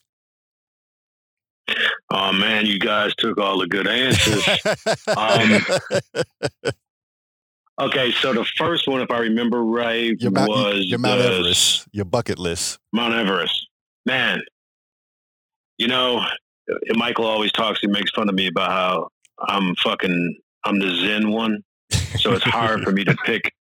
Oh 2.10 2.32
man, 2.32 2.66
you 2.66 2.78
guys 2.78 3.14
took 3.16 3.38
all 3.38 3.58
the 3.58 3.66
good 3.66 3.86
answers. 3.86 4.46
Um, 5.16 5.60
okay, 7.88 8.10
so 8.12 8.32
the 8.32 8.44
first 8.56 8.88
one, 8.88 9.00
if 9.00 9.10
I 9.10 9.18
remember 9.18 9.62
right, 9.62 10.12
your 10.18 10.30
Mount, 10.32 10.48
was 10.48 10.84
your 10.86 10.98
Mount 10.98 11.20
the 11.20 11.26
Everest, 11.32 11.86
your 11.92 12.04
bucket 12.04 12.38
list. 12.38 12.78
Mount 12.92 13.14
Everest. 13.14 13.68
Man, 14.06 14.40
you 15.78 15.88
know, 15.88 16.24
Michael 16.94 17.26
always 17.26 17.52
talks. 17.52 17.80
He 17.80 17.86
makes 17.86 18.10
fun 18.10 18.28
of 18.28 18.34
me 18.34 18.48
about 18.48 18.70
how 18.70 19.08
I'm 19.40 19.74
fucking. 19.76 20.38
I'm 20.64 20.78
the 20.78 20.94
Zen 20.94 21.30
one, 21.30 21.58
so 22.18 22.32
it's 22.32 22.44
hard 22.44 22.82
for 22.82 22.92
me 22.92 23.04
to 23.04 23.16
pick 23.24 23.52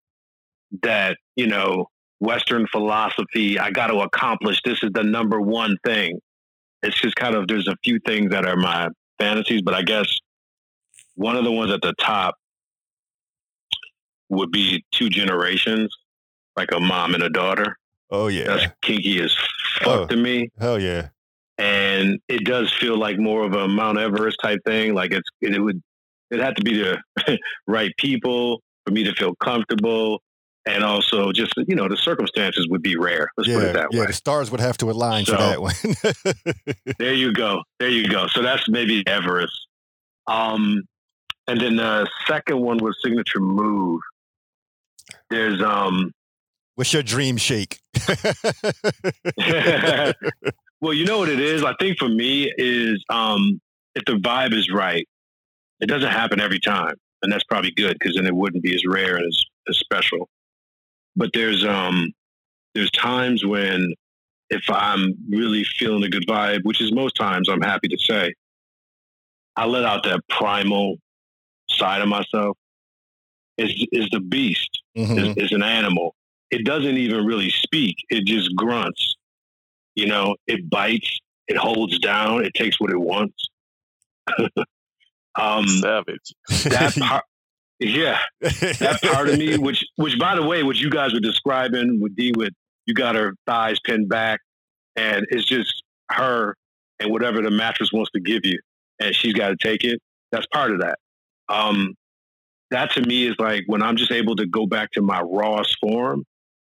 that. 0.82 1.16
You 1.36 1.46
know, 1.46 1.86
Western 2.20 2.66
philosophy. 2.66 3.58
I 3.58 3.70
got 3.70 3.88
to 3.88 3.98
accomplish. 4.00 4.60
This 4.64 4.82
is 4.82 4.90
the 4.92 5.04
number 5.04 5.40
one 5.40 5.76
thing. 5.84 6.18
It's 6.82 7.00
just 7.00 7.14
kind 7.16 7.34
of. 7.34 7.46
There's 7.48 7.68
a 7.68 7.76
few 7.84 7.98
things 8.06 8.30
that 8.32 8.44
are 8.46 8.56
my 8.56 8.88
fantasies, 9.18 9.62
but 9.62 9.74
I 9.74 9.82
guess 9.82 10.18
one 11.14 11.36
of 11.36 11.44
the 11.44 11.52
ones 11.52 11.72
at 11.72 11.80
the 11.82 11.92
top 12.00 12.34
would 14.30 14.50
be 14.50 14.84
two 14.92 15.08
generations, 15.08 15.94
like 16.56 16.70
a 16.72 16.80
mom 16.80 17.14
and 17.14 17.22
a 17.22 17.30
daughter. 17.30 17.76
Oh 18.10 18.28
yeah. 18.28 18.44
That's 18.44 18.72
kinky 18.82 19.20
as 19.20 19.34
fuck 19.80 19.86
Oh. 20.00 20.06
to 20.06 20.16
me. 20.16 20.48
Hell 20.58 20.80
yeah. 20.80 21.08
And 21.58 22.18
it 22.28 22.44
does 22.44 22.72
feel 22.72 22.96
like 22.96 23.18
more 23.18 23.42
of 23.44 23.52
a 23.54 23.66
Mount 23.68 23.98
Everest 23.98 24.38
type 24.42 24.60
thing. 24.64 24.94
Like 24.94 25.12
it's 25.12 25.28
it 25.40 25.58
would 25.60 25.82
it 26.30 26.40
had 26.40 26.56
to 26.56 26.62
be 26.62 26.78
the 26.82 27.38
right 27.66 27.92
people 27.98 28.60
for 28.86 28.92
me 28.92 29.04
to 29.04 29.12
feel 29.14 29.34
comfortable. 29.36 30.20
And 30.66 30.84
also 30.84 31.32
just 31.32 31.52
you 31.66 31.74
know, 31.74 31.88
the 31.88 31.96
circumstances 31.96 32.66
would 32.68 32.82
be 32.82 32.96
rare. 32.96 33.30
Let's 33.38 33.48
put 33.50 33.62
it 33.64 33.72
that 33.72 33.88
Yeah. 33.90 33.98
way. 34.00 34.04
Yeah, 34.04 34.06
the 34.08 34.12
stars 34.12 34.50
would 34.50 34.60
have 34.60 34.76
to 34.78 34.90
align 34.90 35.24
for 35.24 35.32
that 35.32 35.62
one. 35.62 35.74
There 36.98 37.14
you 37.14 37.32
go. 37.32 37.62
There 37.80 37.88
you 37.88 38.06
go. 38.08 38.26
So 38.28 38.42
that's 38.42 38.68
maybe 38.68 39.02
Everest. 39.06 39.54
Um 40.26 40.82
and 41.46 41.58
then 41.60 41.76
the 41.76 42.06
second 42.26 42.60
one 42.60 42.76
was 42.78 42.96
signature 43.02 43.40
move. 43.40 44.00
There's 45.30 45.62
um 45.62 46.12
What's 46.74 46.92
your 46.92 47.02
dream 47.02 47.38
shake? 47.38 47.80
well, 50.80 50.92
you 50.92 51.04
know 51.04 51.18
what 51.18 51.28
it 51.28 51.40
is. 51.40 51.64
I 51.64 51.74
think 51.80 51.98
for 51.98 52.08
me 52.08 52.52
is 52.56 53.04
um, 53.08 53.60
if 53.94 54.04
the 54.04 54.12
vibe 54.12 54.52
is 54.54 54.70
right, 54.72 55.06
it 55.80 55.86
doesn't 55.86 56.10
happen 56.10 56.40
every 56.40 56.60
time, 56.60 56.94
and 57.22 57.32
that's 57.32 57.44
probably 57.44 57.70
good 57.70 57.96
because 57.98 58.16
then 58.16 58.26
it 58.26 58.34
wouldn't 58.34 58.62
be 58.62 58.74
as 58.74 58.82
rare 58.86 59.16
and 59.16 59.26
as, 59.26 59.44
as 59.68 59.78
special. 59.78 60.28
But 61.16 61.30
there's 61.34 61.64
um, 61.64 62.12
there's 62.74 62.90
times 62.90 63.44
when 63.44 63.94
if 64.50 64.62
I'm 64.68 65.14
really 65.28 65.64
feeling 65.64 66.04
a 66.04 66.08
good 66.08 66.26
vibe, 66.26 66.60
which 66.64 66.80
is 66.80 66.92
most 66.92 67.14
times, 67.16 67.48
I'm 67.48 67.60
happy 67.60 67.88
to 67.88 67.98
say, 67.98 68.32
I 69.56 69.66
let 69.66 69.84
out 69.84 70.04
that 70.04 70.20
primal 70.30 70.96
side 71.68 72.00
of 72.00 72.08
myself. 72.08 72.56
Is 73.56 73.86
is 73.92 74.08
the 74.10 74.20
beast? 74.20 74.70
Mhm. 74.96 75.36
Is, 75.36 75.44
is 75.44 75.52
an 75.52 75.62
animal. 75.62 76.14
It 76.50 76.64
doesn't 76.64 76.96
even 76.96 77.26
really 77.26 77.50
speak. 77.50 77.96
It 78.08 78.24
just 78.24 78.54
grunts. 78.56 79.16
You 79.94 80.06
know, 80.06 80.36
it 80.46 80.70
bites. 80.70 81.18
It 81.48 81.56
holds 81.56 81.98
down. 81.98 82.44
It 82.44 82.54
takes 82.54 82.80
what 82.80 82.90
it 82.90 83.00
wants. 83.00 83.48
um, 85.34 85.66
Savage. 85.66 86.32
that 86.64 86.94
part, 87.00 87.24
yeah, 87.78 88.18
that 88.40 88.98
part 89.02 89.28
of 89.28 89.38
me, 89.38 89.56
which, 89.58 89.84
which 89.96 90.18
by 90.18 90.34
the 90.34 90.42
way, 90.42 90.62
what 90.62 90.76
you 90.76 90.90
guys 90.90 91.12
were 91.12 91.20
describing 91.20 92.00
with 92.00 92.16
D, 92.16 92.32
with 92.36 92.52
you 92.86 92.94
got 92.94 93.14
her 93.14 93.34
thighs 93.46 93.78
pinned 93.84 94.08
back, 94.08 94.40
and 94.96 95.26
it's 95.30 95.44
just 95.44 95.82
her 96.10 96.54
and 97.00 97.12
whatever 97.12 97.42
the 97.42 97.50
mattress 97.50 97.90
wants 97.92 98.10
to 98.12 98.20
give 98.20 98.40
you, 98.44 98.58
and 99.00 99.14
she's 99.14 99.34
got 99.34 99.48
to 99.48 99.56
take 99.56 99.84
it. 99.84 100.00
That's 100.32 100.46
part 100.52 100.72
of 100.72 100.80
that. 100.80 100.98
Um, 101.48 101.94
that 102.70 102.92
to 102.92 103.02
me 103.02 103.26
is 103.26 103.34
like 103.38 103.64
when 103.66 103.82
I'm 103.82 103.96
just 103.96 104.12
able 104.12 104.36
to 104.36 104.46
go 104.46 104.66
back 104.66 104.90
to 104.92 105.02
my 105.02 105.20
rawest 105.20 105.76
form. 105.80 106.24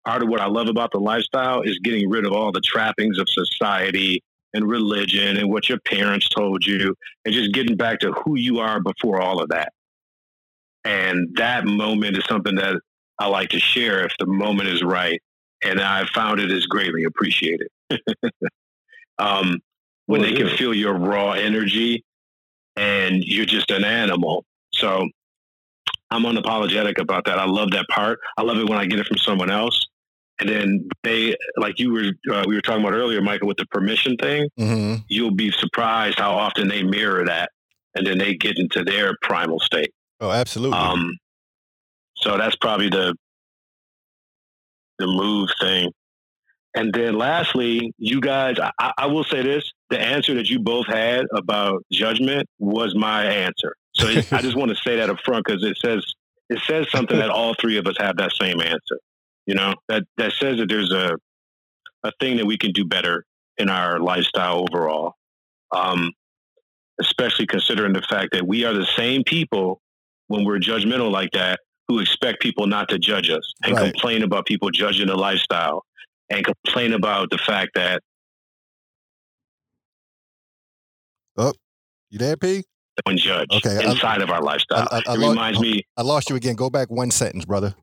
Part 0.07 0.23
of 0.23 0.29
what 0.29 0.41
I 0.41 0.47
love 0.47 0.69
about 0.69 0.91
the 0.93 1.01
lifestyle 1.01 1.61
is 1.63 1.79
getting 1.81 2.09
rid 2.09 2.25
of 2.25 2.33
all 2.33 2.51
the 2.51 2.63
trappings 2.63 3.19
of 3.19 3.29
society 3.29 4.23
and 4.55 4.69
religion 4.69 5.37
and 5.37 5.51
what 5.51 5.69
your 5.69 5.79
parents 5.81 6.29
told 6.29 6.67
you, 6.67 6.95
and 7.25 7.35
just 7.35 7.53
getting 7.53 7.77
back 7.77 8.01
to 8.01 8.13
who 8.13 8.37
you 8.37 8.59
are 8.59 8.81
before 8.81 9.21
all 9.21 9.41
of 9.41 9.49
that. 9.51 9.73
And 10.85 11.37
that 11.37 11.67
moment 11.67 12.17
is 12.17 12.25
something 12.27 12.55
that 12.57 12.81
I 13.19 13.27
like 13.27 13.51
to 13.51 13.61
share 13.61 14.05
if 14.05 14.13
the 14.19 14.27
moment 14.27 14.69
is 14.69 14.83
right. 14.83 15.21
And 15.63 15.81
I 15.81 16.07
found 16.15 16.41
it 16.41 16.53
is 16.53 16.67
greatly 16.67 17.05
appreciated. 17.05 17.69
um, 19.19 19.59
when 20.07 20.21
Well, 20.21 20.31
they 20.31 20.37
can 20.37 20.49
feel 20.57 20.73
your 20.73 20.95
raw 20.95 21.33
energy 21.33 22.05
and 22.77 23.23
you're 23.25 23.45
just 23.45 23.71
an 23.71 23.85
animal. 23.85 24.45
So 24.73 25.09
I'm 26.11 26.23
unapologetic 26.23 26.99
about 26.99 27.25
that. 27.27 27.39
I 27.39 27.45
love 27.45 27.73
that 27.73 27.87
part. 27.89 28.21
I 28.39 28.43
love 28.43 28.59
it 28.59 28.69
when 28.69 28.79
I 28.79 28.87
get 28.87 29.01
it 29.01 29.07
from 29.07 29.19
someone 29.19 29.51
else. 29.51 29.88
And 30.41 30.49
then 30.49 30.89
they, 31.03 31.37
like 31.57 31.79
you 31.79 31.93
were, 31.93 32.13
uh, 32.33 32.45
we 32.47 32.55
were 32.55 32.61
talking 32.61 32.85
about 32.85 32.95
earlier, 32.95 33.21
Michael, 33.21 33.49
with 33.49 33.57
the 33.57 33.67
permission 33.67 34.17
thing, 34.17 34.49
hmm 34.57 34.97
you'll 35.09 35.35
be 35.35 35.51
surprised 35.51 36.19
how 36.19 36.33
often 36.33 36.69
they 36.69 36.83
mirror 36.83 37.25
that. 37.25 37.51
And 37.95 38.07
then 38.07 38.19
they 38.19 38.35
get 38.35 38.59
into 38.59 38.85
their 38.85 39.15
primal 39.23 39.59
state. 39.59 39.93
Oh, 40.21 40.31
absolutely. 40.31 40.79
Um, 40.79 41.17
so 42.17 42.37
that's 42.37 42.57
probably 42.57 42.91
the 42.91 43.15
the 44.99 45.07
move 45.07 45.49
thing. 45.61 45.91
And 46.75 46.93
then 46.93 47.17
lastly, 47.17 47.93
you 47.99 48.21
guys, 48.21 48.57
I, 48.79 48.93
I 48.99 49.07
will 49.07 49.25
say 49.25 49.43
this: 49.43 49.73
the 49.91 49.99
answer 49.99 50.35
that 50.35 50.49
you 50.49 50.59
both 50.61 50.87
had 50.87 51.27
about 51.35 51.83
judgment 51.91 52.47
was 52.59 52.95
my 52.95 53.25
answer. 53.25 53.75
So 53.95 54.09
I 54.09 54.43
just 54.43 54.57
want 54.57 54.71
to 54.71 54.77
say 54.77 54.97
that 54.97 55.11
up 55.11 55.19
front 55.25 55.45
because 55.47 55.65
it 55.65 55.77
says 55.79 56.05
it 56.51 56.61
says 56.67 56.91
something 56.91 57.19
that 57.19 57.31
all 57.31 57.55
three 57.61 57.79
of 57.79 57.87
us 57.87 57.97
have 57.99 58.17
that 58.19 58.33
same 58.33 58.61
answer. 58.61 58.99
You 59.49 59.55
know 59.55 59.75
that 59.89 60.03
that 60.19 60.33
says 60.33 60.59
that 60.59 60.69
there's 60.69 60.93
a 60.93 61.17
a 62.05 62.13
thing 62.21 62.37
that 62.37 62.45
we 62.45 62.59
can 62.59 62.71
do 62.73 62.85
better 62.85 63.25
in 63.57 63.71
our 63.71 63.99
lifestyle 63.99 64.67
overall. 64.71 65.15
Um, 65.75 66.13
especially 67.01 67.47
considering 67.47 67.95
the 67.95 68.03
fact 68.03 68.33
that 68.33 68.47
we 68.47 68.65
are 68.67 68.75
the 68.75 68.87
same 68.97 69.25
people 69.25 69.81
when 70.27 70.45
we're 70.45 70.59
judgmental 70.59 71.11
like 71.11 71.31
that 71.33 71.61
who 71.87 71.99
expect 72.01 72.43
people 72.43 72.67
not 72.67 72.89
to 72.91 72.99
judge 72.99 73.31
us 73.31 73.53
and 73.65 73.75
Right. 73.75 73.91
complain 73.93 74.23
about 74.23 74.45
people 74.45 74.71
judging 74.71 75.07
the 75.07 75.17
lifestyle 75.17 75.83
and 76.29 76.45
complain 76.45 76.93
about 76.93 77.31
the 77.31 77.39
fact 77.39 77.71
that 77.75 78.03
you 82.11 82.19
there, 82.19 82.37
P? 82.37 82.65
when 83.05 83.17
judge 83.17 83.47
Okay, 83.53 83.79
I- 83.79 83.91
inside 83.93 84.21
of 84.23 84.31
our 84.31 84.43
lifestyle. 84.43 84.89
I- 84.91 84.97
I- 85.07 85.13
I 85.13 85.15
it 85.15 85.19
lo- 85.21 85.31
reminds 85.31 85.61
me, 85.61 85.83
I 85.97 86.03
lost 86.03 86.29
you 86.31 86.37
again. 86.37 86.57
Go 86.57 86.69
back 86.69 86.91
one 86.91 87.11
sentence, 87.11 87.45
brother. 87.45 87.75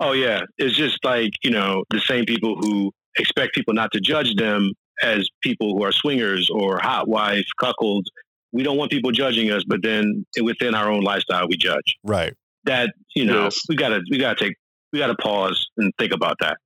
Oh 0.00 0.12
yeah, 0.12 0.40
it's 0.58 0.76
just 0.76 0.98
like, 1.04 1.32
you 1.42 1.50
know, 1.50 1.84
the 1.90 2.00
same 2.00 2.24
people 2.24 2.56
who 2.60 2.92
expect 3.16 3.54
people 3.54 3.74
not 3.74 3.90
to 3.92 4.00
judge 4.00 4.34
them 4.36 4.72
as 5.02 5.28
people 5.42 5.74
who 5.76 5.82
are 5.84 5.92
swingers 5.92 6.48
or 6.52 6.78
hot 6.78 7.08
wife, 7.08 7.46
cuckolds. 7.60 8.06
We 8.52 8.62
don't 8.62 8.76
want 8.76 8.90
people 8.90 9.12
judging 9.12 9.50
us, 9.52 9.62
but 9.66 9.80
then 9.82 10.26
within 10.42 10.74
our 10.74 10.90
own 10.90 11.02
lifestyle, 11.02 11.46
we 11.48 11.56
judge. 11.56 11.96
Right. 12.04 12.34
that 12.64 12.92
you 13.16 13.24
know 13.24 13.44
Yes. 13.44 13.60
we 13.68 13.76
gotta 13.76 14.00
we 14.10 14.18
gotta 14.18 14.38
take 14.44 14.54
we 14.92 14.98
gotta 14.98 15.14
pause 15.16 15.66
and 15.78 15.92
think 15.98 16.12
about 16.12 16.36
that 16.40 16.58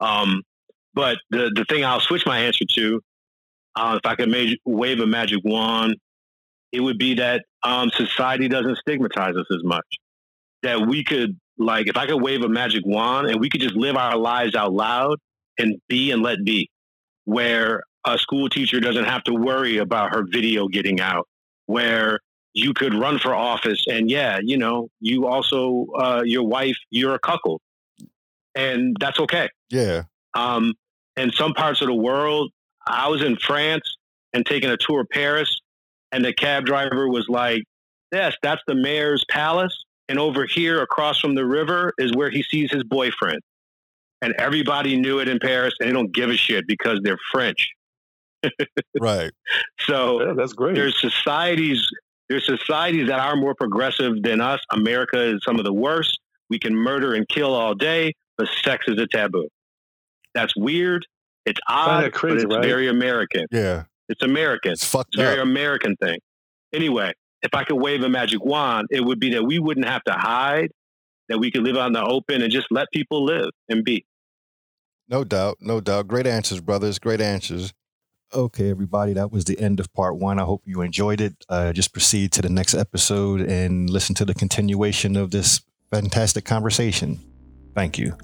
um 0.00 0.42
but 0.92 1.16
the 1.30 1.50
the 1.54 1.64
thing 1.68 1.82
i'll 1.84 2.00
switch 2.00 2.26
my 2.26 2.38
answer 2.40 2.64
to 2.74 3.00
uh, 3.76 3.98
if 4.02 4.06
i 4.10 4.14
could 4.16 4.28
ma- 4.30 4.52
wave 4.66 5.00
a 5.00 5.06
magic 5.06 5.40
wand 5.44 5.96
it 6.72 6.80
would 6.80 6.98
be 6.98 7.14
that 7.14 7.44
um 7.62 7.88
society 7.90 8.48
doesn't 8.48 8.76
stigmatize 8.76 9.34
us 9.36 9.46
as 9.50 9.62
much 9.64 9.86
that 10.62 10.86
we 10.86 11.02
could 11.02 11.38
like 11.60 11.86
if 11.86 11.96
i 11.96 12.06
could 12.06 12.20
wave 12.20 12.42
a 12.42 12.48
magic 12.48 12.82
wand 12.86 13.28
and 13.28 13.38
we 13.38 13.48
could 13.48 13.60
just 13.60 13.76
live 13.76 13.96
our 13.96 14.16
lives 14.16 14.54
out 14.54 14.72
loud 14.72 15.18
and 15.58 15.76
be 15.88 16.10
and 16.10 16.22
let 16.22 16.42
be 16.44 16.68
where 17.24 17.82
a 18.06 18.18
school 18.18 18.48
teacher 18.48 18.80
doesn't 18.80 19.04
have 19.04 19.22
to 19.24 19.34
worry 19.34 19.76
about 19.76 20.14
her 20.14 20.24
video 20.24 20.66
getting 20.66 21.00
out 21.00 21.28
where 21.66 22.18
you 22.54 22.72
could 22.72 22.94
run 22.94 23.18
for 23.18 23.34
office 23.34 23.84
and 23.86 24.10
yeah 24.10 24.38
you 24.42 24.56
know 24.56 24.88
you 25.00 25.26
also 25.26 25.86
uh, 25.98 26.22
your 26.24 26.42
wife 26.42 26.76
you're 26.90 27.14
a 27.14 27.18
cuckold. 27.18 27.60
And 28.56 28.96
that's 28.98 29.20
okay. 29.20 29.48
Yeah. 29.70 30.02
um, 30.34 30.74
in 31.16 31.30
some 31.30 31.52
parts 31.52 31.80
of 31.82 31.86
the 31.86 31.94
world 31.94 32.50
i 32.86 33.06
was 33.08 33.22
in 33.22 33.36
france 33.36 33.96
and 34.32 34.44
taking 34.46 34.70
a 34.70 34.76
tour 34.76 35.02
of 35.02 35.08
paris 35.10 35.60
and 36.10 36.24
the 36.24 36.32
cab 36.32 36.64
driver 36.64 37.08
was 37.08 37.26
like 37.28 37.62
yes 38.10 38.34
that's 38.42 38.62
the 38.66 38.74
mayor's 38.74 39.24
palace 39.28 39.84
and 40.10 40.18
over 40.18 40.44
here 40.44 40.82
across 40.82 41.18
from 41.20 41.34
the 41.34 41.46
river 41.46 41.94
is 41.98 42.12
where 42.12 42.28
he 42.30 42.42
sees 42.42 42.70
his 42.70 42.84
boyfriend 42.84 43.40
and 44.22 44.34
everybody 44.38 44.96
knew 44.96 45.20
it 45.20 45.28
in 45.28 45.38
paris 45.38 45.72
and 45.80 45.88
they 45.88 45.92
don't 45.94 46.12
give 46.12 46.28
a 46.28 46.36
shit 46.36 46.66
because 46.66 47.00
they're 47.02 47.18
french 47.32 47.70
Right. 49.00 49.30
so 49.80 50.22
Yeah, 50.22 50.32
that's 50.36 50.52
great. 50.52 50.74
there's 50.74 51.00
societies 51.00 51.86
there's 52.28 52.46
societies 52.46 53.08
that 53.08 53.18
are 53.18 53.34
more 53.34 53.56
progressive 53.56 54.22
than 54.22 54.40
us. 54.40 54.60
America 54.70 55.20
is 55.20 55.40
some 55.44 55.58
of 55.58 55.64
the 55.64 55.72
worst. 55.72 56.16
We 56.48 56.60
can 56.60 56.76
murder 56.76 57.12
and 57.14 57.26
kill 57.28 57.52
all 57.52 57.74
day, 57.74 58.12
but 58.38 58.46
sex 58.62 58.84
is 58.86 59.00
a 59.00 59.08
taboo. 59.08 59.48
That's 60.32 60.54
weird. 60.56 61.04
It's 61.44 61.58
odd, 61.68 62.12
crazy, 62.12 62.36
but 62.36 62.44
it's 62.44 62.54
right? 62.58 62.64
very 62.64 62.86
American. 62.88 63.46
Yeah. 63.50 63.82
It's 64.08 64.22
American. 64.22 64.70
It's 64.70 64.84
fucked 64.84 65.14
It's 65.14 65.20
a 65.20 65.24
very. 65.26 65.40
American 65.40 65.96
thing. 65.96 66.20
Anyway, 66.72 67.12
if 67.42 67.54
I 67.54 67.64
could 67.64 67.76
wave 67.76 68.02
a 68.02 68.08
magic 68.08 68.44
wand, 68.44 68.88
it 68.90 69.00
would 69.00 69.20
be 69.20 69.30
that 69.34 69.44
we 69.44 69.58
wouldn't 69.58 69.86
have 69.86 70.04
to 70.04 70.12
hide, 70.12 70.70
that 71.28 71.38
we 71.38 71.50
could 71.50 71.62
live 71.62 71.76
out 71.76 71.88
in 71.88 71.92
the 71.92 72.04
open 72.04 72.42
and 72.42 72.52
just 72.52 72.66
let 72.70 72.90
people 72.92 73.24
live 73.24 73.50
and 73.68 73.84
be. 73.84 74.04
No 75.08 75.24
doubt. 75.24 75.58
No 75.60 75.80
doubt. 75.80 76.08
Great 76.08 76.26
answers, 76.26 76.60
brothers. 76.60 76.98
Great 76.98 77.20
answers. 77.20 77.72
Okay, 78.32 78.70
everybody, 78.70 79.12
that 79.14 79.32
was 79.32 79.44
the 79.44 79.58
end 79.58 79.80
of 79.80 79.92
part 79.92 80.16
one. 80.16 80.38
I 80.38 80.44
hope 80.44 80.62
you 80.64 80.82
enjoyed 80.82 81.20
it. 81.20 81.34
Uh, 81.48 81.72
just 81.72 81.92
proceed 81.92 82.30
to 82.32 82.42
the 82.42 82.48
next 82.48 82.74
episode 82.74 83.40
and 83.40 83.90
listen 83.90 84.14
to 84.16 84.24
the 84.24 84.34
continuation 84.34 85.16
of 85.16 85.32
this 85.32 85.62
fantastic 85.90 86.44
conversation. 86.44 87.18
Thank 87.74 87.98
you. 87.98 88.16